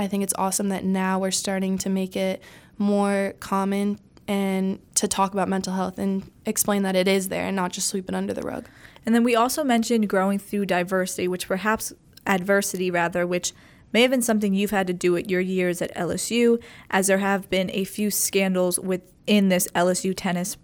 I 0.00 0.08
think 0.08 0.22
it's 0.22 0.34
awesome 0.38 0.70
that 0.70 0.82
now 0.82 1.18
we're 1.18 1.30
starting 1.30 1.76
to 1.78 1.90
make 1.90 2.16
it 2.16 2.42
more 2.78 3.34
common 3.38 4.00
and 4.26 4.78
to 4.94 5.06
talk 5.06 5.34
about 5.34 5.46
mental 5.46 5.74
health 5.74 5.98
and 5.98 6.30
explain 6.46 6.84
that 6.84 6.96
it 6.96 7.06
is 7.06 7.28
there 7.28 7.44
and 7.44 7.54
not 7.54 7.72
just 7.72 7.88
sweep 7.88 8.08
it 8.08 8.14
under 8.14 8.32
the 8.32 8.40
rug. 8.40 8.66
And 9.04 9.14
then 9.14 9.24
we 9.24 9.36
also 9.36 9.62
mentioned 9.62 10.08
growing 10.08 10.38
through 10.38 10.66
diversity, 10.66 11.28
which 11.28 11.46
perhaps 11.46 11.92
adversity 12.26 12.90
rather, 12.90 13.26
which 13.26 13.52
may 13.92 14.00
have 14.00 14.10
been 14.10 14.22
something 14.22 14.54
you've 14.54 14.70
had 14.70 14.86
to 14.86 14.94
do 14.94 15.16
at 15.18 15.28
your 15.28 15.40
years 15.40 15.82
at 15.82 15.94
LSU, 15.94 16.62
as 16.90 17.08
there 17.08 17.18
have 17.18 17.50
been 17.50 17.70
a 17.74 17.84
few 17.84 18.10
scandals 18.10 18.80
within 18.80 19.50
this 19.50 19.68
LSU 19.74 20.14
tennis 20.16 20.56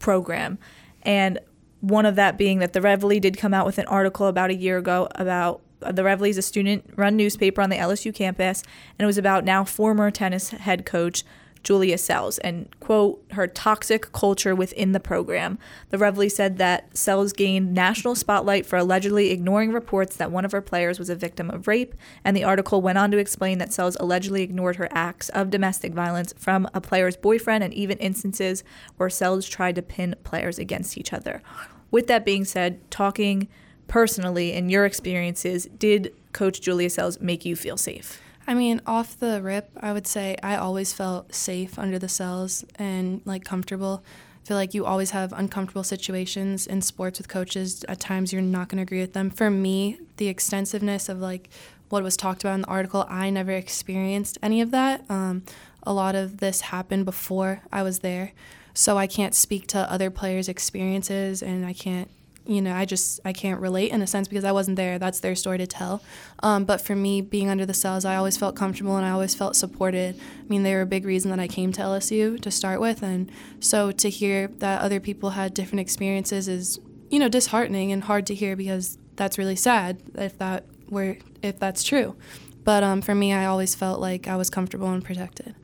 program. 0.00 0.58
And 1.02 1.38
one 1.80 2.06
of 2.06 2.16
that 2.16 2.36
being 2.36 2.58
that 2.58 2.72
the 2.72 2.80
Reveille 2.80 3.20
did 3.20 3.38
come 3.38 3.54
out 3.54 3.66
with 3.66 3.78
an 3.78 3.86
article 3.86 4.26
about 4.26 4.50
a 4.50 4.54
year 4.54 4.78
ago 4.78 5.06
about 5.14 5.60
the 5.92 6.04
Reveille 6.04 6.30
is 6.30 6.38
a 6.38 6.42
student 6.42 6.84
run 6.96 7.16
newspaper 7.16 7.60
on 7.60 7.70
the 7.70 7.76
LSU 7.76 8.14
campus, 8.14 8.62
and 8.98 9.04
it 9.04 9.06
was 9.06 9.18
about 9.18 9.44
now 9.44 9.64
former 9.64 10.10
tennis 10.10 10.50
head 10.50 10.86
coach 10.86 11.24
Julia 11.64 11.98
Sells 11.98 12.38
and, 12.38 12.68
quote, 12.78 13.24
her 13.32 13.46
toxic 13.46 14.12
culture 14.12 14.54
within 14.54 14.92
the 14.92 15.00
program. 15.00 15.58
The 15.88 15.98
Reveille 15.98 16.30
said 16.30 16.58
that 16.58 16.96
Sells 16.96 17.32
gained 17.32 17.74
national 17.74 18.14
spotlight 18.14 18.66
for 18.66 18.76
allegedly 18.76 19.30
ignoring 19.30 19.72
reports 19.72 20.14
that 20.16 20.30
one 20.30 20.44
of 20.44 20.52
her 20.52 20.60
players 20.60 20.98
was 20.98 21.08
a 21.08 21.16
victim 21.16 21.50
of 21.50 21.66
rape, 21.66 21.94
and 22.22 22.36
the 22.36 22.44
article 22.44 22.82
went 22.82 22.98
on 22.98 23.10
to 23.10 23.18
explain 23.18 23.58
that 23.58 23.72
Sells 23.72 23.96
allegedly 23.98 24.42
ignored 24.42 24.76
her 24.76 24.88
acts 24.92 25.30
of 25.30 25.50
domestic 25.50 25.92
violence 25.92 26.34
from 26.36 26.68
a 26.74 26.80
player's 26.80 27.16
boyfriend 27.16 27.64
and 27.64 27.74
even 27.74 27.98
instances 27.98 28.62
where 28.98 29.10
Sells 29.10 29.48
tried 29.48 29.74
to 29.74 29.82
pin 29.82 30.14
players 30.22 30.58
against 30.58 30.96
each 30.98 31.12
other. 31.12 31.42
With 31.90 32.06
that 32.08 32.24
being 32.24 32.44
said, 32.44 32.90
talking 32.90 33.48
personally 33.88 34.52
in 34.52 34.68
your 34.68 34.84
experiences, 34.84 35.68
did 35.78 36.14
Coach 36.32 36.60
Julia 36.60 36.90
Sells 36.90 37.20
make 37.20 37.44
you 37.44 37.56
feel 37.56 37.76
safe? 37.76 38.20
I 38.46 38.54
mean, 38.54 38.80
off 38.86 39.18
the 39.18 39.40
rip, 39.42 39.70
I 39.80 39.92
would 39.92 40.06
say 40.06 40.36
I 40.42 40.56
always 40.56 40.92
felt 40.92 41.34
safe 41.34 41.78
under 41.78 41.98
the 41.98 42.08
Sells 42.08 42.64
and 42.76 43.22
like 43.24 43.44
comfortable. 43.44 44.04
I 44.44 44.46
feel 44.46 44.56
like 44.58 44.74
you 44.74 44.84
always 44.84 45.12
have 45.12 45.32
uncomfortable 45.32 45.84
situations 45.84 46.66
in 46.66 46.82
sports 46.82 47.18
with 47.18 47.28
coaches. 47.28 47.84
At 47.88 48.00
times, 48.00 48.32
you're 48.32 48.42
not 48.42 48.68
going 48.68 48.76
to 48.76 48.82
agree 48.82 49.00
with 49.00 49.14
them. 49.14 49.30
For 49.30 49.50
me, 49.50 49.98
the 50.18 50.28
extensiveness 50.28 51.08
of 51.08 51.18
like 51.20 51.48
what 51.88 52.02
was 52.02 52.16
talked 52.16 52.42
about 52.44 52.56
in 52.56 52.60
the 52.62 52.66
article, 52.66 53.06
I 53.08 53.30
never 53.30 53.52
experienced 53.52 54.36
any 54.42 54.60
of 54.60 54.70
that. 54.72 55.04
Um, 55.08 55.44
a 55.82 55.92
lot 55.94 56.14
of 56.14 56.38
this 56.38 56.62
happened 56.62 57.06
before 57.06 57.62
I 57.72 57.82
was 57.82 58.00
there, 58.00 58.32
so 58.74 58.98
I 58.98 59.06
can't 59.06 59.34
speak 59.34 59.66
to 59.68 59.90
other 59.90 60.10
players' 60.10 60.48
experiences, 60.48 61.42
and 61.42 61.64
I 61.64 61.72
can't 61.72 62.10
you 62.46 62.60
know, 62.60 62.74
I 62.74 62.84
just 62.84 63.20
I 63.24 63.32
can't 63.32 63.60
relate 63.60 63.90
in 63.90 64.02
a 64.02 64.06
sense 64.06 64.28
because 64.28 64.44
I 64.44 64.52
wasn't 64.52 64.76
there. 64.76 64.98
That's 64.98 65.20
their 65.20 65.34
story 65.34 65.58
to 65.58 65.66
tell. 65.66 66.02
Um, 66.42 66.64
but 66.64 66.80
for 66.80 66.94
me, 66.94 67.20
being 67.20 67.48
under 67.48 67.64
the 67.64 67.74
Sells, 67.74 68.04
I 68.04 68.16
always 68.16 68.36
felt 68.36 68.54
comfortable 68.54 68.96
and 68.96 69.06
I 69.06 69.10
always 69.10 69.34
felt 69.34 69.56
supported. 69.56 70.18
I 70.18 70.48
mean, 70.48 70.62
they 70.62 70.74
were 70.74 70.82
a 70.82 70.86
big 70.86 71.06
reason 71.06 71.30
that 71.30 71.40
I 71.40 71.48
came 71.48 71.72
to 71.72 71.80
LSU 71.80 72.40
to 72.40 72.50
start 72.50 72.80
with, 72.80 73.02
and 73.02 73.30
so 73.60 73.92
to 73.92 74.10
hear 74.10 74.48
that 74.58 74.82
other 74.82 75.00
people 75.00 75.30
had 75.30 75.54
different 75.54 75.80
experiences 75.80 76.48
is, 76.48 76.80
you 77.10 77.18
know, 77.18 77.28
disheartening 77.28 77.92
and 77.92 78.04
hard 78.04 78.26
to 78.26 78.34
hear 78.34 78.56
because 78.56 78.98
that's 79.16 79.38
really 79.38 79.56
sad 79.56 80.02
if 80.14 80.36
that 80.38 80.66
were 80.90 81.16
if 81.42 81.58
that's 81.58 81.82
true. 81.82 82.14
But 82.62 82.82
um, 82.82 83.00
for 83.02 83.14
me, 83.14 83.32
I 83.32 83.46
always 83.46 83.74
felt 83.74 84.00
like 84.00 84.28
I 84.28 84.36
was 84.36 84.50
comfortable 84.50 84.90
and 84.90 85.04
protected. 85.04 85.54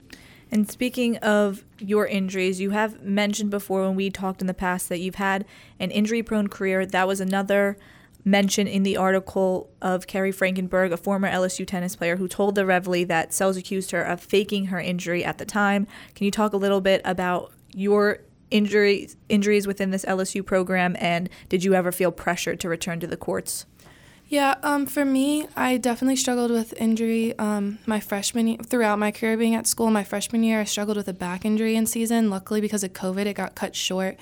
And 0.50 0.68
speaking 0.68 1.16
of 1.18 1.64
your 1.78 2.06
injuries, 2.06 2.60
you 2.60 2.70
have 2.70 3.02
mentioned 3.02 3.50
before 3.50 3.82
when 3.82 3.94
we 3.94 4.10
talked 4.10 4.40
in 4.40 4.46
the 4.46 4.54
past 4.54 4.88
that 4.88 4.98
you've 4.98 5.14
had 5.16 5.44
an 5.78 5.90
injury 5.90 6.22
prone 6.22 6.48
career. 6.48 6.84
That 6.84 7.06
was 7.06 7.20
another 7.20 7.76
mention 8.24 8.66
in 8.66 8.82
the 8.82 8.96
article 8.96 9.70
of 9.80 10.06
Carrie 10.06 10.32
Frankenberg, 10.32 10.92
a 10.92 10.96
former 10.96 11.30
LSU 11.30 11.66
tennis 11.66 11.96
player, 11.96 12.16
who 12.16 12.28
told 12.28 12.54
the 12.54 12.66
Reveille 12.66 13.06
that 13.06 13.32
Sells 13.32 13.56
accused 13.56 13.92
her 13.92 14.02
of 14.02 14.20
faking 14.20 14.66
her 14.66 14.80
injury 14.80 15.24
at 15.24 15.38
the 15.38 15.46
time. 15.46 15.86
Can 16.14 16.24
you 16.24 16.30
talk 16.30 16.52
a 16.52 16.58
little 16.58 16.80
bit 16.80 17.00
about 17.04 17.52
your 17.72 18.18
injuries 18.50 19.16
injuries 19.28 19.64
within 19.64 19.92
this 19.92 20.04
LSU 20.04 20.44
program 20.44 20.96
and 20.98 21.30
did 21.48 21.62
you 21.62 21.72
ever 21.72 21.92
feel 21.92 22.10
pressured 22.10 22.58
to 22.58 22.68
return 22.68 22.98
to 22.98 23.06
the 23.06 23.16
courts? 23.16 23.64
Yeah, 24.30 24.54
um, 24.62 24.86
for 24.86 25.04
me, 25.04 25.48
I 25.56 25.76
definitely 25.76 26.14
struggled 26.14 26.52
with 26.52 26.72
injury. 26.80 27.36
Um, 27.36 27.80
my 27.84 27.98
freshman 27.98 28.46
year, 28.46 28.58
throughout 28.58 28.96
my 29.00 29.10
career 29.10 29.36
being 29.36 29.56
at 29.56 29.66
school, 29.66 29.90
my 29.90 30.04
freshman 30.04 30.44
year, 30.44 30.60
I 30.60 30.64
struggled 30.64 30.96
with 30.96 31.08
a 31.08 31.12
back 31.12 31.44
injury 31.44 31.74
in 31.74 31.84
season. 31.84 32.30
Luckily, 32.30 32.60
because 32.60 32.84
of 32.84 32.92
COVID, 32.92 33.26
it 33.26 33.34
got 33.34 33.56
cut 33.56 33.74
short. 33.74 34.16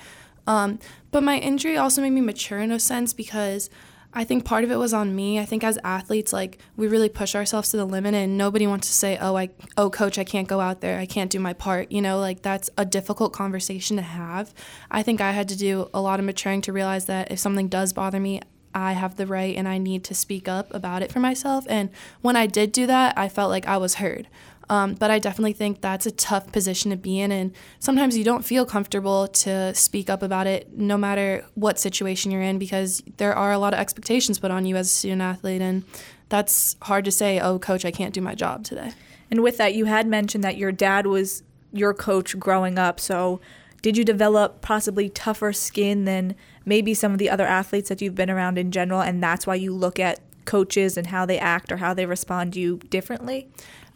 Um, 0.47 0.79
but 1.11 1.21
my 1.21 1.37
injury 1.37 1.77
also 1.77 2.01
made 2.01 2.09
me 2.09 2.21
mature 2.21 2.57
in 2.57 2.71
a 2.71 2.79
sense 2.79 3.13
because 3.13 3.69
I 4.11 4.23
think 4.23 4.45
part 4.45 4.63
of 4.63 4.71
it 4.71 4.77
was 4.77 4.95
on 4.95 5.15
me. 5.15 5.37
I 5.39 5.45
think 5.45 5.63
as 5.63 5.77
athletes, 5.83 6.33
like 6.33 6.57
we 6.75 6.87
really 6.87 7.09
push 7.09 7.35
ourselves 7.35 7.69
to 7.69 7.77
the 7.77 7.85
limit, 7.85 8.15
and 8.15 8.35
nobody 8.35 8.65
wants 8.65 8.87
to 8.87 8.93
say, 8.95 9.15
"Oh, 9.21 9.37
I, 9.37 9.51
oh, 9.77 9.91
coach, 9.91 10.17
I 10.17 10.23
can't 10.23 10.47
go 10.47 10.59
out 10.59 10.81
there. 10.81 10.97
I 10.97 11.05
can't 11.05 11.29
do 11.29 11.39
my 11.39 11.53
part." 11.53 11.91
You 11.91 12.01
know, 12.01 12.19
like 12.19 12.41
that's 12.41 12.67
a 12.79 12.83
difficult 12.83 13.31
conversation 13.31 13.97
to 13.97 14.01
have. 14.01 14.55
I 14.89 15.03
think 15.03 15.21
I 15.21 15.33
had 15.33 15.47
to 15.49 15.55
do 15.55 15.87
a 15.93 16.01
lot 16.01 16.19
of 16.19 16.25
maturing 16.25 16.61
to 16.61 16.73
realize 16.73 17.05
that 17.05 17.31
if 17.31 17.37
something 17.37 17.67
does 17.67 17.93
bother 17.93 18.19
me, 18.19 18.41
I 18.73 18.93
have 18.93 19.15
the 19.15 19.27
right 19.27 19.55
and 19.55 19.67
I 19.67 19.77
need 19.77 20.03
to 20.05 20.13
speak 20.13 20.47
up 20.47 20.73
about 20.73 21.01
it 21.01 21.11
for 21.11 21.19
myself. 21.19 21.65
And 21.69 21.89
when 22.21 22.35
I 22.35 22.45
did 22.45 22.71
do 22.71 22.87
that, 22.87 23.17
I 23.17 23.29
felt 23.29 23.49
like 23.49 23.67
I 23.67 23.77
was 23.77 23.95
heard. 23.95 24.27
Um, 24.69 24.93
but 24.93 25.09
I 25.09 25.17
definitely 25.17 25.53
think 25.53 25.81
that's 25.81 26.05
a 26.05 26.11
tough 26.11 26.51
position 26.51 26.91
to 26.91 26.97
be 26.97 27.19
in. 27.19 27.31
And 27.31 27.53
sometimes 27.79 28.15
you 28.15 28.23
don't 28.23 28.45
feel 28.45 28.65
comfortable 28.65 29.27
to 29.27 29.73
speak 29.73 30.09
up 30.11 30.21
about 30.21 30.45
it, 30.45 30.77
no 30.77 30.95
matter 30.95 31.43
what 31.55 31.79
situation 31.79 32.29
you're 32.29 32.43
in, 32.43 32.59
because 32.59 33.01
there 33.17 33.33
are 33.33 33.51
a 33.51 33.57
lot 33.57 33.73
of 33.73 33.79
expectations 33.79 34.37
put 34.37 34.51
on 34.51 34.65
you 34.65 34.75
as 34.75 34.87
a 34.87 34.93
student 34.93 35.23
athlete. 35.23 35.61
And 35.61 35.83
that's 36.29 36.75
hard 36.83 37.03
to 37.05 37.11
say, 37.11 37.39
oh, 37.39 37.57
coach, 37.57 37.83
I 37.83 37.89
can't 37.91 38.13
do 38.13 38.21
my 38.21 38.35
job 38.35 38.63
today. 38.63 38.91
And 39.31 39.41
with 39.41 39.57
that, 39.57 39.73
you 39.73 39.85
had 39.85 40.05
mentioned 40.05 40.43
that 40.43 40.57
your 40.57 40.71
dad 40.71 41.07
was 41.07 41.41
your 41.71 41.95
coach 41.95 42.37
growing 42.37 42.77
up. 42.77 42.99
So 42.99 43.39
did 43.81 43.97
you 43.97 44.03
develop 44.03 44.61
possibly 44.61 45.09
tougher 45.09 45.53
skin 45.53 46.05
than 46.05 46.35
maybe 46.65 46.93
some 46.93 47.11
of 47.11 47.17
the 47.17 47.29
other 47.29 47.45
athletes 47.45 47.89
that 47.89 48.01
you've 48.01 48.15
been 48.15 48.29
around 48.29 48.57
in 48.57 48.71
general, 48.71 49.01
and 49.01 49.21
that's 49.21 49.47
why 49.47 49.55
you 49.55 49.73
look 49.73 49.99
at 49.99 50.19
coaches 50.49 50.97
and 50.97 51.07
how 51.07 51.25
they 51.25 51.37
act 51.37 51.71
or 51.71 51.77
how 51.77 51.93
they 51.93 52.07
respond 52.07 52.53
to 52.53 52.59
you 52.59 52.77
differently? 52.89 53.47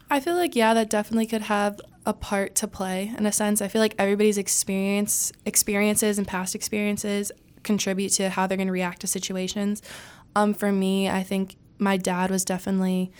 I 0.08 0.20
feel 0.20 0.36
like 0.36 0.54
yeah, 0.54 0.72
that 0.74 0.88
definitely 0.88 1.26
could 1.26 1.42
have 1.42 1.80
a 2.06 2.12
part 2.12 2.54
to 2.56 2.68
play 2.68 3.12
in 3.18 3.26
a 3.26 3.32
sense. 3.32 3.60
I 3.60 3.68
feel 3.68 3.80
like 3.80 3.94
everybody's 3.98 4.38
experience, 4.38 5.32
experiences, 5.44 6.18
and 6.18 6.28
past 6.28 6.54
experiences 6.54 7.32
contribute 7.64 8.10
to 8.10 8.28
how 8.28 8.46
they're 8.46 8.56
going 8.56 8.68
to 8.68 8.72
react 8.72 9.00
to 9.00 9.06
situations. 9.06 9.82
Um, 10.36 10.54
for 10.54 10.70
me, 10.70 11.08
I 11.08 11.22
think 11.22 11.56
my 11.78 11.96
dad 11.96 12.30
was 12.30 12.44
definitely 12.44 13.10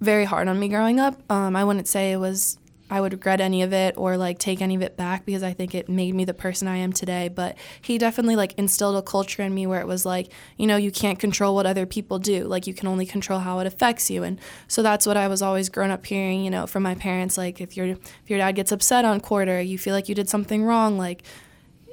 very 0.00 0.24
hard 0.24 0.48
on 0.48 0.58
me 0.58 0.68
growing 0.68 1.00
up. 1.00 1.20
Um, 1.30 1.56
I 1.56 1.64
wouldn't 1.64 1.88
say 1.88 2.12
it 2.12 2.18
was 2.18 2.58
I 2.90 3.00
would 3.00 3.12
regret 3.12 3.40
any 3.40 3.62
of 3.62 3.72
it 3.72 3.94
or 3.96 4.16
like 4.16 4.38
take 4.38 4.60
any 4.60 4.74
of 4.74 4.82
it 4.82 4.96
back 4.96 5.24
because 5.24 5.42
I 5.42 5.52
think 5.54 5.74
it 5.74 5.88
made 5.88 6.14
me 6.14 6.24
the 6.24 6.34
person 6.34 6.68
I 6.68 6.76
am 6.76 6.92
today. 6.92 7.28
But 7.28 7.56
he 7.80 7.96
definitely 7.96 8.36
like 8.36 8.52
instilled 8.58 8.96
a 8.96 9.02
culture 9.02 9.42
in 9.42 9.54
me 9.54 9.66
where 9.66 9.80
it 9.80 9.86
was 9.86 10.04
like, 10.04 10.28
you 10.58 10.66
know, 10.66 10.76
you 10.76 10.90
can't 10.90 11.18
control 11.18 11.54
what 11.54 11.64
other 11.64 11.86
people 11.86 12.18
do. 12.18 12.44
Like 12.44 12.66
you 12.66 12.74
can 12.74 12.86
only 12.86 13.06
control 13.06 13.40
how 13.40 13.58
it 13.60 13.66
affects 13.66 14.10
you. 14.10 14.22
And 14.22 14.38
so 14.68 14.82
that's 14.82 15.06
what 15.06 15.16
I 15.16 15.28
was 15.28 15.40
always 15.40 15.68
grown 15.70 15.90
up 15.90 16.04
hearing, 16.04 16.44
you 16.44 16.50
know, 16.50 16.66
from 16.66 16.82
my 16.82 16.94
parents. 16.94 17.38
Like 17.38 17.60
if 17.60 17.76
your 17.76 17.86
if 17.86 18.28
your 18.28 18.38
dad 18.38 18.52
gets 18.52 18.70
upset 18.70 19.04
on 19.04 19.20
quarter, 19.20 19.60
you 19.60 19.78
feel 19.78 19.94
like 19.94 20.08
you 20.08 20.14
did 20.14 20.28
something 20.28 20.62
wrong, 20.62 20.98
like 20.98 21.22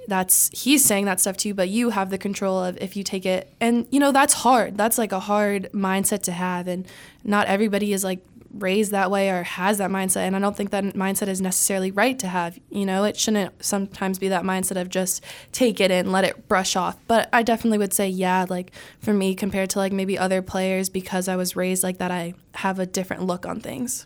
that's 0.08 0.50
he's 0.52 0.84
saying 0.84 1.06
that 1.06 1.20
stuff 1.20 1.38
to 1.38 1.48
you, 1.48 1.54
but 1.54 1.70
you 1.70 1.92
have 1.92 2.10
the 2.10 2.18
control 2.18 2.62
of 2.62 2.78
if 2.82 2.96
you 2.96 3.04
take 3.04 3.26
it 3.26 3.54
and 3.62 3.88
you 3.92 4.00
know 4.00 4.12
that's 4.12 4.34
hard 4.34 4.76
that's 4.78 4.98
like 4.98 5.12
a 5.12 5.20
hard 5.20 5.70
mindset 5.74 6.24
to 6.24 6.32
have 6.32 6.68
and 6.68 6.88
not 7.24 7.48
everybody 7.48 7.94
is 7.94 8.04
like 8.04 8.20
raised 8.54 8.92
that 8.92 9.10
way 9.10 9.30
or 9.30 9.44
has 9.44 9.78
that 9.78 9.90
mindset 9.90 10.28
and 10.28 10.36
i 10.36 10.40
don't 10.40 10.58
think 10.58 10.72
that 10.72 10.84
mindset 10.84 11.28
is 11.28 11.40
necessarily 11.40 11.92
right 11.92 12.20
to 12.20 12.28
have 12.28 12.60
you 12.70 12.86
know? 12.86 13.04
It 13.04 13.18
shouldn't 13.18 13.64
sometimes 13.64 14.20
be 14.20 14.30
that 14.30 14.44
mindset 14.44 14.80
of 14.80 14.90
just 14.90 15.24
take 15.52 15.80
it 15.80 15.92
and 15.92 16.12
let 16.12 16.24
it 16.24 16.48
brush 16.48 16.76
off. 16.76 16.98
But 17.08 17.30
i 17.34 17.44
definitely 17.44 17.78
would 17.78 17.94
say 17.94 18.08
yeah 18.08 18.46
like 18.50 18.72
for 19.00 19.14
me 19.14 19.36
compared 19.36 19.70
to 19.72 19.80
like 19.80 19.92
maybe 19.92 20.18
other 20.18 20.42
players 20.42 20.90
because 20.90 21.28
i 21.28 21.36
was 21.36 21.56
raised 21.56 21.84
like 21.84 21.98
that 21.98 22.12
i 22.12 22.34
have 22.56 22.80
a 22.80 22.86
different 22.86 23.24
look 23.24 23.46
on 23.46 23.60
things 23.60 24.06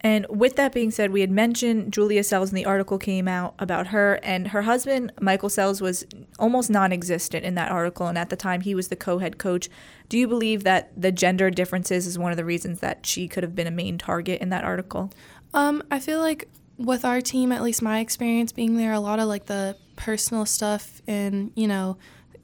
and 0.00 0.26
with 0.28 0.56
that 0.56 0.72
being 0.72 0.90
said, 0.90 1.10
we 1.10 1.20
had 1.22 1.30
mentioned 1.30 1.92
Julia 1.92 2.22
Sells, 2.22 2.50
and 2.50 2.58
the 2.58 2.64
article 2.64 2.98
came 2.98 3.26
out 3.26 3.54
about 3.58 3.88
her. 3.88 4.20
And 4.22 4.48
her 4.48 4.62
husband, 4.62 5.12
Michael 5.20 5.48
Sells, 5.48 5.80
was 5.80 6.06
almost 6.38 6.70
non 6.70 6.92
existent 6.92 7.44
in 7.44 7.54
that 7.54 7.70
article. 7.70 8.06
And 8.06 8.18
at 8.18 8.30
the 8.30 8.36
time, 8.36 8.60
he 8.60 8.74
was 8.74 8.88
the 8.88 8.96
co 8.96 9.18
head 9.18 9.38
coach. 9.38 9.68
Do 10.08 10.18
you 10.18 10.28
believe 10.28 10.64
that 10.64 10.90
the 11.00 11.10
gender 11.10 11.50
differences 11.50 12.06
is 12.06 12.18
one 12.18 12.30
of 12.30 12.36
the 12.36 12.44
reasons 12.44 12.80
that 12.80 13.06
she 13.06 13.26
could 13.26 13.42
have 13.42 13.54
been 13.54 13.66
a 13.66 13.72
main 13.72 13.98
target 13.98 14.40
in 14.40 14.50
that 14.50 14.64
article? 14.64 15.10
Um, 15.54 15.82
I 15.90 15.98
feel 15.98 16.20
like 16.20 16.48
with 16.76 17.04
our 17.04 17.20
team, 17.20 17.50
at 17.50 17.62
least 17.62 17.80
my 17.80 18.00
experience 18.00 18.52
being 18.52 18.76
there, 18.76 18.92
a 18.92 19.00
lot 19.00 19.18
of 19.18 19.28
like 19.28 19.46
the 19.46 19.76
personal 19.96 20.44
stuff 20.44 21.00
and, 21.06 21.50
you 21.54 21.66
know, 21.66 21.96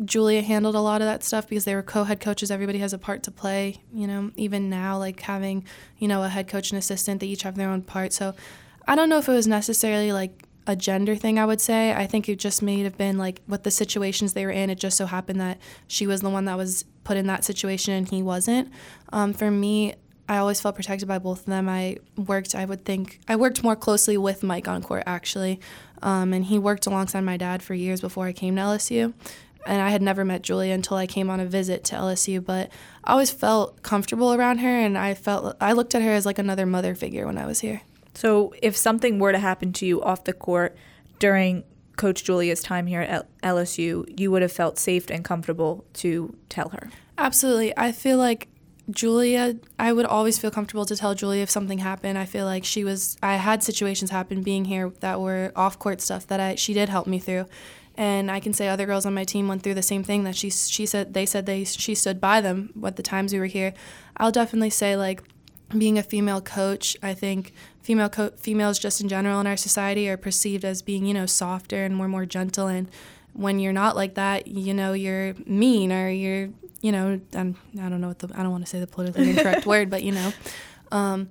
Julia 0.05 0.43
handled 0.43 0.75
a 0.75 0.81
lot 0.81 1.01
of 1.01 1.07
that 1.07 1.23
stuff 1.23 1.49
because 1.49 1.65
they 1.65 1.75
were 1.75 1.83
co-head 1.83 2.21
coaches. 2.21 2.51
Everybody 2.51 2.79
has 2.79 2.93
a 2.93 2.99
part 2.99 3.23
to 3.25 3.31
play. 3.31 3.83
You 3.93 4.07
know, 4.07 4.31
even 4.37 4.69
now, 4.69 4.99
like 4.99 5.21
having 5.21 5.65
you 5.99 6.09
know 6.09 6.23
a 6.23 6.29
head 6.29 6.49
coach 6.49 6.71
and 6.71 6.79
assistant, 6.79 7.21
they 7.21 7.27
each 7.27 7.43
have 7.43 7.57
their 7.57 7.69
own 7.69 7.83
part. 7.83 8.13
So 8.13 8.35
I 8.87 8.95
don't 8.95 9.09
know 9.09 9.19
if 9.19 9.29
it 9.29 9.33
was 9.33 9.47
necessarily 9.47 10.13
like 10.13 10.47
a 10.67 10.77
gender 10.77 11.17
thing. 11.17 11.39
I 11.39 11.47
would 11.47 11.61
say 11.61 11.93
I 11.93 12.07
think 12.07 12.29
it 12.29 12.39
just 12.39 12.63
may 12.63 12.81
have 12.81 12.97
been 12.97 13.19
like 13.19 13.41
what 13.47 13.65
the 13.65 13.71
situations 13.71 14.33
they 14.33 14.45
were 14.45 14.53
in. 14.53 14.71
It 14.71 14.79
just 14.79 14.97
so 14.97 15.07
happened 15.07 15.41
that 15.41 15.59
she 15.87 16.07
was 16.07 16.21
the 16.21 16.31
one 16.31 16.45
that 16.47 16.57
was 16.57 16.85
put 17.05 17.17
in 17.17 17.27
that 17.27 17.45
situation 17.45 17.95
and 17.95 18.09
he 18.09 18.23
wasn't. 18.23 18.71
Um, 19.13 19.33
for 19.33 19.51
me, 19.51 19.95
I 20.29 20.39
always 20.39 20.61
felt 20.61 20.77
protected 20.77 21.09
by 21.09 21.19
both 21.19 21.41
of 21.41 21.47
them. 21.47 21.69
I 21.69 21.99
worked, 22.17 22.55
I 22.55 22.65
would 22.65 22.85
think, 22.85 23.19
I 23.29 23.37
worked 23.37 23.65
more 23.65 23.75
closely 23.75 24.17
with 24.17 24.43
Mike 24.43 24.69
on 24.69 24.83
court 24.83 25.03
actually. 25.05 25.61
Um, 26.01 26.33
and 26.33 26.45
he 26.45 26.59
worked 26.59 26.87
alongside 26.87 27.21
my 27.23 27.37
dad 27.37 27.63
for 27.63 27.75
years 27.75 28.01
before 28.01 28.27
I 28.27 28.33
came 28.33 28.57
to 28.57 28.63
LSU 28.63 29.15
and 29.67 29.81
I 29.81 29.91
had 29.91 30.03
never 30.03 30.25
met 30.25 30.43
Julia 30.43 30.75
until 30.75 30.97
I 30.97 31.07
came 31.07 31.31
on 31.31 31.41
a 31.41 31.47
visit 31.47 31.85
to 31.85 31.97
LSU, 31.97 32.45
but 32.45 32.71
I 33.05 33.13
always 33.13 33.31
felt 33.31 33.83
comfortable 33.83 34.35
around 34.35 34.59
her 34.59 34.69
and 34.69 34.99
I 34.99 35.15
felt 35.15 35.57
I 35.61 35.73
looked 35.73 35.95
at 35.95 36.03
her 36.03 36.11
as 36.11 36.27
like 36.27 36.39
another 36.39 36.67
mother 36.67 36.95
figure 36.95 37.27
when 37.27 37.39
I 37.39 37.47
was 37.47 37.61
here. 37.61 37.83
So, 38.15 38.53
if 38.61 38.77
something 38.77 39.19
were 39.19 39.33
to 39.33 39.39
happen 39.39 39.73
to 39.75 39.87
you 39.87 40.03
off 40.03 40.25
the 40.25 40.35
court 40.35 40.77
during 41.19 41.65
Coach 41.97 42.25
Julia's 42.25 42.63
time 42.63 42.87
here 42.87 43.01
at 43.01 43.27
LSU, 43.41 44.19
you 44.21 44.31
would 44.31 44.43
have 44.43 44.53
felt 44.53 44.79
safe 44.79 45.09
and 45.11 45.25
comfortable 45.25 45.85
to 45.95 46.37
tell 46.49 46.71
her. 46.71 46.91
Absolutely. 47.17 47.77
I 47.77 47.93
feel 47.93 48.19
like 48.19 48.49
Julia, 48.91 49.57
I 49.79 49.93
would 49.93 50.07
always 50.07 50.39
feel 50.39 50.51
comfortable 50.51 50.85
to 50.87 50.97
tell 50.97 51.15
Julia 51.15 51.43
if 51.43 51.51
something 51.51 51.79
happened. 51.79 52.19
I 52.19 52.25
feel 52.25 52.45
like 52.45 52.65
she 52.65 52.85
was. 52.85 53.17
I 53.23 53.37
had 53.37 53.63
situations 53.63 54.11
happen 54.11 54.43
being 54.43 54.65
here 54.65 54.93
that 55.01 55.21
were 55.21 55.53
off 55.55 55.79
court 55.79 56.01
stuff 56.01 56.27
that 56.27 56.41
I 56.41 56.57
she 56.57 56.75
did 56.75 56.89
help 56.89 57.07
me 57.07 57.19
through, 57.19 57.47
and 58.03 58.31
I 58.31 58.41
can 58.41 58.53
say 58.53 58.67
other 58.67 58.87
girls 58.87 59.07
on 59.07 59.15
my 59.15 59.23
team 59.23 59.47
went 59.47 59.63
through 59.63 59.75
the 59.75 59.83
same 59.83 60.03
thing 60.03 60.25
that 60.25 60.35
she 60.35 60.51
she 60.51 60.87
said 60.87 61.15
they 61.15 61.25
said 61.25 61.47
they 61.47 61.63
she 61.65 61.95
stood 61.95 62.21
by 62.21 62.41
them 62.41 62.73
at 62.85 62.97
the 62.97 63.03
times 63.03 63.33
we 63.33 63.39
were 63.39 63.47
here. 63.47 63.73
I'll 64.17 64.33
definitely 64.33 64.71
say 64.71 64.97
like 64.97 65.23
being 65.77 65.99
a 65.99 66.03
female 66.03 66.41
coach, 66.41 66.97
I 67.03 67.15
think 67.15 67.53
female 67.81 68.09
co- 68.09 68.33
females 68.37 68.79
just 68.79 69.01
in 69.01 69.09
general 69.09 69.41
in 69.41 69.47
our 69.47 69.57
society 69.57 70.09
are 70.09 70.17
perceived 70.17 70.65
as 70.65 70.83
being 70.83 71.07
you 71.07 71.15
know 71.15 71.27
softer 71.27 71.85
and 71.85 71.95
more 71.95 72.09
more 72.09 72.27
gentle 72.27 72.67
and 72.67 72.91
when 73.35 73.59
you're 73.59 73.73
not 73.73 73.97
like 73.97 74.15
that, 74.15 74.47
you 74.47 74.75
know, 74.75 74.93
you're 74.93 75.35
mean 75.47 75.91
or 75.91 76.11
you're, 76.11 76.51
you 76.83 76.93
know, 76.93 77.19
I'm, 77.33 77.57
I 77.81 77.89
don't 77.89 78.01
know 78.03 78.09
what 78.09 78.19
the, 78.19 78.31
I 78.35 78.43
don't 78.43 78.51
want 78.51 78.65
to 78.65 78.71
say 78.71 78.79
the 78.79 78.87
politically 78.87 79.31
incorrect 79.31 79.65
word, 79.73 79.89
but 79.89 80.03
you 80.03 80.13
know. 80.13 80.33
Um, 80.91 81.31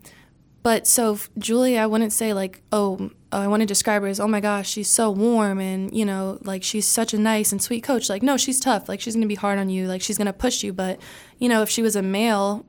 but 0.63 0.87
so 0.87 1.19
Julie, 1.37 1.77
I 1.77 1.85
wouldn't 1.85 2.13
say 2.13 2.33
like, 2.33 2.63
oh, 2.71 3.11
I 3.31 3.47
want 3.47 3.61
to 3.61 3.65
describe 3.65 4.01
her 4.01 4.07
as, 4.07 4.19
oh 4.19 4.27
my 4.27 4.41
gosh, 4.41 4.69
she's 4.69 4.89
so 4.89 5.09
warm 5.09 5.59
and, 5.59 5.95
you 5.95 6.05
know, 6.05 6.37
like 6.41 6.63
she's 6.63 6.87
such 6.87 7.13
a 7.13 7.17
nice 7.17 7.51
and 7.51 7.61
sweet 7.61 7.81
coach. 7.81 8.09
Like, 8.09 8.23
no, 8.23 8.35
she's 8.35 8.59
tough. 8.59 8.89
Like, 8.89 8.99
she's 8.99 9.15
going 9.15 9.21
to 9.21 9.27
be 9.27 9.35
hard 9.35 9.57
on 9.57 9.69
you. 9.69 9.87
Like, 9.87 10.01
she's 10.01 10.17
going 10.17 10.27
to 10.27 10.33
push 10.33 10.63
you. 10.63 10.73
But, 10.73 10.99
you 11.39 11.47
know, 11.47 11.61
if 11.61 11.69
she 11.69 11.81
was 11.81 11.95
a 11.95 12.01
male 12.01 12.65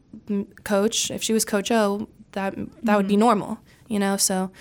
coach, 0.65 1.11
if 1.11 1.23
she 1.23 1.33
was 1.33 1.45
Coach 1.45 1.71
O, 1.71 2.09
that, 2.33 2.55
that 2.55 2.57
mm-hmm. 2.57 2.95
would 2.95 3.09
be 3.09 3.15
mm-hmm. 3.15 3.21
normal, 3.21 3.59
you 3.89 3.99
know? 3.99 4.17
So, 4.17 4.53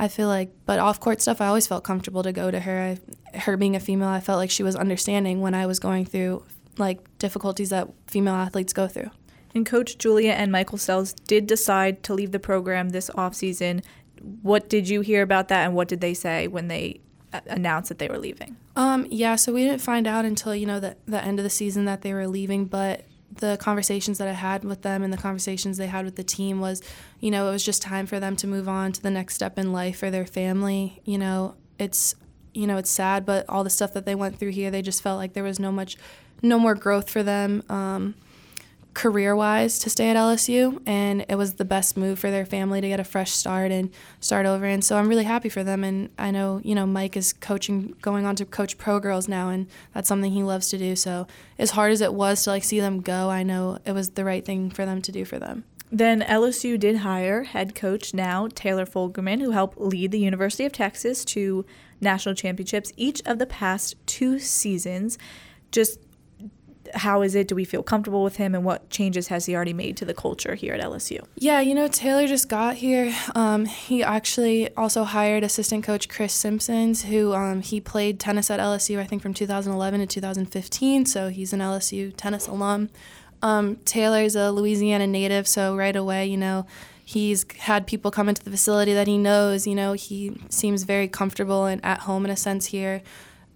I 0.00 0.06
feel 0.06 0.28
like, 0.28 0.52
but 0.64 0.78
off 0.78 1.00
court 1.00 1.20
stuff, 1.20 1.40
I 1.40 1.48
always 1.48 1.66
felt 1.66 1.82
comfortable 1.82 2.22
to 2.22 2.32
go 2.32 2.52
to 2.52 2.60
her. 2.60 2.96
I, 3.34 3.38
her 3.38 3.56
being 3.56 3.74
a 3.74 3.80
female, 3.80 4.08
I 4.08 4.20
felt 4.20 4.38
like 4.38 4.50
she 4.50 4.62
was 4.62 4.76
understanding 4.76 5.40
when 5.40 5.54
I 5.54 5.66
was 5.66 5.80
going 5.80 6.06
through 6.06 6.44
like 6.78 7.00
difficulties 7.18 7.70
that 7.70 7.88
female 8.06 8.34
athletes 8.34 8.72
go 8.72 8.86
through. 8.86 9.10
And 9.54 9.66
Coach 9.66 9.98
Julia 9.98 10.32
and 10.32 10.52
Michael 10.52 10.78
Sells 10.78 11.12
did 11.12 11.48
decide 11.48 12.04
to 12.04 12.14
leave 12.14 12.30
the 12.30 12.38
program 12.38 12.90
this 12.90 13.10
offseason. 13.10 13.82
What 14.42 14.68
did 14.68 14.88
you 14.88 15.00
hear 15.00 15.22
about 15.22 15.48
that, 15.48 15.64
and 15.64 15.74
what 15.74 15.88
did 15.88 16.00
they 16.00 16.14
say 16.14 16.48
when 16.48 16.68
they 16.68 17.00
uh, 17.32 17.40
announced 17.46 17.88
that 17.88 17.98
they 17.98 18.08
were 18.08 18.18
leaving? 18.18 18.56
Um, 18.76 19.06
yeah, 19.10 19.36
so 19.36 19.52
we 19.52 19.64
didn't 19.64 19.80
find 19.80 20.06
out 20.06 20.24
until 20.24 20.54
you 20.54 20.66
know 20.66 20.80
the 20.80 20.96
the 21.06 21.22
end 21.22 21.38
of 21.38 21.44
the 21.44 21.50
season 21.50 21.84
that 21.86 22.02
they 22.02 22.14
were 22.14 22.26
leaving, 22.26 22.66
but 22.66 23.04
the 23.30 23.56
conversations 23.60 24.18
that 24.18 24.28
I 24.28 24.32
had 24.32 24.64
with 24.64 24.82
them 24.82 25.02
and 25.02 25.12
the 25.12 25.18
conversations 25.18 25.76
they 25.76 25.86
had 25.86 26.04
with 26.04 26.16
the 26.16 26.24
team 26.24 26.60
was, 26.60 26.82
you 27.20 27.30
know, 27.30 27.48
it 27.48 27.52
was 27.52 27.64
just 27.64 27.82
time 27.82 28.06
for 28.06 28.18
them 28.18 28.36
to 28.36 28.46
move 28.46 28.68
on 28.68 28.92
to 28.92 29.02
the 29.02 29.10
next 29.10 29.34
step 29.34 29.58
in 29.58 29.72
life 29.72 29.98
for 29.98 30.10
their 30.10 30.26
family. 30.26 31.00
You 31.04 31.18
know, 31.18 31.54
it's 31.78 32.14
you 32.54 32.66
know, 32.66 32.76
it's 32.76 32.90
sad, 32.90 33.24
but 33.24 33.44
all 33.48 33.62
the 33.62 33.70
stuff 33.70 33.92
that 33.92 34.04
they 34.06 34.14
went 34.14 34.38
through 34.38 34.50
here, 34.50 34.70
they 34.70 34.82
just 34.82 35.02
felt 35.02 35.18
like 35.18 35.34
there 35.34 35.44
was 35.44 35.60
no 35.60 35.70
much 35.70 35.96
no 36.42 36.58
more 36.58 36.74
growth 36.74 37.10
for 37.10 37.22
them. 37.22 37.62
Um, 37.68 38.14
career 38.98 39.36
wise 39.36 39.78
to 39.78 39.88
stay 39.88 40.10
at 40.10 40.16
LSU, 40.16 40.82
and 40.84 41.24
it 41.28 41.36
was 41.36 41.54
the 41.54 41.64
best 41.64 41.96
move 41.96 42.18
for 42.18 42.32
their 42.32 42.44
family 42.44 42.80
to 42.80 42.88
get 42.88 42.98
a 42.98 43.04
fresh 43.04 43.30
start 43.30 43.70
and 43.70 43.90
start 44.18 44.44
over. 44.44 44.64
And 44.64 44.84
so 44.84 44.98
I'm 44.98 45.08
really 45.08 45.22
happy 45.22 45.48
for 45.48 45.62
them. 45.62 45.84
And 45.84 46.10
I 46.18 46.32
know, 46.32 46.60
you 46.64 46.74
know, 46.74 46.84
Mike 46.84 47.16
is 47.16 47.32
coaching, 47.32 47.94
going 48.02 48.26
on 48.26 48.34
to 48.34 48.44
coach 48.44 48.76
pro 48.76 48.98
girls 48.98 49.28
now, 49.28 49.50
and 49.50 49.68
that's 49.94 50.08
something 50.08 50.32
he 50.32 50.42
loves 50.42 50.68
to 50.70 50.78
do. 50.78 50.96
So 50.96 51.28
as 51.60 51.70
hard 51.70 51.92
as 51.92 52.00
it 52.00 52.12
was 52.12 52.42
to 52.42 52.50
like 52.50 52.64
see 52.64 52.80
them 52.80 53.00
go, 53.00 53.30
I 53.30 53.44
know 53.44 53.78
it 53.84 53.92
was 53.92 54.10
the 54.10 54.24
right 54.24 54.44
thing 54.44 54.68
for 54.68 54.84
them 54.84 55.00
to 55.02 55.12
do 55.12 55.24
for 55.24 55.38
them. 55.38 55.62
Then 55.92 56.20
LSU 56.22 56.76
did 56.76 56.96
hire 56.96 57.44
head 57.44 57.76
coach 57.76 58.12
now 58.12 58.48
Taylor 58.52 58.84
Fogleman, 58.84 59.40
who 59.40 59.52
helped 59.52 59.80
lead 59.80 60.10
the 60.10 60.18
University 60.18 60.64
of 60.64 60.72
Texas 60.72 61.24
to 61.26 61.64
national 62.00 62.34
championships 62.34 62.92
each 62.96 63.22
of 63.24 63.38
the 63.38 63.46
past 63.46 63.94
two 64.06 64.40
seasons. 64.40 65.18
Just 65.70 66.00
how 66.94 67.22
is 67.22 67.34
it? 67.34 67.48
Do 67.48 67.54
we 67.54 67.64
feel 67.64 67.82
comfortable 67.82 68.22
with 68.22 68.36
him? 68.36 68.54
And 68.54 68.64
what 68.64 68.88
changes 68.90 69.28
has 69.28 69.46
he 69.46 69.54
already 69.54 69.72
made 69.72 69.96
to 69.98 70.04
the 70.04 70.14
culture 70.14 70.54
here 70.54 70.74
at 70.74 70.80
LSU? 70.80 71.24
Yeah, 71.36 71.60
you 71.60 71.74
know, 71.74 71.88
Taylor 71.88 72.26
just 72.26 72.48
got 72.48 72.76
here. 72.76 73.14
Um, 73.34 73.64
he 73.64 74.02
actually 74.02 74.74
also 74.76 75.04
hired 75.04 75.44
assistant 75.44 75.84
coach 75.84 76.08
Chris 76.08 76.32
Simpsons, 76.32 77.04
who 77.04 77.34
um, 77.34 77.62
he 77.62 77.80
played 77.80 78.18
tennis 78.18 78.50
at 78.50 78.60
LSU, 78.60 78.98
I 78.98 79.04
think, 79.04 79.22
from 79.22 79.34
2011 79.34 80.00
to 80.00 80.06
2015. 80.06 81.06
So 81.06 81.28
he's 81.28 81.52
an 81.52 81.60
LSU 81.60 82.12
tennis 82.16 82.46
alum. 82.46 82.90
Um, 83.42 83.76
Taylor's 83.84 84.34
a 84.34 84.50
Louisiana 84.50 85.06
native, 85.06 85.46
so 85.46 85.76
right 85.76 85.94
away, 85.94 86.26
you 86.26 86.36
know, 86.36 86.66
he's 87.04 87.46
had 87.60 87.86
people 87.86 88.10
come 88.10 88.28
into 88.28 88.42
the 88.42 88.50
facility 88.50 88.92
that 88.92 89.06
he 89.06 89.16
knows. 89.16 89.66
You 89.66 89.74
know, 89.74 89.92
he 89.92 90.38
seems 90.48 90.82
very 90.82 91.08
comfortable 91.08 91.66
and 91.66 91.84
at 91.84 92.00
home 92.00 92.24
in 92.24 92.30
a 92.30 92.36
sense 92.36 92.66
here. 92.66 93.02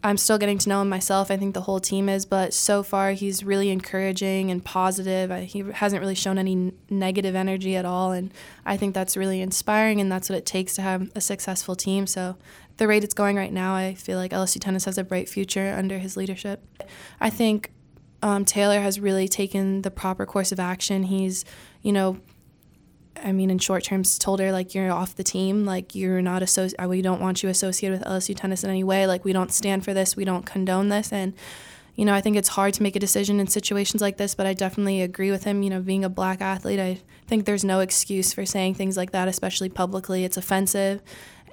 I'm 0.04 0.16
still 0.16 0.36
getting 0.36 0.58
to 0.58 0.68
know 0.68 0.82
him 0.82 0.88
myself. 0.88 1.30
I 1.30 1.36
think 1.36 1.54
the 1.54 1.60
whole 1.60 1.78
team 1.78 2.08
is, 2.08 2.26
but 2.26 2.52
so 2.52 2.82
far 2.82 3.12
he's 3.12 3.44
really 3.44 3.70
encouraging 3.70 4.50
and 4.50 4.64
positive. 4.64 5.30
He 5.48 5.60
hasn't 5.60 6.00
really 6.00 6.16
shown 6.16 6.38
any 6.38 6.72
negative 6.90 7.36
energy 7.36 7.76
at 7.76 7.84
all, 7.84 8.10
and 8.10 8.32
I 8.66 8.76
think 8.76 8.94
that's 8.94 9.16
really 9.16 9.40
inspiring. 9.40 10.00
And 10.00 10.10
that's 10.10 10.28
what 10.28 10.36
it 10.36 10.46
takes 10.46 10.74
to 10.74 10.82
have 10.82 11.10
a 11.14 11.20
successful 11.20 11.76
team. 11.76 12.06
So, 12.06 12.36
the 12.78 12.88
rate 12.88 13.04
it's 13.04 13.14
going 13.14 13.36
right 13.36 13.52
now, 13.52 13.74
I 13.74 13.94
feel 13.94 14.18
like 14.18 14.32
LSU 14.32 14.60
tennis 14.60 14.86
has 14.86 14.98
a 14.98 15.04
bright 15.04 15.28
future 15.28 15.74
under 15.76 15.98
his 15.98 16.16
leadership. 16.16 16.64
I 17.20 17.30
think 17.30 17.70
um, 18.22 18.44
Taylor 18.44 18.80
has 18.80 18.98
really 18.98 19.28
taken 19.28 19.82
the 19.82 19.90
proper 19.90 20.26
course 20.26 20.52
of 20.52 20.58
action. 20.58 21.04
He's, 21.04 21.44
you 21.82 21.92
know, 21.92 22.18
I 23.22 23.32
mean, 23.32 23.50
in 23.50 23.58
short 23.58 23.84
terms, 23.84 24.18
told 24.18 24.40
her 24.40 24.52
like 24.52 24.74
you're 24.74 24.90
off 24.90 25.16
the 25.16 25.24
team, 25.24 25.64
like 25.64 25.94
you're 25.94 26.22
not 26.22 26.42
associated. 26.42 26.88
We 26.88 27.02
don't 27.02 27.20
want 27.20 27.42
you 27.42 27.48
associated 27.48 27.98
with 27.98 28.08
LSU 28.08 28.36
tennis 28.36 28.64
in 28.64 28.70
any 28.70 28.84
way. 28.84 29.06
Like 29.06 29.24
we 29.24 29.32
don't 29.32 29.52
stand 29.52 29.84
for 29.84 29.94
this. 29.94 30.16
We 30.16 30.24
don't 30.24 30.46
condone 30.46 30.88
this. 30.88 31.12
And 31.12 31.34
you 31.94 32.04
know, 32.04 32.14
I 32.14 32.22
think 32.22 32.36
it's 32.36 32.48
hard 32.48 32.72
to 32.74 32.82
make 32.82 32.96
a 32.96 33.00
decision 33.00 33.38
in 33.38 33.46
situations 33.48 34.00
like 34.00 34.16
this. 34.16 34.34
But 34.34 34.46
I 34.46 34.54
definitely 34.54 35.02
agree 35.02 35.30
with 35.30 35.44
him. 35.44 35.62
You 35.62 35.70
know, 35.70 35.80
being 35.80 36.04
a 36.04 36.08
black 36.08 36.40
athlete, 36.40 36.80
I 36.80 37.00
think 37.26 37.44
there's 37.44 37.64
no 37.64 37.80
excuse 37.80 38.32
for 38.32 38.46
saying 38.46 38.74
things 38.74 38.96
like 38.96 39.12
that, 39.12 39.28
especially 39.28 39.68
publicly. 39.68 40.24
It's 40.24 40.36
offensive, 40.36 41.02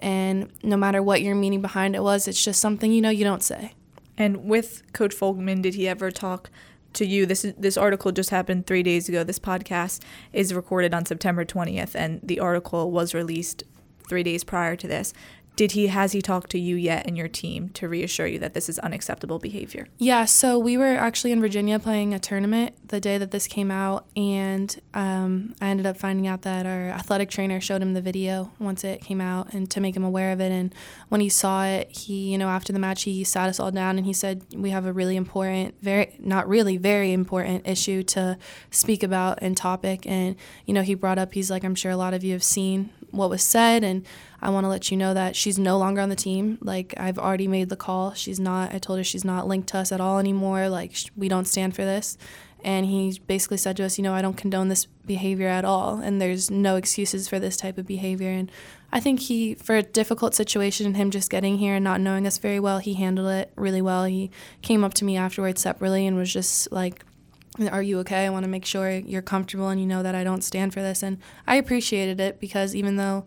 and 0.01 0.49
no 0.63 0.77
matter 0.77 1.03
what 1.03 1.21
your 1.21 1.35
meaning 1.35 1.61
behind 1.61 1.95
it 1.95 2.03
was, 2.03 2.27
it's 2.27 2.43
just 2.43 2.61
something 2.61 2.91
you 2.91 3.01
know 3.01 3.09
you 3.09 3.25
don't 3.25 3.43
say. 3.43 3.73
And 4.17 4.45
with 4.45 4.83
Coach 4.91 5.15
Fogleman, 5.15 5.61
did 5.61 5.75
he 5.75 5.87
ever 5.87 6.11
talk 6.11 6.49
to 6.93 7.05
you. 7.05 7.25
This 7.25 7.45
this 7.57 7.77
article 7.77 8.11
just 8.11 8.29
happened 8.29 8.65
three 8.67 8.83
days 8.83 9.09
ago. 9.09 9.23
This 9.23 9.39
podcast 9.39 10.01
is 10.33 10.53
recorded 10.53 10.93
on 10.93 11.05
September 11.05 11.45
20th, 11.45 11.95
and 11.95 12.19
the 12.23 12.39
article 12.39 12.91
was 12.91 13.13
released 13.13 13.63
three 14.07 14.23
days 14.23 14.43
prior 14.43 14.75
to 14.75 14.87
this 14.87 15.13
did 15.59 15.73
he 15.73 15.87
has 15.87 16.13
he 16.13 16.21
talked 16.21 16.49
to 16.49 16.57
you 16.57 16.77
yet 16.77 17.05
and 17.05 17.17
your 17.17 17.27
team 17.27 17.67
to 17.67 17.89
reassure 17.89 18.25
you 18.25 18.39
that 18.39 18.53
this 18.53 18.69
is 18.69 18.79
unacceptable 18.79 19.39
behavior? 19.39 19.89
Yeah 19.97 20.23
so 20.23 20.57
we 20.57 20.77
were 20.77 20.95
actually 20.95 21.33
in 21.33 21.41
virginia 21.41 21.77
playing 21.77 22.13
a 22.13 22.19
tournament 22.19 22.73
the 22.87 23.01
day 23.01 23.17
that 23.17 23.31
this 23.31 23.45
came 23.45 23.69
out 23.69 24.05
and 24.15 24.79
um, 24.93 25.53
i 25.59 25.67
ended 25.67 25.85
up 25.85 25.97
finding 25.97 26.27
out 26.27 26.43
that 26.43 26.65
our 26.65 26.87
athletic 26.89 27.29
trainer 27.29 27.59
showed 27.59 27.81
him 27.81 27.93
the 27.93 28.01
video 28.01 28.53
once 28.57 28.85
it 28.85 29.01
came 29.01 29.19
out 29.19 29.51
and 29.53 29.69
to 29.69 29.81
make 29.81 29.97
him 29.97 30.03
aware 30.03 30.31
of 30.31 30.39
it 30.39 30.49
and 30.49 30.73
when 31.09 31.19
he 31.19 31.27
saw 31.27 31.65
it 31.65 31.91
he 31.91 32.31
you 32.31 32.37
know 32.37 32.47
after 32.47 32.71
the 32.71 32.79
match 32.79 33.03
he 33.03 33.21
sat 33.25 33.49
us 33.49 33.59
all 33.59 33.69
down 33.69 33.97
and 33.97 34.05
he 34.05 34.13
said 34.13 34.45
we 34.55 34.69
have 34.69 34.85
a 34.85 34.93
really 34.93 35.17
important 35.17 35.75
very 35.81 36.15
not 36.19 36.47
really 36.47 36.77
very 36.77 37.11
important 37.11 37.67
issue 37.67 38.01
to 38.01 38.37
speak 38.71 39.03
about 39.03 39.37
and 39.41 39.57
topic 39.57 40.07
and 40.07 40.37
you 40.65 40.73
know 40.73 40.83
he 40.83 40.93
brought 40.93 41.19
up 41.19 41.33
he's 41.33 41.51
like 41.51 41.65
i'm 41.65 41.75
sure 41.75 41.91
a 41.91 41.97
lot 41.97 42.13
of 42.13 42.23
you 42.23 42.31
have 42.31 42.43
seen 42.43 42.91
what 43.11 43.29
was 43.29 43.43
said 43.43 43.83
and 43.83 44.05
I 44.41 44.49
want 44.49 44.63
to 44.63 44.69
let 44.69 44.89
you 44.89 44.97
know 44.97 45.13
that 45.13 45.35
she's 45.35 45.59
no 45.59 45.77
longer 45.77 46.01
on 46.01 46.09
the 46.09 46.15
team. 46.15 46.57
Like 46.61 46.93
I've 46.97 47.19
already 47.19 47.47
made 47.47 47.69
the 47.69 47.75
call. 47.75 48.13
She's 48.13 48.39
not. 48.39 48.73
I 48.73 48.79
told 48.79 48.99
her 48.99 49.03
she's 49.03 49.25
not 49.25 49.47
linked 49.47 49.69
to 49.69 49.77
us 49.77 49.91
at 49.91 49.99
all 49.99 50.17
anymore. 50.17 50.69
Like 50.69 50.95
sh- 50.95 51.07
we 51.15 51.27
don't 51.27 51.45
stand 51.45 51.75
for 51.75 51.83
this. 51.83 52.17
And 52.63 52.85
he 52.85 53.19
basically 53.25 53.57
said 53.57 53.77
to 53.77 53.85
us, 53.85 53.97
you 53.97 54.03
know, 54.03 54.13
I 54.13 54.21
don't 54.21 54.35
condone 54.35 54.67
this 54.67 54.85
behavior 55.05 55.47
at 55.47 55.63
all, 55.63 55.99
and 55.99 56.21
there's 56.21 56.51
no 56.51 56.75
excuses 56.75 57.27
for 57.29 57.39
this 57.39 57.55
type 57.55 57.77
of 57.77 57.87
behavior. 57.87 58.31
And 58.31 58.51
I 58.91 58.99
think 58.99 59.21
he, 59.21 59.55
for 59.55 59.77
a 59.77 59.81
difficult 59.81 60.35
situation, 60.35 60.85
and 60.85 60.97
him 60.97 61.09
just 61.09 61.29
getting 61.29 61.57
here 61.57 61.75
and 61.75 61.83
not 61.85 62.01
knowing 62.01 62.27
us 62.27 62.37
very 62.37 62.59
well, 62.59 62.79
he 62.79 62.95
handled 62.95 63.29
it 63.29 63.53
really 63.55 63.81
well. 63.81 64.03
He 64.03 64.29
came 64.61 64.83
up 64.83 64.93
to 64.95 65.05
me 65.05 65.15
afterwards 65.15 65.61
separately 65.61 66.05
and 66.05 66.17
was 66.17 66.33
just 66.33 66.69
like, 66.69 67.05
are 67.67 67.81
you 67.81 67.99
okay? 67.99 68.25
I 68.25 68.29
want 68.29 68.43
to 68.43 68.49
make 68.49 68.65
sure 68.65 68.89
you're 68.89 69.21
comfortable 69.21 69.69
and 69.69 69.79
you 69.81 69.87
know 69.87 70.03
that 70.03 70.15
I 70.15 70.23
don't 70.23 70.43
stand 70.43 70.73
for 70.73 70.81
this. 70.81 71.03
And 71.03 71.17
I 71.45 71.55
appreciated 71.55 72.19
it 72.19 72.39
because 72.39 72.75
even 72.75 72.95
though 72.95 73.25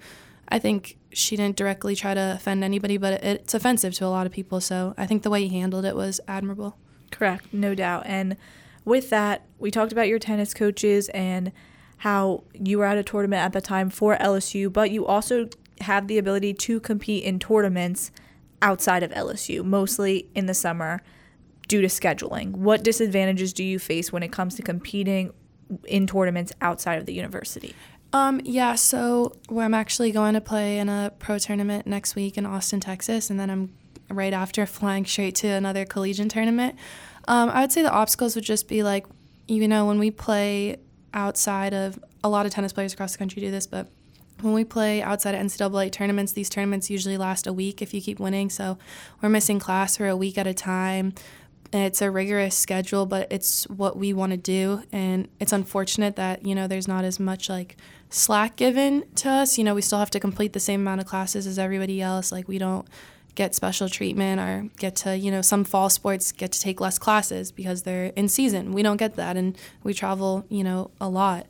I 0.49 0.59
think 0.59 0.97
she 1.12 1.37
didn't 1.37 1.57
directly 1.57 1.95
try 1.95 2.14
to 2.14 2.35
offend 2.37 2.64
anybody, 2.64 2.97
but 2.97 3.22
it's 3.24 3.55
offensive 3.55 3.95
to 3.95 4.07
a 4.07 4.09
lot 4.09 4.26
of 4.26 4.33
people. 4.33 4.61
So 4.61 4.95
I 4.97 5.07
think 5.07 5.22
the 5.22 5.30
way 5.30 5.47
he 5.47 5.59
handled 5.59 5.85
it 5.85 5.97
was 5.97 6.20
admirable. 6.26 6.76
Correct, 7.11 7.53
no 7.53 7.74
doubt. 7.74 8.05
And 8.07 8.37
with 8.85 9.11
that, 9.11 9.47
we 9.59 9.70
talked 9.70 9.93
about 9.93 10.09
your 10.09 10.18
tennis 10.18 10.55
coaches 10.55 11.09
and 11.11 11.53
how 11.99 12.45
you 12.53 12.78
were 12.78 12.85
at 12.85 12.99
a 12.99 13.03
tournament 13.03 13.43
at 13.43 13.53
the 13.53 13.61
time 13.61 13.89
for 13.91 14.16
LSU, 14.16 14.72
but 14.72 14.91
you 14.91 15.07
also 15.07 15.49
have 15.83 16.09
the 16.09 16.18
ability 16.18 16.55
to 16.55 16.80
compete 16.80 17.24
in 17.24 17.39
tournaments 17.39 18.11
outside 18.61 19.03
of 19.03 19.11
LSU, 19.12 19.64
mostly 19.64 20.28
in 20.35 20.47
the 20.47 20.55
summer 20.55 21.03
due 21.73 21.81
to 21.81 21.87
scheduling. 21.87 22.51
What 22.51 22.85
disadvantages 22.85 23.55
do 23.55 23.64
you 23.64 23.79
face 23.79 24.12
when 24.12 24.23
it 24.23 24.31
comes 24.31 24.57
to 24.57 24.62
competing 24.62 25.33
in 25.89 26.07
tournaments 26.07 26.53
outside 26.61 26.99
of 26.99 27.07
the 27.07 27.14
university? 27.14 27.75
Um, 28.12 28.43
yeah, 28.45 28.75
so 28.75 29.35
I'm 29.51 29.73
actually 29.73 30.12
going 30.12 30.35
to 30.35 30.43
play 30.43 30.77
in 30.77 30.91
a 30.91 31.14
pro 31.18 31.39
tournament 31.39 31.87
next 31.87 32.14
week 32.14 32.37
in 32.37 32.45
Austin, 32.45 32.79
Texas, 32.79 33.31
and 33.31 33.41
then 33.41 33.49
I'm 33.49 33.73
right 34.11 34.35
after 34.35 34.66
flying 34.79 35.07
straight 35.07 35.35
to 35.37 35.49
another 35.49 35.87
collegiate 35.87 36.29
tournament. 36.29 36.77
Um, 37.27 37.49
I 37.49 37.62
would 37.62 37.73
say 37.73 37.81
the 37.81 37.91
obstacles 37.91 38.35
would 38.35 38.45
just 38.45 38.68
be 38.68 38.83
like, 38.83 39.07
you 39.49 39.66
know, 39.66 39.87
when 39.87 39.99
we 39.99 40.11
play 40.11 40.77
outside 41.14 41.73
of 41.73 41.99
a 42.23 42.29
lot 42.29 42.45
of 42.45 42.53
tennis 42.53 42.75
players 42.75 42.93
across 42.93 43.12
the 43.12 43.18
country 43.18 43.41
do 43.41 43.51
this, 43.51 43.66
but 43.66 43.89
when 44.43 44.53
we 44.53 44.64
play 44.64 45.01
outside 45.01 45.35
of 45.35 45.41
NCAA 45.41 45.91
tournaments, 45.91 46.33
these 46.33 46.51
tournaments 46.51 46.91
usually 46.91 47.16
last 47.16 47.47
a 47.47 47.53
week 47.53 47.81
if 47.81 47.95
you 47.95 48.03
keep 48.03 48.20
winning. 48.20 48.51
So 48.51 48.77
we're 49.23 49.29
missing 49.31 49.59
class 49.59 49.97
for 49.97 50.07
a 50.09 50.16
week 50.16 50.37
at 50.37 50.47
a 50.47 50.53
time. 50.53 51.14
It's 51.73 52.03
a 52.03 52.11
rigorous 52.11 52.57
schedule, 52.57 53.07
but 53.07 53.29
it's 53.31 53.64
what 53.68 53.97
we 53.97 54.12
want 54.12 54.33
to 54.33 54.37
do. 54.37 54.83
And 54.93 55.29
it's 55.41 55.53
unfortunate 55.53 56.16
that, 56.16 56.45
you 56.45 56.55
know, 56.55 56.66
there's 56.66 56.87
not 56.87 57.05
as 57.05 57.18
much 57.18 57.49
like 57.49 57.77
slack 58.11 58.57
given 58.57 59.05
to 59.16 59.31
us. 59.31 59.57
You 59.57 59.64
know, 59.64 59.75
we 59.75 59.81
still 59.81 59.99
have 59.99 60.11
to 60.11 60.20
complete 60.20 60.53
the 60.53 60.61
same 60.61 60.83
amount 60.83 61.01
of 61.01 61.07
classes 61.07 61.47
as 61.47 61.59
everybody 61.59 62.03
else. 62.03 62.31
Like, 62.31 62.47
we 62.47 62.59
don't 62.59 62.87
get 63.35 63.55
special 63.55 63.89
treatment 63.89 64.41
or 64.41 64.68
get 64.79 64.97
to, 64.97 65.16
you 65.16 65.31
know, 65.31 65.41
some 65.41 65.64
fall 65.64 65.89
sports 65.89 66.33
get 66.33 66.53
to 66.53 66.61
take 66.61 66.81
less 66.81 66.99
classes 66.99 67.51
because 67.51 67.83
they're 67.83 68.12
in 68.16 68.29
season. 68.29 68.73
We 68.73 68.83
don't 68.83 68.99
get 68.99 69.16
that. 69.16 69.39
And 69.39 69.57
we 69.83 69.95
travel, 69.95 70.45
you 70.51 70.62
know, 70.62 70.91
a 71.01 71.09
lot. 71.09 71.47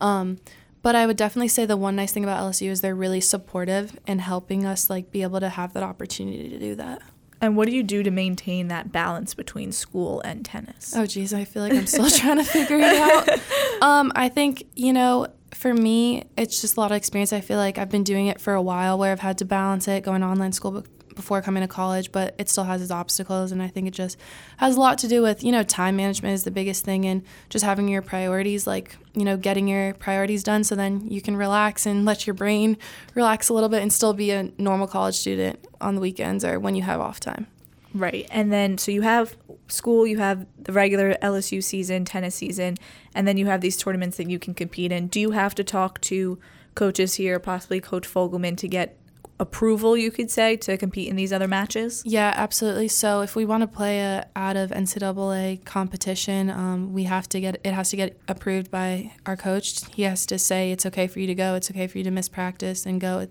Um, 0.00 0.38
but 0.82 0.94
I 0.94 1.06
would 1.06 1.16
definitely 1.16 1.48
say 1.48 1.66
the 1.66 1.76
one 1.76 1.96
nice 1.96 2.12
thing 2.12 2.24
about 2.24 2.40
LSU 2.40 2.68
is 2.68 2.80
they're 2.80 2.94
really 2.94 3.20
supportive 3.20 3.98
in 4.06 4.18
helping 4.20 4.66
us 4.66 4.90
like 4.90 5.10
be 5.10 5.22
able 5.22 5.40
to 5.40 5.48
have 5.48 5.72
that 5.72 5.82
opportunity 5.82 6.50
to 6.50 6.58
do 6.58 6.74
that. 6.76 7.02
And 7.44 7.56
what 7.56 7.68
do 7.68 7.74
you 7.74 7.82
do 7.82 8.02
to 8.02 8.10
maintain 8.10 8.68
that 8.68 8.90
balance 8.90 9.34
between 9.34 9.70
school 9.70 10.20
and 10.22 10.44
tennis? 10.44 10.94
Oh, 10.96 11.04
geez, 11.04 11.34
I 11.34 11.44
feel 11.44 11.62
like 11.62 11.74
I'm 11.74 11.86
still 11.86 12.08
trying 12.10 12.38
to 12.38 12.44
figure 12.44 12.78
it 12.78 12.84
out. 12.84 13.28
Um, 13.82 14.12
I 14.14 14.30
think, 14.30 14.64
you 14.74 14.94
know, 14.94 15.26
for 15.52 15.74
me, 15.74 16.24
it's 16.38 16.62
just 16.62 16.76
a 16.76 16.80
lot 16.80 16.90
of 16.90 16.96
experience. 16.96 17.34
I 17.34 17.42
feel 17.42 17.58
like 17.58 17.76
I've 17.76 17.90
been 17.90 18.04
doing 18.04 18.28
it 18.28 18.40
for 18.40 18.54
a 18.54 18.62
while 18.62 18.96
where 18.98 19.12
I've 19.12 19.20
had 19.20 19.36
to 19.38 19.44
balance 19.44 19.86
it, 19.88 20.04
going 20.04 20.22
online 20.22 20.52
school 20.52 20.84
before 21.14 21.42
coming 21.42 21.62
to 21.62 21.68
college, 21.68 22.12
but 22.12 22.34
it 22.38 22.48
still 22.48 22.64
has 22.64 22.82
its 22.82 22.90
obstacles. 22.90 23.52
And 23.52 23.62
I 23.62 23.68
think 23.68 23.88
it 23.88 23.92
just 23.92 24.18
has 24.58 24.76
a 24.76 24.80
lot 24.80 24.98
to 24.98 25.08
do 25.08 25.22
with, 25.22 25.42
you 25.42 25.52
know, 25.52 25.62
time 25.62 25.96
management 25.96 26.34
is 26.34 26.44
the 26.44 26.50
biggest 26.50 26.84
thing 26.84 27.04
and 27.04 27.22
just 27.48 27.64
having 27.64 27.88
your 27.88 28.02
priorities, 28.02 28.66
like, 28.66 28.96
you 29.14 29.24
know, 29.24 29.36
getting 29.36 29.68
your 29.68 29.94
priorities 29.94 30.42
done 30.42 30.64
so 30.64 30.74
then 30.74 31.08
you 31.08 31.20
can 31.20 31.36
relax 31.36 31.86
and 31.86 32.04
let 32.04 32.26
your 32.26 32.34
brain 32.34 32.76
relax 33.14 33.48
a 33.48 33.54
little 33.54 33.68
bit 33.68 33.82
and 33.82 33.92
still 33.92 34.12
be 34.12 34.30
a 34.30 34.50
normal 34.58 34.86
college 34.86 35.16
student 35.16 35.58
on 35.80 35.94
the 35.94 36.00
weekends 36.00 36.44
or 36.44 36.58
when 36.58 36.74
you 36.74 36.82
have 36.82 37.00
off 37.00 37.20
time. 37.20 37.46
Right. 37.94 38.26
And 38.30 38.52
then, 38.52 38.76
so 38.76 38.90
you 38.90 39.02
have 39.02 39.36
school, 39.68 40.04
you 40.06 40.18
have 40.18 40.46
the 40.58 40.72
regular 40.72 41.14
LSU 41.22 41.62
season, 41.62 42.04
tennis 42.04 42.34
season, 42.34 42.76
and 43.14 43.26
then 43.26 43.36
you 43.36 43.46
have 43.46 43.60
these 43.60 43.76
tournaments 43.76 44.16
that 44.16 44.28
you 44.28 44.38
can 44.40 44.52
compete 44.52 44.90
in. 44.90 45.06
Do 45.06 45.20
you 45.20 45.30
have 45.30 45.54
to 45.54 45.64
talk 45.64 46.00
to 46.02 46.38
coaches 46.74 47.14
here, 47.14 47.38
possibly 47.38 47.80
Coach 47.80 48.08
Fogleman, 48.08 48.56
to 48.56 48.68
get 48.68 48.98
approval, 49.40 49.96
you 49.96 50.10
could 50.10 50.30
say, 50.30 50.56
to 50.56 50.76
compete 50.76 51.08
in 51.08 51.16
these 51.16 51.32
other 51.32 51.48
matches? 51.48 52.02
Yeah, 52.06 52.32
absolutely. 52.36 52.88
So 52.88 53.20
if 53.22 53.34
we 53.34 53.44
want 53.44 53.62
to 53.62 53.66
play 53.66 54.00
a 54.00 54.28
out 54.36 54.56
of 54.56 54.70
NCAA 54.70 55.64
competition, 55.64 56.50
um, 56.50 56.92
we 56.92 57.04
have 57.04 57.28
to 57.30 57.40
get 57.40 57.60
it 57.64 57.72
has 57.72 57.90
to 57.90 57.96
get 57.96 58.18
approved 58.28 58.70
by 58.70 59.12
our 59.26 59.36
coach. 59.36 59.84
He 59.94 60.02
has 60.02 60.26
to 60.26 60.38
say 60.38 60.70
it's 60.72 60.86
okay 60.86 61.06
for 61.06 61.20
you 61.20 61.26
to 61.26 61.34
go. 61.34 61.54
It's 61.54 61.70
okay 61.70 61.86
for 61.86 61.98
you 61.98 62.04
to 62.04 62.10
miss 62.10 62.28
practice 62.28 62.86
and 62.86 63.00
go. 63.00 63.26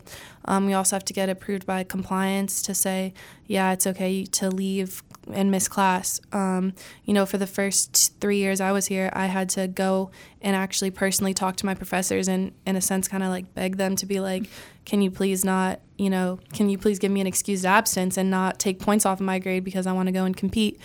Um, 0.46 0.66
we 0.66 0.74
also 0.74 0.96
have 0.96 1.06
to 1.06 1.14
get 1.14 1.30
approved 1.30 1.66
by 1.66 1.84
compliance 1.84 2.62
to 2.64 2.76
say, 2.76 3.14
yeah, 3.48 3.72
it's 3.72 3.88
okay 3.88 4.26
to 4.26 4.50
leave 4.50 5.04
and 5.32 5.50
miss 5.52 5.68
class. 5.68 6.20
Um, 6.32 6.74
you 7.06 7.14
know, 7.14 7.26
for 7.26 7.38
the 7.38 7.48
first 7.48 8.20
three 8.20 8.38
years 8.38 8.60
I 8.60 8.72
was 8.72 8.88
here, 8.88 9.10
I 9.14 9.28
had 9.28 9.50
to 9.50 9.68
go 9.68 10.12
and 10.42 10.56
actually 10.56 10.92
personally 10.92 11.34
talk 11.34 11.56
to 11.58 11.66
my 11.66 11.74
professors 11.74 12.28
and, 12.28 12.52
in 12.66 12.76
a 12.76 12.82
sense, 12.82 13.08
kind 13.08 13.24
of 13.24 13.30
like 13.30 13.54
beg 13.54 13.78
them 13.78 13.96
to 13.98 14.06
be 14.06 14.20
like, 14.20 14.50
can 14.86 15.02
you 15.02 15.10
please 15.10 15.46
not, 15.46 15.80
you 15.98 16.10
know, 16.10 16.40
can 16.52 16.70
you 16.70 16.78
please 16.78 17.00
give 17.00 17.12
me 17.12 17.22
an 17.22 17.28
excused 17.28 17.66
absence 17.66 18.18
and 18.18 18.30
not 18.30 18.60
take 18.60 18.80
points 18.80 19.06
off 19.06 19.20
of 19.20 19.26
my 19.26 19.40
grade 19.40 19.64
because 19.64 19.88
I 19.88 19.94
want 19.94 20.08
to 20.08 20.12
go 20.12 20.26
and 20.26 20.36
compete? 20.36 20.80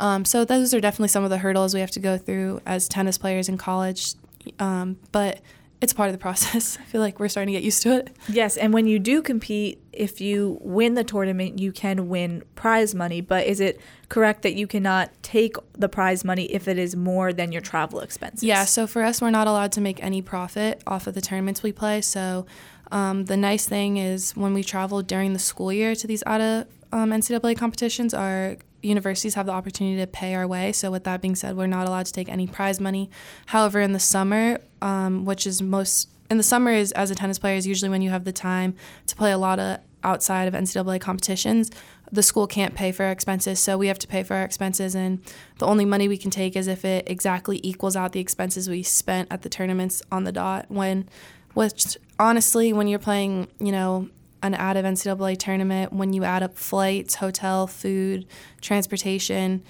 Um, 0.00 0.24
so 0.24 0.44
those 0.44 0.74
are 0.74 0.80
definitely 0.80 1.08
some 1.08 1.22
of 1.22 1.30
the 1.30 1.38
hurdles 1.38 1.72
we 1.72 1.80
have 1.80 1.92
to 1.92 2.00
go 2.00 2.18
through 2.18 2.60
as 2.66 2.88
tennis 2.88 3.16
players 3.16 3.48
in 3.48 3.58
college. 3.58 4.14
Um, 4.58 4.98
but 5.12 5.40
it's 5.84 5.92
part 5.92 6.08
of 6.08 6.14
the 6.14 6.18
process. 6.18 6.78
I 6.80 6.84
feel 6.84 7.00
like 7.02 7.20
we're 7.20 7.28
starting 7.28 7.52
to 7.52 7.60
get 7.60 7.62
used 7.62 7.82
to 7.82 7.98
it. 7.98 8.16
Yes, 8.28 8.56
and 8.56 8.72
when 8.72 8.86
you 8.86 8.98
do 8.98 9.22
compete, 9.22 9.80
if 9.92 10.20
you 10.20 10.58
win 10.60 10.94
the 10.94 11.04
tournament, 11.04 11.60
you 11.60 11.70
can 11.70 12.08
win 12.08 12.42
prize 12.56 12.94
money. 12.94 13.20
But 13.20 13.46
is 13.46 13.60
it 13.60 13.78
correct 14.08 14.42
that 14.42 14.54
you 14.54 14.66
cannot 14.66 15.10
take 15.22 15.56
the 15.74 15.88
prize 15.88 16.24
money 16.24 16.46
if 16.46 16.66
it 16.66 16.78
is 16.78 16.96
more 16.96 17.32
than 17.32 17.52
your 17.52 17.60
travel 17.60 18.00
expenses? 18.00 18.42
Yeah, 18.42 18.64
so 18.64 18.86
for 18.86 19.02
us, 19.02 19.20
we're 19.20 19.30
not 19.30 19.46
allowed 19.46 19.72
to 19.72 19.80
make 19.80 20.02
any 20.02 20.22
profit 20.22 20.82
off 20.86 21.06
of 21.06 21.14
the 21.14 21.20
tournaments 21.20 21.62
we 21.62 21.70
play. 21.70 22.00
So 22.00 22.46
um, 22.90 23.26
the 23.26 23.36
nice 23.36 23.66
thing 23.68 23.98
is 23.98 24.34
when 24.34 24.54
we 24.54 24.64
travel 24.64 25.02
during 25.02 25.34
the 25.34 25.38
school 25.38 25.72
year 25.72 25.94
to 25.94 26.06
these 26.06 26.22
out 26.26 26.40
of 26.40 26.66
um, 26.92 27.10
NCAA 27.10 27.58
competitions, 27.58 28.14
our 28.14 28.56
universities 28.84 29.34
have 29.34 29.46
the 29.46 29.52
opportunity 29.52 29.96
to 30.00 30.06
pay 30.06 30.34
our 30.34 30.46
way. 30.46 30.72
So, 30.72 30.90
with 30.90 31.04
that 31.04 31.20
being 31.20 31.34
said, 31.34 31.56
we're 31.56 31.66
not 31.66 31.86
allowed 31.86 32.06
to 32.06 32.12
take 32.12 32.28
any 32.28 32.46
prize 32.46 32.80
money. 32.80 33.10
However, 33.46 33.80
in 33.80 33.92
the 33.92 34.00
summer, 34.00 34.58
um, 34.82 35.24
which 35.24 35.46
is 35.46 35.62
most 35.62 36.08
in 36.30 36.36
the 36.36 36.42
summer 36.42 36.70
is 36.70 36.92
as 36.92 37.10
a 37.10 37.14
tennis 37.14 37.38
player 37.38 37.56
is 37.56 37.66
usually 37.66 37.88
when 37.88 38.02
you 38.02 38.10
have 38.10 38.24
the 38.24 38.32
time 38.32 38.74
to 39.06 39.16
play 39.16 39.30
a 39.30 39.38
lot 39.38 39.58
of 39.58 39.78
outside 40.02 40.46
of 40.46 40.54
NCAA 40.54 41.00
competitions. 41.00 41.70
The 42.12 42.22
school 42.22 42.46
can't 42.46 42.74
pay 42.74 42.92
for 42.92 43.04
our 43.04 43.10
expenses, 43.10 43.58
so 43.58 43.76
we 43.76 43.88
have 43.88 43.98
to 44.00 44.06
pay 44.06 44.22
for 44.22 44.34
our 44.34 44.44
expenses, 44.44 44.94
and 44.94 45.20
the 45.58 45.66
only 45.66 45.84
money 45.84 46.06
we 46.06 46.18
can 46.18 46.30
take 46.30 46.54
is 46.54 46.68
if 46.68 46.84
it 46.84 47.08
exactly 47.08 47.58
equals 47.62 47.96
out 47.96 48.12
the 48.12 48.20
expenses 48.20 48.68
we 48.68 48.82
spent 48.82 49.28
at 49.32 49.42
the 49.42 49.48
tournaments 49.48 50.02
on 50.12 50.24
the 50.24 50.32
dot. 50.32 50.66
When, 50.68 51.08
which 51.54 51.96
honestly, 52.18 52.72
when 52.72 52.86
you're 52.86 52.98
playing, 52.98 53.48
you 53.58 53.72
know, 53.72 54.08
an 54.44 54.54
out 54.54 54.76
of 54.76 54.84
NCAA 54.84 55.38
tournament, 55.38 55.92
when 55.92 56.12
you 56.12 56.24
add 56.24 56.42
up 56.42 56.56
flights, 56.56 57.16
hotel, 57.16 57.66
food, 57.66 58.26
transportation, 58.60 59.62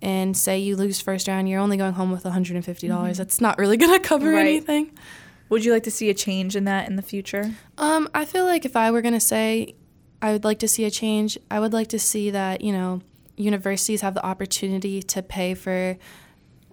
and 0.00 0.36
say 0.36 0.58
you 0.58 0.76
lose 0.76 1.00
first 1.00 1.28
round, 1.28 1.48
you're 1.48 1.60
only 1.60 1.76
going 1.76 1.92
home 1.92 2.10
with 2.10 2.24
$150. 2.24 2.62
Mm-hmm. 2.62 3.12
That's 3.12 3.40
not 3.40 3.58
really 3.58 3.76
going 3.78 3.92
to 3.92 4.00
cover 4.00 4.32
right. 4.32 4.40
anything. 4.40 4.92
Would 5.48 5.64
you 5.64 5.72
like 5.72 5.82
to 5.84 5.90
see 5.90 6.08
a 6.08 6.14
change 6.14 6.56
in 6.56 6.64
that 6.64 6.88
in 6.88 6.96
the 6.96 7.02
future? 7.02 7.52
Um, 7.78 8.08
I 8.14 8.24
feel 8.24 8.44
like 8.44 8.64
if 8.64 8.76
I 8.76 8.90
were 8.90 9.02
going 9.02 9.14
to 9.14 9.20
say 9.20 9.74
I 10.22 10.32
would 10.32 10.44
like 10.44 10.60
to 10.60 10.68
see 10.68 10.84
a 10.84 10.90
change, 10.90 11.36
I 11.50 11.60
would 11.60 11.72
like 11.72 11.88
to 11.88 11.98
see 11.98 12.30
that, 12.30 12.62
you 12.62 12.72
know, 12.72 13.02
universities 13.36 14.00
have 14.00 14.14
the 14.14 14.24
opportunity 14.24 15.02
to 15.02 15.22
pay 15.22 15.54
for 15.54 15.98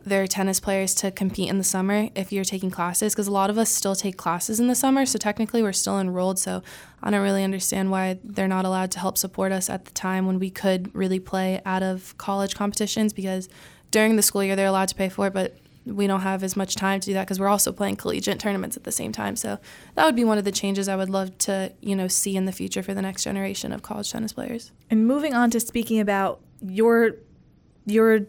their 0.10 0.28
tennis 0.28 0.60
players 0.60 0.94
to 0.96 1.12
compete 1.12 1.50
in 1.50 1.58
the 1.58 1.64
summer 1.64 2.10
if 2.16 2.32
you're 2.32 2.44
taking 2.44 2.70
classes 2.70 3.14
because 3.14 3.28
a 3.28 3.32
lot 3.32 3.50
of 3.50 3.58
us 3.58 3.70
still 3.70 3.96
take 3.96 4.18
classes 4.18 4.60
in 4.60 4.68
the 4.68 4.76
summer 4.76 5.06
so 5.06 5.18
technically 5.18 5.62
we're 5.62 5.74
still 5.74 6.00
enrolled 6.00 6.38
so 6.38 6.62
i 7.02 7.10
don't 7.10 7.22
really 7.22 7.44
understand 7.44 7.92
why 7.92 8.20
they're 8.24 8.48
not 8.48 8.66
allowed 8.66 8.92
to 8.92 9.00
help 9.00 9.18
support 9.18 9.52
us 9.52 9.70
at 9.70 9.86
the 9.86 9.92
time 9.92 10.26
when 10.26 10.40
we 10.40 10.50
could 10.50 10.94
really 10.94 11.20
play 11.20 11.62
out 11.66 11.84
of 11.84 12.18
college 12.18 12.56
competitions 12.56 13.14
because 13.14 13.48
during 13.92 14.16
the 14.16 14.22
school 14.22 14.44
year 14.44 14.56
they're 14.56 14.68
allowed 14.68 14.90
to 14.90 14.96
pay 14.96 15.10
for 15.10 15.28
it 15.28 15.34
but 15.34 15.58
we 15.86 16.06
don't 16.06 16.22
have 16.22 16.44
as 16.44 16.56
much 16.56 16.76
time 16.76 17.00
to 17.00 17.08
do 17.08 17.14
that 17.14 17.26
because 17.26 17.40
we're 17.40 17.48
also 17.48 17.72
playing 17.72 17.96
collegiate 17.96 18.40
tournaments 18.40 18.76
at 18.76 18.84
the 18.84 18.92
same 18.92 19.12
time 19.12 19.36
so 19.36 19.58
that 19.96 20.06
would 20.06 20.16
be 20.16 20.24
one 20.24 20.38
of 20.38 20.44
the 20.44 20.52
changes 20.52 20.90
i 20.90 20.96
would 20.96 21.10
love 21.10 21.36
to 21.38 21.72
you 21.82 21.96
know 21.96 22.08
see 22.08 22.36
in 22.36 22.46
the 22.46 22.52
future 22.52 22.84
for 22.84 22.94
the 22.94 23.02
next 23.02 23.24
generation 23.24 23.72
of 23.72 23.82
college 23.82 24.12
tennis 24.12 24.34
players. 24.34 24.72
And 24.90 25.08
moving 25.08 25.34
on 25.34 25.50
to 25.52 25.60
speaking 25.60 26.00
about 26.00 26.42
your 26.62 27.12
your 27.86 28.22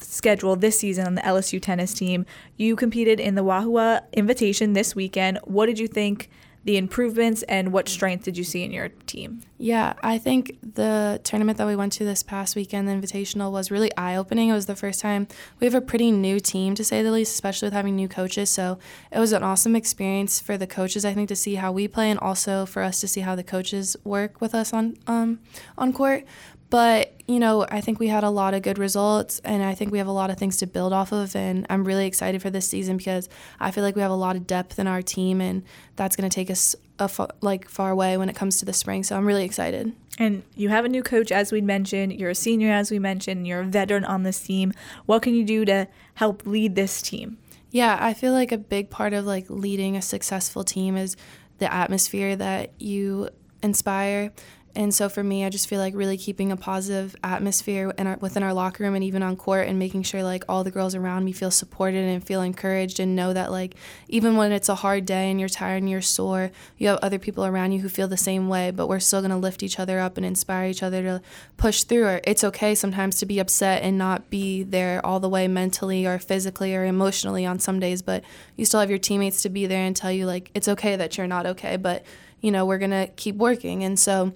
schedule 0.00 0.56
this 0.56 0.78
season 0.78 1.06
on 1.06 1.14
the 1.14 1.22
LSU 1.22 1.60
tennis 1.60 1.94
team. 1.94 2.26
You 2.56 2.76
competed 2.76 3.20
in 3.20 3.34
the 3.34 3.44
Wahoo 3.44 3.98
Invitation 4.12 4.72
this 4.72 4.94
weekend. 4.94 5.38
What 5.44 5.66
did 5.66 5.78
you 5.78 5.88
think 5.88 6.28
the 6.64 6.76
improvements 6.76 7.42
and 7.44 7.72
what 7.72 7.88
strength 7.88 8.24
did 8.24 8.36
you 8.36 8.44
see 8.44 8.62
in 8.62 8.70
your 8.70 8.90
team? 9.06 9.40
Yeah, 9.56 9.94
I 10.02 10.18
think 10.18 10.58
the 10.60 11.18
tournament 11.24 11.56
that 11.56 11.66
we 11.66 11.74
went 11.74 11.94
to 11.94 12.04
this 12.04 12.22
past 12.22 12.56
weekend, 12.56 12.86
the 12.86 12.92
Invitational, 12.92 13.50
was 13.50 13.70
really 13.70 13.90
eye 13.96 14.16
opening. 14.16 14.50
It 14.50 14.52
was 14.52 14.66
the 14.66 14.76
first 14.76 15.00
time 15.00 15.28
we 15.60 15.66
have 15.66 15.74
a 15.74 15.80
pretty 15.80 16.10
new 16.10 16.38
team, 16.40 16.74
to 16.74 16.84
say 16.84 17.02
the 17.02 17.10
least, 17.10 17.32
especially 17.32 17.66
with 17.66 17.72
having 17.72 17.96
new 17.96 18.06
coaches. 18.06 18.50
So 18.50 18.78
it 19.10 19.18
was 19.18 19.32
an 19.32 19.42
awesome 19.42 19.74
experience 19.74 20.40
for 20.40 20.58
the 20.58 20.66
coaches, 20.66 21.06
I 21.06 21.14
think, 21.14 21.28
to 21.28 21.36
see 21.36 21.54
how 21.54 21.72
we 21.72 21.88
play 21.88 22.10
and 22.10 22.20
also 22.20 22.66
for 22.66 22.82
us 22.82 23.00
to 23.00 23.08
see 23.08 23.20
how 23.20 23.34
the 23.34 23.42
coaches 23.42 23.96
work 24.04 24.40
with 24.40 24.54
us 24.54 24.72
on 24.74 24.98
um, 25.06 25.40
on 25.78 25.92
court. 25.92 26.24
But, 26.70 27.14
you 27.26 27.38
know, 27.38 27.66
I 27.70 27.80
think 27.80 27.98
we 27.98 28.08
had 28.08 28.24
a 28.24 28.30
lot 28.30 28.52
of 28.52 28.62
good 28.62 28.78
results 28.78 29.40
and 29.42 29.62
I 29.62 29.74
think 29.74 29.90
we 29.90 29.98
have 29.98 30.06
a 30.06 30.12
lot 30.12 30.30
of 30.30 30.36
things 30.36 30.58
to 30.58 30.66
build 30.66 30.92
off 30.92 31.12
of. 31.12 31.34
And 31.34 31.66
I'm 31.70 31.84
really 31.84 32.06
excited 32.06 32.42
for 32.42 32.50
this 32.50 32.68
season 32.68 32.98
because 32.98 33.28
I 33.58 33.70
feel 33.70 33.82
like 33.82 33.96
we 33.96 34.02
have 34.02 34.10
a 34.10 34.14
lot 34.14 34.36
of 34.36 34.46
depth 34.46 34.78
in 34.78 34.86
our 34.86 35.00
team 35.00 35.40
and 35.40 35.62
that's 35.96 36.14
going 36.14 36.28
to 36.28 36.34
take 36.34 36.50
us 36.50 36.76
a 36.98 37.28
like 37.40 37.68
far 37.68 37.90
away 37.90 38.16
when 38.16 38.28
it 38.28 38.36
comes 38.36 38.58
to 38.58 38.64
the 38.64 38.72
spring. 38.72 39.02
So 39.02 39.16
I'm 39.16 39.24
really 39.24 39.44
excited. 39.44 39.92
And 40.18 40.42
you 40.56 40.68
have 40.68 40.84
a 40.84 40.88
new 40.88 41.02
coach, 41.02 41.30
as 41.30 41.52
we 41.52 41.60
mentioned. 41.60 42.12
You're 42.12 42.30
a 42.30 42.34
senior, 42.34 42.72
as 42.72 42.90
we 42.90 42.98
mentioned. 42.98 43.46
You're 43.46 43.60
a 43.60 43.64
veteran 43.64 44.04
on 44.04 44.24
this 44.24 44.40
team. 44.40 44.72
What 45.06 45.22
can 45.22 45.34
you 45.34 45.44
do 45.44 45.64
to 45.64 45.86
help 46.14 46.44
lead 46.44 46.74
this 46.74 47.00
team? 47.00 47.38
Yeah, 47.70 47.96
I 48.00 48.14
feel 48.14 48.32
like 48.32 48.50
a 48.50 48.58
big 48.58 48.90
part 48.90 49.12
of 49.12 49.26
like 49.26 49.46
leading 49.48 49.96
a 49.96 50.02
successful 50.02 50.64
team 50.64 50.96
is 50.96 51.16
the 51.58 51.72
atmosphere 51.72 52.34
that 52.36 52.72
you 52.80 53.28
inspire 53.62 54.32
And 54.74 54.94
so 54.94 55.08
for 55.08 55.24
me, 55.24 55.44
I 55.44 55.48
just 55.48 55.68
feel 55.68 55.80
like 55.80 55.94
really 55.94 56.16
keeping 56.16 56.52
a 56.52 56.56
positive 56.56 57.16
atmosphere 57.24 57.92
our, 57.98 58.16
within 58.18 58.42
our 58.42 58.52
locker 58.52 58.84
room 58.84 58.94
and 58.94 59.02
even 59.02 59.22
on 59.22 59.36
court 59.36 59.66
and 59.66 59.78
making 59.78 60.04
sure 60.04 60.22
like 60.22 60.44
all 60.48 60.62
the 60.62 60.70
girls 60.70 60.94
around 60.94 61.24
me 61.24 61.32
feel 61.32 61.50
supported 61.50 62.04
and 62.04 62.24
feel 62.24 62.42
encouraged 62.42 63.00
and 63.00 63.16
know 63.16 63.32
that 63.32 63.50
like 63.50 63.74
even 64.08 64.36
when 64.36 64.52
it's 64.52 64.68
a 64.68 64.76
hard 64.76 65.04
day 65.04 65.30
and 65.30 65.40
you're 65.40 65.48
tired 65.48 65.78
and 65.78 65.90
you're 65.90 66.00
sore, 66.00 66.50
you 66.76 66.88
have 66.88 66.98
other 67.02 67.18
people 67.18 67.44
around 67.44 67.72
you 67.72 67.80
who 67.80 67.88
feel 67.88 68.08
the 68.08 68.16
same 68.16 68.48
way, 68.48 68.70
but 68.70 68.86
we're 68.86 69.00
still 69.00 69.20
going 69.20 69.30
to 69.30 69.36
lift 69.36 69.62
each 69.62 69.80
other 69.80 69.98
up 69.98 70.16
and 70.16 70.24
inspire 70.24 70.68
each 70.68 70.82
other 70.82 71.02
to 71.02 71.22
push 71.56 71.82
through 71.82 72.06
it. 72.06 72.24
It's 72.26 72.44
okay 72.44 72.74
sometimes 72.74 73.16
to 73.16 73.26
be 73.26 73.38
upset 73.38 73.82
and 73.82 73.98
not 73.98 74.30
be 74.30 74.62
there 74.62 75.04
all 75.04 75.20
the 75.20 75.28
way 75.28 75.48
mentally 75.48 76.06
or 76.06 76.18
physically 76.18 76.74
or 76.74 76.84
emotionally 76.84 77.44
on 77.44 77.58
some 77.58 77.80
days, 77.80 78.02
but 78.02 78.22
you 78.56 78.64
still 78.64 78.80
have 78.80 78.90
your 78.90 78.98
teammates 78.98 79.42
to 79.42 79.48
be 79.48 79.66
there 79.66 79.84
and 79.84 79.96
tell 79.96 80.12
you 80.12 80.26
like 80.26 80.50
it's 80.54 80.68
okay 80.68 80.96
that 80.96 81.16
you're 81.16 81.26
not 81.26 81.46
okay, 81.46 81.76
but 81.76 82.04
you 82.40 82.50
know, 82.52 82.64
we're 82.64 82.78
going 82.78 82.90
to 82.90 83.08
keep 83.16 83.34
working. 83.34 83.82
And 83.82 83.98
so 83.98 84.32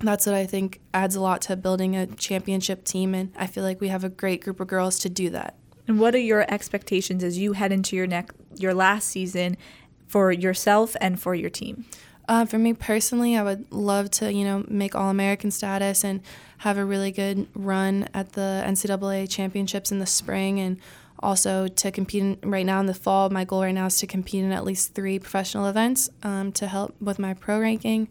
that's 0.00 0.26
what 0.26 0.34
I 0.34 0.46
think 0.46 0.80
adds 0.92 1.16
a 1.16 1.20
lot 1.20 1.42
to 1.42 1.56
building 1.56 1.96
a 1.96 2.06
championship 2.06 2.84
team. 2.84 3.14
And 3.14 3.32
I 3.36 3.46
feel 3.46 3.64
like 3.64 3.80
we 3.80 3.88
have 3.88 4.04
a 4.04 4.08
great 4.08 4.42
group 4.42 4.60
of 4.60 4.68
girls 4.68 4.98
to 5.00 5.08
do 5.08 5.30
that. 5.30 5.56
And 5.88 6.00
what 6.00 6.14
are 6.14 6.18
your 6.18 6.44
expectations 6.52 7.22
as 7.22 7.38
you 7.38 7.52
head 7.52 7.72
into 7.72 7.96
your 7.96 8.06
next 8.06 8.34
your 8.56 8.74
last 8.74 9.08
season 9.08 9.56
for 10.06 10.32
yourself 10.32 10.96
and 11.00 11.20
for 11.20 11.34
your 11.34 11.50
team? 11.50 11.84
Uh, 12.28 12.44
for 12.44 12.58
me 12.58 12.72
personally, 12.72 13.36
I 13.36 13.42
would 13.44 13.70
love 13.70 14.10
to, 14.12 14.32
you 14.32 14.44
know, 14.44 14.64
make 14.68 14.96
All 14.96 15.10
American 15.10 15.50
status 15.52 16.04
and 16.04 16.20
have 16.58 16.76
a 16.76 16.84
really 16.84 17.12
good 17.12 17.46
run 17.54 18.08
at 18.12 18.32
the 18.32 18.64
NCAA 18.66 19.30
championships 19.30 19.92
in 19.92 20.00
the 20.00 20.06
spring, 20.06 20.58
and 20.58 20.80
also 21.20 21.68
to 21.68 21.92
compete 21.92 22.22
in, 22.22 22.38
right 22.42 22.66
now 22.66 22.80
in 22.80 22.86
the 22.86 22.94
fall. 22.94 23.30
My 23.30 23.44
goal 23.44 23.62
right 23.62 23.72
now 23.72 23.86
is 23.86 23.98
to 23.98 24.08
compete 24.08 24.42
in 24.42 24.50
at 24.50 24.64
least 24.64 24.94
three 24.94 25.20
professional 25.20 25.66
events 25.66 26.10
um, 26.24 26.50
to 26.52 26.66
help 26.66 27.00
with 27.00 27.20
my 27.20 27.34
pro 27.34 27.60
ranking 27.60 28.08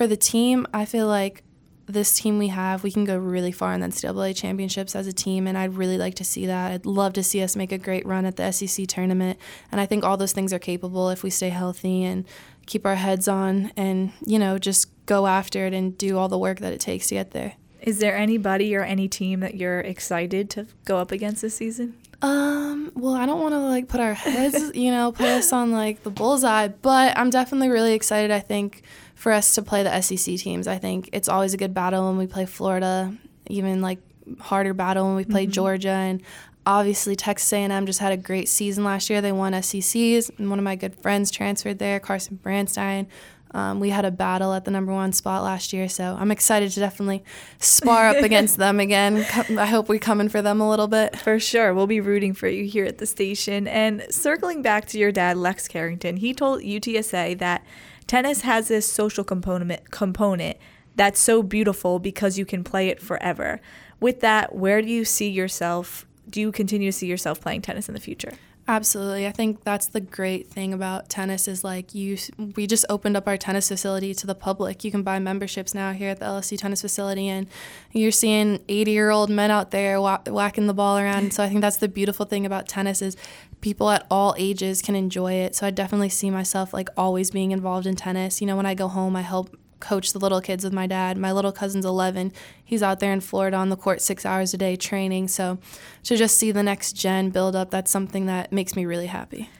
for 0.00 0.06
the 0.06 0.16
team, 0.16 0.66
I 0.72 0.86
feel 0.86 1.06
like 1.06 1.42
this 1.84 2.14
team 2.14 2.38
we 2.38 2.48
have, 2.48 2.82
we 2.82 2.90
can 2.90 3.04
go 3.04 3.18
really 3.18 3.52
far 3.52 3.74
in 3.74 3.80
the 3.80 3.88
NCAA 3.88 4.34
championships 4.34 4.96
as 4.96 5.06
a 5.06 5.12
team, 5.12 5.46
and 5.46 5.58
I'd 5.58 5.74
really 5.74 5.98
like 5.98 6.14
to 6.14 6.24
see 6.24 6.46
that. 6.46 6.72
I'd 6.72 6.86
love 6.86 7.12
to 7.12 7.22
see 7.22 7.42
us 7.42 7.54
make 7.54 7.70
a 7.70 7.76
great 7.76 8.06
run 8.06 8.24
at 8.24 8.36
the 8.36 8.50
SEC 8.50 8.86
tournament, 8.86 9.38
and 9.70 9.78
I 9.78 9.84
think 9.84 10.02
all 10.02 10.16
those 10.16 10.32
things 10.32 10.54
are 10.54 10.58
capable 10.58 11.10
if 11.10 11.22
we 11.22 11.28
stay 11.28 11.50
healthy 11.50 12.02
and 12.02 12.24
keep 12.64 12.86
our 12.86 12.94
heads 12.94 13.28
on, 13.28 13.72
and 13.76 14.12
you 14.24 14.38
know 14.38 14.56
just 14.56 14.88
go 15.04 15.26
after 15.26 15.66
it 15.66 15.74
and 15.74 15.98
do 15.98 16.16
all 16.16 16.30
the 16.30 16.38
work 16.38 16.60
that 16.60 16.72
it 16.72 16.80
takes 16.80 17.08
to 17.08 17.16
get 17.16 17.32
there. 17.32 17.56
Is 17.82 17.98
there 17.98 18.16
anybody 18.16 18.74
or 18.74 18.82
any 18.82 19.06
team 19.06 19.40
that 19.40 19.56
you're 19.56 19.80
excited 19.80 20.48
to 20.48 20.66
go 20.86 20.96
up 20.96 21.12
against 21.12 21.42
this 21.42 21.56
season? 21.56 21.94
Um, 22.22 22.92
well, 22.94 23.14
I 23.14 23.26
don't 23.26 23.40
want 23.40 23.52
to 23.52 23.58
like 23.58 23.88
put 23.88 24.00
our 24.00 24.14
heads, 24.14 24.72
you 24.74 24.90
know, 24.90 25.12
put 25.12 25.26
us 25.26 25.52
on 25.54 25.72
like 25.72 26.04
the 26.04 26.10
bullseye, 26.10 26.68
but 26.68 27.18
I'm 27.18 27.28
definitely 27.28 27.68
really 27.68 27.92
excited. 27.92 28.30
I 28.30 28.40
think 28.40 28.82
for 29.20 29.32
us 29.32 29.54
to 29.54 29.60
play 29.60 29.82
the 29.82 30.00
SEC 30.00 30.36
teams. 30.36 30.66
I 30.66 30.78
think 30.78 31.10
it's 31.12 31.28
always 31.28 31.52
a 31.52 31.58
good 31.58 31.74
battle 31.74 32.08
when 32.08 32.16
we 32.16 32.26
play 32.26 32.46
Florida, 32.46 33.14
even 33.48 33.82
like 33.82 33.98
harder 34.38 34.72
battle 34.72 35.08
when 35.08 35.16
we 35.16 35.26
play 35.26 35.44
mm-hmm. 35.44 35.52
Georgia 35.52 35.90
and 35.90 36.22
obviously 36.64 37.14
Texas 37.14 37.52
A&M 37.52 37.84
just 37.84 37.98
had 37.98 38.12
a 38.12 38.16
great 38.16 38.48
season 38.48 38.82
last 38.82 39.10
year. 39.10 39.20
They 39.20 39.30
won 39.30 39.52
SECs, 39.62 40.30
and 40.38 40.48
one 40.48 40.58
of 40.58 40.64
my 40.64 40.74
good 40.74 40.96
friends 41.02 41.30
transferred 41.30 41.78
there, 41.78 42.00
Carson 42.00 42.36
Branstine. 42.36 43.08
Um, 43.52 43.78
we 43.78 43.90
had 43.90 44.06
a 44.06 44.10
battle 44.10 44.54
at 44.54 44.64
the 44.64 44.70
number 44.70 44.92
one 44.92 45.12
spot 45.12 45.42
last 45.42 45.74
year, 45.74 45.86
so 45.86 46.16
I'm 46.18 46.30
excited 46.30 46.70
to 46.72 46.80
definitely 46.80 47.22
spar 47.58 48.08
up 48.08 48.16
against 48.24 48.56
them 48.56 48.80
again. 48.80 49.26
I 49.58 49.66
hope 49.66 49.90
we 49.90 49.98
come 49.98 50.22
in 50.22 50.30
for 50.30 50.40
them 50.40 50.62
a 50.62 50.70
little 50.70 50.88
bit. 50.88 51.18
For 51.18 51.38
sure. 51.38 51.74
We'll 51.74 51.86
be 51.86 52.00
rooting 52.00 52.32
for 52.32 52.48
you 52.48 52.64
here 52.64 52.86
at 52.86 52.96
the 52.96 53.06
station. 53.06 53.68
And 53.68 54.06
circling 54.08 54.62
back 54.62 54.86
to 54.86 54.98
your 54.98 55.12
dad, 55.12 55.36
Lex 55.36 55.68
Carrington, 55.68 56.16
he 56.16 56.32
told 56.32 56.62
USTA 56.62 57.34
that 57.38 57.62
tennis 58.10 58.40
has 58.40 58.66
this 58.66 58.92
social 58.92 59.22
component 59.22 59.88
component 59.92 60.56
that's 60.96 61.20
so 61.20 61.44
beautiful 61.44 62.00
because 62.00 62.36
you 62.36 62.44
can 62.44 62.64
play 62.64 62.88
it 62.88 63.00
forever. 63.00 63.60
With 64.00 64.18
that, 64.18 64.52
where 64.52 64.82
do 64.82 64.88
you 64.88 65.04
see 65.04 65.28
yourself? 65.28 66.06
Do 66.28 66.40
you 66.40 66.50
continue 66.50 66.90
to 66.90 66.98
see 66.98 67.06
yourself 67.06 67.40
playing 67.40 67.62
tennis 67.62 67.88
in 67.88 67.94
the 67.94 68.00
future? 68.00 68.32
Absolutely. 68.70 69.26
I 69.26 69.32
think 69.32 69.64
that's 69.64 69.88
the 69.88 70.00
great 70.00 70.46
thing 70.46 70.72
about 70.72 71.08
tennis 71.08 71.48
is 71.48 71.64
like 71.64 71.92
you 71.92 72.16
we 72.54 72.68
just 72.68 72.84
opened 72.88 73.16
up 73.16 73.26
our 73.26 73.36
tennis 73.36 73.66
facility 73.66 74.14
to 74.14 74.28
the 74.28 74.34
public. 74.36 74.84
You 74.84 74.92
can 74.92 75.02
buy 75.02 75.18
memberships 75.18 75.74
now 75.74 75.90
here 75.90 76.10
at 76.10 76.20
the 76.20 76.26
LSU 76.26 76.56
tennis 76.56 76.80
facility 76.80 77.26
and 77.26 77.48
you're 77.90 78.12
seeing 78.12 78.60
80-year-old 78.68 79.28
men 79.28 79.50
out 79.50 79.72
there 79.72 80.00
whack, 80.00 80.28
whacking 80.28 80.68
the 80.68 80.72
ball 80.72 80.98
around. 80.98 81.34
So 81.34 81.42
I 81.42 81.48
think 81.48 81.62
that's 81.62 81.78
the 81.78 81.88
beautiful 81.88 82.26
thing 82.26 82.46
about 82.46 82.68
tennis 82.68 83.02
is 83.02 83.16
people 83.60 83.90
at 83.90 84.06
all 84.08 84.36
ages 84.38 84.82
can 84.82 84.94
enjoy 84.94 85.32
it. 85.32 85.56
So 85.56 85.66
I 85.66 85.72
definitely 85.72 86.10
see 86.10 86.30
myself 86.30 86.72
like 86.72 86.90
always 86.96 87.32
being 87.32 87.50
involved 87.50 87.88
in 87.88 87.96
tennis. 87.96 88.40
You 88.40 88.46
know, 88.46 88.56
when 88.56 88.66
I 88.66 88.74
go 88.74 88.86
home, 88.86 89.16
I 89.16 89.22
help 89.22 89.58
coach 89.80 90.12
the 90.12 90.18
little 90.18 90.40
kids 90.40 90.62
with 90.62 90.72
my 90.72 90.86
dad. 90.86 91.16
My 91.16 91.32
little 91.32 91.52
cousin's 91.52 91.84
11. 91.84 92.32
He's 92.64 92.82
out 92.82 93.00
there 93.00 93.12
in 93.12 93.20
Florida 93.20 93.56
on 93.56 93.70
the 93.70 93.76
court 93.76 94.00
six 94.00 94.24
hours 94.24 94.54
a 94.54 94.58
day 94.58 94.76
training. 94.76 95.28
So 95.28 95.58
to 96.04 96.16
just 96.16 96.36
see 96.36 96.52
the 96.52 96.62
next 96.62 96.92
gen 96.92 97.30
build 97.30 97.56
up, 97.56 97.70
that's 97.70 97.90
something 97.90 98.26
that 98.26 98.52
makes 98.52 98.76
me 98.76 98.84
really 98.84 99.06
happy. 99.06 99.50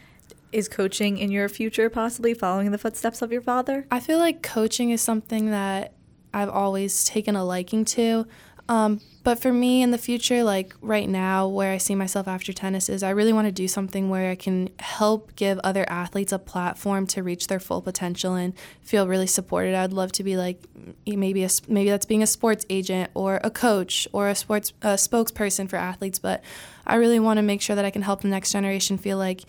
Is 0.52 0.68
coaching 0.68 1.18
in 1.18 1.30
your 1.30 1.48
future 1.48 1.88
possibly 1.88 2.34
following 2.34 2.66
in 2.66 2.72
the 2.72 2.78
footsteps 2.78 3.22
of 3.22 3.32
your 3.32 3.40
father? 3.40 3.86
I 3.90 4.00
feel 4.00 4.18
like 4.18 4.42
coaching 4.42 4.90
is 4.90 5.00
something 5.00 5.50
that 5.50 5.94
I've 6.32 6.48
always 6.48 7.04
taken 7.04 7.36
a 7.36 7.44
liking 7.44 7.84
to. 7.86 8.26
Um, 8.70 9.00
but 9.24 9.40
for 9.40 9.52
me 9.52 9.82
in 9.82 9.90
the 9.90 9.98
future, 9.98 10.44
like 10.44 10.74
right 10.80 11.08
now, 11.08 11.48
where 11.48 11.72
I 11.72 11.78
see 11.78 11.96
myself 11.96 12.28
after 12.28 12.52
tennis 12.52 12.88
is 12.88 13.02
I 13.02 13.10
really 13.10 13.32
want 13.32 13.48
to 13.48 13.52
do 13.52 13.66
something 13.66 14.08
where 14.08 14.30
I 14.30 14.36
can 14.36 14.70
help 14.78 15.34
give 15.34 15.58
other 15.64 15.84
athletes 15.90 16.30
a 16.30 16.38
platform 16.38 17.08
to 17.08 17.24
reach 17.24 17.48
their 17.48 17.58
full 17.58 17.82
potential 17.82 18.34
and 18.34 18.54
feel 18.80 19.08
really 19.08 19.26
supported. 19.26 19.74
I'd 19.74 19.92
love 19.92 20.12
to 20.12 20.24
be 20.24 20.36
like 20.36 20.62
maybe 21.04 21.42
a, 21.42 21.50
maybe 21.66 21.90
that's 21.90 22.06
being 22.06 22.22
a 22.22 22.28
sports 22.28 22.64
agent 22.70 23.10
or 23.12 23.40
a 23.42 23.50
coach 23.50 24.06
or 24.12 24.28
a 24.28 24.36
sports 24.36 24.72
a 24.82 24.94
spokesperson 24.94 25.68
for 25.68 25.76
athletes. 25.76 26.20
But 26.20 26.42
I 26.86 26.94
really 26.94 27.18
want 27.18 27.38
to 27.38 27.42
make 27.42 27.60
sure 27.60 27.74
that 27.74 27.84
I 27.84 27.90
can 27.90 28.02
help 28.02 28.20
the 28.20 28.28
next 28.28 28.52
generation 28.52 28.98
feel 28.98 29.18
like 29.18 29.42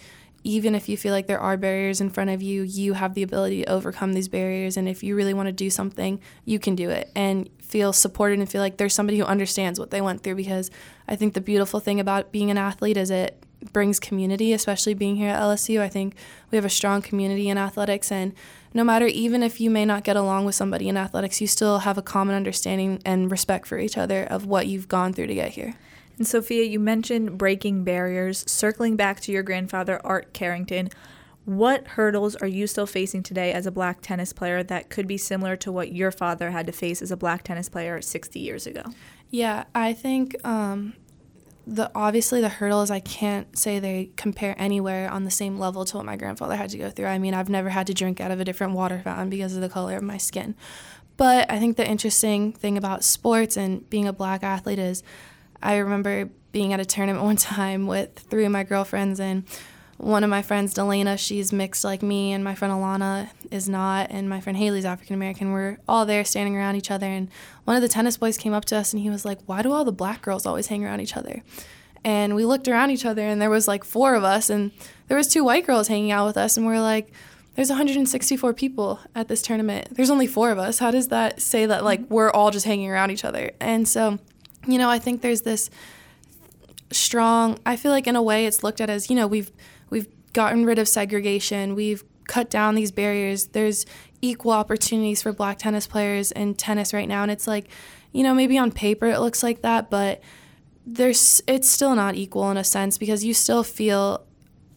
even 0.43 0.73
if 0.73 0.89
you 0.89 0.97
feel 0.97 1.13
like 1.13 1.27
there 1.27 1.39
are 1.39 1.55
barriers 1.55 2.01
in 2.01 2.09
front 2.09 2.31
of 2.31 2.41
you, 2.41 2.63
you 2.63 2.93
have 2.93 3.13
the 3.13 3.23
ability 3.23 3.63
to 3.63 3.71
overcome 3.71 4.13
these 4.13 4.27
barriers. 4.27 4.75
And 4.75 4.89
if 4.89 5.03
you 5.03 5.15
really 5.15 5.35
want 5.35 5.47
to 5.47 5.53
do 5.53 5.69
something, 5.69 6.19
you 6.45 6.57
can 6.57 6.75
do 6.75 6.89
it 6.89 7.11
and 7.15 7.47
feel 7.71 7.93
supported 7.93 8.37
and 8.37 8.49
feel 8.49 8.61
like 8.61 8.77
there's 8.77 8.93
somebody 8.93 9.17
who 9.17 9.23
understands 9.23 9.79
what 9.79 9.91
they 9.91 10.01
went 10.01 10.21
through. 10.21 10.35
Because 10.35 10.69
I 11.07 11.15
think 11.15 11.33
the 11.33 11.41
beautiful 11.41 11.79
thing 11.79 11.99
about 11.99 12.31
being 12.31 12.51
an 12.51 12.57
athlete 12.57 12.97
is 12.97 13.09
it 13.09 13.41
brings 13.71 13.99
community, 13.99 14.53
especially 14.53 14.93
being 14.93 15.15
here 15.15 15.29
at 15.29 15.41
LSU. 15.41 15.79
I 15.79 15.87
think 15.87 16.15
we 16.51 16.57
have 16.57 16.65
a 16.65 16.69
strong 16.69 17.01
community 17.01 17.49
in 17.49 17.57
athletics. 17.57 18.11
And 18.11 18.33
no 18.73 18.83
matter, 18.83 19.05
even 19.05 19.41
if 19.41 19.61
you 19.61 19.69
may 19.69 19.85
not 19.85 20.03
get 20.03 20.17
along 20.17 20.45
with 20.45 20.55
somebody 20.55 20.89
in 20.89 20.97
athletics, 20.97 21.39
you 21.39 21.47
still 21.47 21.79
have 21.79 21.97
a 21.97 22.01
common 22.01 22.35
understanding 22.35 23.01
and 23.05 23.31
respect 23.31 23.67
for 23.67 23.79
each 23.79 23.97
other 23.97 24.23
of 24.23 24.45
what 24.45 24.67
you've 24.67 24.87
gone 24.87 25.13
through 25.13 25.27
to 25.27 25.35
get 25.35 25.51
here. 25.51 25.75
And 26.17 26.27
Sophia, 26.27 26.63
you 26.63 26.79
mentioned 26.79 27.37
breaking 27.37 27.83
barriers. 27.83 28.43
Circling 28.47 28.95
back 28.95 29.21
to 29.21 29.31
your 29.31 29.43
grandfather, 29.43 29.99
Art 30.03 30.33
Carrington, 30.33 30.89
what 31.45 31.87
hurdles 31.87 32.35
are 32.35 32.47
you 32.47 32.67
still 32.67 32.85
facing 32.85 33.23
today 33.23 33.51
as 33.51 33.65
a 33.65 33.71
black 33.71 34.01
tennis 34.01 34.31
player 34.31 34.61
that 34.63 34.89
could 34.89 35.07
be 35.07 35.17
similar 35.17 35.55
to 35.57 35.71
what 35.71 35.91
your 35.91 36.11
father 36.11 36.51
had 36.51 36.67
to 36.67 36.71
face 36.71 37.01
as 37.01 37.11
a 37.11 37.17
black 37.17 37.43
tennis 37.43 37.67
player 37.67 38.01
60 38.01 38.39
years 38.39 38.67
ago? 38.67 38.83
Yeah, 39.31 39.63
I 39.73 39.93
think 39.93 40.35
um, 40.45 40.93
the 41.65 41.89
obviously 41.95 42.41
the 42.41 42.49
hurdles 42.49 42.91
I 42.91 42.99
can't 42.99 43.57
say 43.57 43.79
they 43.79 44.11
compare 44.17 44.55
anywhere 44.57 45.09
on 45.09 45.23
the 45.23 45.31
same 45.31 45.57
level 45.57 45.83
to 45.85 45.97
what 45.97 46.05
my 46.05 46.15
grandfather 46.15 46.55
had 46.55 46.69
to 46.71 46.77
go 46.77 46.89
through. 46.89 47.07
I 47.07 47.17
mean, 47.17 47.33
I've 47.33 47.49
never 47.49 47.69
had 47.69 47.87
to 47.87 47.93
drink 47.93 48.21
out 48.21 48.31
of 48.31 48.39
a 48.39 48.45
different 48.45 48.73
water 48.73 49.01
fountain 49.03 49.29
because 49.29 49.55
of 49.55 49.61
the 49.61 49.69
color 49.69 49.95
of 49.95 50.03
my 50.03 50.17
skin. 50.17 50.55
But 51.17 51.49
I 51.51 51.59
think 51.59 51.77
the 51.77 51.87
interesting 51.87 52.51
thing 52.51 52.77
about 52.77 53.03
sports 53.03 53.57
and 53.57 53.87
being 53.89 54.07
a 54.07 54.13
black 54.13 54.43
athlete 54.43 54.79
is 54.79 55.03
I 55.61 55.77
remember 55.77 56.29
being 56.51 56.73
at 56.73 56.79
a 56.79 56.85
tournament 56.85 57.23
one 57.25 57.35
time 57.37 57.87
with 57.87 58.19
three 58.19 58.45
of 58.45 58.51
my 58.51 58.63
girlfriends 58.63 59.19
and 59.19 59.43
one 60.01 60.23
of 60.23 60.29
my 60.29 60.41
friends, 60.41 60.73
Delana, 60.73 61.17
she's 61.17 61.53
mixed 61.53 61.83
like 61.83 62.01
me, 62.01 62.31
and 62.31 62.43
my 62.43 62.55
friend 62.55 62.73
Alana 62.73 63.29
is 63.51 63.69
not, 63.69 64.09
and 64.09 64.27
my 64.27 64.41
friend 64.41 64.57
Haley's 64.57 64.85
African 64.85 65.13
American. 65.13 65.51
We're 65.51 65.77
all 65.87 66.05
there 66.05 66.25
standing 66.25 66.57
around 66.57 66.75
each 66.75 66.89
other, 66.89 67.05
and 67.05 67.29
one 67.65 67.75
of 67.75 67.83
the 67.83 67.87
tennis 67.87 68.17
boys 68.17 68.37
came 68.37 68.53
up 68.53 68.65
to 68.65 68.77
us 68.77 68.93
and 68.93 69.01
he 69.01 69.09
was 69.09 69.25
like, 69.25 69.39
Why 69.45 69.61
do 69.61 69.71
all 69.71 69.85
the 69.85 69.91
black 69.91 70.21
girls 70.21 70.45
always 70.45 70.67
hang 70.67 70.83
around 70.83 71.01
each 71.01 71.15
other? 71.15 71.43
And 72.03 72.35
we 72.35 72.45
looked 72.45 72.67
around 72.67 72.89
each 72.89 73.05
other, 73.05 73.21
and 73.21 73.39
there 73.39 73.49
was 73.49 73.67
like 73.67 73.83
four 73.83 74.15
of 74.15 74.23
us, 74.23 74.49
and 74.49 74.71
there 75.07 75.17
was 75.17 75.27
two 75.27 75.43
white 75.43 75.67
girls 75.67 75.87
hanging 75.87 76.11
out 76.11 76.25
with 76.25 76.37
us, 76.37 76.57
and 76.57 76.65
we're 76.65 76.81
like, 76.81 77.11
there's 77.55 77.69
164 77.69 78.53
people 78.53 78.99
at 79.13 79.27
this 79.27 79.41
tournament. 79.41 79.95
There's 79.95 80.09
only 80.09 80.25
four 80.25 80.51
of 80.51 80.57
us. 80.57 80.79
How 80.79 80.89
does 80.89 81.09
that 81.09 81.41
say 81.41 81.65
that 81.67 81.83
like 81.83 82.01
we're 82.09 82.31
all 82.31 82.49
just 82.49 82.65
hanging 82.65 82.89
around 82.89 83.11
each 83.11 83.25
other? 83.25 83.51
And 83.59 83.87
so 83.87 84.19
you 84.67 84.77
know, 84.77 84.89
I 84.89 84.99
think 84.99 85.21
there's 85.21 85.41
this 85.41 85.69
strong 86.91 87.57
I 87.65 87.77
feel 87.77 87.91
like 87.91 88.07
in 88.07 88.15
a 88.15 88.21
way 88.21 88.45
it's 88.45 88.63
looked 88.63 88.81
at 88.81 88.89
as, 88.89 89.09
you 89.09 89.15
know, 89.15 89.27
we've 89.27 89.51
we've 89.91 90.07
gotten 90.33 90.65
rid 90.65 90.79
of 90.79 90.87
segregation, 90.87 91.75
we've 91.75 92.03
cut 92.27 92.49
down 92.49 92.73
these 92.73 92.91
barriers. 92.91 93.47
There's 93.47 93.85
equal 94.21 94.53
opportunities 94.53 95.21
for 95.21 95.31
black 95.31 95.59
tennis 95.59 95.85
players 95.85 96.31
in 96.31 96.55
tennis 96.55 96.93
right 96.93 97.07
now 97.07 97.21
and 97.21 97.31
it's 97.31 97.45
like, 97.47 97.67
you 98.11 98.23
know, 98.23 98.33
maybe 98.33 98.57
on 98.57 98.71
paper 98.71 99.05
it 99.05 99.19
looks 99.19 99.43
like 99.43 99.61
that, 99.61 99.91
but 99.91 100.21
there's 100.85 101.41
it's 101.45 101.69
still 101.69 101.95
not 101.95 102.15
equal 102.15 102.49
in 102.49 102.57
a 102.57 102.63
sense 102.63 102.97
because 102.97 103.23
you 103.23 103.35
still 103.35 103.63
feel 103.63 104.25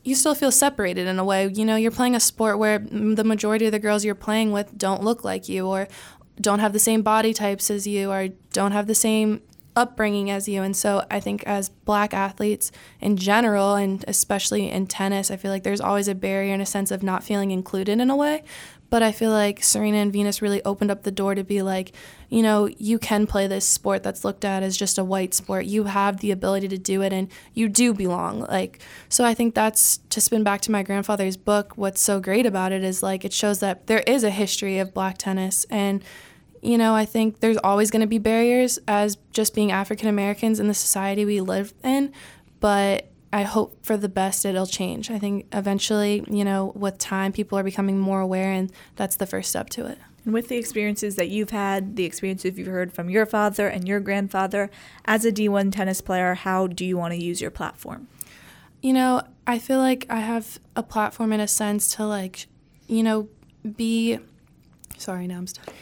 you 0.03 0.15
still 0.15 0.35
feel 0.35 0.51
separated 0.51 1.07
in 1.07 1.19
a 1.19 1.25
way. 1.25 1.49
You 1.49 1.65
know, 1.65 1.77
you're 1.77 1.91
playing 1.91 2.15
a 2.15 2.21
sport 2.21 2.59
where 2.59 2.79
the 2.79 3.25
majority 3.25 3.65
of 3.65 3.73
the 3.73 3.79
girls 3.79 4.05
you're 4.05 4.15
playing 4.15 4.53
with 4.53 4.77
don't 4.77 5.03
look 5.03 5.25
like 5.25 5.49
you, 5.49 5.67
or 5.67 5.89
don't 6.41 6.59
have 6.59 6.73
the 6.73 6.79
same 6.79 7.03
body 7.03 7.33
types 7.33 7.71
as 7.71 7.87
you 7.87 8.11
or 8.11 8.29
don't 8.53 8.73
have 8.73 8.87
the 8.87 8.95
same 8.95 9.41
upbringing 9.77 10.31
as 10.31 10.49
you. 10.49 10.63
And 10.63 10.77
so 10.77 11.05
I 11.11 11.21
think 11.21 11.43
as 11.45 11.69
black 11.69 12.15
athletes 12.15 12.71
in 13.01 13.17
general, 13.17 13.75
and 13.75 14.05
especially 14.07 14.71
in 14.71 14.87
tennis, 14.87 15.31
I 15.31 15.37
feel 15.37 15.51
like 15.51 15.63
there's 15.63 15.81
always 15.81 16.09
a 16.09 16.15
barrier 16.15 16.55
in 16.55 16.61
a 16.61 16.67
sense 16.67 16.91
of 16.91 17.03
not 17.03 17.25
feeling 17.25 17.51
included 17.51 18.01
in 18.01 18.11
a 18.11 18.17
way. 18.17 18.45
But 18.91 19.03
I 19.03 19.11
feel 19.11 19.33
like 19.33 19.61
Serena 19.65 19.97
and 19.97 20.13
Venus 20.13 20.41
really 20.41 20.63
opened 20.63 20.93
up 20.93 21.03
the 21.03 21.11
door 21.11 21.35
to 21.35 21.43
be 21.43 21.63
like, 21.63 21.93
you 22.29 22.43
know, 22.43 22.69
you 22.79 23.01
can 23.01 23.27
play 23.27 23.49
this 23.49 23.65
sport 23.67 24.05
that's 24.05 24.25
looked 24.25 24.45
at 24.45 24.63
as 24.63 24.77
just 24.77 24.99
a 24.99 25.05
white 25.05 25.35
sport. 25.35 25.65
You 25.65 25.85
have 25.85 26.21
the 26.21 26.31
ability 26.31 26.69
to 26.69 26.79
do 26.79 27.03
it 27.03 27.13
and 27.13 27.29
you 27.55 27.69
do 27.69 27.93
belong. 27.93 28.43
Like, 28.43 28.81
so 29.09 29.25
I 29.25 29.35
think 29.35 29.57
that's 29.57 29.97
to 30.11 30.21
spin 30.21 30.45
back 30.45 30.61
to 30.61 30.71
my 30.71 30.85
grandfather's 30.85 31.37
book. 31.37 31.73
What's 31.77 32.01
so 32.01 32.21
great 32.21 32.47
about 32.47 32.71
it 32.71 32.85
is 32.85 33.03
like 33.03 33.25
it 33.25 33.33
shows 33.33 33.59
that 33.59 33.89
there 33.89 34.05
is 34.07 34.23
a 34.23 34.31
history 34.31 34.79
of 34.79 34.95
black 34.95 35.19
tennis 35.19 35.65
and 35.71 36.05
you 36.65 36.79
know, 36.79 36.95
I 36.95 37.05
think 37.05 37.41
there's 37.41 37.59
always 37.59 37.91
going 37.91 38.01
to 38.01 38.07
be 38.07 38.19
barriers 38.19 38.79
as 38.89 39.19
just 39.33 39.55
being 39.55 39.71
African 39.71 40.09
Americans 40.09 40.59
in 40.59 40.67
the 40.67 40.75
society 40.75 41.25
we 41.25 41.41
live 41.41 41.75
in, 41.85 42.13
but 42.61 43.11
I 43.33 43.43
hope 43.43 43.85
for 43.85 43.97
the 43.97 44.09
best 44.09 44.45
it'll 44.47 44.67
change. 44.67 45.11
I 45.11 45.19
think 45.19 45.47
eventually, 45.53 46.25
you 46.31 46.45
know, 46.45 46.73
with 46.75 46.99
time, 46.99 47.33
people 47.33 47.59
are 47.59 47.63
becoming 47.63 47.99
more 47.99 48.21
aware, 48.21 48.51
and 48.51 48.73
that's 48.97 49.17
the 49.17 49.27
first 49.27 49.51
step 49.51 49.69
to 49.71 49.87
it. 49.87 49.99
And 50.25 50.33
with 50.33 50.49
the 50.49 50.57
experiences 50.57 51.17
that 51.17 51.29
you've 51.29 51.51
had, 51.51 51.97
the 51.97 52.05
experiences 52.05 52.57
you've 52.57 52.69
heard 52.69 52.93
from 52.93 53.11
your 53.11 53.27
father 53.27 53.69
and 53.69 53.87
your 53.87 54.01
grandfather, 54.01 54.71
as 55.05 55.27
a 55.27 55.33
D1 55.33 55.71
tennis 55.71 56.01
player, 56.01 56.35
how 56.35 56.67
do 56.67 56.85
you 56.87 56.97
want 56.97 57.13
to 57.13 57.23
use 57.23 57.43
your 57.43 57.51
platform? 57.51 58.09
You 58.81 58.95
know, 58.95 59.23
I 59.47 59.59
feel 59.59 59.79
like 59.79 60.07
I 60.09 60.21
have 60.21 60.59
a 60.75 60.83
platform 60.83 61.33
in 61.33 61.41
a 61.41 61.49
sense 61.49 61.95
to, 61.97 62.07
like, 62.07 62.47
you 62.87 63.03
know, 63.03 63.29
be. 63.77 64.19
Sorry, 64.97 65.27
now 65.27 65.39
I'm 65.39 65.47
stuck. 65.47 65.75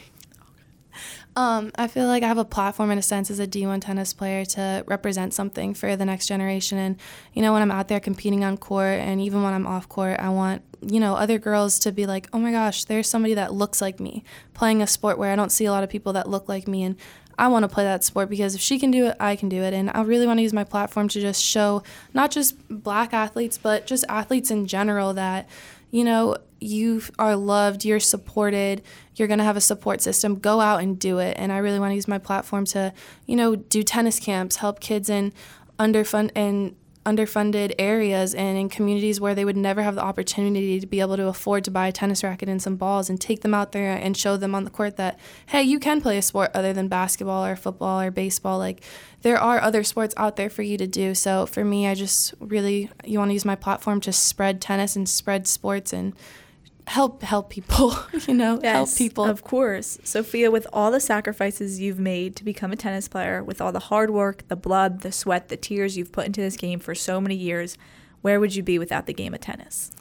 Um, 1.35 1.71
I 1.75 1.87
feel 1.87 2.07
like 2.07 2.21
I 2.21 2.27
have 2.27 2.37
a 2.37 2.45
platform 2.45 2.91
in 2.91 2.97
a 2.97 3.01
sense 3.01 3.31
as 3.31 3.39
a 3.39 3.47
D1 3.47 3.81
tennis 3.81 4.13
player 4.13 4.45
to 4.45 4.83
represent 4.87 5.33
something 5.33 5.73
for 5.73 5.95
the 5.95 6.05
next 6.05 6.27
generation. 6.27 6.77
And, 6.77 6.97
you 7.33 7.41
know, 7.41 7.53
when 7.53 7.61
I'm 7.61 7.71
out 7.71 7.87
there 7.87 7.99
competing 7.99 8.43
on 8.43 8.57
court 8.57 8.99
and 8.99 9.19
even 9.19 9.41
when 9.41 9.53
I'm 9.53 9.65
off 9.65 9.89
court, 9.89 10.19
I 10.19 10.29
want, 10.29 10.61
you 10.81 10.99
know, 10.99 11.15
other 11.15 11.39
girls 11.39 11.79
to 11.79 11.91
be 11.91 12.05
like, 12.05 12.29
oh 12.33 12.39
my 12.39 12.51
gosh, 12.51 12.83
there's 12.83 13.09
somebody 13.09 13.33
that 13.33 13.53
looks 13.53 13.81
like 13.81 13.99
me 13.99 14.23
playing 14.53 14.81
a 14.83 14.87
sport 14.87 15.17
where 15.17 15.31
I 15.31 15.35
don't 15.35 15.51
see 15.51 15.65
a 15.65 15.71
lot 15.71 15.83
of 15.83 15.89
people 15.89 16.13
that 16.13 16.29
look 16.29 16.47
like 16.47 16.67
me. 16.67 16.83
And 16.83 16.97
I 17.37 17.47
want 17.47 17.63
to 17.63 17.67
play 17.67 17.83
that 17.83 18.03
sport 18.03 18.29
because 18.29 18.53
if 18.53 18.61
she 18.61 18.77
can 18.77 18.91
do 18.91 19.07
it, 19.07 19.17
I 19.19 19.35
can 19.35 19.49
do 19.49 19.63
it. 19.63 19.73
And 19.73 19.89
I 19.91 20.03
really 20.03 20.27
want 20.27 20.37
to 20.37 20.43
use 20.43 20.53
my 20.53 20.63
platform 20.63 21.07
to 21.09 21.19
just 21.19 21.43
show 21.43 21.81
not 22.13 22.29
just 22.29 22.55
black 22.69 23.11
athletes, 23.11 23.57
but 23.57 23.87
just 23.87 24.05
athletes 24.07 24.51
in 24.51 24.67
general 24.67 25.13
that, 25.13 25.49
you 25.93 26.03
know, 26.03 26.35
you 26.59 27.03
are 27.19 27.35
loved, 27.35 27.85
you're 27.85 27.99
supported, 27.99 28.81
you're 29.15 29.27
going 29.27 29.37
to 29.37 29.43
have 29.43 29.55
a 29.55 29.61
support 29.61 30.01
system. 30.01 30.39
Go 30.39 30.59
out 30.59 30.81
and 30.81 30.97
do 30.97 31.19
it. 31.19 31.37
And 31.37 31.51
I 31.51 31.59
really 31.59 31.79
want 31.79 31.91
to 31.91 31.95
use 31.95 32.07
my 32.07 32.17
platform 32.17 32.65
to, 32.65 32.91
you 33.27 33.35
know, 33.35 33.55
do 33.55 33.83
tennis 33.83 34.19
camps, 34.19 34.55
help 34.55 34.79
kids 34.79 35.07
in 35.07 35.33
underfund 35.77 36.31
and 36.35 36.75
underfunded 37.05 37.73
areas 37.77 38.33
and 38.33 38.57
in 38.57 38.69
communities 38.69 39.19
where 39.19 39.35
they 39.35 39.43
would 39.43 39.57
never 39.57 39.81
have 39.81 39.95
the 39.95 40.03
opportunity 40.03 40.79
to 40.79 40.87
be 40.87 41.01
able 41.01 41.17
to 41.17 41.27
afford 41.27 41.63
to 41.63 41.71
buy 41.71 41.87
a 41.87 41.91
tennis 41.91 42.23
racket 42.23 42.47
and 42.47 42.61
some 42.61 42.75
balls 42.75 43.09
and 43.09 43.19
take 43.19 43.41
them 43.41 43.53
out 43.53 43.73
there 43.73 43.95
and 43.95 44.15
show 44.15 44.37
them 44.37 44.55
on 44.55 44.63
the 44.63 44.69
court 44.69 44.95
that 44.95 45.19
hey 45.47 45.61
you 45.61 45.79
can 45.79 46.01
play 46.01 46.17
a 46.17 46.21
sport 46.21 46.49
other 46.53 46.71
than 46.71 46.87
basketball 46.87 47.45
or 47.45 47.55
football 47.55 47.99
or 47.99 48.11
baseball. 48.11 48.57
Like 48.57 48.81
there 49.21 49.37
are 49.37 49.61
other 49.61 49.83
sports 49.83 50.13
out 50.17 50.35
there 50.37 50.49
for 50.49 50.61
you 50.61 50.77
to 50.77 50.87
do. 50.87 51.13
So 51.13 51.45
for 51.45 51.63
me 51.63 51.87
i 51.87 51.93
just 51.93 52.33
really 52.39 52.89
you 53.03 53.19
want 53.19 53.29
to 53.29 53.33
use 53.33 53.45
my 53.45 53.55
platform 53.55 53.99
to 54.01 54.13
spread 54.13 54.61
tennis 54.61 54.95
and 54.95 55.07
spread 55.07 55.47
sports 55.47 55.91
and 55.91 56.13
help 56.87 57.21
help 57.21 57.49
people 57.49 57.95
you 58.27 58.33
know 58.33 58.59
yes, 58.61 58.73
help 58.73 58.97
people. 58.97 59.25
of 59.25 59.43
course. 59.43 59.97
Sophia 60.03 60.51
with 60.51 60.67
all 60.73 60.91
the 60.91 60.99
sacrifices 60.99 61.79
you've 61.79 61.99
made 61.99 62.35
to 62.35 62.43
become 62.43 62.71
a 62.71 62.75
tennis 62.75 63.07
player 63.07 63.43
with 63.43 63.61
all 63.61 63.71
the 63.71 63.79
hard 63.79 64.09
work 64.09 64.47
the 64.47 64.55
blood 64.55 65.01
the 65.01 65.11
sweat 65.11 65.49
the 65.49 65.57
tears 65.57 65.97
you've 65.97 66.11
put 66.11 66.25
into 66.25 66.41
this 66.41 66.57
game 66.57 66.79
for 66.79 66.93
so 66.93 67.21
many 67.21 67.35
years 67.35 67.77
where 68.21 68.39
would 68.39 68.55
you 68.55 68.63
be 68.63 68.77
without 68.79 69.05
the 69.05 69.13
game 69.13 69.33
of 69.33 69.39
tennis 69.39 69.91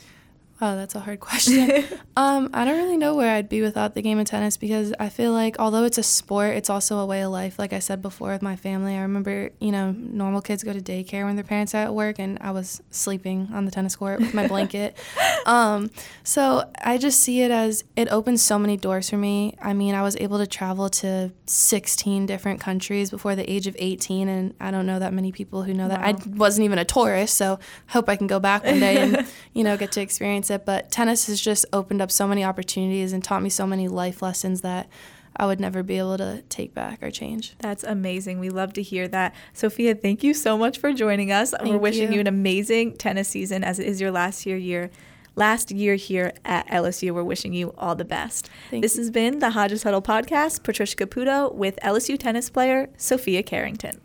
Oh, 0.64 0.76
that's 0.76 0.94
a 0.94 1.00
hard 1.00 1.18
question. 1.28 1.84
um, 2.16 2.48
I 2.54 2.64
don't 2.64 2.76
really 2.76 2.96
know 2.96 3.16
where 3.16 3.34
I'd 3.34 3.48
be 3.48 3.62
without 3.62 3.94
the 3.94 4.00
game 4.00 4.20
of 4.20 4.26
tennis 4.26 4.56
because 4.56 4.94
I 5.00 5.08
feel 5.08 5.32
like 5.32 5.58
although 5.58 5.82
it's 5.82 5.98
a 5.98 6.04
sport, 6.04 6.54
it's 6.54 6.70
also 6.70 7.00
a 7.00 7.06
way 7.06 7.22
of 7.22 7.32
life. 7.32 7.58
Like 7.58 7.72
I 7.72 7.80
said 7.80 8.00
before 8.00 8.30
with 8.30 8.42
my 8.42 8.54
family, 8.54 8.94
I 8.94 9.00
remember, 9.00 9.50
you 9.58 9.72
know, 9.72 9.90
normal 9.90 10.40
kids 10.40 10.62
go 10.62 10.72
to 10.72 10.80
daycare 10.80 11.24
when 11.24 11.34
their 11.34 11.44
parents 11.44 11.74
are 11.74 11.78
at 11.78 11.92
work, 11.92 12.20
and 12.20 12.38
I 12.40 12.52
was 12.52 12.80
sleeping 12.92 13.48
on 13.52 13.64
the 13.64 13.72
tennis 13.72 13.96
court 13.96 14.20
with 14.20 14.34
my 14.34 14.46
blanket. 14.46 14.96
um, 15.46 15.90
so 16.22 16.70
I 16.80 16.96
just 16.96 17.18
see 17.18 17.42
it 17.42 17.50
as 17.50 17.82
it 17.96 18.06
opens 18.12 18.40
so 18.40 18.56
many 18.56 18.76
doors 18.76 19.10
for 19.10 19.16
me. 19.16 19.56
I 19.60 19.72
mean, 19.72 19.96
I 19.96 20.02
was 20.02 20.14
able 20.16 20.38
to 20.38 20.46
travel 20.46 20.88
to 20.90 21.32
16 21.46 22.26
different 22.26 22.60
countries 22.60 23.10
before 23.10 23.34
the 23.34 23.50
age 23.50 23.66
of 23.66 23.74
18, 23.80 24.28
and 24.28 24.54
I 24.60 24.70
don't 24.70 24.86
know 24.86 25.00
that 25.00 25.12
many 25.12 25.32
people 25.32 25.64
who 25.64 25.74
know 25.74 25.88
that. 25.88 26.00
I 26.00 26.14
wasn't 26.24 26.66
even 26.66 26.78
a 26.78 26.84
tourist, 26.84 27.36
so 27.36 27.58
I 27.88 27.92
hope 27.92 28.08
I 28.08 28.14
can 28.14 28.28
go 28.28 28.38
back 28.38 28.64
one 28.64 28.78
day 28.78 28.98
and, 28.98 29.26
you 29.54 29.64
know, 29.64 29.76
get 29.76 29.90
to 29.92 30.00
experience 30.00 30.51
it. 30.52 30.64
But 30.64 30.90
tennis 30.90 31.26
has 31.26 31.40
just 31.40 31.66
opened 31.72 32.00
up 32.00 32.10
so 32.10 32.28
many 32.28 32.44
opportunities 32.44 33.12
and 33.12 33.22
taught 33.24 33.42
me 33.42 33.48
so 33.48 33.66
many 33.66 33.88
life 33.88 34.22
lessons 34.22 34.60
that 34.60 34.88
I 35.36 35.46
would 35.46 35.60
never 35.60 35.82
be 35.82 35.98
able 35.98 36.18
to 36.18 36.42
take 36.48 36.74
back 36.74 37.02
or 37.02 37.10
change. 37.10 37.54
That's 37.58 37.84
amazing. 37.84 38.38
We 38.38 38.50
love 38.50 38.72
to 38.74 38.82
hear 38.82 39.08
that. 39.08 39.34
Sophia, 39.54 39.94
thank 39.94 40.22
you 40.22 40.34
so 40.34 40.58
much 40.58 40.78
for 40.78 40.92
joining 40.92 41.32
us. 41.32 41.52
Thank 41.52 41.70
We're 41.70 41.78
wishing 41.78 42.08
you. 42.08 42.16
you 42.16 42.20
an 42.20 42.26
amazing 42.26 42.96
tennis 42.96 43.28
season 43.28 43.64
as 43.64 43.78
it 43.78 43.86
is 43.86 44.00
your 44.00 44.10
last 44.10 44.46
year 44.46 44.56
year 44.56 44.90
last 45.34 45.70
year 45.70 45.94
here 45.94 46.34
at 46.44 46.66
LSU. 46.68 47.12
We're 47.12 47.24
wishing 47.24 47.54
you 47.54 47.74
all 47.78 47.94
the 47.94 48.04
best. 48.04 48.50
Thank 48.70 48.82
this 48.82 48.96
you. 48.96 49.00
has 49.00 49.10
been 49.10 49.38
the 49.38 49.50
Hodges 49.50 49.82
Huddle 49.82 50.02
podcast. 50.02 50.62
Patricia 50.62 50.96
Caputo 50.96 51.54
with 51.54 51.78
LSU 51.82 52.18
tennis 52.18 52.50
player 52.50 52.90
Sophia 52.96 53.42
Carrington. 53.42 54.00